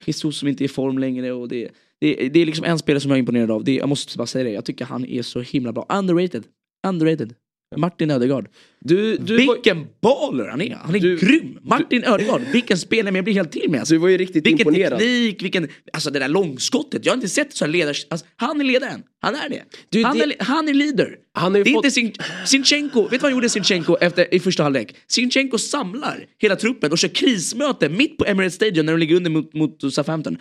Jesus 0.06 0.38
som 0.38 0.48
inte 0.48 0.64
är 0.64 0.66
i 0.66 0.70
form 0.70 0.98
längre 0.98 1.32
och 1.32 1.48
det, 1.48 1.70
Det, 2.00 2.30
det 2.34 2.40
är 2.40 2.46
liksom 2.46 2.66
en 2.66 2.80
spelare 2.80 3.00
som 3.00 3.12
jag 3.12 3.18
är 3.18 3.20
imponerad 3.20 3.52
av. 3.52 3.64
Det, 3.64 3.76
jag 3.76 3.90
måste 3.90 4.18
bara 4.18 4.28
säga 4.28 4.44
det. 4.44 4.52
Jag 4.52 4.66
tycker 4.66 4.86
han 4.86 5.06
är 5.06 5.22
så 5.22 5.42
himla 5.42 5.74
bra. 5.74 5.86
Underrated. 5.90 6.44
Underrated. 6.88 7.34
Martin 7.78 8.12
Ödegaard. 8.12 8.48
Du, 8.80 9.18
du, 9.18 9.46
var, 9.46 9.54
Vilken 9.56 9.88
baller 10.02 10.48
han 10.48 10.62
är! 10.62 10.76
Han 10.76 10.96
är 10.96 11.00
Du- 11.00 11.18
grym! 11.18 11.60
Martin 11.62 12.04
Ödegaard, 12.04 12.42
vilken 12.54 12.78
spelare, 12.78 13.16
jag 13.16 13.24
blir 13.24 13.34
helt 13.34 13.52
till 13.52 13.70
med 13.70 13.80
alltså. 13.80 13.94
du 13.94 13.98
var 13.98 14.08
ju 14.10 14.18
riktigt 14.18 14.46
Vilken 14.48 14.68
imponerad. 14.68 15.00
teknik, 15.00 15.44
vilken... 15.44 15.68
Alltså 15.94 16.10
det 16.12 16.20
där 16.20 16.28
långskottet, 16.28 17.06
jag 17.06 17.12
har 17.12 17.16
inte 17.18 17.30
sett 17.30 17.54
så 17.54 17.66
här 17.66 17.72
ledars... 17.72 18.06
Alltså, 18.10 18.28
han 18.36 18.60
är 18.62 18.66
ledaren, 18.66 19.04
han 19.22 19.36
är 19.36 19.50
det. 19.50 19.64
Du, 19.90 20.04
han, 20.04 20.18
det- 20.18 20.24
är, 20.24 20.34
han 20.40 20.70
är 20.70 20.74
leader. 20.74 21.16
Han 21.34 21.56
ju 21.56 21.64
det 21.64 21.70
är 21.70 21.74
fått- 21.74 21.86
inte 21.86 21.92
Sin, 21.92 22.14
Sinchenko, 22.46 23.02
vet 23.02 23.12
du 23.12 23.18
vad 23.18 23.24
han 23.24 23.32
gjorde 23.32 23.50
Sinchenko 23.50 23.98
efter, 24.02 24.34
i 24.34 24.40
första 24.40 24.64
halvlek? 24.64 24.96
Sinchenko 25.08 25.58
samlar 25.58 26.26
hela 26.38 26.56
truppen 26.56 26.92
och 26.92 26.98
kör 26.98 27.08
krismöte 27.10 27.90
mitt 27.90 28.18
på 28.18 28.26
Emirates 28.26 28.56
Stadium 28.56 28.86
när 28.86 28.94
de 28.94 29.00
ligger 29.00 29.16
under 29.16 29.32
mot, 29.32 29.54
mot 29.54 29.94
Southampton. 29.94 30.38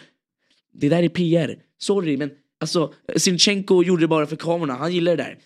Det 0.75 0.89
där 0.89 1.03
är 1.03 1.09
PR, 1.09 1.57
sorry 1.79 2.17
men 2.17 2.31
alltså 2.61 2.93
Sinchenko 3.17 3.83
gjorde 3.83 4.03
det 4.03 4.09
bara 4.09 4.27
för 4.27 4.37
kamerorna, 4.37 4.75
han 4.75 4.93
gillar 4.93 5.17
det 5.17 5.23
där. 5.23 5.37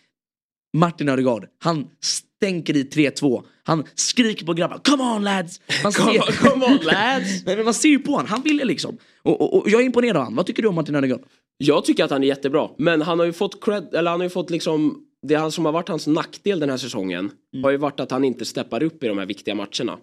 Martin 0.79 1.09
Ödegaard, 1.09 1.47
han 1.59 1.87
stänker 2.03 2.77
i 2.77 2.83
3-2. 2.85 3.43
Han 3.65 3.85
skriker 3.95 4.47
på 4.47 4.53
grabbar, 4.53 4.79
come 4.85 5.03
on 5.03 5.25
lads! 5.25 5.61
Man 5.83 5.93
Come 5.93 6.13
ser- 6.13 6.21
on, 6.21 6.51
come 6.51 6.67
on, 6.67 6.79
lads! 6.83 7.43
Men 7.47 7.65
man 7.65 7.75
ser 7.75 7.89
ju 7.89 7.99
på 7.99 8.11
honom, 8.13 8.27
han 8.27 8.43
ville 8.43 8.65
liksom. 8.65 8.99
Och, 9.23 9.41
och, 9.41 9.55
och 9.63 9.71
jag 9.71 9.81
är 9.81 9.85
imponerad 9.87 10.17
av 10.17 10.23
honom. 10.23 10.37
Vad 10.37 10.47
tycker 10.47 10.63
du 10.63 10.69
om 10.69 10.75
Martin 10.75 10.95
Ödegaard? 10.95 11.21
Jag 11.59 11.85
tycker 11.85 12.05
att 12.05 12.11
han 12.11 12.23
är 12.23 12.27
jättebra. 12.27 12.69
Men 12.79 13.03
han 13.03 13.19
har 13.19 13.27
ju 13.27 13.33
fått 13.33 13.65
cred, 13.65 13.95
eller 13.95 14.11
han 14.11 14.21
har 14.21 14.25
ju 14.25 14.31
fått 14.31 14.51
liksom 14.51 15.03
det 15.27 15.51
som 15.53 15.65
har 15.65 15.73
varit 15.73 15.89
hans 15.89 16.07
nackdel 16.07 16.61
den 16.61 16.71
här 16.71 16.77
säsongen 16.77 17.31
Mm. 17.55 17.65
har 17.65 17.71
ju 17.71 17.77
varit 17.77 18.01
att 18.01 18.11
han 18.11 18.25
inte 18.25 18.45
steppar 18.45 18.83
upp 18.83 19.05
i 19.05 19.09
de 19.09 19.19
här 19.19 19.27
viktiga 19.27 19.55
matcherna. 19.55 19.99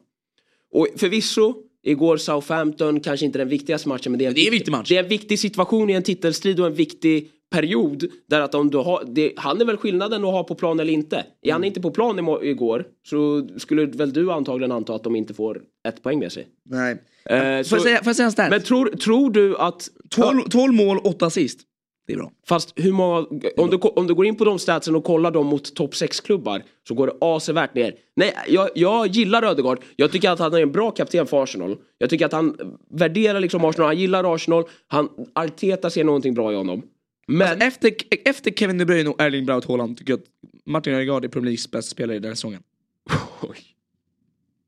Och 0.74 0.88
förvisso, 0.98 1.54
igår 1.84 2.18
Southampton, 2.18 3.00
kanske 3.00 3.26
inte 3.26 3.38
den 3.38 3.50
viktigaste 3.50 3.88
matchen 3.90 4.12
men 4.12 4.20
det 4.20 4.26
är 4.26 4.30
en, 4.30 4.34
det 4.34 4.42
är 4.42 4.46
en 4.48 4.52
viktig- 4.52 4.60
viktig 4.60 4.72
match. 4.72 4.90
Det 4.90 4.98
är 4.98 5.04
en 5.04 5.10
viktig 5.10 5.40
situation 5.40 5.90
i 5.90 5.94
en 5.94 6.04
titelstrid 6.04 6.60
och 6.60 6.66
en 6.66 6.74
viktig 6.74 7.30
period 7.54 8.04
där 8.30 8.42
att 8.42 8.56
om 8.56 8.70
du 8.70 8.78
har, 8.78 9.04
det, 9.08 9.34
han 9.38 9.62
är 9.62 9.66
väl 9.66 9.78
skillnaden 9.78 10.26
att 10.26 10.32
ha 10.32 10.44
på 10.44 10.56
plan 10.56 10.80
eller 10.80 10.94
inte. 10.94 11.16
Är 11.16 11.24
Mm. 11.44 11.54
han 11.54 11.64
inte 11.64 11.82
på 11.82 11.92
plan 11.92 12.38
igår 12.42 12.86
så 13.10 13.48
skulle 13.58 13.86
väl 13.86 14.14
du 14.14 14.32
antagligen 14.32 14.72
anta 14.72 14.96
att 14.96 15.04
de 15.04 15.16
inte 15.16 15.34
får 15.34 15.62
ett 15.88 16.04
poäng 16.04 16.20
med 16.20 16.32
sig. 16.32 16.48
Nej. 16.70 16.92
Eh, 17.30 17.38
Får, 17.38 17.46
jag 17.46 17.66
så, 17.66 17.80
säga, 17.80 17.98
får 17.98 18.08
jag 18.08 18.16
säga 18.16 18.26
en 18.26 18.32
stat? 18.32 18.50
men 18.50 18.62
tror, 18.62 18.86
tror 18.86 19.30
du 19.32 19.58
att 19.58 19.90
12, 20.10 20.42
12 20.50 20.74
mål, 20.74 20.98
8 21.04 21.26
assist. 21.26 21.60
Det 22.08 22.14
är 22.14 22.18
bra. 22.18 22.32
Fast 22.48 22.74
hur 22.76 22.92
många, 22.92 23.18
om 23.58 23.70
du, 23.70 23.78
om 23.78 24.08
du 24.08 24.14
går 24.14 24.26
in 24.26 24.36
på 24.36 24.46
de 24.46 24.60
statsen 24.60 24.96
och 24.96 25.04
kollar 25.04 25.32
dem 25.32 25.46
mot 25.48 25.76
topp 25.76 25.94
6-klubbar 25.94 26.64
så 26.88 26.94
går 26.94 27.08
det 27.08 27.14
avsevärt 27.22 27.76
ner. 27.76 27.94
Nej, 28.16 28.34
jag, 28.48 28.70
jag 28.76 29.08
gillar 29.08 29.44
Ödegaard. 29.44 29.80
Jag 29.96 30.12
tycker 30.12 30.30
att 30.30 30.40
han 30.40 30.54
är 30.54 30.62
en 30.62 30.72
bra 30.72 30.92
kapten 30.92 31.28
för 31.28 31.44
Arsenal. 31.44 31.76
Jag 31.98 32.10
tycker 32.10 32.26
att 32.26 32.32
han 32.34 32.58
värderar 32.92 33.40
liksom 33.40 33.66
Arsenal, 33.66 33.88
han 33.88 33.98
gillar 33.98 34.36
Arsenal. 34.36 34.64
Han, 34.88 35.10
Arteta 35.36 35.90
ser 35.90 36.04
någonting 36.04 36.34
bra 36.34 36.52
i 36.52 36.56
honom. 36.56 36.82
Men, 37.28 37.62
Efter, 37.62 37.92
efter 38.26 38.52
Kevin 38.52 38.78
De 38.78 38.86
Bruyne 38.86 39.10
och 39.10 39.22
Erling 39.22 39.46
Braut 39.46 39.66
Haaland 39.66 39.98
tycker 39.98 40.14
jag 40.14 40.20
att 40.20 40.26
Martin 40.66 40.94
Ödegaard 40.94 41.26
är 41.26 41.30
Premier 41.30 41.46
Leagues 41.46 41.72
bästa 41.72 41.92
spelare 41.92 42.18
i 42.18 42.20
den 42.20 42.30
här 42.30 42.36
säsongen. 42.36 42.62
Oj. 43.42 43.58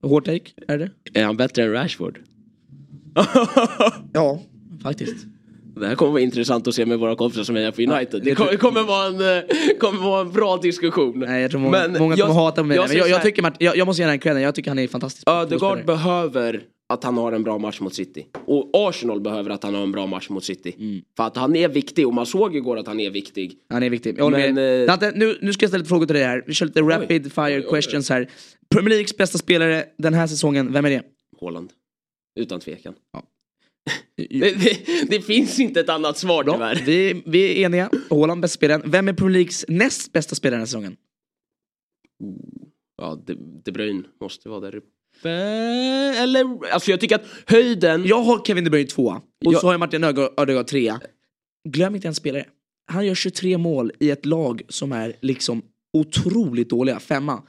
Hård 0.01 0.25
take, 0.25 0.51
är 0.67 0.77
det? 0.77 0.91
är 1.13 1.23
han 1.23 1.37
bättre 1.37 1.63
än 1.63 1.71
Rashford? 1.71 2.19
Ja, 4.13 4.41
faktiskt. 4.83 5.25
Det 5.75 5.87
här 5.87 5.95
kommer 5.95 6.11
vara 6.11 6.21
intressant 6.21 6.67
att 6.67 6.75
se 6.75 6.85
med 6.85 6.99
våra 6.99 7.15
kompisar 7.15 7.43
som 7.43 7.57
är 7.57 7.71
på 7.71 7.81
United. 7.81 8.23
Det 8.23 8.29
jag 8.29 8.37
kommer, 8.37 8.57
kommer, 8.57 8.83
vara, 8.83 9.07
en, 9.07 9.37
eh, 9.37 9.43
kommer 9.79 9.99
vara 9.99 10.21
en 10.21 10.31
bra 10.31 10.57
diskussion. 10.57 11.19
Nej, 11.19 11.41
jag 11.41 11.51
tror 11.51 11.61
många, 11.61 11.87
många 11.99 12.15
kommer 12.15 12.33
hata 12.33 12.63
mig. 12.63 12.67
Men 12.67 12.75
jag, 12.77 12.89
så 12.89 13.09
jag, 13.09 13.17
här, 13.17 13.23
tycker 13.23 13.41
Martin, 13.41 13.65
jag, 13.65 13.77
jag 13.77 13.85
måste 13.85 14.01
ge 14.01 14.07
den 14.07 14.19
credden, 14.19 14.41
jag 14.41 14.55
tycker 14.55 14.71
han 14.71 14.79
är 14.79 14.87
fantastisk. 14.87 15.29
Ödegaard 15.29 15.85
behöver 15.85 16.61
att 16.93 17.03
han 17.03 17.17
har 17.17 17.31
en 17.31 17.43
bra 17.43 17.57
match 17.57 17.79
mot 17.79 17.93
City. 17.93 18.27
Och 18.45 18.69
Arsenal 18.73 19.21
behöver 19.21 19.49
att 19.49 19.63
han 19.63 19.75
har 19.75 19.83
en 19.83 19.91
bra 19.91 20.07
match 20.07 20.29
mot 20.29 20.43
City. 20.43 20.75
Mm. 20.79 21.01
För 21.17 21.23
att 21.23 21.37
han 21.37 21.55
är 21.55 21.69
viktig 21.69 22.07
och 22.07 22.13
man 22.13 22.25
såg 22.25 22.55
igår 22.55 22.77
att 22.77 22.87
han 22.87 22.99
är 22.99 23.09
viktig. 23.09 23.57
Han 23.69 23.83
är 23.83 23.89
viktig. 23.89 24.15
Jag 24.17 24.31
Men, 24.31 24.55
med. 24.55 24.81
eh, 24.81 24.87
Dante, 24.87 25.11
nu, 25.15 25.37
nu 25.41 25.53
ska 25.53 25.63
jag 25.63 25.69
ställa 25.69 25.79
lite 25.79 25.89
frågor 25.89 26.05
till 26.05 26.15
dig 26.15 26.23
här. 26.23 26.43
Vi 26.47 26.53
kör 26.53 26.65
lite 26.65 26.81
rapid 26.81 27.33
fire 27.33 27.61
questions 27.61 28.09
här. 28.09 28.29
Premier 28.69 28.89
Leagues 28.89 29.17
bästa 29.17 29.37
spelare 29.37 29.85
den 29.97 30.13
här 30.13 30.27
säsongen, 30.27 30.73
vem 30.73 30.85
är 30.85 30.89
det? 30.89 31.03
Haaland. 31.41 31.71
Utan 32.39 32.59
tvekan. 32.59 32.93
Ja. 33.13 33.23
Det, 34.17 34.27
det, 34.53 34.77
det 35.09 35.21
finns 35.21 35.59
inte 35.59 35.79
ett 35.79 35.89
annat 35.89 36.17
svar 36.17 36.43
Bra. 36.43 36.53
tyvärr. 36.53 36.83
Vi, 36.85 37.23
vi 37.25 37.51
är 37.61 37.65
eniga. 37.65 37.89
Haaland 38.09 38.41
bästa 38.41 38.55
spelaren. 38.55 38.81
Vem 38.91 39.07
är 39.07 39.13
Premier 39.13 39.33
Leagues 39.33 39.65
näst 39.67 40.11
bästa 40.13 40.35
spelare 40.35 40.55
den 40.55 40.61
här 40.61 40.65
säsongen? 40.65 40.95
Ja, 42.97 43.21
De, 43.25 43.61
De 43.63 43.71
Bruyne 43.71 44.03
måste 44.21 44.49
vara 44.49 44.59
där 44.59 44.75
uppe. 44.75 44.87
Eller, 45.23 46.73
alltså 46.73 46.91
jag 46.91 46.99
tycker 46.99 47.15
att 47.15 47.25
höjden... 47.45 48.05
Jag 48.05 48.21
har 48.21 48.45
Kevin 48.45 48.63
De 48.63 48.69
Bruyne 48.69 48.87
tvåa. 48.89 49.15
Och 49.45 49.53
Jag- 49.53 49.61
så 49.61 49.67
har 49.67 49.73
jag 49.73 49.79
Martin 49.79 50.03
Ödegaard 50.03 50.67
trea. 50.67 50.99
Glöm 51.69 51.95
inte 51.95 52.07
en 52.07 52.15
spelare. 52.15 52.45
Han 52.87 53.05
gör 53.05 53.15
23 53.15 53.57
mål 53.57 53.91
i 53.99 54.09
ett 54.11 54.25
lag 54.25 54.61
som 54.69 54.91
är 54.91 55.13
liksom 55.21 55.61
otroligt 55.93 56.69
dåliga. 56.69 56.99
Femma. 56.99 57.43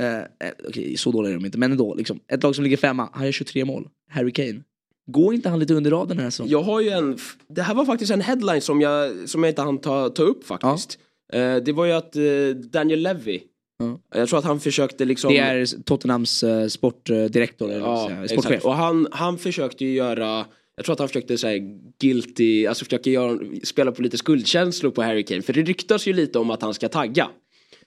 Eh, 0.00 0.16
eh, 0.18 0.22
Okej, 0.68 0.96
så 0.96 1.10
dåliga 1.10 1.30
är 1.32 1.34
de 1.36 1.44
inte, 1.46 1.58
men 1.58 1.72
ändå. 1.72 1.94
Liksom. 1.94 2.20
Ett 2.32 2.42
lag 2.42 2.54
som 2.54 2.64
ligger 2.64 2.76
femma. 2.76 3.08
Han 3.12 3.24
gör 3.24 3.32
23 3.32 3.64
mål. 3.64 3.88
Harry 4.10 4.32
Kane. 4.32 4.62
Går 5.06 5.34
inte 5.34 5.48
han 5.48 5.58
lite 5.58 5.74
under 5.74 5.90
raden 5.90 6.08
den 6.08 6.18
här 6.18 6.30
säsongen? 6.30 6.52
Jag 6.52 6.62
har 6.62 6.80
ju 6.80 6.88
en... 6.88 7.18
Det 7.48 7.62
här 7.62 7.74
var 7.74 7.84
faktiskt 7.84 8.12
en 8.12 8.20
headline 8.20 8.60
som 8.60 8.80
jag, 8.80 9.28
som 9.28 9.42
jag 9.44 9.50
inte 9.50 9.62
hann 9.62 9.78
ta, 9.78 10.08
ta 10.08 10.22
upp 10.22 10.46
faktiskt. 10.46 10.98
Eh, 11.32 11.56
det 11.56 11.72
var 11.72 11.84
ju 11.84 11.92
att 11.92 12.16
eh, 12.16 12.22
Daniel 12.70 13.00
Levy. 13.00 13.40
Ja. 13.80 14.00
Jag 14.14 14.28
tror 14.28 14.38
att 14.38 14.44
han 14.44 14.60
försökte 14.60 15.04
liksom... 15.04 15.32
Det 15.32 15.38
är 15.38 15.82
Tottenhams 15.84 16.42
uh, 16.42 16.66
sportdirektor, 16.66 17.70
eller 17.70 17.80
vad 17.80 17.98
Ja, 17.98 18.06
säga, 18.08 18.24
exakt. 18.24 18.42
sportchef. 18.42 18.64
Och 18.64 18.74
han, 18.74 19.08
han 19.10 19.38
försökte 19.38 19.84
ju 19.84 19.94
göra 19.94 20.46
jag 20.76 20.84
tror 20.84 20.92
att 20.92 20.98
han 20.98 21.08
försökte 21.08 21.38
säga 21.38 21.76
guilty, 22.00 22.66
alltså 22.66 22.84
försöka 22.84 23.10
göra, 23.10 23.38
spela 23.64 23.92
på 23.92 24.02
lite 24.02 24.18
skuldkänslor 24.18 24.90
på 24.90 25.02
Harry 25.02 25.24
Kane. 25.24 25.42
För 25.42 25.52
det 25.52 25.62
ryktas 25.62 26.06
ju 26.06 26.12
lite 26.12 26.38
om 26.38 26.50
att 26.50 26.62
han 26.62 26.74
ska 26.74 26.88
tagga. 26.88 27.28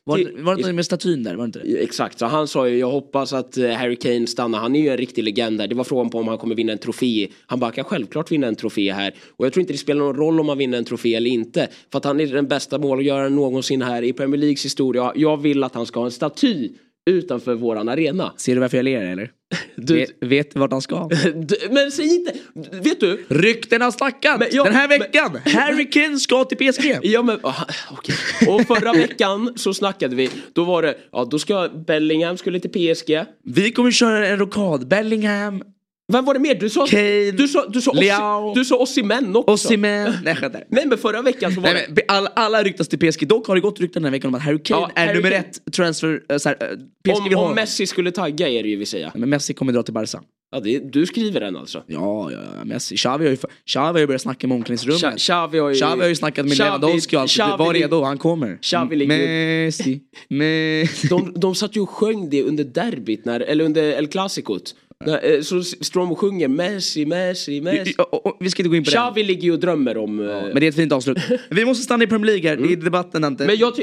Var, 0.05 0.17
till- 0.17 0.31
var 0.37 0.55
det 0.55 0.59
inte 0.61 0.73
med 0.73 0.85
statyn 0.85 1.23
där? 1.23 1.35
Var 1.35 1.43
det 1.43 1.45
inte 1.45 1.59
det? 1.59 1.83
Exakt, 1.83 2.19
så 2.19 2.25
han 2.25 2.47
sa 2.47 2.67
ju 2.67 2.77
jag 2.77 2.91
hoppas 2.91 3.33
att 3.33 3.57
eh, 3.57 3.69
Harry 3.69 3.95
Kane 3.95 4.27
stannar. 4.27 4.59
Han 4.59 4.75
är 4.75 4.79
ju 4.81 4.89
en 4.89 4.97
riktig 4.97 5.23
legend 5.23 5.57
där. 5.57 5.67
Det 5.67 5.75
var 5.75 5.83
frågan 5.83 6.09
på 6.09 6.17
om 6.19 6.27
han 6.27 6.37
kommer 6.37 6.55
vinna 6.55 6.71
en 6.71 6.77
trofé. 6.77 7.27
Han 7.45 7.59
bara 7.59 7.71
kan 7.71 7.83
självklart 7.83 8.31
vinna 8.31 8.47
en 8.47 8.55
trofé 8.55 8.91
här. 8.91 9.13
Och 9.37 9.45
jag 9.45 9.53
tror 9.53 9.61
inte 9.61 9.73
det 9.73 9.77
spelar 9.77 9.99
någon 10.05 10.15
roll 10.15 10.39
om 10.39 10.49
han 10.49 10.57
vinner 10.57 10.77
en 10.77 10.85
trofé 10.85 11.15
eller 11.15 11.29
inte. 11.29 11.67
För 11.91 11.97
att 11.97 12.05
han 12.05 12.19
är 12.19 12.27
den 12.27 12.47
bästa 12.47 12.77
målgöraren 12.79 13.35
någonsin 13.35 13.81
här 13.81 14.03
i 14.03 14.13
Premier 14.13 14.39
Leagues 14.41 14.65
historia. 14.65 15.11
Jag 15.15 15.41
vill 15.41 15.63
att 15.63 15.75
han 15.75 15.85
ska 15.85 15.99
ha 15.99 16.05
en 16.05 16.11
staty 16.11 16.69
utanför 17.09 17.55
våran 17.55 17.89
arena. 17.89 18.33
Ser 18.37 18.55
du 18.55 18.61
varför 18.61 18.77
jag 18.77 18.83
ler 18.83 19.05
eller? 19.05 19.31
Du- 19.75 19.95
Vet, 19.95 20.09
vet 20.21 20.51
du 20.53 20.59
vart 20.59 20.71
han 20.71 20.81
ska? 20.81 21.07
D- 21.35 21.55
Men 21.71 21.91
säg 21.91 22.15
inte, 22.15 22.33
vet 22.71 22.99
du? 22.99 23.25
Rykten 23.29 23.81
har 23.81 23.91
snackat! 23.91 24.39
Men 24.39 24.47
jag- 24.51 24.65
Den 24.65 24.75
här 24.75 24.87
men- 24.87 24.99
veckan! 24.99 25.37
Harry 25.45 25.89
Kane 25.89 26.17
ska 26.19 26.43
till 26.45 26.57
PSG! 26.57 26.99
Ja 27.03 27.21
men 27.21 27.39
ah, 27.43 27.65
okej. 27.91 28.15
Och 28.47 28.61
förra 28.67 28.93
veckan 28.93 29.53
så 29.55 29.73
snackade 29.73 30.15
vi, 30.15 30.29
då 30.53 30.63
var 30.63 30.81
det, 30.81 30.97
ja 31.11 31.25
då 31.31 31.39
ska 31.39 31.69
Bellingham 31.87 32.37
skulle 32.37 32.59
till 32.59 32.95
PSG. 32.95 33.23
Vi 33.43 33.71
kommer 33.71 33.91
köra 33.91 34.27
en 34.27 34.37
rokad. 34.39 34.87
Bellingham, 34.87 35.63
Vem 36.11 36.25
var 36.25 36.33
det 36.33 36.39
mer? 36.39 36.55
Du 36.55 36.69
sa, 36.69 36.85
Kane, 36.87 37.31
du 37.31 37.47
sa, 37.47 37.65
du 37.67 37.81
sa, 37.81 37.91
Leao. 37.93 38.49
Ossi, 38.49 38.59
du 38.59 38.65
sa 38.65 38.75
Osimhen 38.77 39.35
också. 39.35 39.51
Osimhen. 39.53 40.13
Nej, 40.23 40.35
skämtar. 40.35 40.63
Nej 40.69 40.85
men 40.87 40.97
förra 40.97 41.21
veckan 41.21 41.53
så 41.53 41.61
var 41.61 41.73
Nej, 41.73 41.87
det... 41.89 42.01
alla, 42.07 42.29
alla 42.35 42.63
ryktas 42.63 42.87
till 42.87 42.99
PSG. 42.99 43.27
Dock 43.27 43.47
har 43.47 43.55
det 43.55 43.61
gått 43.61 43.79
rykten 43.79 44.03
den 44.03 44.11
här 44.13 44.17
veckan 44.17 44.27
om 44.27 44.35
att 44.35 44.41
Harry 44.41 44.59
Kane 44.63 44.81
Ja, 44.81 44.91
är 44.95 45.05
Harry 45.07 45.15
nummer 45.17 45.31
Kane. 45.31 45.43
ett 45.65 45.73
transfer. 45.73 46.21
äh, 46.29 46.37
här, 46.45 46.57
äh, 46.61 46.67
PSG 47.13 47.23
vill 47.23 47.33
Om, 47.33 47.39
ha 47.43 47.49
om. 47.49 47.55
Messi 47.55 47.87
skulle 47.87 48.11
tagga 48.11 48.45
det 48.47 48.51
ju 48.51 48.75
vi 48.75 48.85
säga. 48.85 49.11
Men 49.15 49.29
Messi 49.29 49.53
kommer 49.53 49.73
dra 49.73 49.83
till 49.83 49.93
Barca. 49.93 50.21
Ja, 50.51 50.59
det, 50.59 50.79
du 50.93 51.05
skriver 51.05 51.39
den 51.39 51.55
alltså. 51.57 51.83
Ja, 51.87 52.31
ja, 52.31 52.37
ja, 52.57 52.63
Messi. 52.65 52.95
Xavi 52.97 53.25
har 53.25 53.31
ju, 53.31 53.37
Xavi 53.67 53.93
har 53.93 53.99
ju 53.99 54.07
börjat 54.07 54.21
snacka 54.21 54.47
med 54.47 54.55
omklädningsrummet. 54.55 55.01
Xa- 55.03 55.17
Xavi 55.17 55.59
har 55.59 55.69
ju... 55.69 55.75
Xavi 55.75 56.01
har 56.01 56.07
ju 56.07 56.15
snackat 56.15 56.45
med 56.45 56.53
Xavi- 56.57 56.63
Lewandowski 56.65 57.15
och 57.15 57.21
allt. 57.21 57.31
Xavi- 57.31 57.57
Var 57.57 57.73
redo, 57.73 58.01
han 58.03 58.17
kommer. 58.17 58.57
Xavi 58.61 58.95
ligger 58.95 59.17
Messi, 59.65 59.99
Messi. 60.29 61.07
De, 61.07 61.33
de 61.35 61.55
satt 61.55 61.75
ju 61.77 61.81
och 61.81 61.89
sjöng 61.89 62.29
det 62.29 62.43
under 62.43 62.63
derbyt, 62.63 63.25
när, 63.25 63.39
eller 63.39 63.65
under 63.65 63.83
El 63.83 64.07
Clasicot. 64.07 64.75
När, 65.05 65.31
eh, 65.35 65.41
så 65.41 65.63
Strom 65.63 66.15
sjunger 66.15 66.47
Messi, 66.47 67.05
Messi, 67.05 67.61
Messi. 67.61 67.93
Och- 67.97 68.13
och- 68.13 68.25
och 68.25 68.37
Vi 68.39 68.49
ska 68.49 68.61
inte 68.61 68.69
gå 68.69 68.75
in 68.75 68.83
på 68.83 68.89
det. 68.89 68.95
Xavi 68.97 69.23
ligger 69.23 69.43
ju 69.43 69.51
och 69.53 69.59
drömmer 69.59 69.97
om... 69.97 70.19
eh, 70.19 70.25
Men 70.25 70.55
det 70.55 70.65
är 70.65 70.69
ett 70.69 70.75
fint 70.75 70.91
avslut. 70.91 71.17
Vi 71.49 71.65
måste 71.65 71.83
stanna 71.83 72.03
i 72.03 72.07
Premier 72.07 72.25
League 72.25 72.49
här. 72.49 72.57
Det 72.57 72.73
är 72.73 72.77
debatten 72.77 73.23
inte. 73.23 73.45
Men 73.47 73.57
jag 73.57 73.73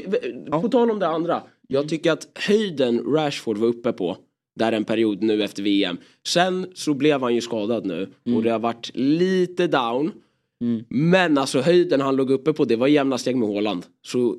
på 0.63 0.69
tal 0.69 0.91
om 0.91 0.99
det 0.99 1.07
andra. 1.09 1.43
Jag 1.69 1.89
tycker 1.89 2.13
att 2.13 2.27
höjden 2.49 2.99
Rashford 3.15 3.59
var 3.59 3.69
uppe 3.69 3.93
på. 3.93 4.17
Där 4.59 4.73
en 4.73 4.85
period 4.85 5.23
nu 5.23 5.43
efter 5.45 5.63
VM. 5.63 5.97
Sen 6.27 6.67
så 6.75 6.95
blev 6.95 7.21
han 7.23 7.35
ju 7.35 7.41
skadad 7.41 7.87
nu. 7.87 8.09
Och 8.37 8.43
det 8.43 8.51
har 8.51 8.59
varit 8.59 8.91
lite 8.95 9.67
down. 9.67 10.13
Men 10.89 11.39
alltså 11.39 11.61
höjden 11.61 12.01
han 12.01 12.17
låg 12.17 12.31
uppe 12.31 12.53
på 12.53 12.65
det 12.65 12.77
var 12.77 12.87
jämna 12.87 13.19
steg 13.19 13.37
med 13.37 13.49
Haaland. 13.49 13.87
Så 14.03 14.37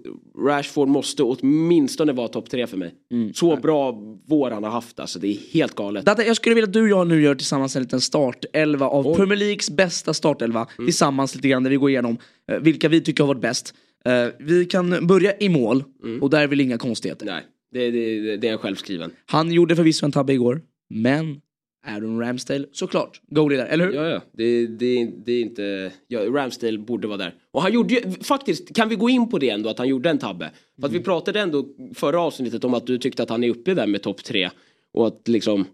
Rashford 0.48 0.88
måste 0.88 1.24
åtminstone 1.24 2.14
vara 2.14 2.28
topp 2.28 2.50
tre 2.50 2.68
för 2.68 2.78
mig. 2.78 2.94
Så 3.34 3.58
bra 3.58 3.92
vår 4.28 4.52
han 4.52 4.64
har 4.64 4.72
haft 4.72 5.00
alltså. 5.00 5.20
Det 5.20 5.28
är 5.28 5.38
helt 5.54 5.76
galet. 5.76 6.06
Dante, 6.06 6.24
jag 6.24 6.36
skulle 6.36 6.56
vilja 6.56 6.68
att 6.68 6.74
du 6.74 6.82
och 6.82 6.90
jag 6.90 7.08
nu 7.08 7.22
gör 7.22 7.36
tillsammans 7.36 7.76
en 7.76 7.82
liten 7.82 8.02
startelva 8.02 8.86
av 8.88 9.08
Oj. 9.08 9.16
Premier 9.16 9.40
Leagues 9.40 9.70
bästa 9.70 10.14
startelva. 10.14 10.68
Tillsammans 10.78 11.36
lite 11.36 11.48
grann 11.48 11.64
där 11.64 11.70
vi 11.70 11.76
går 11.76 11.90
igenom 11.90 12.18
eh, 12.52 12.60
vilka 12.60 12.90
vi 12.90 13.02
tycker 13.02 13.24
har 13.24 13.28
varit 13.28 13.42
bäst. 13.42 13.74
Eh, 14.06 14.28
vi 14.40 14.66
kan 14.66 15.08
börja 15.08 15.38
i 15.40 15.50
mål 15.50 15.84
och 16.22 16.30
där 16.30 16.42
är 16.42 16.48
väl 16.48 16.62
inga 16.62 16.78
konstigheter. 16.78 17.26
Nej, 17.26 17.44
det, 17.72 17.92
det, 17.92 18.38
det 18.38 18.48
är 18.48 18.52
en 18.52 18.58
självskriven. 18.58 19.12
Han 19.26 19.52
gjorde 19.52 19.76
förvisso 19.76 20.06
en 20.06 20.12
tabbe 20.12 20.34
igår, 20.34 20.62
men 20.90 21.42
Aaron 21.88 22.20
Ramsdale, 22.20 22.66
såklart. 22.72 23.22
Goalie 23.28 23.58
där, 23.58 23.66
eller 23.66 23.86
hur? 23.86 23.94
Ja, 23.94 24.08
ja. 24.08 24.22
Det, 24.32 24.68
det, 24.68 25.12
det 25.26 25.32
är 25.32 25.42
inte... 25.42 25.92
Ja, 26.08 26.20
Ramsdale 26.20 26.78
borde 26.78 27.08
vara 27.08 27.18
där. 27.18 27.34
Och 27.52 27.62
han 27.62 27.74
gjorde 27.74 27.94
ju, 27.94 28.12
faktiskt, 28.12 28.76
kan 28.76 28.90
vi 28.90 28.96
gå 28.96 29.10
in 29.10 29.30
på 29.30 29.38
det 29.38 29.50
ändå, 29.50 29.70
att 29.70 29.78
han 29.78 29.88
gjorde 29.88 30.10
en 30.10 30.18
tabbe? 30.18 30.52
För 30.80 30.88
att 30.88 30.94
vi 30.94 31.00
pratade 31.00 31.40
ändå 31.40 31.66
förra 31.96 32.22
avsnittet 32.22 32.64
om 32.64 32.74
att 32.74 32.88
du 32.88 32.98
tyckte 32.98 33.24
att 33.24 33.30
han 33.30 33.44
är 33.44 33.50
uppe 33.50 33.74
där 33.74 33.88
med 33.88 34.02
topp 34.02 34.24
tre. 34.24 34.50
Och 34.94 35.08
att 35.08 35.28
liksom... 35.28 35.66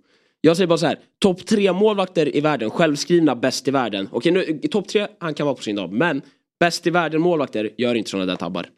Jag 0.42 0.58
säger 0.58 0.68
bara 0.68 0.78
så 0.78 0.86
här, 0.86 1.00
topp 1.20 1.46
tre 1.46 1.74
målvakter 1.74 2.36
i 2.36 2.42
världen, 2.42 2.70
självskrivna 2.70 3.36
bäst 3.36 3.68
i 3.68 3.72
världen. 3.72 4.10
Okej, 4.12 4.32
nu, 4.32 4.60
topp 4.72 4.88
tre, 4.88 5.08
han 5.20 5.34
kan 5.34 5.46
vara 5.46 5.56
på 5.56 5.64
sin 5.64 5.76
dag. 5.76 5.92
Men 5.92 6.22
bäst 6.60 6.88
i 6.88 6.90
världen 6.90 7.22
målvakter 7.22 7.70
gör 7.78 7.96
inte 7.96 8.10
sådana 8.10 8.26
där 8.26 8.36
tabbar. 8.36 8.70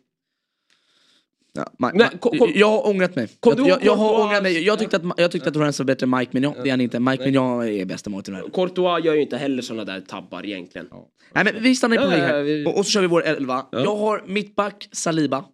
Ja, 1.60 1.72
Nej, 1.80 1.91
Ma- 2.07 2.18
kom- 2.20 2.38
kom- 2.39 2.51
jag 2.55 2.68
har 2.70 2.88
ångrat 2.88 3.16
mig. 3.16 3.28
Jag, 3.45 3.57
du 3.57 3.68
jag, 3.68 3.86
jag 3.86 3.95
har 3.95 4.22
ångrat 4.26 4.43
mig. 4.43 4.64
Jag 4.66 4.80
tyckte 4.80 4.97
att, 4.97 5.03
jag 5.18 5.32
tyckte 5.32 5.49
att 5.49 5.55
Lorenzo 5.55 5.84
var 5.84 5.86
bättre 5.88 6.03
än 6.03 6.10
Mike 6.18 6.30
Mignon. 6.34 6.53
Det 6.64 6.70
är 6.70 6.72
han 6.72 6.82
inte. 6.82 6.99
Mike 6.99 7.26
Mignon 7.26 7.64
är 7.68 7.86
bästa 7.86 8.10
målvakten 8.10 8.34
i 8.34 8.38
världen. 8.38 8.51
Courtois 8.51 9.05
gör 9.05 9.14
ju 9.14 9.22
inte 9.22 9.38
heller 9.38 9.62
sådana 9.62 9.86
där 9.86 10.01
tabbar 10.01 10.45
egentligen. 10.45 10.88
Nej 11.34 11.43
men 11.43 11.64
vi 11.64 11.76
stannar 11.76 11.95
i 11.95 11.99
Ja, 11.99 12.18
ja, 12.18 12.24
här. 12.26 12.41
vi- 12.41 12.66
Och, 12.66 12.78
och 12.78 12.86
så 12.86 12.91
kör 12.91 13.01
vi 13.01 13.07
vår 13.07 13.24
elva. 13.26 13.66
Jag 13.72 13.95
har 13.95 14.24
mittback 14.28 14.89
Saliba. 14.91 15.45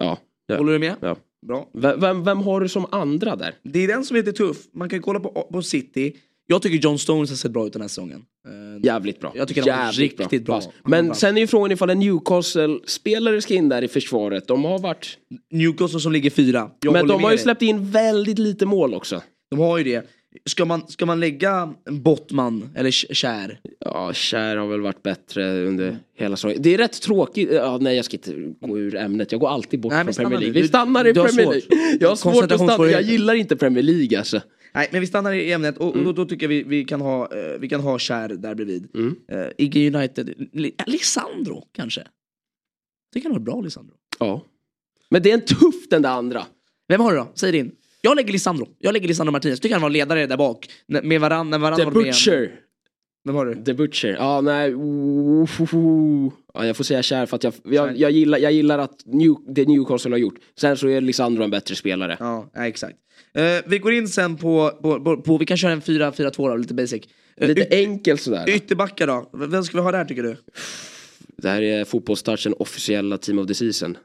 Ja. 0.00 0.18
ja. 0.46 0.56
Håller 0.56 0.72
du 0.72 0.78
med? 0.78 0.94
ja. 1.00 1.16
Bra. 1.46 1.68
Vem, 1.74 2.00
vem, 2.00 2.24
vem 2.24 2.38
har 2.38 2.60
du 2.60 2.68
som 2.68 2.86
andra 2.90 3.36
där? 3.36 3.54
Det 3.62 3.84
är 3.84 3.88
den 3.88 4.04
som 4.04 4.16
är 4.16 4.20
lite 4.20 4.32
tuff. 4.32 4.56
Man 4.74 4.88
kan 4.88 5.02
kolla 5.02 5.20
på, 5.20 5.48
på 5.52 5.62
City. 5.62 6.16
Jag 6.50 6.62
tycker 6.62 6.76
John 6.78 6.98
Stones 6.98 7.30
har 7.30 7.36
sett 7.36 7.50
bra 7.50 7.66
ut 7.66 7.72
den 7.72 7.82
här 7.82 7.88
säsongen. 7.88 8.22
Eh, 8.48 8.84
Jävligt 8.84 9.20
bra. 9.20 9.32
Jag 9.34 9.48
tycker 9.48 9.72
han 9.72 9.86
var 9.86 9.92
riktigt 9.92 10.44
bra. 10.44 10.54
var 10.54 10.90
Men 10.90 11.06
bra. 11.06 11.14
sen 11.14 11.36
är 11.36 11.40
ju 11.40 11.46
frågan 11.46 11.72
ifall 11.72 11.90
en 11.90 11.98
Newcastle-spelare 11.98 13.40
ska 13.40 13.54
in 13.54 13.68
där 13.68 13.82
i 13.82 13.88
försvaret. 13.88 14.46
De 14.48 14.64
har 14.64 14.78
varit... 14.78 15.18
Newcastle 15.50 16.00
som 16.00 16.12
ligger 16.12 16.30
fyra. 16.30 16.70
Jag 16.80 16.92
men 16.92 17.06
de 17.06 17.24
har 17.24 17.32
ju 17.32 17.38
släppt 17.38 17.62
in 17.62 17.90
väldigt 17.90 18.38
lite 18.38 18.66
mål 18.66 18.94
också. 18.94 19.22
De 19.50 19.58
har 19.58 19.78
ju 19.78 19.84
det. 19.84 20.06
Ska 20.46 20.64
man, 20.64 20.88
ska 20.88 21.06
man 21.06 21.20
lägga 21.20 21.74
Bottman 21.90 22.70
eller 22.76 22.90
Kär? 22.90 23.60
Ja, 23.80 24.12
Kär 24.12 24.56
har 24.56 24.66
väl 24.66 24.80
varit 24.80 25.02
bättre 25.02 25.66
under 25.66 25.98
hela 26.18 26.36
säsongen. 26.36 26.56
Det 26.60 26.74
är 26.74 26.78
rätt 26.78 27.02
tråkigt. 27.02 27.48
Ja, 27.52 27.78
nej, 27.80 27.96
jag 27.96 28.04
ska 28.04 28.16
inte 28.16 28.32
gå 28.60 28.78
ur 28.78 28.96
ämnet. 28.96 29.32
Jag 29.32 29.40
går 29.40 29.48
alltid 29.48 29.80
bort 29.80 29.92
Nej, 29.92 30.04
från 30.04 30.14
Premier 30.14 30.40
League. 30.40 30.62
Vi 30.62 30.68
stannar 30.68 31.06
i 31.06 31.14
Premier. 31.14 31.46
League. 31.46 31.62
Jag 32.00 32.08
har 32.08 32.16
svårt 32.16 32.52
att 32.52 32.60
stanna. 32.60 32.90
Jag 32.90 33.02
gillar 33.02 33.34
inte 33.34 33.56
Premier 33.56 33.82
League 33.84 34.18
alltså. 34.18 34.40
Nej 34.74 34.88
men 34.92 35.00
vi 35.00 35.06
stannar 35.06 35.32
i 35.32 35.52
ämnet 35.52 35.78
och, 35.78 35.94
Mm. 35.94 36.06
och 36.06 36.14
då, 36.14 36.24
då 36.24 36.28
tycker 36.28 36.44
jag 36.44 36.48
vi, 36.48 36.62
vi, 36.62 36.84
kan 36.84 37.00
ha, 37.00 37.36
eh, 37.36 37.58
vi 37.58 37.68
kan 37.68 37.80
ha 37.80 37.98
Kär 37.98 38.28
där 38.28 38.54
bredvid. 38.54 38.88
Mm. 38.94 39.16
Uh, 39.32 39.46
IG 39.58 39.94
United, 39.94 40.34
Li- 40.52 40.74
Lisandro 40.86 41.64
kanske? 41.72 42.00
Jag 42.00 42.08
tycker 43.14 43.28
han 43.28 43.32
var 43.38 43.44
bra 43.44 43.60
Lisandro. 43.60 43.94
Ja. 44.18 44.46
Men 45.08 45.22
det 45.22 45.30
är 45.30 45.34
en 45.34 45.44
tuff 45.44 45.88
den 45.90 46.02
där 46.02 46.10
andra. 46.10 46.46
Vem 46.88 47.00
har 47.00 47.10
du 47.12 47.18
då? 47.18 47.28
Säg 47.34 47.52
din. 47.52 47.72
Jag 48.02 48.16
lägger 48.16 48.32
Lisandro. 48.32 48.68
Jag 48.78 48.92
lägger 48.92 49.08
Lisandro 49.08 49.32
Martinez. 49.32 49.60
Tycker 49.60 49.74
han 49.74 49.82
var 49.82 49.90
ledare 49.90 50.26
där 50.26 50.36
bak. 50.36 50.68
Med 50.86 51.20
varann, 51.20 51.50
när 51.50 51.58
varann 51.58 51.78
The 51.78 51.84
var 51.84 51.92
med. 51.92 52.14
Vem 53.24 53.34
har 53.34 53.46
du? 53.46 53.64
The 53.64 53.74
Butcher. 53.74 54.16
Ja, 54.18 54.40
nej. 54.40 54.70
Ja, 56.54 56.66
jag 56.66 56.76
får 56.76 56.84
säga 56.84 57.02
kär 57.02 57.26
för 57.26 57.36
att 57.36 57.44
jag, 57.44 57.54
jag, 57.64 57.96
jag, 57.96 58.10
gillar, 58.10 58.38
jag 58.38 58.52
gillar 58.52 58.78
att 58.78 59.02
New, 59.06 59.34
det 59.54 59.68
Newcastle 59.68 60.10
har 60.10 60.18
gjort. 60.18 60.34
Sen 60.58 60.76
så 60.76 60.88
är 60.88 61.00
Lisandro 61.00 61.42
en 61.44 61.50
bättre 61.50 61.74
spelare. 61.74 62.16
Ja, 62.20 62.50
ja 62.54 62.66
exakt. 62.66 62.96
Eh, 63.34 63.42
vi 63.66 63.78
går 63.78 63.92
in 63.92 64.08
sen 64.08 64.36
på, 64.36 64.70
på, 64.82 65.04
på, 65.04 65.16
på 65.22 65.38
vi 65.38 65.46
kan 65.46 65.56
köra 65.56 65.72
en 65.72 65.80
4-4-2 65.82 66.48
då, 66.48 66.56
lite 66.56 66.74
basic. 66.74 67.02
Eh, 67.36 67.48
Lite 67.48 67.60
yt- 67.60 67.74
enkelt 67.74 68.20
sådär. 68.20 68.48
Ytterbackar 68.48 69.06
då? 69.06 69.30
Vem 69.32 69.64
ska 69.64 69.76
vi 69.78 69.82
ha 69.82 69.92
där 69.92 70.04
tycker 70.04 70.22
du? 70.22 70.36
Det 71.36 71.48
här 71.48 71.62
är 71.62 71.84
fotbollstouchen 71.84 72.54
officiella 72.58 73.18
team 73.18 73.38
of 73.38 73.46
the 73.46 73.54
season. 73.54 73.96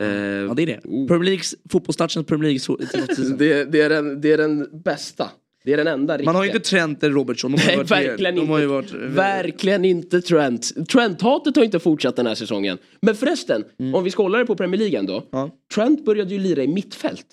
Eh, 0.00 0.06
Ja 0.08 0.54
det 0.56 0.62
är 0.62 0.66
det. 0.66 0.80
Oh. 0.84 1.06
Premier 1.08 1.24
Leagues, 1.24 1.54
fotbollstouchens 1.70 2.26
Premier 2.26 2.42
League 2.44 2.58
så- 2.60 2.76
till 2.76 3.00
något 3.00 3.16
season. 3.16 3.36
det, 3.38 3.64
det, 3.64 3.80
är 3.80 3.88
den, 3.88 4.20
det 4.20 4.32
är 4.32 4.38
den 4.38 4.80
bästa. 4.84 5.30
Det 5.64 5.72
är 5.72 5.76
den 5.76 5.86
enda 5.86 6.14
riktiga. 6.14 6.24
Man 6.24 6.34
har 6.36 6.44
ju 6.44 6.50
inte 6.50 6.60
Trent 6.70 7.02
eller 7.02 7.14
Robertson. 7.14 7.54
Nej, 7.66 7.76
varit, 7.76 7.90
verkligen 7.90 8.34
de 8.34 8.40
inte. 8.40 8.52
har 8.52 8.58
ju 8.58 8.66
varit, 8.76 8.92
Verkligen 8.92 9.84
inte 9.84 10.20
Trent. 10.20 10.88
Trent-hatet 10.88 11.56
har 11.56 11.64
inte 11.64 11.78
fortsatt 11.78 12.16
den 12.16 12.26
här 12.26 12.34
säsongen. 12.34 12.78
Men 13.02 13.14
förresten, 13.14 13.64
om 13.94 14.04
vi 14.04 14.10
det 14.38 14.46
på 14.46 14.56
Premier 14.56 14.78
League 14.78 14.98
ändå. 14.98 15.12
Mm. 15.14 15.26
Ja. 15.32 15.50
Trent 15.74 16.04
började 16.04 16.34
ju 16.34 16.40
lira 16.40 16.62
i 16.62 16.68
mittfält. 16.68 17.26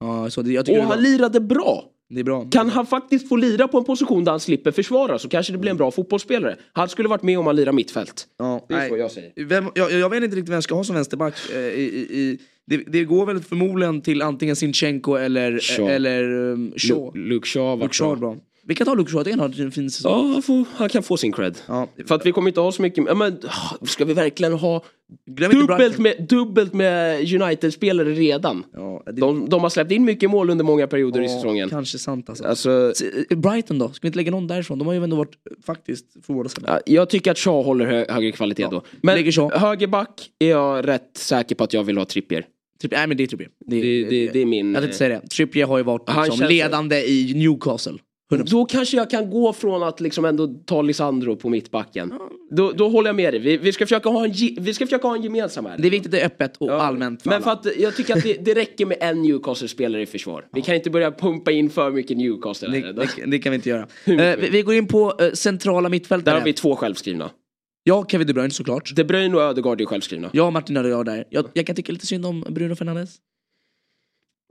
Ja, 0.00 0.30
så 0.30 0.42
det, 0.42 0.52
jag 0.52 0.66
tycker 0.66 0.78
Och 0.80 0.84
han 0.86 0.98
bra. 1.02 1.08
lirade 1.08 1.40
bra. 1.40 1.84
det 2.10 2.20
är 2.20 2.24
bra. 2.24 2.48
Kan 2.50 2.68
han 2.68 2.86
faktiskt 2.86 3.28
få 3.28 3.36
lira 3.36 3.68
på 3.68 3.78
en 3.78 3.84
position 3.84 4.24
där 4.24 4.30
han 4.32 4.40
slipper 4.40 4.70
försvara 4.70 5.18
så 5.18 5.28
kanske 5.28 5.52
det 5.52 5.58
blir 5.58 5.70
en 5.70 5.76
bra 5.76 5.90
fotbollsspelare. 5.90 6.56
Han 6.72 6.88
skulle 6.88 7.08
varit 7.08 7.22
med 7.22 7.38
om 7.38 7.46
han 7.46 7.56
lirar 7.56 7.72
mittfält. 7.72 8.26
Ja, 8.38 8.64
Det 8.68 8.74
är 8.74 8.78
nej. 8.78 8.88
så 8.88 8.96
jag 8.96 9.10
säger. 9.10 9.32
Vem, 9.44 9.64
jag, 9.74 9.92
jag 9.92 10.10
vet 10.10 10.22
inte 10.22 10.36
riktigt 10.36 10.48
vem 10.48 10.54
jag 10.54 10.64
ska 10.64 10.74
ha 10.74 10.84
som 10.84 10.94
vänsterback. 10.94 11.34
Eh, 11.54 11.58
i, 11.60 12.06
i, 12.10 12.38
det, 12.70 12.84
det 12.86 13.04
går 13.04 13.26
väl 13.26 13.40
förmodligen 13.40 14.00
till 14.00 14.22
antingen 14.22 14.56
Sinchenko 14.56 15.14
eller, 15.14 15.58
Shaw. 15.58 15.94
eller 15.94 16.32
um, 16.32 16.72
Shaw. 16.76 17.10
Lu- 17.14 17.28
Luke 17.28 17.48
Shaw 17.48 17.82
Luke 17.82 17.94
Shaw 17.94 18.16
bra. 18.16 18.36
Vi 18.64 18.74
kan 18.74 18.86
ta 18.86 18.94
Luke 18.94 19.10
Shaw, 19.10 19.30
han 19.30 19.40
har 19.40 19.60
en 19.60 19.72
fin 19.72 19.90
säsong. 19.90 20.12
Ja, 20.12 20.32
han, 20.32 20.42
får, 20.42 20.64
han 20.74 20.88
kan 20.88 21.02
få 21.02 21.16
sin 21.16 21.32
cred. 21.32 21.58
Ja. 21.66 21.88
För 22.06 22.14
att 22.14 22.26
vi 22.26 22.32
kommer 22.32 22.48
inte 22.50 22.60
ha 22.60 22.72
så 22.72 22.82
mycket, 22.82 23.16
men 23.16 23.38
ska 23.82 24.04
vi 24.04 24.12
verkligen 24.14 24.52
ha 24.52 24.84
dubbelt 25.26 25.98
med, 25.98 26.26
dubbelt 26.28 26.72
med 26.72 27.32
United-spelare 27.42 28.10
redan? 28.10 28.64
Ja, 28.72 29.02
det, 29.06 29.12
De, 29.12 29.48
de 29.48 29.62
har 29.62 29.70
släppt 29.70 29.92
in 29.92 30.04
mycket 30.04 30.30
mål 30.30 30.50
under 30.50 30.64
många 30.64 30.86
perioder 30.86 31.20
i 31.20 31.24
ja, 31.24 31.28
säsongen. 31.28 31.68
Kanske 31.68 31.98
sant 31.98 32.28
alltså. 32.28 32.44
Alltså, 32.44 32.92
eh, 33.30 33.38
Brighton 33.38 33.78
då? 33.78 33.88
Ska 33.88 33.98
vi 34.02 34.08
inte 34.08 34.16
lägga 34.16 34.30
någon 34.30 34.46
därifrån? 34.46 34.78
De 34.78 34.86
har 34.86 34.94
ju 34.94 35.04
ändå 35.04 35.16
varit 35.16 35.34
faktiskt 35.66 36.26
förvånansvärda. 36.26 36.72
ja, 36.72 36.80
jag 36.94 37.10
tycker 37.10 37.30
att 37.30 37.38
Shaw 37.38 37.64
håller 37.64 37.86
hö 37.86 38.04
högre 38.08 38.32
kvalitet 38.32 38.66
då. 38.70 38.82
Men 39.02 39.24
högerback 39.52 40.30
är 40.38 40.50
jag 40.50 40.88
rätt 40.88 41.10
säker 41.16 41.54
på 41.54 41.64
att 41.64 41.72
jag 41.72 41.84
vill 41.84 41.98
ha 41.98 42.04
Trippier. 42.04 42.46
Tripp, 42.80 42.92
nej 42.92 43.06
men 43.06 43.16
det 43.16 43.22
är 43.22 43.26
Trippier. 43.26 43.50
Det, 43.66 43.80
Det, 43.80 44.04
det, 44.04 44.32
det 44.32 44.38
är 44.42 44.46
min... 44.46 44.72
Jag 44.74 44.82
tänkte 44.82 44.98
säga 44.98 45.20
det. 45.22 45.28
Trippier 45.28 45.66
har 45.66 45.78
ju 45.78 45.84
varit 45.84 46.08
liksom, 46.26 46.46
ledande 46.48 46.96
i 46.96 47.32
Newcastle. 47.36 47.98
100%. 48.32 48.50
Då 48.50 48.64
kanske 48.64 48.96
jag 48.96 49.10
kan 49.10 49.30
gå 49.30 49.52
från 49.52 49.82
att 49.82 50.00
liksom 50.00 50.24
ändå 50.24 50.46
ta 50.66 50.82
Lisandro 50.82 51.36
på 51.36 51.48
mittbacken. 51.48 52.12
Då, 52.56 52.72
då 52.72 52.88
håller 52.88 53.08
jag 53.08 53.16
med 53.16 53.32
dig. 53.34 53.40
Vi, 53.40 53.56
vi, 53.56 53.72
ska 53.72 53.86
försöka 53.86 54.08
ha 54.08 54.24
en, 54.24 54.32
vi 54.60 54.74
ska 54.74 54.86
försöka 54.86 55.08
ha 55.08 55.16
en 55.16 55.22
gemensam 55.22 55.66
här. 55.66 55.76
Det 55.78 55.86
är 55.88 55.90
viktigt 55.90 56.06
att 56.06 56.12
det 56.12 56.20
är 56.20 56.26
öppet 56.26 56.56
och 56.56 56.68
Ja. 56.68 56.72
allmänt 56.74 57.22
för 57.22 57.30
Men 57.30 57.42
för 57.42 57.50
alla. 57.50 57.60
att 57.60 57.76
jag 57.76 57.96
tycker 57.96 58.16
att 58.16 58.22
det, 58.22 58.44
det 58.44 58.54
räcker 58.54 58.86
med 58.86 58.96
en 59.00 59.22
Newcastle-spelare 59.22 60.02
i 60.02 60.06
försvar. 60.06 60.46
Vi 60.52 60.62
kan 60.62 60.74
inte 60.74 60.90
börja 60.90 61.12
pumpa 61.12 61.50
in 61.50 61.70
för 61.70 61.90
mycket 61.90 62.16
Newcastle. 62.16 62.68
Det, 62.68 62.92
det, 62.92 63.08
det 63.26 63.38
kan 63.38 63.50
vi 63.52 63.54
inte 63.56 63.68
göra. 63.68 63.82
Eh, 64.04 64.36
vi, 64.40 64.48
vi 64.50 64.62
går 64.62 64.74
in 64.74 64.86
på 64.86 65.12
eh, 65.20 65.30
centrala 65.32 65.82
Där 65.82 65.90
mittfältare. 65.90 66.34
har 66.38 66.44
vi 66.44 66.52
två 66.52 66.76
självskrivna. 66.76 67.30
Ja, 67.84 68.04
Kevin 68.08 68.26
De 68.26 68.32
Bruyne 68.32 68.50
såklart. 68.50 68.90
De 68.96 69.04
Bruyne 69.04 69.36
och 69.36 69.42
Ödegaard 69.42 69.80
är 69.80 69.86
självskrivna. 69.86 70.30
Jag 70.32 70.46
och 70.46 70.52
Martin 70.52 70.76
jag 70.76 71.04
där. 71.04 71.24
Jag, 71.30 71.46
jag 71.54 71.66
kan 71.66 71.76
tycka 71.76 71.92
lite 71.92 72.06
synd 72.06 72.26
om 72.26 72.44
Bruno 72.48 72.74
Fernandes. 72.74 73.16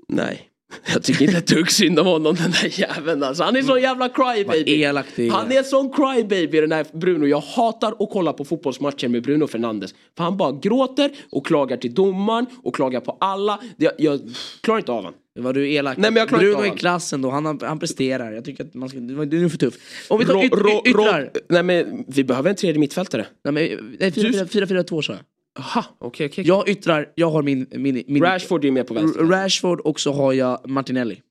Nej. 0.07 0.49
Jag 0.93 1.03
tycker 1.03 1.25
inte 1.25 1.38
ett 1.38 1.47
dugg 1.47 1.71
synd 1.71 1.99
om 1.99 2.07
honom 2.07 2.36
den 2.36 2.51
där 2.51 2.80
jäveln 2.80 3.23
alltså. 3.23 3.43
Han 3.43 3.55
är 3.55 3.61
sån 3.61 3.82
jävla 3.82 4.09
crybaby. 4.09 4.84
Han 5.32 5.51
är 5.51 5.63
sån 5.63 5.89
crybaby 5.93 6.61
den 6.61 6.71
här 6.71 6.86
Bruno. 6.93 7.25
Jag 7.25 7.39
hatar 7.39 7.95
att 7.99 8.09
kolla 8.11 8.34
på 8.34 8.45
fotbollsmatcher 8.45 9.07
med 9.07 9.23
Bruno 9.23 9.47
Fernandes. 9.47 9.95
För 10.17 10.23
han 10.23 10.38
bara 10.38 10.51
gråter 10.51 11.11
och 11.32 11.45
klagar 11.45 11.77
till 11.77 11.93
domaren 11.93 12.45
och 12.63 12.75
klagar 12.75 12.99
på 12.99 13.17
alla. 13.19 13.59
Jag, 13.77 13.93
jag 13.97 14.21
klarar 14.61 14.80
inte 14.80 14.91
av 14.91 14.97
honom. 14.97 15.13
Var 15.43 15.53
du 15.53 15.71
elak? 15.71 15.97
Nej, 15.97 16.11
men 16.11 16.19
jag 16.19 16.29
Bruno 16.39 16.61
är 16.61 16.77
klassen 16.77 17.21
då, 17.21 17.29
han, 17.29 17.45
har- 17.45 17.65
han 17.67 17.79
presterar. 17.79 18.31
Jag 18.31 18.45
tycker 18.45 18.63
att 18.65 18.73
man 18.73 18.89
ska, 18.89 18.99
du 18.99 19.45
är 19.45 19.49
för 19.49 19.57
tuff. 19.57 19.73
Om 20.09 20.19
vi 20.19 20.25
tar 20.25 20.43
yt, 20.43 20.53
yttrar. 20.87 21.31
Nej 21.49 21.63
men 21.63 22.05
vi 22.07 22.23
behöver 22.23 22.49
en 22.49 22.55
tredje 22.55 22.79
mittfältare. 22.79 23.25
Nej, 23.43 23.53
men, 23.53 23.97
nej, 23.99 24.11
4-4-2 24.11 25.01
sa 25.01 25.13
jag. 25.13 25.21
Aha, 25.59 25.85
okej 25.99 26.25
okej. 26.27 26.47
Jag 26.47 26.69
yttrar, 26.69 27.09
jag 27.15 27.29
har 27.29 27.43
min... 27.43 27.67
min, 27.71 28.03
min 28.07 28.23
Rashford 28.23 28.65
är 28.65 28.71
med 28.71 28.87
på 28.87 28.93
vänster. 28.93 29.23
Rashford 29.23 29.79
och 29.79 29.99
så 29.99 30.13
har 30.13 30.33
jag 30.33 30.69
Martinelli. 30.69 31.21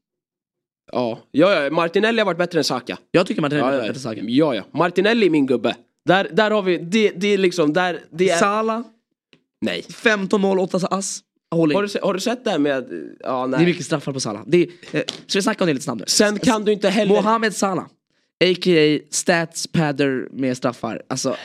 Ja. 0.92 1.18
ja, 1.30 1.62
ja. 1.64 1.70
Martinelli 1.70 2.18
har 2.18 2.26
varit 2.26 2.38
bättre 2.38 2.59
än 2.59 2.64
Saka. 2.64 2.98
Jag 3.11 3.26
tycker 3.26 3.40
Martinelli 3.42 3.66
Ja, 3.68 3.72
är 3.72 3.78
ja, 3.78 3.86
bättre 3.88 4.00
Saga. 4.00 4.22
ja, 4.26 4.54
ja. 4.54 4.62
Martinelli 4.72 5.26
är 5.26 5.30
min 5.30 5.46
gubbe. 5.46 5.76
Där, 6.04 6.28
där 6.32 6.50
har 6.50 6.62
vi, 6.62 6.78
det, 6.78 7.11
det 7.16 7.28
är 7.28 7.38
liksom, 7.38 7.72
där, 7.72 8.00
det 8.11 8.30
är... 8.30 8.36
Salah, 8.36 8.82
Nej. 9.61 9.82
15 9.82 10.40
mål, 10.40 10.59
8 10.59 10.78
ass. 10.90 11.20
Har 11.51 11.82
du, 11.82 11.99
har 12.03 12.14
du 12.14 12.20
sett 12.20 12.44
det 12.44 12.51
här 12.51 12.59
med, 12.59 12.84
ja 13.20 13.46
nej. 13.46 13.59
Det 13.59 13.64
är 13.64 13.66
mycket 13.66 13.86
straffar 13.86 14.12
på 14.12 14.20
Salah. 14.20 14.42
Det 14.46 14.62
är, 14.62 14.68
eh, 14.92 15.03
ska 15.26 15.38
vi 15.38 15.42
snacka 15.42 15.64
om 15.64 15.68
det 15.68 15.74
lite 15.74 15.84
snabbt 15.84 16.01
nu? 16.01 16.05
Sen 16.09 16.38
kan 16.38 16.64
du 16.64 16.72
inte 16.72 16.88
heller... 16.88 17.14
Mohamed 17.14 17.55
Salah, 17.55 17.84
a.k.a. 18.44 18.99
stats 19.11 19.66
padder 19.66 20.28
med 20.32 20.57
straffar. 20.57 21.03
Alltså, 21.09 21.36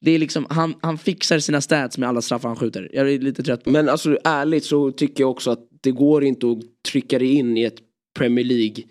det 0.00 0.10
är 0.10 0.18
liksom, 0.18 0.46
han, 0.50 0.74
han 0.82 0.98
fixar 0.98 1.38
sina 1.38 1.60
stats 1.60 1.98
med 1.98 2.08
alla 2.08 2.22
straffar 2.22 2.48
han 2.48 2.56
skjuter. 2.56 2.90
Jag 2.92 3.12
är 3.12 3.18
lite 3.18 3.42
trött 3.42 3.64
på 3.64 3.70
Men 3.70 3.88
alltså 3.88 4.18
ärligt 4.24 4.64
så 4.64 4.92
tycker 4.92 5.22
jag 5.22 5.30
också 5.30 5.50
att 5.50 5.68
det 5.80 5.90
går 5.90 6.24
inte 6.24 6.46
att 6.50 6.58
trycka 6.88 7.18
det 7.18 7.26
in 7.26 7.56
i 7.56 7.62
ett 7.62 7.78
Premier 8.18 8.44
League 8.44 8.84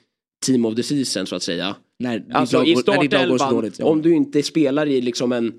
Team 0.45 0.66
of 0.66 0.76
the 0.76 0.84
Season 0.84 1.28
så 1.28 1.36
att 1.36 1.43
säga. 1.43 1.76
ditt 1.99 2.36
Alltså 2.36 2.64
i 2.66 2.76
startelvan, 2.76 3.72
om 3.82 4.01
du 4.01 4.16
inte 4.16 4.43
spelar 4.43 4.86
i 4.86 5.01
liksom 5.01 5.32
en 5.32 5.53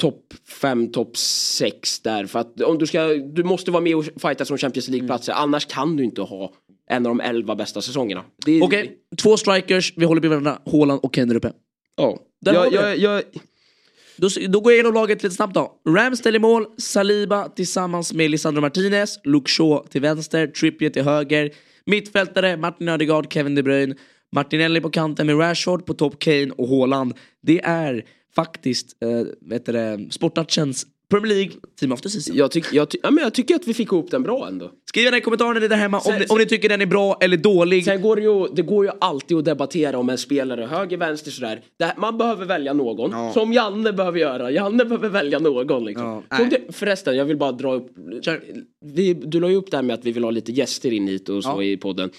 topp 0.00 0.34
5, 0.60 0.92
topp 0.92 1.16
6 1.16 2.00
där. 2.00 2.26
För 2.26 2.38
att 2.38 2.60
om 2.60 2.78
du 2.78 2.86
ska, 2.86 3.06
du 3.14 3.44
måste 3.44 3.70
vara 3.70 3.82
med 3.82 3.96
och 3.96 4.04
fighta 4.04 4.44
som 4.44 4.58
Champions 4.58 4.88
League-platser. 4.88 5.32
Annars 5.32 5.66
kan 5.66 5.96
du 5.96 6.04
inte 6.04 6.22
ha 6.22 6.52
en 6.90 7.06
av 7.06 7.10
de 7.16 7.20
11 7.20 7.54
bästa 7.54 7.82
säsongerna. 7.82 8.24
Okej, 8.62 8.96
två 9.22 9.36
strikers, 9.36 9.92
vi 9.96 10.04
håller 10.04 10.20
bredvid 10.20 10.42
varandra. 10.42 10.62
Haaland 10.72 11.00
och 11.02 11.14
Kane 11.14 11.34
uppe. 11.34 11.52
Ja. 11.96 12.18
Där 12.40 12.54
Jag, 12.54 12.72
jag, 12.72 12.98
jag, 12.98 13.22
Då, 14.16 14.28
då 14.48 14.60
går 14.60 14.72
jag 14.72 14.76
igenom 14.76 14.94
laget 14.94 15.22
lite 15.22 15.34
snabbt 15.34 15.54
då. 15.54 15.72
Ramsdale 15.88 16.36
i 16.36 16.38
mål, 16.38 16.66
Saliba 16.78 17.48
tillsammans 17.48 18.12
med 18.12 18.30
Lisandro 18.30 18.60
Martinez, 18.60 19.20
Luke 19.24 19.50
Shaw 19.50 19.88
till 19.90 20.00
vänster, 20.00 20.46
Trippier 20.46 20.90
till 20.90 21.02
höger. 21.02 21.50
Mittfältare, 21.86 22.56
Martin 22.56 22.88
Ödegaard, 22.88 23.32
Kevin 23.32 23.54
De 23.54 23.62
Bruyne. 23.62 23.94
Martinelli 24.34 24.80
på 24.80 24.90
kanten 24.90 25.26
med 25.26 25.40
Rashford, 25.40 25.86
på 25.86 25.94
topp 25.94 26.18
Kane 26.18 26.50
och 26.50 26.68
Haaland. 26.68 27.14
Det 27.42 27.60
är 27.64 28.04
faktiskt, 28.34 28.96
eh, 29.02 29.26
vet 29.50 29.66
du 29.66 29.72
det, 29.72 30.06
Sportatchens 30.10 30.86
Premier 31.10 31.34
League 31.34 31.52
Team 31.80 31.92
of 31.92 32.00
the 32.00 32.08
Season. 32.08 32.36
Jag, 32.36 32.50
tyck, 32.50 32.64
jag, 32.72 32.90
ty, 32.90 32.98
ja, 33.02 33.10
men 33.10 33.24
jag 33.24 33.34
tycker 33.34 33.54
att 33.54 33.66
vi 33.68 33.74
fick 33.74 33.88
ihop 33.92 34.10
den 34.10 34.22
bra 34.22 34.48
ändå. 34.48 34.70
Skriv 34.88 35.04
gärna 35.04 35.16
i 35.16 35.20
kommentarerna 35.20 35.68
där 35.68 35.76
hemma 35.76 35.96
om, 35.98 36.02
Sen- 36.04 36.18
ni, 36.20 36.26
om 36.28 36.38
ni 36.38 36.46
tycker 36.46 36.68
den 36.68 36.80
är 36.80 36.86
bra 36.86 37.18
eller 37.20 37.36
dålig. 37.36 37.84
Sen 37.84 38.02
går 38.02 38.16
det, 38.16 38.22
ju, 38.22 38.46
det 38.54 38.62
går 38.62 38.84
ju 38.84 38.90
alltid 39.00 39.36
att 39.36 39.44
debattera 39.44 39.98
om 39.98 40.10
en 40.10 40.18
spelare 40.18 40.64
höger, 40.64 40.96
vänster 40.96 41.30
sådär. 41.30 41.60
Det, 41.78 41.84
här- 41.84 41.94
man 41.98 42.18
behöver 42.18 42.46
välja 42.46 42.72
någon. 42.72 43.10
Ja. 43.10 43.32
Som 43.32 43.52
Janne 43.52 43.92
behöver 43.92 44.18
göra. 44.18 44.50
Janne 44.50 44.84
behöver 44.84 45.08
välja 45.08 45.38
någon 45.38 45.84
liksom. 45.84 46.22
Ja, 46.30 46.44
det, 46.50 46.74
förresten, 46.74 47.16
jag 47.16 47.24
vill 47.24 47.36
bara 47.36 47.52
dra 47.52 47.74
upp. 47.74 47.88
Vi, 48.84 49.14
du 49.14 49.40
la 49.40 49.48
ju 49.48 49.56
upp 49.56 49.70
det 49.70 49.76
här 49.76 49.84
med 49.84 49.94
att 49.94 50.04
vi 50.04 50.12
vill 50.12 50.24
ha 50.24 50.30
lite 50.30 50.52
gäster 50.52 50.92
in 50.92 51.08
hit 51.08 51.28
och 51.28 51.44
så 51.44 51.50
Ja. 51.50 51.62
i 51.62 51.76
podden. 51.76 52.10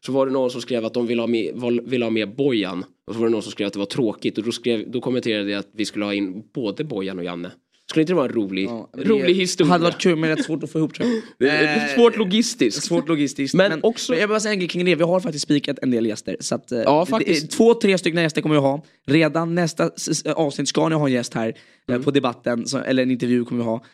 Så 0.00 0.12
var 0.12 0.26
det 0.26 0.32
någon 0.32 0.50
som 0.50 0.60
skrev 0.60 0.84
att 0.84 0.94
de 0.94 1.06
ville 1.06 1.22
ha 1.22 1.26
med, 1.26 1.54
ville 1.84 2.04
ha 2.04 2.10
med 2.10 2.36
Bojan. 2.36 2.84
Och 3.06 3.14
så 3.14 3.20
var 3.20 3.26
det 3.26 3.32
någon 3.32 3.42
som 3.42 3.52
skrev 3.52 3.66
att 3.66 3.72
det 3.72 3.78
var 3.78 3.86
tråkigt. 3.86 4.38
Och 4.38 4.44
då, 4.44 4.52
skrev, 4.52 4.90
då 4.90 5.00
kommenterade 5.00 5.50
jag 5.50 5.58
att 5.58 5.70
vi 5.72 5.84
skulle 5.84 6.04
ha 6.04 6.14
in 6.14 6.48
både 6.54 6.84
Bojan 6.84 7.18
och 7.18 7.24
Janne. 7.24 7.50
Skulle 7.90 8.00
inte 8.02 8.12
det 8.12 8.16
vara 8.16 8.26
en 8.26 8.32
rolig, 8.32 8.64
Ja, 8.66 8.90
rolig 8.94 9.34
historia? 9.34 9.72
hade 9.72 9.84
varit 9.84 10.00
kul 10.00 10.16
men 10.16 10.30
rätt 10.36 10.44
svårt 10.44 10.62
att 10.64 10.70
få 10.70 10.78
ihop 10.78 10.94
tror 10.94 11.08
jag. 11.08 11.22
Det 11.38 11.48
är 11.50 11.88
Eh, 11.88 11.94
svårt 11.94 12.16
logistiskt. 12.16 12.82
Svårt 12.84 13.08
logistiskt. 13.08 13.54
Men 13.54 13.80
också- 13.82 14.12
men 14.12 14.20
jag 14.20 14.28
bara 14.28 14.40
säga 14.40 14.52
en 14.52 14.58
grej 14.58 14.68
kring 14.68 14.84
det. 14.84 14.94
Vi 14.94 15.02
har 15.04 15.20
faktiskt 15.20 15.42
spikat 15.42 15.78
en 15.82 15.90
del 15.90 16.06
gäster. 16.06 16.36
Så 16.40 16.54
att, 16.54 16.72
eh, 16.72 16.80
Ja, 16.80 17.06
faktiskt. 17.06 17.50
Två, 17.50 17.74
tre 17.74 17.98
stycken 17.98 18.22
gäster 18.22 18.42
kommer 18.42 18.54
vi 18.54 18.60
ha. 18.60 18.84
Redan 19.06 19.54
nästa 19.54 19.90
avsnitt 20.34 20.68
ska 20.68 20.88
ni 20.88 20.94
ha 20.94 21.06
en 21.06 21.12
gäst 21.12 21.34
här 21.34 21.54
Mm. 21.88 22.00
eh, 22.00 22.04
på 22.04 22.10
debatten. 22.10 22.64
Eller 22.86 23.02
en 23.02 23.10
intervju 23.10 23.44
kommer 23.44 23.62
vi 23.64 23.66
ha. 23.68 23.84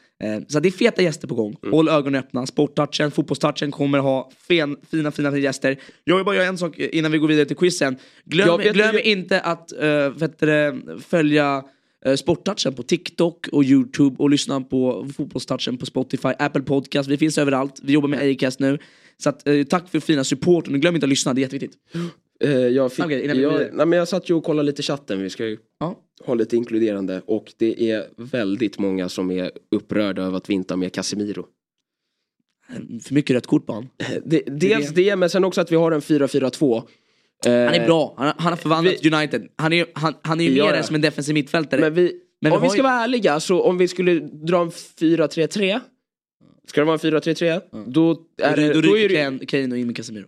Så 0.49 0.61
det 0.61 0.68
är 0.68 0.70
feta 0.70 1.03
gäster 1.03 1.28
på 1.28 1.34
gång. 1.34 1.57
Mm. 1.62 1.72
Håll 1.72 1.88
ögonen 1.88 2.20
öppna. 2.20 2.47
Sporttouchen, 2.47 3.11
fotbollstouchen 3.11 3.70
kommer 3.70 3.99
ha 3.99 4.30
fen, 4.49 4.76
fina, 4.90 5.11
fina 5.11 5.38
gäster. 5.38 5.76
Jag 6.05 6.16
vill 6.16 6.24
bara 6.24 6.34
göra 6.36 6.47
en 6.47 6.59
sak 6.59 6.78
innan 6.78 7.12
vi 7.12 7.18
går 7.18 7.28
vidare 7.28 7.47
till 7.47 7.57
quizen. 7.57 7.97
Glöm, 8.24 8.61
glöm 8.61 8.97
inte 9.05 9.40
att 9.40 9.68
det, 10.38 10.76
följa 11.09 11.62
Sporttouchen 12.17 12.75
på 12.75 12.83
TikTok 12.83 13.49
och 13.53 13.65
YouTube 13.65 14.17
och 14.19 14.31
lyssna 14.31 14.61
på 14.61 15.09
Fotbollstouchen 15.17 15.77
på 15.79 15.87
Spotify, 15.87 16.29
Apple 16.39 16.63
Podcast. 16.63 17.09
Vi 17.09 17.17
finns 17.17 17.39
överallt. 17.39 17.81
Vi 17.83 17.93
jobbar 17.93 18.09
med 18.09 18.31
Acast 18.31 18.61
nu. 18.61 18.79
Så 19.17 19.29
att, 19.29 19.49
eh, 19.49 19.63
tack 19.65 19.89
för 19.89 20.01
fina 20.01 20.25
support 20.25 20.69
och 20.69 20.75
glöm 20.75 20.95
inte 20.95 21.05
att 21.05 21.11
lyssna, 21.11 21.35
det 21.35 21.41
är 21.41 21.43
jätteviktigt. 21.43 21.79
Eh, 22.45 22.51
jag, 22.51 22.93
fick, 22.93 23.05
går 23.05 23.13
jag, 23.13 23.69
nej, 23.73 23.87
men 23.87 23.93
jag 23.99 24.09
satt 24.09 24.31
ju 24.31 24.35
och 24.35 24.45
kollade 24.45 24.67
lite 24.67 24.83
chatten, 24.83 25.23
vi 25.23 25.31
ska 25.31 25.47
ju 25.47 25.59
Ja. 25.81 25.99
ha 26.25 26.35
lite 26.35 26.57
inkluderande. 26.57 27.23
Och 27.27 27.53
det 27.57 27.91
är 27.91 28.07
väldigt 28.17 28.79
många 28.79 29.09
som 29.09 29.31
är 29.31 29.51
upprörda 29.71 30.23
över 30.23 30.37
att 30.37 30.51
vi 30.51 30.55
inte 30.55 30.75
har 30.75 30.79
med 30.79 30.93
Casemiro. 30.93 31.47
För 33.03 33.15
mycket 33.15 33.35
rött 33.35 33.47
kort 33.47 33.67
på 33.67 33.73
honom. 33.73 33.91
Det, 34.25 34.43
dels 34.47 34.91
det, 34.91 35.17
men 35.17 35.31
sen 35.31 35.45
också 35.45 35.61
att 35.61 35.73
vi 35.73 35.77
har 35.77 35.93
en 35.93 36.01
4-4-2. 36.01 36.83
Eh, 37.47 37.53
Han 37.53 37.74
är 37.74 37.86
bra, 37.86 38.14
han, 38.16 38.32
han 38.36 38.53
har 38.53 38.57
förvandlat 38.57 39.07
United. 39.07 39.49
Han 39.57 39.72
är, 39.72 39.86
han, 39.95 40.14
han 40.22 40.40
är 40.40 40.45
ju 40.45 40.62
mer 40.64 40.72
än 40.74 40.84
som 40.84 40.95
en 40.95 41.01
defensiv 41.01 41.34
mittfältare. 41.34 41.80
Men 41.80 41.95
vi, 41.95 42.12
Men 42.40 42.53
om 42.53 42.61
vi 42.61 42.66
vi 42.66 42.68
ska 42.70 42.76
ju- 42.76 42.82
vara 42.82 42.93
ärliga, 43.05 43.40
så 43.40 43.62
om 43.62 43.78
vi 43.78 43.88
skulle 43.88 44.14
dra 44.20 44.61
en 44.62 44.70
4-3-3. 44.70 45.80
Ska 46.68 46.80
det 46.80 46.84
vara 46.84 46.99
en 47.03 47.12
4-3-3? 47.12 47.61
Då 47.86 48.16
är 48.43 48.57
det... 48.57 48.72
då 48.72 48.80
Då 48.80 48.93
ryker 48.95 49.09
det 49.40 49.47
Kane, 49.47 49.72
och 49.72 49.78
in 49.78 49.86
med 49.86 49.97
Casemiro. 49.97 50.24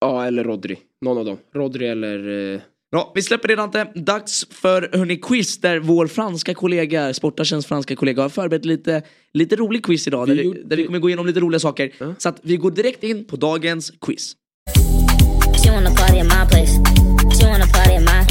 ja, 0.00 0.24
eller 0.26 0.44
Rodri. 0.44 0.78
Någon 1.04 1.18
av 1.18 1.24
dem. 1.24 1.38
Rodri 1.54 1.88
eller... 1.88 2.52
Eh, 2.54 2.60
Ja, 2.94 3.12
vi 3.14 3.22
släpper 3.22 3.48
det 3.48 3.56
Dante. 3.56 3.86
Dags 3.94 4.46
för 4.50 4.90
hörni, 4.92 5.16
quiz 5.16 5.60
där 5.60 5.78
vår 5.78 6.06
franska 6.06 6.54
kollega, 6.54 7.14
Sportagens 7.14 7.66
franska 7.66 7.96
kollega, 7.96 8.22
har 8.22 8.28
förberett 8.28 8.64
lite, 8.64 9.02
lite 9.32 9.56
rolig 9.56 9.84
quiz 9.84 10.06
idag. 10.06 10.26
Där, 10.28 10.34
Vi 10.34 10.40
vi, 10.40 10.46
gjorde- 10.46 10.62
där 10.62 10.76
vi 10.76 10.84
kommer 10.84 10.98
gå 10.98 11.08
igenom 11.08 11.26
lite 11.26 11.40
roliga 11.40 11.60
saker. 11.60 11.92
Så 12.18 12.28
att 12.28 12.40
vi 12.42 12.56
går 12.56 12.70
direkt 12.70 13.02
in 13.04 13.24
på 13.24 13.36
dagens 13.36 13.92
quiz. 14.00 14.36
She 15.62 15.70
wanna 15.70 15.90
party 15.90 16.18
at 16.18 16.26
my 16.26 16.46
place. 16.50 16.72
She 17.36 17.46
wanna 17.46 17.66
party 17.66 17.94
at 17.94 18.02
my. 18.02 18.26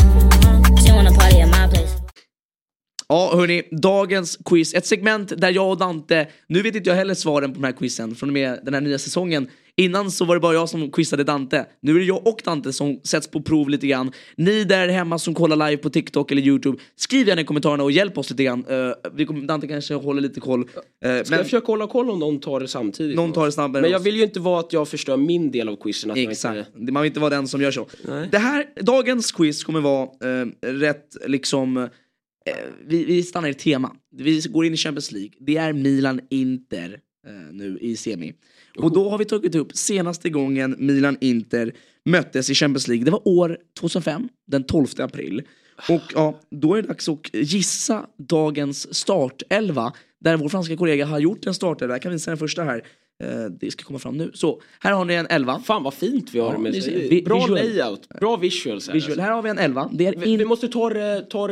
She 0.81 0.91
wanna 0.91 1.11
party 1.11 1.41
at 1.41 1.49
my 1.49 1.67
place. 1.69 2.01
Ja 3.09 3.31
hörni, 3.33 3.63
dagens 3.71 4.37
quiz. 4.45 4.73
Ett 4.73 4.85
segment 4.85 5.33
där 5.37 5.49
jag 5.49 5.69
och 5.69 5.77
Dante, 5.77 6.27
nu 6.47 6.61
vet 6.61 6.75
inte 6.75 6.89
jag 6.89 6.97
heller 6.97 7.13
svaren 7.13 7.53
på 7.53 7.59
de 7.59 7.63
här 7.65 7.71
quizen 7.71 8.15
från 8.15 8.29
och 8.29 8.33
med 8.33 8.59
den 8.63 8.73
här 8.73 8.81
nya 8.81 8.99
säsongen. 8.99 9.47
Innan 9.81 10.11
så 10.11 10.25
var 10.25 10.35
det 10.35 10.39
bara 10.39 10.53
jag 10.53 10.69
som 10.69 10.91
quizade 10.91 11.23
Dante. 11.23 11.65
Nu 11.81 11.95
är 11.95 11.99
det 11.99 12.05
jag 12.05 12.27
och 12.27 12.41
Dante 12.45 12.73
som 12.73 12.99
sätts 13.03 13.27
på 13.27 13.41
prov 13.41 13.69
lite 13.69 13.87
grann. 13.87 14.11
Ni 14.35 14.63
där 14.63 14.87
hemma 14.87 15.19
som 15.19 15.33
kollar 15.33 15.69
live 15.69 15.81
på 15.81 15.89
TikTok 15.89 16.31
eller 16.31 16.41
YouTube, 16.41 16.77
skriv 16.95 17.27
gärna 17.27 17.41
i 17.41 17.45
kommentarerna 17.45 17.83
och 17.83 17.91
hjälp 17.91 18.17
oss 18.17 18.29
lite 18.29 18.43
grann. 18.43 18.65
Uh, 18.65 18.93
vi 19.13 19.25
kommer, 19.25 19.47
Dante 19.47 19.67
kanske 19.67 19.93
håller 19.93 20.21
lite 20.21 20.39
koll. 20.39 20.61
Uh, 20.61 20.67
ska 20.69 21.07
men 21.07 21.23
jag 21.29 21.43
försöka 21.43 21.67
hålla 21.67 21.87
koll 21.87 22.09
om 22.09 22.19
någon 22.19 22.39
tar 22.39 22.59
det 22.59 22.67
samtidigt? 22.67 23.15
någon 23.15 23.33
tar 23.33 23.45
det 23.45 23.51
snabbare 23.51 23.81
Men 23.81 23.91
jag 23.91 23.99
vill 23.99 24.15
ju 24.15 24.23
inte 24.23 24.39
vara 24.39 24.59
att 24.59 24.73
jag 24.73 24.87
förstör 24.87 25.17
min 25.17 25.51
del 25.51 25.69
av 25.69 25.75
quizen. 25.75 26.11
Exakt, 26.11 26.69
Inte... 26.79 26.91
man 26.91 27.01
vill 27.01 27.09
inte 27.09 27.19
vara 27.19 27.29
den 27.29 27.47
som 27.47 27.61
gör 27.61 27.71
så. 27.71 27.87
Nej. 28.07 28.29
Det 28.31 28.37
här, 28.37 28.65
dagens 28.81 29.31
quiz 29.31 29.63
kommer 29.63 29.81
vara 29.81 30.03
eh, 30.03 30.47
rätt 30.61 31.17
liksom, 31.27 31.89
vi, 32.87 33.03
vi 33.03 33.23
stannar 33.23 33.49
i 33.49 33.53
tema. 33.53 33.95
Vi 34.17 34.41
går 34.49 34.65
in 34.65 34.73
i 34.73 34.77
Champions 34.77 35.11
League. 35.11 35.31
Det 35.39 35.57
är 35.57 35.73
Milan-Inter 35.73 36.99
eh, 37.27 37.33
nu 37.51 37.77
i 37.81 37.95
semi. 37.95 38.33
Och 38.77 38.93
då 38.93 39.09
har 39.09 39.17
vi 39.17 39.25
tagit 39.25 39.55
upp 39.55 39.77
senaste 39.77 40.29
gången 40.29 40.75
Milan-Inter 40.79 41.73
möttes 42.05 42.49
i 42.49 42.53
Champions 42.53 42.87
League. 42.87 43.05
Det 43.05 43.11
var 43.11 43.27
år 43.27 43.57
2005, 43.79 44.29
den 44.47 44.63
12 44.63 44.87
april. 44.97 45.43
Och 45.89 46.01
ja, 46.13 46.39
då 46.51 46.75
är 46.75 46.81
det 46.81 46.87
dags 46.87 47.09
att 47.09 47.33
gissa 47.33 48.05
dagens 48.17 48.95
startelva. 48.95 49.93
Där 50.19 50.37
vår 50.37 50.49
franska 50.49 50.77
kollega 50.77 51.05
har 51.05 51.19
gjort 51.19 51.45
en 51.45 51.53
startelva. 51.53 51.93
Jag 51.93 52.01
kan 52.01 52.11
visa 52.11 52.31
den 52.31 52.37
första 52.37 52.63
här. 52.63 52.83
Eh, 53.21 53.45
Det 53.59 53.71
ska 53.71 53.83
komma 53.83 53.99
fram 53.99 54.17
nu. 54.17 54.31
Så, 54.33 54.61
här 54.79 54.91
har 54.93 55.05
ni 55.05 55.13
en 55.13 55.27
elva. 55.29 55.59
Fan 55.59 55.83
vad 55.83 55.93
fint 55.93 56.29
vi 56.33 56.39
har 56.39 56.53
Ja, 56.53 56.57
med 56.59 56.71
vi- 56.73 57.21
Bra 57.25 57.35
visual. 57.35 57.59
layout, 57.59 58.09
bra 58.19 58.35
visuals. 58.37 58.87
Här, 58.87 58.93
Visual. 58.93 59.11
alltså. 59.11 59.21
Här 59.21 59.31
har 59.31 59.41
vi 59.41 59.49
en 59.49 59.59
elva. 59.59 59.89
Det 59.93 60.07
är 60.07 60.27
in... 60.27 60.37
vi 60.39 60.45
måste 60.45 60.67
ta 60.67 60.89
ta 61.29 61.47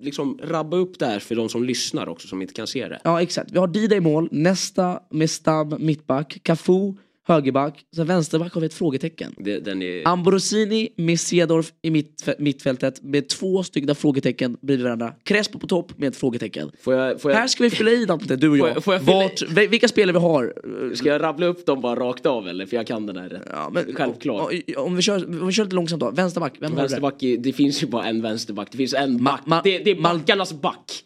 liksom 0.00 0.38
rabba 0.42 0.76
upp 0.76 0.98
det 0.98 1.06
här 1.06 1.18
för 1.18 1.34
de 1.34 1.48
som 1.48 1.64
lyssnar 1.64 2.08
också 2.08 2.28
som 2.28 2.42
inte 2.42 2.54
kan 2.54 2.66
se 2.66 2.88
det. 2.88 3.00
Ja 3.04 3.22
exakt. 3.22 3.52
Vi 3.52 3.58
har 3.58 3.66
Dida 3.66 3.96
i 3.96 4.00
mål, 4.00 4.28
nästa 4.32 5.00
med 5.10 5.30
Stab 5.30 5.80
mittback, 5.80 6.38
Cafu 6.42 6.94
högerback, 7.28 7.84
sen 7.96 8.06
vänsterback 8.06 8.52
har 8.54 8.60
vi 8.60 8.66
ett 8.66 8.74
frågetecken. 8.74 9.34
det 9.38 9.58
den 9.60 9.82
är... 9.82 10.08
Ambrosini 10.08 10.88
med 10.96 11.20
Cedorf 11.20 11.72
i 11.82 11.90
mitt, 11.90 12.28
mittfältet 12.38 13.02
med 13.02 13.28
två 13.28 13.62
stycken 13.62 13.94
frågetecken 13.94 14.56
bredvid 14.62 14.84
varandra. 14.84 15.12
Crespo 15.24 15.58
på 15.58 15.66
topp 15.66 15.98
med 15.98 16.08
ett 16.08 16.16
frågetecken. 16.16 16.70
Får 16.80 16.94
jag, 16.94 17.20
får 17.20 17.30
Här 17.30 17.40
jag, 17.40 17.50
ska 17.50 17.64
vi 17.64 17.70
fylla 17.70 17.90
i 17.90 18.04
Dante, 18.04 18.36
du 18.36 18.48
och 18.50 18.58
Får 18.58 18.68
jag. 18.68 18.76
jag- 18.76 18.84
får 18.84 18.94
jag 18.94 19.04
fylla 19.04 19.16
i- 19.24 19.28
Vart, 19.28 19.42
vi- 19.50 19.66
vilka 19.66 19.88
spelare 19.88 20.12
vi 20.12 20.18
har. 20.18 20.54
ska 20.94 21.08
jag 21.08 21.22
rabbla 21.22 21.46
upp 21.46 21.66
dem 21.66 21.80
bara 21.80 22.00
rakt 22.00 22.26
av 22.26 22.48
eller? 22.48 22.66
För 22.66 22.76
jag 22.76 22.86
kan 22.86 23.06
den 23.06 23.16
här 23.16 23.28
rätt. 23.28 23.42
Ja, 23.50 23.70
men, 23.72 23.94
Självklart. 23.94 24.52
Om, 24.76 24.84
om, 24.84 24.96
vi 24.96 25.02
kör, 25.02 25.40
om 25.40 25.46
vi 25.46 25.52
kör 25.52 25.64
lite 25.64 25.76
långsamt 25.76 26.00
då. 26.00 26.10
Vänsterback, 26.10 26.52
vem 26.60 26.70
har 26.70 26.76
du? 26.76 26.82
Vänsterback, 26.82 27.22
är- 27.22 27.36
det 27.38 27.52
finns 27.52 27.82
ju 27.82 27.86
bara 27.86 28.04
en 28.04 28.22
vänsterback. 28.22 28.68
Det 28.70 28.76
finns 28.78 28.94
en 28.94 29.24
back. 29.24 29.42
ma- 29.46 29.60
det, 29.64 29.78
det 29.78 29.90
är 29.90 30.02
backarnas 30.02 30.52
back. 30.60 31.02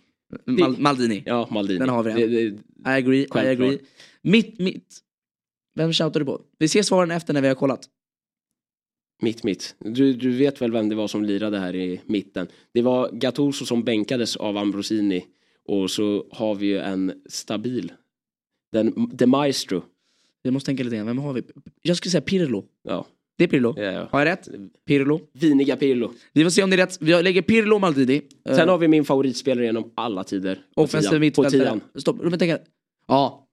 Mal, 0.47 0.77
Maldini. 0.79 1.23
Ja, 1.27 1.49
Maldini. 1.51 1.79
Den 1.79 1.89
har 1.89 2.03
vi 2.03 2.11
Det, 2.12 2.16
redan. 2.27 2.31
det, 2.85 2.91
I 2.91 2.95
agree, 2.99 3.23
I 3.23 3.27
Självklart. 3.31 3.47
agree. 3.68 3.79
Mitt, 4.23 4.59
mitt. 4.59 4.85
Vem 5.75 5.93
shoutar 5.93 6.21
du 6.21 6.27
på? 6.27 6.41
Vi 6.59 6.68
ser 6.68 6.83
svaren 6.83 7.11
efter 7.11 7.35
när 7.35 7.41
vi 7.43 7.49
har 7.49 7.55
kollat. 7.55 7.89
mitt, 9.23 9.45
mitt. 9.45 9.75
Du, 9.79 10.12
du 10.12 10.31
vet 10.33 10.62
väl 10.62 10.73
vem 10.73 10.89
det 10.89 10.95
var 10.95 11.09
som 11.09 11.25
lirade 11.25 11.59
här 11.59 11.75
i 11.77 12.01
mitten? 12.07 12.47
Det 12.75 12.83
var 12.83 13.11
Gattuso 13.12 13.66
som 13.66 13.83
bänkades 13.85 14.37
av 14.37 14.57
Ambrosini. 14.57 15.25
Och 15.64 15.91
så 15.91 16.27
har 16.33 16.55
vi 16.55 16.66
ju 16.66 16.79
en 16.79 17.12
stabil. 17.29 17.93
Den, 18.73 19.16
The 19.18 19.27
Maestro. 19.27 19.83
Jag 20.43 20.53
måste 20.55 20.66
tänka 20.66 20.83
lite 20.83 20.97
grann, 20.97 21.07
vem 21.07 21.18
har 21.18 21.33
vi? 21.33 21.43
Jag 21.83 21.97
skulle 21.97 22.11
säga 22.11 22.21
Pirlo. 22.21 22.64
Ja, 22.83 23.07
Det 23.39 23.45
är 23.45 23.49
Pirlo. 23.49 23.75
ja, 23.77 23.83
ja. 23.83 24.09
Har 24.11 24.18
jag 24.21 24.27
rätt? 24.27 24.49
Pirlo. 24.87 25.21
Viniga 25.33 25.77
Pirlo. 25.77 26.12
Vi 26.33 26.43
får 26.43 26.51
se 26.51 26.62
om 26.62 26.71
det 26.71 26.77
är 26.77 26.87
rätt. 26.87 26.99
Vi 27.01 27.23
lägger 27.23 27.43
Pirlo 27.43 27.75
och 27.75 27.81
Maldini. 27.81 28.23
Sen 28.45 28.68
har 28.68 28.79
vi 28.79 28.89
min 28.89 29.05
favoritspelare 29.05 29.64
genom 29.64 29.93
alla 29.95 30.25
tider. 30.25 30.59
Offensiv 30.75 31.21
mittfältare. 31.21 31.81
Stopp, 31.95 32.16
låt 32.23 32.31
mig 32.31 32.39
tänka. 32.39 32.59
Ja. 33.09 33.47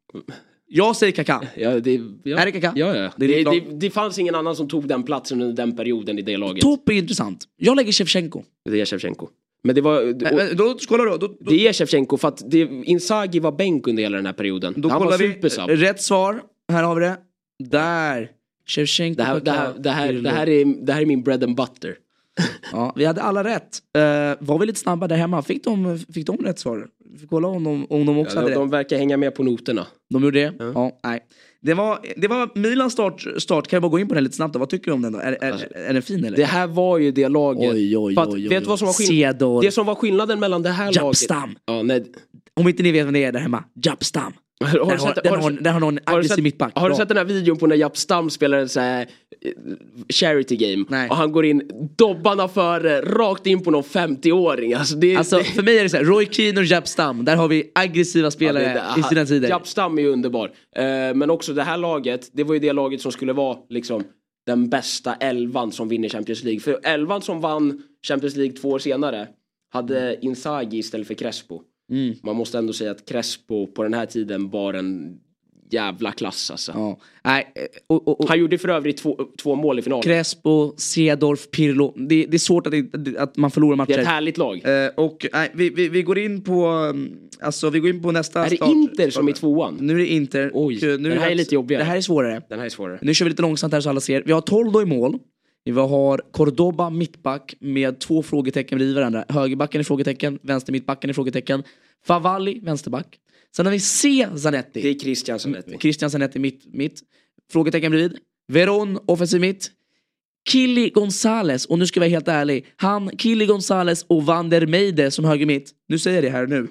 Jag 0.70 0.95
säger 0.95 1.13
Kaká. 1.13 1.41
Ja, 1.55 1.80
det, 1.80 2.01
ja. 2.24 2.38
Är 2.38 2.45
det 2.45 2.51
Kaká? 2.51 2.74
Ja, 2.76 2.95
ja. 2.95 3.11
Det 3.18 3.28
Det, 3.28 3.43
det, 3.43 3.59
det 3.80 3.89
fanns 3.89 4.20
ingen 4.20 4.36
annan 4.36 4.55
som 4.55 4.68
tog 4.68 4.88
den 4.88 5.03
platsen 5.03 5.41
under 5.41 5.55
den 5.55 5.76
perioden 5.76 6.20
i 6.20 6.22
det 6.22 6.38
laget. 6.38 6.61
Topp 6.61 6.89
är 6.89 6.93
intressant. 6.93 7.45
Jag 7.57 7.76
lägger 7.76 7.91
Shevchenko. 7.91 8.43
Det 8.65 8.82
är 8.82 8.86
Shevchenko. 8.86 9.28
Men 9.63 9.76
det 9.76 9.82
var... 9.82 10.03
Men, 10.24 10.36
men, 10.36 10.57
då, 10.57 10.78
kolla 10.88 11.03
då. 11.03 11.18
Då, 11.18 11.28
då, 11.28 11.36
Det 11.39 11.68
är 11.68 11.74
Shevchenko 11.74 12.18
för 12.18 12.28
att 12.28 12.51
det, 12.51 12.59
Inzaghi 12.84 13.39
var 13.39 13.51
bänk 13.51 13.88
under 13.88 14.03
hela 14.03 14.18
den 14.18 14.26
här 14.26 14.34
perioden. 14.34 14.74
då 14.78 14.89
Han 14.89 14.99
var 14.99 15.05
kollar 15.05 15.18
vi. 15.18 15.34
supersub. 15.34 15.70
Rätt 15.70 16.01
svar. 16.01 16.41
Här 16.72 16.84
har 16.84 16.95
vi 16.95 17.01
det. 17.05 17.18
Där. 17.59 18.32
Shevchenko, 18.68 19.18
Det 19.18 19.24
här, 19.24 19.39
det, 19.39 19.51
här, 19.51 19.74
det, 19.78 19.89
här, 19.89 20.13
det, 20.13 20.30
här 20.30 20.49
är, 20.49 20.65
det 20.86 20.93
här 20.93 21.01
är 21.01 21.05
min 21.05 21.24
bread 21.24 21.43
and 21.43 21.55
butter. 21.55 21.95
Ja, 22.72 22.93
vi 22.95 23.05
hade 23.05 23.22
alla 23.22 23.43
rätt. 23.43 23.80
Uh, 23.97 24.01
var 24.39 24.59
vi 24.59 24.65
lite 24.65 24.80
snabba 24.80 25.07
där 25.07 25.15
hemma? 25.15 25.41
Fick 25.41 25.63
de, 25.63 25.99
fick 26.13 26.26
de 26.28 26.38
rätt 26.38 26.59
svar? 26.59 26.88
Kolla 27.30 27.47
om 27.47 27.63
de, 27.63 27.86
om 27.89 28.05
de 28.05 28.18
också 28.18 28.36
Ja, 28.36 28.41
hade 28.41 28.53
de, 28.53 28.59
rätt. 28.59 28.59
de 28.61 28.70
verkar 28.70 28.97
hänga 28.97 29.18
med 29.18 29.36
på 29.36 29.43
noterna. 29.43 29.88
De 30.09 30.24
gjorde 30.24 30.39
det? 30.39 30.53
Ja. 30.59 30.99
nej. 31.03 31.20
Det 31.61 31.74
var, 31.74 31.99
det 32.18 32.28
var 32.28 32.49
Milans 32.55 32.93
start, 32.93 33.26
start. 33.38 33.68
Kan 33.68 33.78
jag 33.78 33.82
bara 33.82 33.89
gå 33.89 33.99
in 33.99 34.07
på 34.07 34.13
den 34.13 34.24
lite 34.24 34.36
snabbt 34.36 34.53
då? 34.53 34.59
Vad 34.59 34.70
tycker 34.70 34.86
du 34.86 34.91
om 34.91 35.01
den 35.01 35.13
då? 35.13 35.20
Är, 35.20 35.38
är, 35.43 35.78
är 35.78 35.93
den 35.93 36.01
fin 36.01 36.18
eller? 36.18 36.28
Alltså, 36.28 36.41
Det 36.41 36.45
här 36.45 36.68
var 36.68 36.97
ju 36.97 37.11
det 37.11 37.28
laget. 37.30 37.74
Oj, 37.74 37.97
oj, 37.97 38.13
att, 38.18 38.28
oj, 38.28 38.34
oj, 38.34 38.47
vet 38.47 38.63
du 38.63 38.70
vad 38.70 38.80
som 38.80 38.86
var 38.86 38.93
skillnaden? 38.93 39.59
Det 39.61 39.72
som 39.72 39.86
var 39.86 39.95
skillnaden 39.95 40.39
mellan 40.39 40.63
det 40.63 40.70
här 40.70 40.86
laget... 40.86 40.95
Japstam. 41.03 41.55
Ja, 41.65 41.84
nej, 41.84 42.05
Om 42.53 42.68
inte 42.68 42.84
ni 42.84 42.91
vet 42.91 43.05
vem 43.05 43.13
det 43.13 43.24
är 43.24 43.32
där 43.32 43.39
hemma. 43.39 43.63
Japstam. 43.86 44.34
Har 44.60 44.72
du 44.74 44.80
har, 44.80 44.97
sett- 44.97 45.82
någon 45.82 45.99
aggressiv 46.03 46.43
mittback. 46.43 46.72
har 46.76 46.89
du 46.89 46.95
sett 46.95 47.08
den 47.08 47.18
här 47.18 47.26
videon 47.26 47.58
på 47.58 47.68
när 47.68 47.76
Japp 47.76 47.97
Stam 47.97 48.30
spelar 48.30 48.58
en 48.58 48.70
så 48.70 48.80
här 48.80 49.01
eh, 49.41 49.51
charity 50.10 50.55
game 50.55 50.86
Nej. 50.89 51.10
och 51.10 51.16
han 51.16 51.32
går 51.32 51.45
in 51.45 51.89
dobbarna 51.97 52.47
före 52.47 53.01
rakt 53.01 53.47
in 53.47 53.64
på 53.64 53.72
någon 53.72 53.84
50-åring. 53.84 54.74
Alltså 54.74 54.95
det, 54.95 55.16
Alltså 55.16 55.38
det, 55.38 55.43
för 55.43 55.64
mig 55.64 55.78
är 55.80 55.84
det 55.84 55.89
så 55.89 55.97
här, 55.97 56.03
Roy 56.03 56.26
Keane 56.32 56.60
och 56.60 56.66
Jab 56.66 56.88
Stam, 56.88 57.26
där 57.26 57.36
har 57.36 57.47
vi 57.47 57.72
aggressiva 57.76 58.32
spelare 58.32 58.64
Ja, 58.64 58.93
det- 58.95 58.99
i 58.99 59.03
sina 59.03 59.26
tider. 59.26 59.49
Japp 59.49 59.68
Stam 59.68 59.97
är 59.97 60.01
ju 60.01 60.08
underbar. 60.10 60.51
Eh, 60.76 60.84
men 61.16 61.30
också 61.30 61.53
det 61.53 61.64
här 61.64 61.78
laget, 61.78 62.30
det 62.34 62.43
var 62.43 62.53
ju 62.53 62.60
det 62.60 62.74
laget 62.74 63.01
som 63.01 63.12
skulle 63.12 63.34
vara 63.34 63.58
liksom 63.70 64.03
den 64.45 64.70
bästa 64.70 65.16
elvan 65.16 65.72
som 65.72 65.89
vinner 65.89 66.10
Champions 66.10 66.43
League. 66.43 66.60
För 66.60 66.80
elvan 66.84 67.22
som 67.22 67.41
vann 67.41 67.84
Champions 68.08 68.36
League 68.36 68.58
två 68.58 68.70
år 68.70 68.80
senare 68.80 69.28
hade 69.74 70.18
Inzaghi 70.22 70.78
istället 70.78 71.08
för 71.08 71.14
Crespo. 71.14 71.62
Mm. 71.91 72.15
Man 72.23 72.35
måste 72.35 72.57
ändå 72.57 72.73
säga 72.73 72.91
att 72.91 73.05
Crespo 73.09 73.67
på 73.67 73.83
den 73.83 73.93
här 73.93 74.05
tiden 74.05 74.49
var 74.49 74.73
en 74.73 75.17
jävla 75.69 76.11
klass 76.11 76.51
alltså. 76.51 76.71
Ja. 76.75 76.97
Nej, 77.23 77.51
eh, 77.55 77.61
och, 77.88 78.07
och, 78.07 78.21
och, 78.21 78.29
Han 78.29 78.39
gjorde 78.39 78.57
för 78.57 78.69
övrigt 78.69 78.97
två, 78.97 79.17
två 79.43 79.55
mål 79.55 79.79
i 79.79 79.81
finalen. 79.81 80.03
Crespo, 80.03 80.73
Cedorf, 80.77 81.51
Pirlo. 81.51 81.93
Det, 81.97 82.25
det 82.25 82.38
är 82.38 82.39
svårt 82.39 82.67
att, 82.67 82.73
att 83.17 83.38
man 83.38 83.51
förlorar 83.51 83.75
Det 83.75 83.93
är 83.93 83.97
matcher. 83.97 83.99
ett 84.01 84.07
härligt 84.07 84.38
lag. 84.38 84.61
Eh, 84.85 84.89
och 84.95 85.25
nej, 85.33 85.51
vi, 85.53 85.69
vi, 85.69 85.89
vi 85.89 86.01
går 86.03 86.17
in 86.17 86.43
på, 86.43 86.67
um, 86.67 87.17
alltså 87.41 87.69
vi 87.69 87.79
går 87.79 87.89
in 87.89 88.01
på 88.01 88.11
nästa 88.11 88.45
Är 88.45 88.49
det 88.49 88.55
start- 88.55 88.69
Inter 88.69 89.09
som 89.09 89.27
är 89.27 89.31
tvåan? 89.33 89.77
Nu 89.79 89.93
är 89.93 89.97
det 89.97 90.07
Inter. 90.07 90.51
Oj, 90.53 90.75
och, 90.75 90.81
nu 91.01 91.09
den 91.09 91.17
här 91.17 91.25
är 91.25 91.29
dags- 91.29 91.38
lite 91.38 91.55
jobbigare. 91.55 91.83
Det 91.83 91.89
här 91.89 91.97
är 91.97 92.01
svårare. 92.01 92.41
Den 92.49 92.59
här 92.59 92.65
är 92.65 92.69
svårare. 92.69 92.99
Nu 93.01 93.13
kör 93.13 93.25
vi 93.25 93.29
lite 93.29 93.41
långsamt 93.41 93.73
här 93.73 93.81
så 93.81 93.89
alla 93.89 93.99
ser. 93.99 94.23
Vi 94.25 94.31
har 94.31 94.41
Toldo 94.41 94.81
i 94.81 94.85
mål. 94.85 95.19
Vi 95.72 95.80
har 95.80 96.22
Cordoba 96.32 96.89
mittback 96.89 97.55
med 97.59 97.99
två 97.99 98.24
frågetecken 98.24 98.78
bredvid 98.78 98.95
varandra. 98.95 99.26
Högerbacken 99.30 99.80
är 99.80 99.84
frågetecken, 99.84 100.39
vänster 100.41 100.72
mittbacken 100.72 101.09
är 101.09 101.13
frågetecken. 101.13 101.63
Favalli 102.05 102.59
vänsterback. 102.59 103.18
Sen 103.55 103.65
har 103.65 103.74
vi 103.74 103.80
C 103.80 104.28
Zanetti. 104.38 104.82
Det 104.82 104.89
är 104.89 104.93
Christian 104.93 105.39
Zanetti. 105.39 105.78
Christian 105.80 106.11
Zanetti 106.11 106.39
mitt, 106.39 106.74
mitt. 106.74 107.01
Frågetecken 107.51 107.91
bredvid. 107.91 108.18
Veron 108.47 108.99
offensiv 109.05 109.41
mitt. 109.41 109.72
Killy 110.49 110.89
Gonzales, 110.89 111.65
och 111.65 111.80
nu 111.80 111.88
ska 111.88 111.97
jag 111.97 112.01
vara 112.01 112.09
helt 112.09 112.28
ärlig. 112.28 112.65
Han, 112.76 113.09
Killy 113.09 113.45
Gonzales 113.45 114.05
och 114.07 114.26
Van 114.26 114.49
der 114.49 114.65
Meide 114.65 115.11
som 115.11 115.26
höger 115.26 115.45
mitt. 115.45 115.72
Nu 115.88 115.99
säger 115.99 116.24
jag 116.24 116.34
det 116.34 116.38
här 116.38 116.47
nu. 116.47 116.68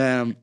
Ehm, 0.00 0.34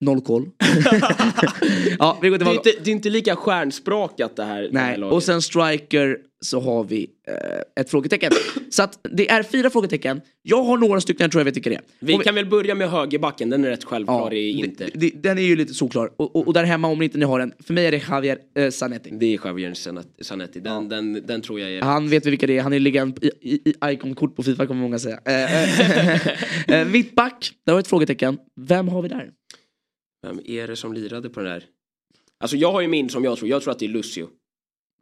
noll 0.00 0.20
koll. 0.20 0.42
ja, 1.98 2.18
vi 2.22 2.28
går 2.28 2.38
Det 2.38 2.44
är, 2.44 2.54
inte, 2.54 2.72
det 2.84 2.90
är 2.90 2.92
inte 2.92 3.10
lika 3.10 3.36
stjärnsprakat 3.36 4.36
det 4.36 4.44
här, 4.44 4.62
det 4.72 4.78
här 4.78 4.98
Nej, 4.98 5.08
och 5.08 5.22
sen 5.22 5.42
striker 5.42 6.18
så 6.46 6.60
har 6.60 6.84
vi 6.84 7.10
eh, 7.26 7.80
ett 7.82 7.90
frågetecken. 7.90 8.32
Så 8.70 8.82
att 8.82 9.00
det 9.02 9.30
är 9.30 9.42
fyra 9.42 9.70
frågetecken. 9.70 10.20
Jag 10.42 10.62
har 10.62 10.78
några 10.78 11.00
stycken, 11.00 11.24
jag 11.24 11.30
tror 11.32 11.40
jag 11.40 11.44
vet 11.44 11.56
vilka 11.56 11.70
det 11.70 11.76
är. 11.76 11.82
Vi 11.98 12.14
Och 12.16 12.22
kan 12.22 12.34
väl 12.34 12.46
börja 12.46 12.74
med 12.74 12.90
högerbacken, 12.90 13.50
den 13.50 13.64
är 13.64 13.68
rätt 13.68 13.84
självklar 13.84 14.30
ja, 14.30 14.36
i 14.36 14.50
Inter. 14.50 14.90
det, 14.94 15.10
det, 15.10 15.22
den 15.22 15.38
är 15.38 15.42
ju 15.42 15.56
lite 15.56 15.74
solklar. 15.74 16.10
Och, 16.16 16.36
och, 16.36 16.46
och 16.46 16.52
där 16.54 16.64
hemma 16.64 16.88
om 16.88 17.02
inte 17.02 17.18
ni 17.18 17.24
har 17.24 17.38
den, 17.38 17.52
för 17.58 17.74
mig 17.74 17.86
är 17.86 17.90
det 17.90 18.02
Javier 18.10 18.38
eh, 18.54 18.70
Zanetti. 18.70 19.10
Det 19.10 19.26
är 19.34 19.40
Javier 19.46 19.70
Zanetti- 19.70 20.22
Zanetti, 20.22 20.60
den, 20.60 20.88
den, 20.88 21.26
den 21.26 21.40
tror 21.42 21.60
jag 21.60 21.70
är... 21.70 21.82
Han 21.82 22.08
vet 22.08 22.26
vi 22.26 22.30
vilka 22.30 22.46
det 22.46 22.58
är, 22.58 22.62
han 22.62 22.72
är 22.72 22.80
legend 22.80 23.24
i, 23.24 23.30
i, 23.40 23.54
i 23.70 23.74
Icon-kort 23.84 24.36
på 24.36 24.42
Fifa 24.42 24.66
kommer 24.66 24.80
många 24.82 24.98
säga. 24.98 25.20
Eh, 25.24 25.62
eh, 25.62 26.26
eh, 26.80 26.88
Mittback, 26.88 27.52
där 27.64 27.72
har 27.72 27.78
vi 27.78 27.80
ett 27.80 27.88
frågetecken. 27.88 28.38
Vem 28.60 28.88
har 28.88 29.02
vi 29.02 29.08
där? 29.08 29.30
Vem 30.26 30.40
är 30.46 30.66
det 30.68 30.76
som 30.76 30.92
lirade 30.92 31.28
på 31.30 31.40
den 31.40 31.52
där? 31.52 31.64
Alltså 32.40 32.56
jag 32.56 32.72
har 32.72 32.80
ju 32.80 32.88
min 32.88 33.08
som 33.08 33.24
jag 33.24 33.38
tror, 33.38 33.50
jag 33.50 33.62
tror 33.62 33.72
att 33.72 33.78
det 33.78 33.86
är 33.86 33.88
Lucio. 33.88 34.28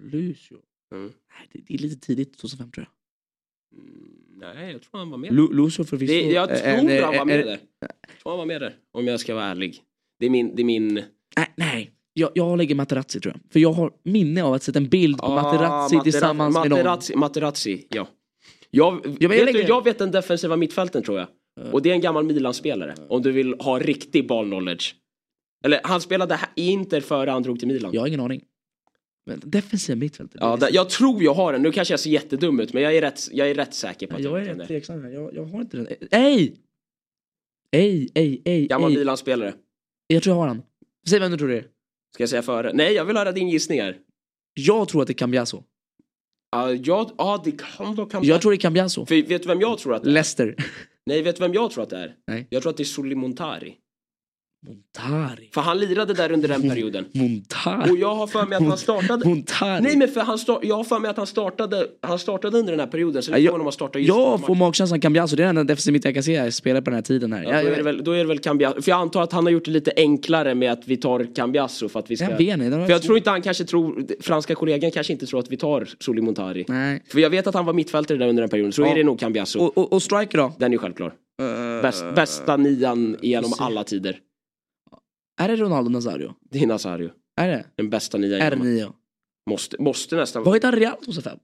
Lucio. 0.02 0.56
Mm. 0.94 1.12
Nej, 1.38 1.48
det, 1.52 1.60
det 1.66 1.74
är 1.74 1.78
lite 1.78 2.06
tidigt, 2.06 2.38
2005 2.38 2.70
tror 2.70 2.86
jag. 2.86 3.80
Mm, 3.80 4.54
Nej, 4.56 4.72
jag 4.72 4.82
tror 4.82 4.98
han 4.98 5.10
var 5.10 5.18
med. 5.18 5.34
Lu, 5.34 5.48
Lucio 5.52 5.84
förvisso. 5.84 6.12
Det, 6.14 6.20
jag 6.32 6.48
tror 6.48 6.90
eh, 6.90 7.04
han 7.04 7.16
var 7.16 7.24
med 7.24 7.40
en- 7.40 7.46
där. 7.46 7.58
Jag 7.80 7.90
tror 8.22 8.30
han 8.32 8.38
var 8.38 8.46
med 8.46 8.60
där, 8.60 8.74
om 8.92 9.06
jag 9.06 9.20
ska 9.20 9.34
vara 9.34 9.44
ärlig. 9.44 9.82
Det 10.20 10.26
är 10.26 10.30
min... 10.30 10.56
Det 10.56 10.62
är 10.62 10.64
min... 10.64 10.94
Nej, 11.36 11.52
nej. 11.56 11.90
Jag, 12.12 12.30
jag 12.34 12.58
lägger 12.58 12.74
Materazzi 12.74 13.20
tror 13.20 13.34
jag. 13.34 13.52
För 13.52 13.60
jag 13.60 13.72
har 13.72 13.92
minne 14.02 14.42
av 14.42 14.52
att 14.54 14.62
se 14.62 14.72
en 14.74 14.88
bild 14.88 15.18
på 15.18 15.28
Materazzi 15.28 15.96
Ah, 15.96 16.02
tillsammans 16.02 16.54
med 16.54 16.70
någon. 16.70 16.78
Materazzi, 16.78 17.16
Materazzi, 17.16 17.86
ja. 17.90 18.08
Jag, 18.70 19.16
jag 19.20 19.28
vet 19.28 19.38
du, 19.38 19.44
lägger- 19.52 19.68
jag 19.68 19.84
vet 19.84 19.98
den 19.98 20.10
defensiva 20.10 20.56
mittfälten 20.56 21.02
tror 21.02 21.18
jag. 21.18 21.28
Och 21.72 21.82
det 21.82 21.90
är 21.90 21.94
en 21.94 22.00
gammal 22.00 22.24
Milan-spelare. 22.24 22.94
Om 23.08 23.22
du 23.22 23.32
vill 23.32 23.54
ha 23.60 23.78
riktig 23.78 24.28
ball 24.28 24.46
knowledge. 24.46 24.94
Eller 25.64 25.80
han 25.84 26.00
spelade 26.00 26.40
i 26.56 26.70
Inter 26.70 27.00
före 27.00 27.30
han 27.30 27.42
drog 27.42 27.58
till 27.58 27.68
Milan. 27.68 27.90
Jag 27.94 28.00
har 28.00 28.08
ingen 28.08 28.20
aning. 28.20 28.44
Defensiva 29.24 29.96
mittfältet. 29.96 30.40
Ja, 30.40 30.56
där, 30.56 30.68
jag 30.72 30.90
tror 30.90 31.22
jag 31.22 31.34
har 31.34 31.52
den. 31.52 31.62
Nu 31.62 31.72
kanske 31.72 31.92
jag 31.92 32.00
ser 32.00 32.10
jättedum 32.10 32.60
ut 32.60 32.72
men 32.72 32.82
jag 32.82 32.96
är 32.96 33.00
rätt, 33.00 33.28
jag 33.32 33.50
är 33.50 33.54
rätt 33.54 33.74
säker 33.74 34.06
på 34.06 34.16
att 34.16 34.22
jag 34.22 34.40
jag 34.40 34.46
är 34.46 34.54
rätt 34.54 34.68
tveksam 34.68 35.02
här. 35.02 35.10
Jag, 35.10 35.34
jag 35.34 35.44
har 35.44 35.60
inte 35.60 35.76
den. 35.76 35.86
Ej! 36.10 36.56
Ej, 37.72 38.08
ej, 38.14 38.42
ej, 38.44 38.66
Gammal. 38.66 38.90
Milan-spelare. 38.90 39.54
Jag 40.06 40.22
tror 40.22 40.36
jag 40.36 40.40
har 40.40 40.48
den. 40.48 40.62
Säg 41.08 41.20
vem 41.20 41.30
du 41.30 41.36
tror 41.38 41.48
det 41.48 41.56
är. 41.56 41.66
Ska 42.14 42.22
jag 42.22 42.30
säga 42.30 42.42
före? 42.42 42.72
Nej, 42.74 42.94
jag 42.94 43.04
vill 43.04 43.16
höra 43.16 43.32
din 43.32 43.48
gissningar. 43.48 43.96
Jag 44.54 44.88
tror 44.88 45.02
att 45.02 45.06
det 45.06 45.12
är 45.12 45.14
Cambiaso. 45.14 45.62
Ja, 46.52 46.72
jag, 46.72 47.10
ja 47.18 47.42
det 47.44 47.52
kan 47.52 47.96
då 47.96 48.06
kan 48.06 48.24
Jag 48.24 48.42
tror 48.42 48.52
det 48.52 48.56
är 48.56 48.60
Cambiaso. 48.60 49.06
För 49.06 49.14
vet 49.14 49.42
du 49.42 49.48
vem 49.48 49.60
jag 49.60 49.78
tror 49.78 49.94
att 49.94 50.02
det 50.02 50.10
är? 50.10 50.12
Leicester. 50.12 50.56
Nej, 51.06 51.22
vet 51.22 51.36
du 51.36 51.42
vem 51.42 51.54
jag 51.54 51.70
tror 51.70 51.82
att 51.82 51.90
det 51.90 51.98
är? 51.98 52.14
Nej. 52.26 52.46
Jag 52.50 52.62
tror 52.62 52.70
att 52.70 52.76
det 52.76 52.82
är 52.82 52.84
Soli 52.84 53.14
Montari. 54.66 55.50
För 55.54 55.60
han 55.60 55.78
lirade 55.78 56.14
där 56.14 56.32
under 56.32 56.48
den 56.48 56.62
perioden. 56.62 57.04
Montari. 57.12 57.90
Och 57.90 57.98
jag 57.98 58.14
har 58.14 58.26
för 58.26 58.46
mig 58.46 58.56
att 58.56 58.64
han 58.66 58.78
startade... 58.78 59.28
Montari. 59.28 59.80
Nej 59.80 59.96
men 59.96 60.08
för 60.08 60.20
han 60.20 60.38
start... 60.38 60.60
jag 60.62 60.76
har 60.76 60.84
för 60.84 60.98
mig 60.98 61.10
att 61.10 61.16
han 61.16 61.26
startade, 61.26 61.86
han 62.00 62.18
startade 62.18 62.58
under 62.58 62.72
den 62.72 62.80
här 62.80 62.86
perioden. 62.86 63.22
Så 63.22 63.30
det 63.30 63.38
jag- 63.38 63.44
frågan 63.50 63.60
om 63.60 63.66
han 63.66 63.72
startar 63.72 64.00
just 64.00 64.08
Jag 64.08 64.40
får 64.46 64.54
magkänslan 64.54 65.00
Cambiaso. 65.00 65.36
Det 65.36 65.42
är 65.42 65.46
den 65.46 65.56
enda 65.56 65.72
defensiv 65.72 65.92
mitt 65.92 66.04
jag 66.04 66.14
kan 66.14 66.22
se 66.22 66.52
spela 66.52 66.80
på 66.82 66.84
den 66.84 66.94
här 66.94 67.02
tiden 67.02 67.32
här. 67.32 67.42
Ja, 67.42 67.50
då, 67.62 67.68
är 67.68 67.76
det 67.76 67.82
väl, 67.82 68.04
då 68.04 68.12
är 68.12 68.18
det 68.18 68.24
väl 68.24 68.38
Cambiasso. 68.38 68.82
För 68.82 68.90
jag 68.90 69.00
antar 69.00 69.22
att 69.22 69.32
han 69.32 69.44
har 69.44 69.52
gjort 69.52 69.64
det 69.64 69.70
lite 69.70 69.92
enklare 69.96 70.54
med 70.54 70.72
att 70.72 70.82
vi 70.88 70.96
tar 70.96 71.34
Cambiasso 71.34 71.88
för 71.88 71.98
att 71.98 72.10
vi 72.10 72.16
ska... 72.16 72.24
Jag 72.30 72.38
vet 72.38 72.48
inte, 72.58 72.70
För 72.70 72.90
jag 72.90 73.02
tror 73.02 73.16
inte 73.18 73.30
han 73.30 73.42
kanske 73.42 73.64
tror, 73.64 74.06
franska 74.22 74.54
kollegan 74.54 74.90
kanske 74.90 75.12
inte 75.12 75.26
tror 75.26 75.40
att 75.40 75.50
vi 75.52 75.56
tar 75.56 75.88
Soli 76.00 76.22
Montari. 76.22 76.64
Nej. 76.68 77.02
För 77.12 77.20
jag 77.20 77.30
vet 77.30 77.46
att 77.46 77.54
han 77.54 77.64
var 77.66 77.72
mittfältare 77.72 78.18
där 78.18 78.28
under 78.28 78.42
den 78.42 78.50
perioden, 78.50 78.72
så 78.72 78.82
Ja. 78.82 78.86
är 78.88 78.94
det 78.94 79.04
nog 79.04 79.20
Cambiasso. 79.20 79.60
Och, 79.60 79.78
och, 79.78 79.92
och 79.92 80.02
striker 80.02 80.38
då? 80.38 80.52
Den 80.58 80.72
är 80.72 80.78
självklar. 80.78 81.12
Uh, 81.42 81.82
Bäst, 81.82 82.04
bästa 82.14 82.56
nian 82.56 83.16
genom 83.22 83.52
alla 83.58 83.84
tider. 83.84 84.16
Är 85.36 85.48
det 85.48 85.56
Ronaldo 85.56 85.90
Nazario? 85.90 86.34
Det 86.50 86.58
är 86.58 86.66
Nazario. 86.66 87.10
Är 87.36 87.48
det? 87.48 87.66
Den 87.74 87.90
bästa 87.90 88.18
genom. 88.18 88.66
R9. 88.66 88.92
Måste, 89.50 89.82
måste 89.82 90.16
nästan 90.16 90.44
Vad 90.44 90.54
heter 90.54 90.68
han 90.68 90.78
Real 90.78 90.96
2005? 90.96 91.38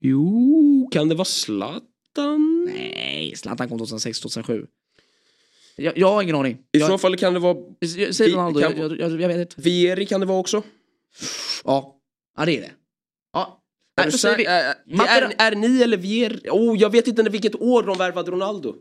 Jo, 0.00 0.88
kan 0.92 1.08
det 1.08 1.14
vara 1.14 1.24
Zlatan? 1.24 2.64
Nej, 2.64 3.32
Zlatan 3.36 3.68
kom 3.68 3.78
2006, 3.78 4.20
2007. 4.20 4.66
Jag, 5.76 5.98
jag 5.98 6.12
har 6.12 6.22
ingen 6.22 6.36
aning. 6.36 6.58
I 6.72 6.78
Jag, 6.78 6.88
så 6.90 6.98
fall 6.98 7.16
kan 7.16 7.34
det 7.34 7.38
vara 7.40 7.56
säg 8.12 8.32
Ronaldo, 8.32 8.60
kan- 8.60 8.76
jag, 8.78 9.00
jag, 9.00 9.20
jag, 9.20 9.28
vet 9.28 9.38
inte. 9.38 9.60
Vieri 9.60 10.06
kan 10.06 10.20
det 10.20 10.26
vara 10.26 10.38
också. 10.38 10.62
Ja, 11.64 11.96
ja 12.36 12.44
det 12.44 12.56
är 12.56 12.60
det. 12.60 12.72
Ja. 13.32 13.62
Är, 13.96 14.02
Nej, 14.02 14.12
då 14.12 14.18
säger 14.18 14.36
vi, 14.36 14.44
är, 14.44 14.74
är, 15.22 15.34
är 15.38 15.54
ni 15.56 15.82
eller 15.82 15.96
Vieri? 15.96 16.48
Oh, 16.50 16.78
jag 16.78 16.90
vet 16.90 17.08
inte 17.08 17.22
vilket 17.22 17.54
år 17.54 17.82
de 17.82 17.98
värvade 17.98 18.30
Ronaldo. 18.30 18.74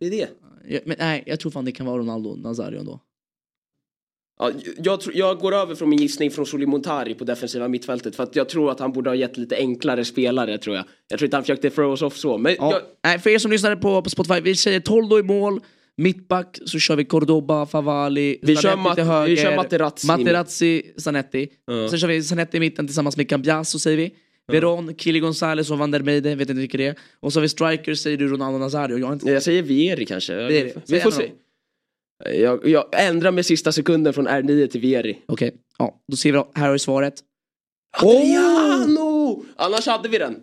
Det 0.00 0.06
är 0.06 0.10
det. 0.10 0.28
Ja, 0.68 0.80
men, 0.84 0.96
nej, 0.98 1.22
jag 1.26 1.40
tror 1.40 1.50
fan 1.52 1.64
det 1.64 1.72
kan 1.72 1.86
vara 1.86 1.98
Ronaldo 1.98 2.36
Nazario 2.36 2.78
ändå. 2.80 3.00
Ja, 4.38 4.52
jag, 4.82 5.00
tror- 5.00 5.16
jag 5.16 5.38
går 5.38 5.54
över 5.54 5.74
från 5.74 5.88
min 5.88 5.98
gissning 5.98 6.30
från 6.30 6.46
Soli 6.46 6.66
Montari 6.66 7.14
på 7.14 7.24
defensiva 7.24 7.68
mittfältet 7.68 8.16
för 8.16 8.22
att 8.22 8.36
jag 8.36 8.48
tror 8.48 8.70
att 8.70 8.80
han 8.80 8.92
borde 8.92 9.10
ha 9.10 9.14
gett 9.14 9.36
lite 9.36 9.56
enklare 9.56 10.04
spelare 10.04 10.58
tror 10.58 10.76
jag. 10.76 10.84
Jag 11.08 11.18
tror 11.18 11.26
inte 11.26 11.36
han 11.36 11.44
försökte 11.44 11.70
throw 11.70 11.92
oss 11.92 12.02
off 12.02 12.16
så. 12.16 12.38
Men 12.38 12.56
Ja. 12.58 12.72
jag, 12.72 12.82
Nej, 13.04 13.18
för 13.18 13.30
er 13.30 13.38
som 13.38 13.50
lyssnade 13.50 13.76
på, 13.76 14.02
på 14.02 14.10
Spotify, 14.10 14.40
vi 14.40 14.56
säger 14.56 14.80
Toldo 14.80 15.18
i 15.18 15.22
mål, 15.22 15.60
mittback 15.96 16.58
så 16.64 16.78
kör 16.78 16.96
vi 16.96 17.04
Cordoba, 17.04 17.66
Favalli, 17.66 18.38
Vi 18.42 18.56
kör 18.56 18.62
Zanetti 18.62 18.82
Mat- 18.82 18.94
till 18.94 19.04
höger, 19.04 19.28
vi 19.30 19.36
kör 19.36 19.56
Materazzi. 19.56 20.06
Materazzi, 20.06 20.82
Zanetti. 20.96 21.48
Ja. 21.66 21.88
Sen 21.88 21.98
kör 21.98 22.08
vi 22.08 22.22
Zanetti 22.22 22.56
i 22.56 22.60
mitten 22.60 22.86
tillsammans 22.86 23.16
med 23.16 23.28
Cambiaso 23.28 23.78
säger 23.78 23.96
vi. 23.96 24.10
Veron, 24.52 24.94
Kili 24.96 25.20
Gonzales 25.20 25.70
och 25.70 25.78
Van 25.78 25.90
der 25.90 26.00
Meide, 26.00 26.34
vet 26.34 26.50
inte 26.50 26.60
vilka 26.60 26.78
det 26.78 26.86
är. 26.86 26.94
Och 27.20 27.32
så 27.32 27.38
har 27.38 27.42
vi 27.42 27.48
striker 27.48 27.94
säger 27.94 28.16
du 28.16 28.28
Ronaldo 28.28 28.58
Nazario. 28.58 28.98
Jag 28.98 29.12
inte... 29.12 29.30
jag 29.30 29.42
säger 29.42 29.62
Vieri 29.62 30.06
kanske. 30.06 30.46
Vieri. 30.46 30.72
Vi 30.88 31.00
får 31.00 31.10
se. 31.10 31.30
Jag, 32.24 32.66
jag 32.68 32.84
ändrar 32.92 33.30
med 33.30 33.46
sista 33.46 33.72
sekunden 33.72 34.12
från 34.12 34.28
R9 34.28 34.66
till 34.66 34.80
Vieri. 34.80 35.18
Okej, 35.28 35.54
ja, 35.78 35.94
då 36.08 36.16
ser 36.16 36.32
vi 36.32 36.38
då. 36.38 36.50
Här 36.54 36.66
har 36.66 36.72
vi 36.72 36.78
svaret. 36.78 37.14
Adriano! 38.02 39.44
Annars 39.56 39.86
hade 39.86 40.08
vi 40.08 40.18
den. 40.18 40.36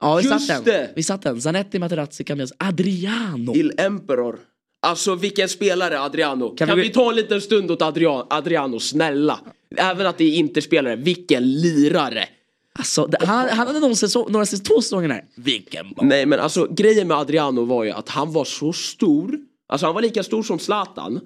Ja, 0.00 0.16
vi 0.16 0.22
Just 0.28 0.46
satt 0.46 0.64
den. 0.64 0.74
det. 0.74 0.90
Vi 0.96 1.02
satt 1.02 1.22
den. 1.22 1.40
Zanetti, 1.40 1.78
Materazzi, 1.78 2.24
Cambiaso. 2.24 2.54
Adriano! 2.58 3.56
Il 3.56 3.72
Emperor. 3.78 4.38
Alltså 4.82 5.14
vilken 5.14 5.48
spelare 5.48 6.00
Adriano. 6.00 6.48
Kan, 6.50 6.68
Kan 6.68 6.76
vi... 6.76 6.82
vi- 6.82 6.88
ta 6.92 7.10
en 7.10 7.16
liten 7.16 7.40
stund 7.40 7.70
åt 7.70 7.82
Adriano, 7.82 8.26
Adriano, 8.30 8.80
snälla. 8.80 9.40
Även 9.76 10.06
att 10.06 10.18
det 10.18 10.24
är 10.24 10.34
Interspelare, 10.34 10.96
vilken 10.96 11.52
lirare. 11.52 12.24
Alltså, 12.78 13.06
det, 13.06 13.18
han, 13.26 13.48
han 13.48 13.66
hade 13.66 13.80
någon 13.80 13.96
säsong, 13.96 14.26
några 14.32 14.46
säsong, 14.46 14.64
två 14.64 14.80
säsonger 14.82 15.08
där. 15.08 15.24
Vilken 15.36 15.92
boll! 15.96 16.06
Nej 16.06 16.26
men 16.26 16.40
alltså 16.40 16.66
grejen 16.70 17.08
med 17.08 17.16
Adriano 17.16 17.64
var 17.64 17.84
ju 17.84 17.90
att 17.90 18.08
han 18.08 18.32
var 18.32 18.44
så 18.44 18.72
stor. 18.72 19.38
Alltså 19.68 19.86
han 19.86 19.94
var 19.94 20.02
lika 20.02 20.22
stor 20.22 20.42
som 20.42 20.58
Zlatan. 20.58 21.20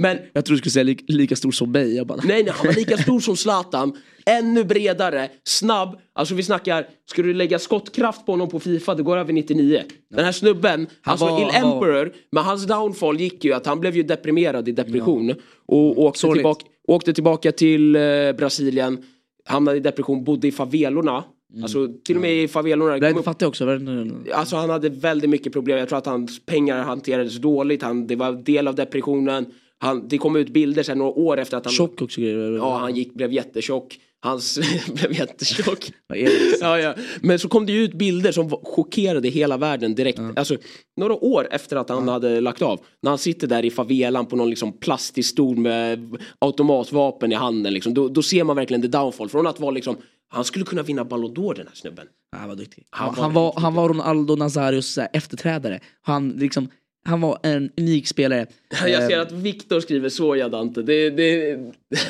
Men 0.00 0.18
Jag 0.32 0.44
tror 0.44 0.54
du 0.54 0.58
skulle 0.58 0.70
säga 0.70 0.84
li 0.84 0.96
lika 1.08 1.36
stor 1.36 1.50
som 1.50 1.72
mig. 1.72 1.96
Jag 1.96 2.06
bara, 2.06 2.20
Nej, 2.24 2.42
nej, 2.42 2.52
han 2.56 2.66
var 2.66 2.74
lika 2.74 2.96
stor 2.98 3.20
som 3.20 3.36
Zlatan. 3.36 3.92
Ännu 4.26 4.64
bredare, 4.64 5.28
snabb. 5.44 5.98
Alltså 6.14 6.34
vi 6.34 6.42
snackar, 6.42 6.86
ska 7.10 7.22
du 7.22 7.34
lägga 7.34 7.58
skottkraft 7.58 8.26
på 8.26 8.32
honom 8.32 8.48
på 8.48 8.60
Fifa, 8.60 8.94
det 8.94 9.02
går 9.02 9.16
över 9.16 9.32
99. 9.32 9.82
Den 10.14 10.24
här 10.24 10.32
snubben, 10.32 10.86
alltså 11.02 11.26
var- 11.26 11.40
Il 11.40 11.48
han 11.54 11.62
var- 11.70 11.74
Emperor, 11.76 12.12
men 12.32 12.44
hans 12.44 12.66
downfall 12.66 13.20
gick 13.20 13.44
ju 13.44 13.52
att 13.52 13.66
han 13.66 13.80
blev 13.80 13.96
ju 13.96 14.02
deprimerad 14.02 14.68
i 14.68 14.72
depression. 14.72 15.34
Och 15.66 16.02
åkte 16.02 16.20
Sorgligt. 16.20 16.36
tillbaka, 16.38 16.64
åkte 16.88 17.12
tillbaka 17.12 17.52
till 17.52 17.96
eh, 17.96 18.02
Brasilien, 18.38 19.02
hamnade 19.44 19.76
i 19.76 19.80
depression, 19.80 20.24
bodde 20.24 20.48
i 20.48 20.52
favelorna. 20.52 21.24
Alltså 21.62 21.88
till 22.04 22.16
och 22.16 22.22
med 22.22 22.42
i 22.42 22.48
favelorna. 22.48 22.96
Mm. 22.96 23.14
Det 23.14 23.18
upp- 23.18 23.24
fattig 23.24 23.48
också. 23.48 23.66
men- 23.66 24.26
Alltså 24.34 24.56
han 24.56 24.70
hade 24.70 24.88
väldigt 24.88 25.30
mycket 25.30 25.52
problem. 25.52 25.78
Jag 25.78 25.88
tror 25.88 25.98
att 25.98 26.06
hans 26.06 26.46
pengar 26.46 26.82
hanterades 26.82 27.36
dåligt. 27.36 27.82
Han, 27.82 28.06
det 28.06 28.16
var 28.16 28.32
del 28.32 28.68
av 28.68 28.74
depressionen. 28.74 29.46
Han, 29.80 30.08
det 30.08 30.18
kom 30.18 30.36
ut 30.36 30.48
bilder 30.48 30.82
sen 30.82 30.98
några 30.98 31.10
år 31.12 31.38
efter 31.38 31.56
att 31.56 31.64
han... 31.64 31.72
Tjock 31.74 32.02
också 32.02 32.20
grejer. 32.20 32.52
Ja, 32.56 32.78
han 32.78 32.94
gick, 32.96 33.14
blev 33.14 33.32
jättetjock. 33.32 33.98
Hans 34.20 34.58
blev 34.94 35.12
jättetjock. 35.12 35.90
Det? 36.08 36.30
ja, 36.60 36.78
ja. 36.80 36.94
Men 37.20 37.38
så 37.38 37.48
kom 37.48 37.66
det 37.66 37.72
ju 37.72 37.84
ut 37.84 37.94
bilder 37.94 38.32
som 38.32 38.50
chockerade 38.50 39.28
hela 39.28 39.56
världen 39.56 39.94
direkt. 39.94 40.20
Alltså, 40.36 40.56
några 40.96 41.14
år 41.24 41.48
efter 41.50 41.76
att 41.76 41.88
han 41.88 42.08
hade 42.08 42.40
lagt 42.40 42.62
av. 42.62 42.80
När 43.02 43.10
han 43.10 43.18
sitter 43.18 43.46
där 43.46 43.64
i 43.64 43.70
favelan 43.70 44.26
på 44.26 44.36
någon 44.36 44.50
liksom 44.50 44.72
plastisk 44.72 45.30
stol 45.30 45.56
med 45.56 46.16
automatvapen 46.38 47.32
i 47.32 47.34
handen. 47.34 47.74
Liksom, 47.74 47.94
då, 47.94 48.08
då 48.08 48.22
ser 48.22 48.44
man 48.44 48.56
verkligen 48.56 48.82
the 48.82 48.88
downfall. 48.88 49.28
Från 49.28 49.46
att 49.46 49.60
vara 49.60 49.70
liksom, 49.70 49.96
han 50.28 50.44
skulle 50.44 50.64
kunna 50.64 50.82
vinna 50.82 51.04
Ballon 51.04 51.34
d'Or 51.34 51.54
den 51.54 51.66
här 51.66 51.74
snubben. 51.74 52.06
Han 52.36 52.48
var 52.48 52.56
duktig. 52.56 52.86
Han 52.90 53.14
Han, 53.14 53.32
var 53.32 53.54
han, 53.60 53.74
var, 53.74 53.88
Ronaldo 53.88 54.36
Nazarios 54.36 54.96
här, 54.96 55.08
efterträdare. 55.12 55.80
Han, 56.02 56.28
liksom, 56.28 56.68
han 57.04 57.20
var 57.20 57.38
en 57.42 57.70
unik 57.80 58.06
spelare. 58.06 58.46
Jag 58.86 59.02
ser 59.06 59.16
Eh, 59.16 59.22
att 59.22 59.32
Viktor 59.32 59.80
skriver 59.80 60.08
så 60.08 60.36
ja 60.36 60.48
Dante. 60.48 60.82
Det, 60.82 61.10
det, 61.10 61.58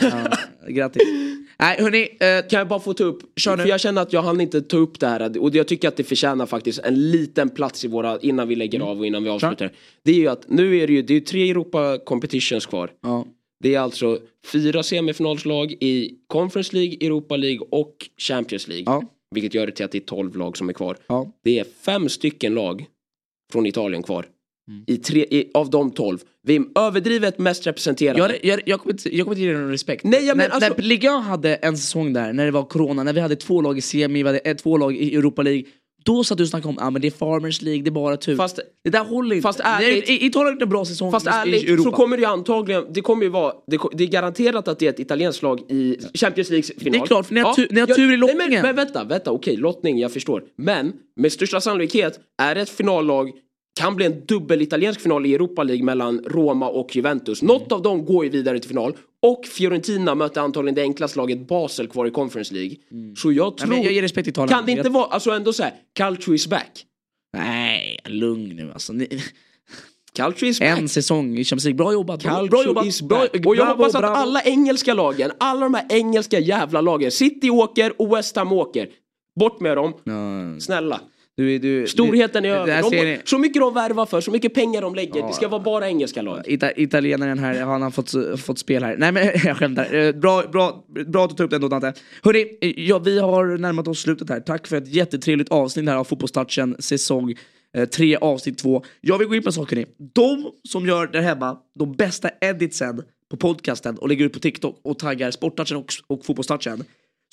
ja, 0.01 0.39
grattis. 0.69 1.03
Nej 1.61 1.77
hörni, 1.83 2.03
eh, 2.21 2.49
Kan 2.51 2.59
jag 2.59 2.69
bara 2.69 2.81
få 2.81 2.95
ta 2.95 3.05
upp, 3.05 3.21
Kör 3.41 3.57
nu. 3.57 3.63
för 3.63 3.69
jag 3.71 3.81
känner 3.81 4.03
att 4.03 4.13
jag 4.13 4.23
hann 4.23 4.41
inte 4.41 4.63
ta 4.63 4.77
upp 4.77 5.01
det 5.01 5.07
här 5.07 5.39
och 5.39 5.55
jag 5.55 5.69
tycker 5.69 5.89
att 5.89 5.97
det 5.97 6.05
förtjänar 6.05 6.47
faktiskt 6.47 6.79
en 6.79 7.11
liten 7.11 7.49
plats 7.49 7.85
i 7.85 7.89
våra, 7.89 8.19
innan 8.21 8.49
vi 8.49 8.57
lägger 8.57 8.79
Mm. 8.79 8.89
av 8.89 8.99
och 8.99 9.07
innan 9.07 9.25
vi 9.25 9.31
avslutar. 9.31 9.73
Det 10.05 10.11
är 10.11 10.15
ju 10.17 10.29
att 10.29 10.49
nu 10.49 10.79
är 10.79 10.87
det 10.87 10.93
ju, 10.93 11.03
det 11.03 11.15
är 11.15 11.21
tre 11.21 11.51
Europa 11.51 11.99
competitions 12.05 12.67
kvar. 12.67 12.91
ja. 13.03 13.27
Det 13.61 13.75
är 13.75 13.81
alltså 13.81 14.19
fyra 14.53 14.83
semifinalslag 14.83 15.73
i 15.73 16.15
Conference 16.27 16.77
League, 16.77 17.07
Europa 17.07 17.37
League 17.37 17.67
och 17.71 17.95
Champions 18.19 18.69
League. 18.69 18.85
Ja. 18.87 19.03
Vilket 19.35 19.55
gör 19.55 19.67
det 19.67 19.73
till 19.73 19.85
att 19.85 19.93
det 19.93 19.99
är 19.99 20.07
12 20.07 20.37
lag 20.37 20.57
som 20.57 20.69
är 20.69 20.73
kvar. 20.73 20.97
Ja. 21.07 21.33
Det 21.45 21.59
är 21.59 21.65
fem 21.85 22.09
stycken 22.09 22.55
lag 22.55 22.87
från 23.53 23.67
Italien 23.67 24.03
kvar. 24.03 24.27
Mm. 24.69 24.85
I 24.87 24.97
tre, 24.97 25.27
i, 25.31 25.51
av 25.55 25.71
de 25.71 25.91
12. 25.91 26.19
Vi 26.43 26.57
är 26.57 26.65
överdrivet 26.75 27.39
mest 27.39 27.67
representerade. 27.67 28.19
Jag, 28.19 28.45
jag, 28.45 28.61
jag, 28.67 28.81
kommer 28.81 28.93
inte, 28.93 29.17
jag 29.17 29.25
kommer 29.25 29.35
inte 29.35 29.43
ge 29.43 29.53
dig 29.53 29.61
någon 29.61 29.71
respekt. 29.71 30.05
Nej, 30.05 30.27
jag 30.27 30.37
men 30.37 30.49
när, 30.49 30.55
alltså- 30.55 30.75
när 30.77 30.83
Ligue 30.83 31.19
1 31.19 31.25
hade 31.25 31.55
en 31.55 31.79
säsong 31.79 32.13
där, 32.13 32.33
när 32.33 32.45
det 32.45 32.51
var 32.51 32.65
corona, 32.65 33.03
när 33.03 33.13
vi 33.13 33.21
hade 33.21 33.37
två 33.37 33.61
lag 33.61 33.79
i 33.79 33.81
semi, 33.81 34.23
vi 34.23 34.27
hade 34.29 34.39
ett, 34.39 34.59
två 34.59 34.77
lag 34.77 34.97
i 34.97 35.15
Europa 35.15 35.43
League. 35.43 35.65
Då 36.09 36.25
satt 36.25 36.39
du 36.39 36.45
och 36.45 36.49
snackade 36.51 36.69
om 36.69 36.79
ah, 36.87 36.91
men 36.91 37.03
det 37.03 37.09
är 37.09 37.11
Farmers 37.11 37.63
League, 37.63 37.83
det 37.83 37.89
är 37.89 37.93
bara 37.93 38.17
tur. 38.17 38.37
Fast- 38.37 38.59
det 38.85 38.91
där 38.91 39.05
håller 39.05 39.37
inte. 39.37 39.43
fast 39.47 39.61
ärligt- 39.61 40.09
Nej, 40.09 40.17
I- 40.23 40.27
Italien 40.27 40.47
har 40.47 40.53
gjort 40.53 40.63
en 40.63 40.69
bra 40.69 40.85
säsong 40.85 41.11
Fast 41.13 41.27
i- 41.27 41.31
i 41.31 41.33
ärligt 41.33 41.65
Europa. 41.69 41.83
så 41.83 41.97
kommer 41.97 42.17
det 42.17 42.21
ju 42.21 42.27
antagligen, 42.29 42.85
det 42.93 43.01
kommer 43.01 43.23
ju 43.23 43.29
vara, 43.29 43.53
det, 43.67 43.79
det 43.93 44.05
är 44.05 44.09
garanterat 44.09 44.69
att 44.69 44.79
det 44.79 44.87
är 44.87 44.91
ett 44.91 45.01
italienskt 45.01 45.43
lag 45.43 45.61
i 45.71 45.97
Champions 46.15 46.51
Leagues 46.51 46.73
final. 46.79 46.93
Det 46.93 46.99
är 46.99 47.07
klart, 47.07 47.27
för 47.27 47.35
ni 47.35 47.41
har 47.41 47.55
tu- 47.55 47.69
ni 47.71 47.81
har 47.81 47.87
tur 47.87 48.13
i 48.13 48.17
lottningen. 48.17 48.51
Men, 48.51 48.63
men 48.63 48.77
vänta, 48.77 49.05
vänta, 49.05 49.31
okej, 49.33 49.57
lottning, 49.57 49.99
jag 49.99 50.13
förstår. 50.13 50.43
Men 50.59 50.93
med 51.21 51.33
största 51.33 51.61
sannolikhet 51.61 52.21
är 52.43 52.55
det 52.55 52.61
ett 52.61 52.71
finallag 52.71 53.31
kan 53.81 53.97
bli 53.97 54.07
en 54.07 54.27
dubbel 54.27 54.63
italiensk 54.63 55.01
final 55.01 55.27
i 55.27 55.35
Europa 55.35 55.63
League 55.63 55.85
mellan 55.85 56.21
Roma 56.27 56.69
och 56.69 56.97
Juventus. 56.97 57.43
Något 57.43 57.73
av 57.73 57.83
dem 57.83 58.05
går 58.05 58.25
ju 58.25 58.31
vidare 58.31 58.59
till 58.59 58.69
final. 58.69 58.93
Och 59.23 59.47
Fiorentina 59.47 60.15
möter 60.15 60.41
antagligen 60.41 60.75
det 60.75 60.83
enklaste 60.83 61.19
laget 61.19 61.49
Basel 61.49 61.89
kvar 61.89 62.07
i 62.07 62.11
Conference 62.11 62.55
League. 62.55 62.77
Så 63.17 63.33
jag 63.33 63.57
tror... 63.57 63.69
men 63.69 63.83
jag 63.83 63.93
ger 63.93 64.03
respekt 64.03 64.25
till 64.25 64.31
Italien. 64.33 64.49
kan 64.49 64.67
det 64.67 64.73
inte 64.73 64.89
vara, 64.89 65.05
alltså 65.05 65.31
ändå 65.31 65.53
såhär, 65.53 65.73
Calcio 65.93 66.35
is 66.35 66.47
back. 66.47 66.85
Nej, 67.33 67.99
lugn 68.05 68.49
nu 68.49 68.73
alltså. 68.73 68.93
Ni, 68.93 69.23
Calcio 70.13 70.49
is 70.49 70.61
back. 70.61 70.79
en 70.79 70.89
säsong 70.89 71.39
i 71.39 71.45
Champions 71.45 71.65
League. 71.65 71.77
Bra 71.77 71.93
jobbat. 71.93 72.23
Bra, 72.23 72.31
Calcio 72.31 72.51
bra 72.51 72.65
jobbat. 72.65 72.87
is 72.87 73.03
Bra, 73.03 73.19
back. 73.19 73.31
Och 73.47 73.57
jag 73.57 73.67
bravo, 73.67 73.71
hoppas 73.71 73.95
att 73.95 74.01
bravo. 74.01 74.15
alla 74.15 74.43
engelska 74.43 74.95
lagen, 74.95 75.31
alla 75.41 75.61
de 75.61 75.75
här 75.75 75.87
engelska 75.89 76.39
jävla 76.39 76.81
lagen, 76.81 77.11
City 77.11 77.51
åker 77.51 78.03
och 78.03 78.17
West 78.17 78.37
Ham 78.37 78.53
åker. 78.53 78.89
Bort 79.41 79.61
med 79.61 79.77
dem. 79.77 79.95
Ja, 80.05 80.61
Snälla. 80.61 81.01
Du, 81.39 81.59
du, 81.59 81.87
Storheten 81.87 82.45
är 82.45 82.49
över. 82.49 82.91
De, 82.91 83.19
så 83.25 83.39
mycket 83.39 83.61
de 83.61 83.75
värvar 83.75 84.07
för, 84.07 84.21
så 84.21 84.31
mycket 84.31 84.55
pengar 84.55 84.83
de 84.83 84.95
lägger. 84.95 85.27
Det 85.27 85.33
ska 85.33 85.49
vara 85.49 85.63
bara 85.63 85.89
engelska 85.89 86.23
lag. 86.23 86.43
Ita 86.47 86.73
italienaren 86.77 87.39
här, 87.39 87.61
han 87.61 87.83
har 87.83 87.91
fått, 87.91 88.41
fått 88.41 88.59
spel 88.59 88.83
här. 88.83 88.97
Nej 88.97 89.13
men 89.13 89.25
jag 89.45 89.57
skämtar. 89.57 89.95
Eh, 89.95 90.13
Bra, 90.13 90.43
bra, 90.53 90.85
bra 91.07 91.25
att 91.25 91.31
du 91.31 91.37
tog 91.37 91.45
upp 91.45 91.51
det 91.51 91.57
ändå 91.57 91.69
Dante. 91.69 91.93
Hörni, 92.23 92.59
eh, 92.61 92.81
ja, 92.81 92.99
vi 92.99 93.19
har 93.19 93.59
närmat 93.59 93.89
oss 93.89 94.01
slutet 94.01 94.29
här. 94.29 94.41
Tack 94.41 94.67
för 94.67 94.77
ett 94.77 94.89
jättetrevligt 94.89 95.49
avsnitt 95.49 95.89
här 95.89 95.97
av 95.97 96.05
Fotbollstouchen 96.05 96.77
säsong 96.79 97.35
3 97.93 98.17
avsnitt 98.17 98.59
2. 98.59 98.85
Jag 99.01 99.19
vill 99.19 99.29
gå 99.29 99.35
in 99.35 99.43
på 99.43 99.49
en 99.49 99.53
sak 99.53 99.71
hörni. 99.71 99.87
De 100.15 100.53
som 100.69 100.87
gör 100.87 101.07
där 101.07 101.21
hemma 101.21 101.59
de 101.79 101.93
bästa 101.93 102.31
editsen 102.41 103.03
på 103.31 103.37
podcasten 103.37 103.99
och 103.99 104.09
lägger 104.09 104.25
ut 104.25 104.33
på 104.33 104.39
TikTok 104.39 104.81
och 104.83 104.99
taggar 104.99 105.31
Sporttouchen 105.31 105.77
och, 105.77 105.87
och 106.07 106.25
Fotbollstouchen 106.25 106.85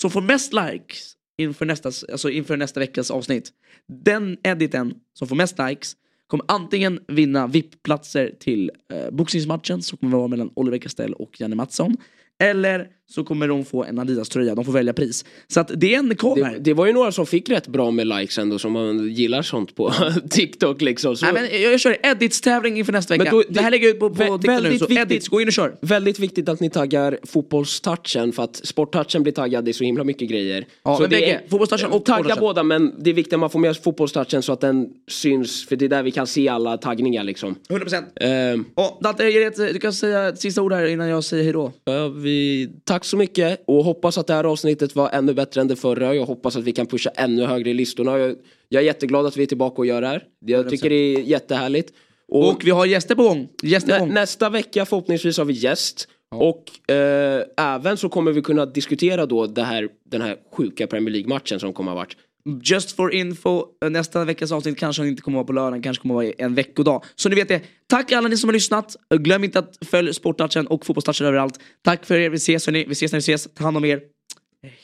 som 0.02 0.12
får 0.12 0.22
mest 0.22 0.54
likes 0.54 1.15
inför 1.38 1.66
nästa, 1.66 1.92
alltså 2.12 2.30
inför 2.30 2.58
nästa 2.58 2.80
veckas 2.80 3.12
avsnitt. 3.12 3.52
Den 3.88 4.38
editen 4.44 4.94
som 5.14 5.28
får 5.28 5.36
mest 5.36 5.60
likes 5.60 5.94
kommer 6.28 6.46
antingen 6.48 7.00
vinna 7.08 7.48
VIP-platser 7.48 8.36
till 8.40 8.72
eh, 8.94 9.12
boxningsmatchen 9.12 9.82
som 9.82 9.98
kommer 9.98 10.18
vara 10.18 10.28
mellan 10.28 10.52
Oliver 10.56 10.78
Castell 10.78 11.14
och 11.14 11.42
Janne 11.42 11.56
Mattsson. 11.56 11.98
Eller 12.40 12.90
så 13.10 13.24
kommer 13.24 13.48
de 13.48 13.66
få 13.66 13.84
en 13.84 14.00
Adidas-tröja, 14.00 14.56
de 14.56 14.66
får 14.66 14.72
välja 14.72 14.94
pris. 14.94 15.26
Så 15.48 15.60
att 15.60 15.72
det 15.76 15.94
är 15.96 16.00
en 16.00 16.06
här. 16.10 16.54
Det, 16.54 16.60
det 16.60 16.74
var 16.74 16.86
ju 16.86 16.94
några 16.94 17.12
som 17.12 17.26
fick 17.26 17.50
rätt 17.50 17.68
bra 17.68 17.92
med 17.92 18.08
likes 18.08 18.38
ändå 18.38 18.60
som 18.60 18.72
man 18.72 19.10
gillar 19.10 19.42
sånt 19.42 19.76
på 19.76 19.94
TikTok 20.30 20.82
liksom. 20.82 21.16
Så 21.18 21.26
Nej, 21.26 21.34
men 21.34 21.62
jag, 21.62 21.74
jag 21.74 21.80
kör 21.80 21.98
edits-tävling 22.04 22.78
inför 22.78 22.94
nästa 22.94 23.14
vecka. 23.18 23.24
Men 23.24 23.34
då- 23.34 23.44
det 23.50 23.62
här 23.62 23.72
lägger 23.72 23.88
jag 23.88 23.94
ut 23.96 24.00
på, 24.00 24.10
på 24.10 24.16
vä- 24.16 24.20
TikTok 24.26 24.44
nu, 24.48 24.54
väldigt 24.54 24.80
så 24.80 24.86
viktigt- 24.88 25.12
edits, 25.12 25.28
gå 25.28 25.42
in 25.42 25.48
och 25.48 25.54
kör. 25.54 25.76
Väldigt 25.82 26.20
viktigt 26.20 26.50
att 26.50 26.60
ni 26.60 26.70
taggar 26.70 27.20
fotbollstouchen 27.24 28.32
för 28.32 28.44
att 28.44 28.56
sporttouchen 28.56 29.24
blir 29.24 29.34
taggad 29.34 29.68
i 29.70 29.74
så 29.74 29.84
himla 29.84 30.04
mycket 30.04 30.30
grejer. 30.30 30.66
Ja, 30.84 30.96
så 30.96 31.02
men 31.02 31.10
bägge. 31.10 31.42
Fotbollstouchen 31.50 31.92
och 31.92 32.06
Tagga 32.06 32.36
båda 32.40 32.64
men 32.64 32.94
det 33.00 33.10
är 33.10 33.14
viktigt 33.14 33.34
att 33.34 33.40
man 33.40 33.50
får 33.50 33.60
med 33.60 33.78
fotbollstouchen 33.78 34.42
så 34.42 34.54
att 34.54 34.62
den 34.62 34.88
syns 35.08 35.68
för 35.68 35.76
det 35.76 35.86
är 35.86 35.90
där 35.90 36.04
vi 36.04 36.12
kan 36.12 36.28
se 36.28 36.48
alla 36.50 36.78
taggningar 36.78 37.24
liksom. 37.24 37.56
100%. 37.70 38.04
Ehm, 38.22 38.66
Och 38.76 39.00
Dante, 39.04 39.50
du 39.74 39.80
kan 39.80 39.94
säga 39.94 40.28
ett 40.28 40.40
sista 40.42 40.62
ord 40.62 40.74
här 40.74 40.86
innan 40.86 41.08
jag 41.10 41.24
säger 41.24 41.44
hejdå. 41.44 41.72
Ja, 41.86 42.08
vi, 42.08 42.70
tack 42.84 42.95
så 43.04 43.18
mycket 43.18 43.64
och 43.68 43.84
hoppas 43.84 44.18
att 44.18 44.28
det 44.28 44.34
här 44.34 44.44
avsnittet 44.44 44.96
var 44.96 45.10
ännu 45.10 45.34
bättre 45.34 45.62
än 45.62 45.68
det 45.68 45.76
förra. 45.76 46.16
Jag 46.16 46.26
hoppas 46.26 46.56
att 46.56 46.64
vi 46.64 46.72
kan 46.72 46.86
pusha 46.86 47.10
ännu 47.10 47.46
högre 47.46 47.70
i 47.70 47.74
listorna. 47.74 48.18
Jag, 48.20 48.36
jag 48.70 48.82
är 48.82 48.86
jätteglad 48.86 49.26
att 49.26 49.38
vi 49.38 49.44
är 49.44 49.48
tillbaka 49.48 49.82
och 49.82 49.86
gör 49.86 50.02
det 50.02 50.08
här. 50.08 50.24
Jag 50.46 50.70
tycker 50.70 50.90
det 50.90 50.96
är 50.96 51.20
jättehärligt. 51.20 51.94
Och, 52.28 52.50
Och 52.50 52.62
vi 52.66 52.72
har 52.72 52.86
gäster 52.86 53.16
på 53.16 53.24
gång. 53.24 53.48
Gäster 53.64 54.00
på 54.00 54.06
gång. 54.06 54.14
nästa 54.14 54.50
vecka 54.50 54.86
förhoppningsvis 54.86 55.38
har 55.38 55.46
vi 55.46 55.54
gäst. 55.54 56.08
Och 56.32 56.92
eh, 56.96 57.44
även 57.58 57.98
så 57.98 58.10
kommer 58.10 58.32
vi 58.32 58.42
kunna 58.42 58.66
diskutera 58.66 59.26
då 59.26 59.46
det 59.48 59.64
här, 59.64 59.90
den 60.06 60.22
här 60.22 60.38
sjuka 60.54 60.88
Premier 60.88 61.14
League-matchen 61.14 61.60
som 61.60 61.74
kommer 61.74 61.92
ha 61.92 61.96
varit. 61.96 62.18
Just 62.64 62.96
for 62.96 63.14
info, 63.14 63.66
eh, 63.84 63.90
nästa 63.90 64.26
veckas 64.26 64.52
avsnitt 64.52 64.78
kanske 64.78 65.08
inte 65.08 65.22
kommer 65.22 65.36
vara 65.36 65.48
på 65.48 65.54
lördagen, 65.54 65.82
kanske 65.82 66.02
kommer 66.02 66.16
vara 66.16 66.32
en 66.38 66.56
veckodag. 66.56 67.04
Så 67.16 67.30
ni 67.30 67.36
vet 67.36 67.48
det. 67.48 67.62
Tack 67.88 68.12
alla 68.12 68.28
ni 68.28 68.38
som 68.38 68.48
har 68.48 68.54
lyssnat. 68.54 68.96
Glöm 69.16 69.44
inte 69.44 69.60
att 69.60 69.78
följa 69.86 70.14
Sporttouchen 70.14 70.68
och 70.68 70.86
Fotbollstouchen 70.86 71.28
överallt. 71.28 71.60
Tack 71.82 72.06
för 72.06 72.18
er, 72.18 72.30
vi 72.30 72.36
ses 72.36 72.66
hörni. 72.66 72.86
Vi 72.88 72.92
ses 72.92 73.12
när 73.12 73.20
vi 73.20 73.34
ses. 73.34 73.48
Ta 73.54 73.64
hand 73.64 73.78
om 73.78 73.86
er. 73.86 74.02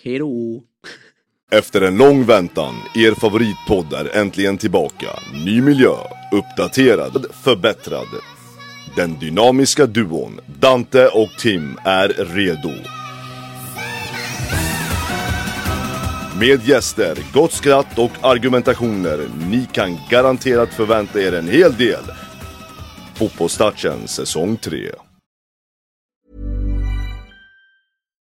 Hejdå. 0.03 0.63
Efter 1.51 1.81
en 1.81 1.97
lång 1.97 2.25
väntan, 2.25 2.75
er 2.95 3.11
favoritpodd 3.11 3.93
är 3.93 4.17
äntligen 4.17 4.57
tillbaka. 4.57 5.07
Ny 5.45 5.61
miljö, 5.61 5.95
uppdaterad, 6.31 7.25
förbättrad. 7.43 8.07
Den 8.95 9.19
dynamiska 9.19 9.85
duon 9.85 10.39
Dante 10.59 11.07
och 11.07 11.29
Tim 11.39 11.77
är 11.85 12.07
redo. 12.07 13.00
Med 16.41 16.67
gäster, 16.67 17.17
gott 17.33 17.51
skratt 17.51 17.99
och 17.99 18.11
argumentationer. 18.21 19.19
Ni 19.49 19.67
kan 19.71 19.97
garanterat 20.09 20.73
förvänta 20.73 21.21
er 21.21 21.33
en 21.33 21.47
hel 21.47 21.77
del. 21.77 22.03
Fotbollstouchen 23.15 24.07
säsong 24.07 24.57
3. 24.57 24.91